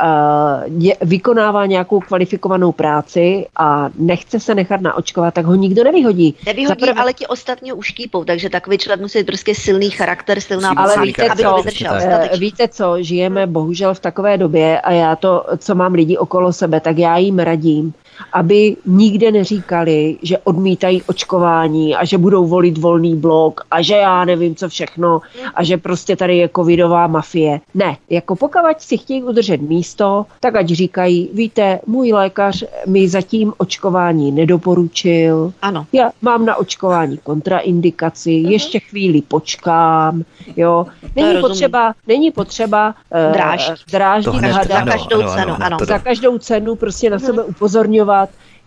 je, 0.78 0.96
vykonává 1.00 1.66
nějakou 1.66 2.00
kvalifikovanou 2.00 2.72
práci 2.72 3.46
a 3.56 3.90
nechce 3.98 4.40
se 4.40 4.54
nechat 4.54 4.80
naočkovat, 4.80 5.34
tak 5.34 5.46
ho 5.46 5.54
nikdo 5.54 5.84
nevyhodí. 5.84 6.34
Nevyhodí, 6.46 6.80
Zaprvé... 6.80 7.02
ale 7.02 7.12
ti 7.12 7.26
ostatní 7.26 7.72
už 7.72 7.90
kýpou, 7.90 8.24
takže 8.24 8.50
takový 8.50 8.78
člověk 8.78 9.00
musí 9.00 9.24
prostě 9.24 9.54
silný 9.54 9.90
charakter, 9.90 10.40
silná 10.40 10.70
ale 10.76 11.00
víte 11.02 11.28
aby 11.28 11.42
co, 11.42 11.54
vydržel. 11.56 11.92
Uh, 11.92 12.38
víte 12.38 12.68
co, 12.68 12.96
žijeme 13.00 13.46
bohužel 13.46 13.94
v 13.94 14.00
takové 14.00 14.38
době 14.38 14.80
a 14.80 14.92
já 14.92 15.16
to, 15.16 15.44
co 15.58 15.74
mám 15.74 15.94
lidi 15.94 16.18
okolo 16.18 16.52
sebe, 16.52 16.80
tak 16.80 16.98
já 16.98 17.16
jim 17.16 17.38
radím, 17.38 17.92
aby 18.32 18.76
nikde 18.86 19.32
neříkali, 19.32 20.16
že 20.22 20.38
odmítají 20.38 21.02
očkování 21.02 21.96
a 21.96 22.04
že 22.04 22.18
budou 22.18 22.46
volit 22.46 22.78
volný 22.78 23.16
blok 23.16 23.60
a 23.70 23.82
že 23.82 23.94
já 23.94 24.24
nevím 24.24 24.54
co 24.54 24.68
všechno 24.68 25.20
a 25.54 25.64
že 25.64 25.76
prostě 25.76 26.16
tady 26.16 26.36
je 26.36 26.50
covidová 26.56 27.06
mafie. 27.06 27.60
Ne, 27.74 27.96
jako 28.10 28.36
pokud 28.36 28.60
si 28.78 28.98
chtějí 28.98 29.22
udržet 29.22 29.60
místo, 29.60 30.26
tak 30.40 30.56
ať 30.56 30.66
říkají, 30.66 31.30
víte, 31.34 31.80
můj 31.86 32.12
lékař 32.12 32.64
mi 32.86 33.08
zatím 33.08 33.52
očkování 33.58 34.32
nedoporučil. 34.32 35.52
Ano. 35.62 35.86
Já 35.92 36.10
mám 36.22 36.46
na 36.46 36.56
očkování 36.56 37.18
kontraindikaci, 37.18 38.30
uh-huh. 38.30 38.50
ještě 38.50 38.80
chvíli 38.80 39.22
počkám, 39.22 40.24
jo. 40.56 40.86
Není 41.16 41.40
potřeba, 41.40 41.94
není 42.06 42.30
potřeba 42.30 42.88
uh, 42.88 43.32
dráždit, 43.32 43.76
dráždit 43.92 44.34
hada, 44.34 44.76
za 44.76 44.84
každou 44.84 45.20
ano, 45.20 45.34
cenu, 45.34 45.52
ano. 45.52 45.56
ano. 45.60 45.76
Za 45.82 45.98
každou 45.98 46.38
cenu 46.38 46.74
prostě 46.74 47.10
na 47.10 47.18
sebe 47.18 47.42
upozorňovat, 47.42 48.09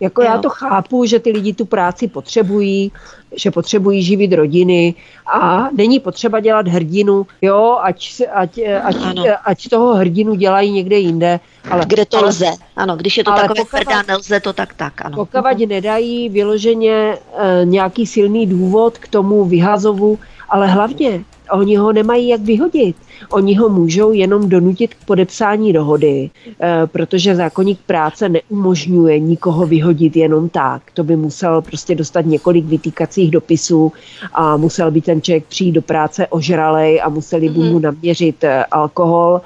jako 0.00 0.22
já 0.22 0.38
to 0.38 0.48
chápu, 0.48 1.04
že 1.04 1.18
ty 1.18 1.30
lidi 1.30 1.54
tu 1.54 1.64
práci 1.64 2.08
potřebují, 2.08 2.92
že 3.36 3.50
potřebují 3.50 4.02
živit 4.02 4.32
rodiny 4.32 4.94
a 5.34 5.68
není 5.76 6.00
potřeba 6.00 6.40
dělat 6.40 6.68
hrdinu, 6.68 7.26
jo, 7.42 7.78
ať, 7.82 8.22
ať, 8.32 8.60
ať, 8.82 8.96
ať 9.44 9.68
toho 9.68 9.94
hrdinu 9.94 10.34
dělají 10.34 10.72
někde 10.72 10.98
jinde. 10.98 11.40
Ale, 11.70 11.82
Kde 11.86 12.06
to 12.06 12.18
ale, 12.18 12.28
lze, 12.28 12.50
ano, 12.76 12.96
když 12.96 13.18
je 13.18 13.24
to 13.24 13.32
takové 13.32 13.64
tvrdá, 13.64 14.02
nelze 14.08 14.40
to 14.40 14.52
tak 14.52 14.74
tak, 14.74 15.04
ano. 15.04 15.16
Pokud 15.16 15.58
nedají 15.66 16.28
vyloženě 16.28 16.92
e, 16.92 17.64
nějaký 17.64 18.06
silný 18.06 18.46
důvod 18.46 18.98
k 18.98 19.08
tomu 19.08 19.44
vyhazovu, 19.44 20.18
ale 20.48 20.66
hlavně 20.66 21.24
oni 21.50 21.76
ho 21.76 21.92
nemají 21.92 22.28
jak 22.28 22.40
vyhodit. 22.40 22.96
Oni 23.30 23.54
ho 23.54 23.68
můžou 23.68 24.12
jenom 24.12 24.48
donutit 24.48 24.94
k 24.94 25.04
podepsání 25.04 25.72
dohody, 25.72 26.30
eh, 26.60 26.86
protože 26.86 27.36
zákonník 27.36 27.80
práce 27.86 28.28
neumožňuje 28.28 29.18
nikoho 29.18 29.66
vyhodit 29.66 30.16
jenom 30.16 30.48
tak. 30.48 30.82
To 30.94 31.04
by 31.04 31.16
musel 31.16 31.62
prostě 31.62 31.94
dostat 31.94 32.26
několik 32.26 32.64
vytýkacích 32.64 33.30
dopisů 33.30 33.92
a 34.32 34.56
musel 34.56 34.90
by 34.90 35.00
ten 35.00 35.22
člověk 35.22 35.44
přijít 35.44 35.72
do 35.72 35.82
práce 35.82 36.26
ožralej 36.26 37.00
a 37.04 37.08
museli 37.08 37.48
by 37.48 37.58
mu 37.58 37.72
mhm. 37.72 37.82
naměřit 37.82 38.44
eh, 38.44 38.64
alkohol, 38.64 39.40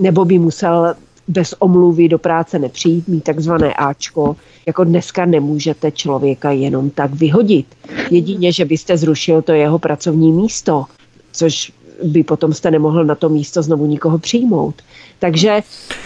nebo 0.00 0.24
by 0.24 0.38
musel 0.38 0.94
bez 1.28 1.54
omluvy 1.58 2.08
do 2.08 2.18
práce 2.18 2.58
nepřijít, 2.58 3.08
mít 3.08 3.24
takzvané 3.24 3.74
Ačko. 3.74 4.36
Jako 4.66 4.84
dneska 4.84 5.26
nemůžete 5.26 5.90
člověka 5.90 6.50
jenom 6.50 6.90
tak 6.90 7.14
vyhodit. 7.14 7.66
Jedině, 8.10 8.52
že 8.52 8.64
byste 8.64 8.96
zrušil 8.96 9.42
to 9.42 9.52
jeho 9.52 9.78
pracovní 9.78 10.32
místo, 10.32 10.84
což 11.32 11.72
by 12.04 12.22
potom 12.24 12.52
jste 12.52 12.70
nemohl 12.70 13.04
na 13.04 13.14
to 13.14 13.28
místo 13.28 13.62
znovu 13.62 13.86
nikoho 13.86 14.18
přijmout. 14.18 14.74
Takže 15.18 15.60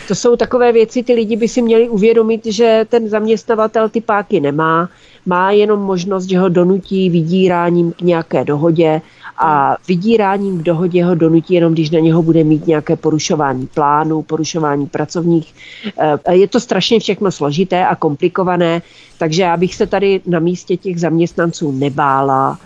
to 0.09 0.15
jsou 0.15 0.37
takové 0.37 0.73
věci, 0.73 1.03
ty 1.03 1.13
lidi 1.13 1.37
by 1.37 1.49
si 1.49 1.63
měli 1.63 1.89
uvědomit, 1.89 2.47
že 2.47 2.87
ten 2.89 3.09
zaměstnavatel 3.09 3.89
ty 3.89 4.01
páky 4.01 4.41
nemá, 4.41 4.89
má 5.27 5.51
jenom 5.51 5.81
možnost, 5.81 6.25
že 6.25 6.39
ho 6.39 6.49
donutí 6.49 7.11
vydíráním 7.11 7.93
k 7.93 8.01
nějaké 8.01 8.45
dohodě 8.45 9.01
a 9.39 9.77
vydíráním 9.89 10.59
k 10.59 10.63
dohodě 10.63 11.05
ho 11.05 11.15
donutí 11.15 11.55
jenom, 11.55 11.73
když 11.73 11.91
na 11.91 12.01
něho 12.01 12.23
bude 12.23 12.45
mít 12.45 12.67
nějaké 12.67 12.97
porušování 12.97 13.67
plánu, 13.67 14.23
porušování 14.23 14.87
pracovních. 14.87 15.55
Eh, 16.27 16.35
je 16.35 16.49
to 16.49 16.61
strašně 16.61 17.01
všechno 17.01 17.33
složité 17.33 17.87
a 17.87 17.97
komplikované, 17.97 18.83
takže 19.19 19.43
já 19.43 19.57
bych 19.57 19.75
se 19.75 19.87
tady 19.87 20.21
na 20.27 20.39
místě 20.39 20.77
těch 20.77 21.01
zaměstnanců 21.01 21.73
nebála, 21.73 22.59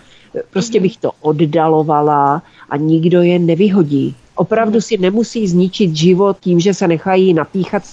prostě 0.49 0.79
bych 0.79 0.97
to 0.97 1.11
oddalovala 1.21 2.43
a 2.69 2.77
nikdo 2.77 3.21
je 3.21 3.39
nevyhodí. 3.39 4.15
Opravdu 4.35 4.81
si 4.81 4.97
nemusí 4.97 5.47
zničit 5.47 5.95
život 5.95 6.37
tím, 6.39 6.59
že 6.59 6.73
se 6.73 6.87
nechají 6.87 7.33
napíchat 7.33 7.83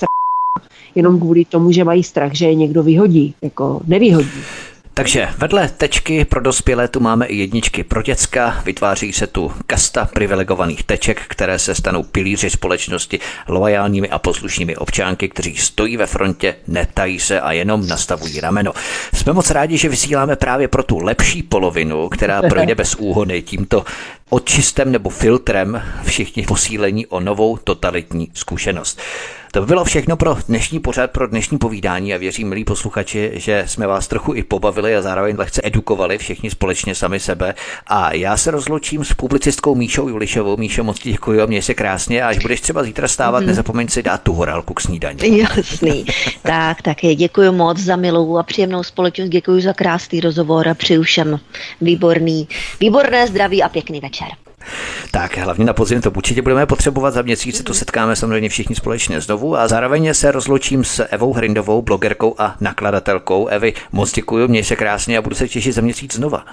jenom 0.94 1.20
kvůli 1.20 1.44
tomu, 1.44 1.72
že 1.72 1.84
mají 1.84 2.02
strach, 2.02 2.34
že 2.34 2.46
je 2.46 2.54
někdo 2.54 2.82
vyhodí. 2.82 3.34
Jako 3.42 3.80
nevyhodí. 3.86 4.40
Takže 4.98 5.28
vedle 5.36 5.68
tečky 5.68 6.24
pro 6.24 6.40
dospělé 6.40 6.88
tu 6.88 7.00
máme 7.00 7.26
i 7.26 7.36
jedničky 7.36 7.84
pro 7.84 8.02
děcka, 8.02 8.62
vytváří 8.64 9.12
se 9.12 9.26
tu 9.26 9.52
kasta 9.66 10.08
privilegovaných 10.12 10.82
teček, 10.82 11.22
které 11.28 11.58
se 11.58 11.74
stanou 11.74 12.02
pilíři 12.02 12.50
společnosti, 12.50 13.20
loajálními 13.48 14.08
a 14.08 14.18
poslušnými 14.18 14.76
občánky, 14.76 15.28
kteří 15.28 15.56
stojí 15.56 15.96
ve 15.96 16.06
frontě, 16.06 16.54
netají 16.66 17.20
se 17.20 17.40
a 17.40 17.52
jenom 17.52 17.86
nastavují 17.86 18.40
rameno. 18.40 18.72
Jsme 19.14 19.32
moc 19.32 19.50
rádi, 19.50 19.78
že 19.78 19.88
vysíláme 19.88 20.36
právě 20.36 20.68
pro 20.68 20.82
tu 20.82 20.98
lepší 20.98 21.42
polovinu, 21.42 22.08
která 22.08 22.42
projde 22.48 22.74
bez 22.74 22.94
úhony 22.94 23.42
tímto 23.42 23.84
očistem 24.30 24.92
nebo 24.92 25.10
filtrem 25.10 25.82
všichni 26.04 26.42
posílení 26.42 27.06
o 27.06 27.20
novou 27.20 27.56
totalitní 27.56 28.30
zkušenost. 28.34 29.00
To 29.52 29.60
by 29.60 29.66
bylo 29.66 29.84
všechno 29.84 30.16
pro 30.16 30.36
dnešní 30.48 30.80
pořad, 30.80 31.10
pro 31.10 31.26
dnešní 31.26 31.58
povídání 31.58 32.14
a 32.14 32.18
věřím, 32.18 32.48
milí 32.48 32.64
posluchači, 32.64 33.30
že 33.34 33.64
jsme 33.66 33.86
vás 33.86 34.08
trochu 34.08 34.34
i 34.34 34.42
pobavili 34.42 34.96
a 34.96 35.02
zároveň 35.02 35.36
lehce 35.38 35.60
edukovali 35.64 36.18
všichni 36.18 36.50
společně 36.50 36.94
sami 36.94 37.20
sebe. 37.20 37.54
A 37.86 38.14
já 38.14 38.36
se 38.36 38.50
rozloučím 38.50 39.04
s 39.04 39.14
publicistkou 39.14 39.74
Míšou 39.74 40.08
Julišovou. 40.08 40.56
Míšo, 40.56 40.84
moc 40.84 41.02
děkuji 41.02 41.40
a 41.40 41.46
měj 41.46 41.62
se 41.62 41.74
krásně 41.74 42.22
a 42.22 42.28
až 42.28 42.38
budeš 42.38 42.60
třeba 42.60 42.82
zítra 42.82 43.08
stávat, 43.08 43.40
mm. 43.40 43.46
nezapomeň 43.46 43.88
si 43.88 44.02
dát 44.02 44.22
tu 44.22 44.32
horálku 44.32 44.74
k 44.74 44.80
snídaní. 44.80 45.38
Jasný. 45.38 46.04
tak, 46.42 46.82
také 46.82 47.14
děkuji 47.14 47.52
moc 47.52 47.78
za 47.78 47.96
milou 47.96 48.36
a 48.36 48.42
příjemnou 48.42 48.82
společnost, 48.82 49.28
děkuji 49.28 49.62
za 49.62 49.72
krásný 49.72 50.20
rozhovor 50.20 50.68
a 50.68 50.74
přeju 50.74 51.02
všem 51.02 51.40
výborný, 51.80 52.48
výborné 52.80 53.26
zdraví 53.26 53.62
a 53.62 53.68
pěkný 53.68 54.00
večer. 54.00 54.28
Tak 55.10 55.38
hlavně 55.38 55.64
na 55.64 55.72
podzim 55.72 56.00
to 56.00 56.10
určitě 56.10 56.42
budeme 56.42 56.66
potřebovat. 56.66 57.10
Za 57.10 57.22
měsíc 57.22 57.56
se 57.56 57.62
tu 57.62 57.74
setkáme 57.74 58.16
samozřejmě 58.16 58.48
všichni 58.48 58.76
společně 58.76 59.20
znovu 59.20 59.56
a 59.56 59.68
zároveň 59.68 60.14
se 60.14 60.32
rozloučím 60.32 60.84
s 60.84 61.04
Evou 61.04 61.32
Hrindovou, 61.32 61.82
blogerkou 61.82 62.34
a 62.38 62.56
nakladatelkou. 62.60 63.46
Evi, 63.46 63.74
moc 63.92 64.12
děkuji, 64.12 64.48
měj 64.48 64.64
se 64.64 64.76
krásně 64.76 65.18
a 65.18 65.22
budu 65.22 65.34
se 65.34 65.48
těšit 65.48 65.74
za 65.74 65.80
měsíc 65.80 66.14
znova. 66.14 66.44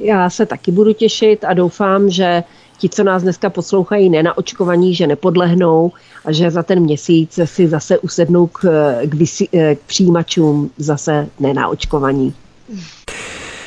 Já 0.00 0.30
se 0.30 0.46
taky 0.46 0.72
budu 0.72 0.92
těšit 0.92 1.44
a 1.44 1.54
doufám, 1.54 2.10
že 2.10 2.42
ti, 2.78 2.88
co 2.88 3.04
nás 3.04 3.22
dneska 3.22 3.50
poslouchají, 3.50 4.10
nenaočkovaní, 4.10 4.94
že 4.94 5.06
nepodlehnou 5.06 5.92
a 6.24 6.32
že 6.32 6.50
za 6.50 6.62
ten 6.62 6.80
měsíc 6.80 7.38
si 7.44 7.68
zase 7.68 7.98
usednou 7.98 8.46
k, 8.46 8.60
k, 9.04 9.14
vysí, 9.14 9.48
k 9.74 9.78
přijímačům 9.86 10.70
zase 10.78 11.28
nenaočkovaní. 11.40 12.34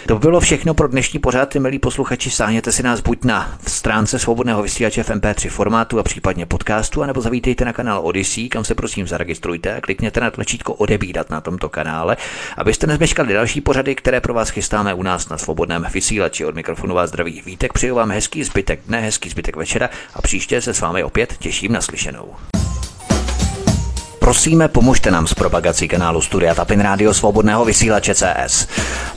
To 0.07 0.19
bylo 0.19 0.39
všechno 0.39 0.73
pro 0.73 0.87
dnešní 0.87 1.19
pořád, 1.19 1.55
milí 1.55 1.79
posluchači. 1.79 2.31
Sáhněte 2.31 2.71
si 2.71 2.83
nás 2.83 2.99
buď 2.99 3.23
na 3.23 3.57
stránce 3.67 4.19
svobodného 4.19 4.63
vysílače 4.63 5.03
v 5.03 5.09
MP3 5.09 5.49
formátu 5.49 5.99
a 5.99 6.03
případně 6.03 6.45
podcastu, 6.45 7.03
anebo 7.03 7.21
zavítejte 7.21 7.65
na 7.65 7.73
kanál 7.73 8.01
Odyssey, 8.03 8.49
kam 8.49 8.63
se 8.63 8.75
prosím 8.75 9.07
zaregistrujte 9.07 9.75
a 9.75 9.81
klikněte 9.81 10.19
na 10.19 10.31
tlačítko 10.31 10.73
odebírat 10.73 11.29
na 11.29 11.41
tomto 11.41 11.69
kanále, 11.69 12.17
abyste 12.57 12.87
nezmeškali 12.87 13.33
další 13.33 13.61
pořady, 13.61 13.95
které 13.95 14.21
pro 14.21 14.33
vás 14.33 14.49
chystáme 14.49 14.93
u 14.93 15.03
nás 15.03 15.29
na 15.29 15.37
svobodném 15.37 15.87
vysílači. 15.93 16.45
Od 16.45 16.55
mikrofonu 16.55 16.95
vás 16.95 17.09
zdraví 17.09 17.41
vítek, 17.45 17.73
přeju 17.73 17.95
vám 17.95 18.11
hezký 18.11 18.43
zbytek 18.43 18.79
dne, 18.87 19.01
hezký 19.01 19.29
zbytek 19.29 19.55
večera 19.55 19.89
a 20.13 20.21
příště 20.21 20.61
se 20.61 20.73
s 20.73 20.81
vámi 20.81 21.03
opět 21.03 21.37
těším 21.37 21.71
na 21.71 21.81
slyšenou. 21.81 22.35
Prosíme, 24.19 24.67
pomožte 24.67 25.11
nám 25.11 25.27
s 25.27 25.33
propagací 25.33 25.87
kanálu 25.87 26.21
Studia 26.21 26.55
Tapin 26.55 26.79
Rádio 26.79 27.13
Svobodného 27.13 27.65
vysílače 27.65 28.15
CS. 28.15 28.67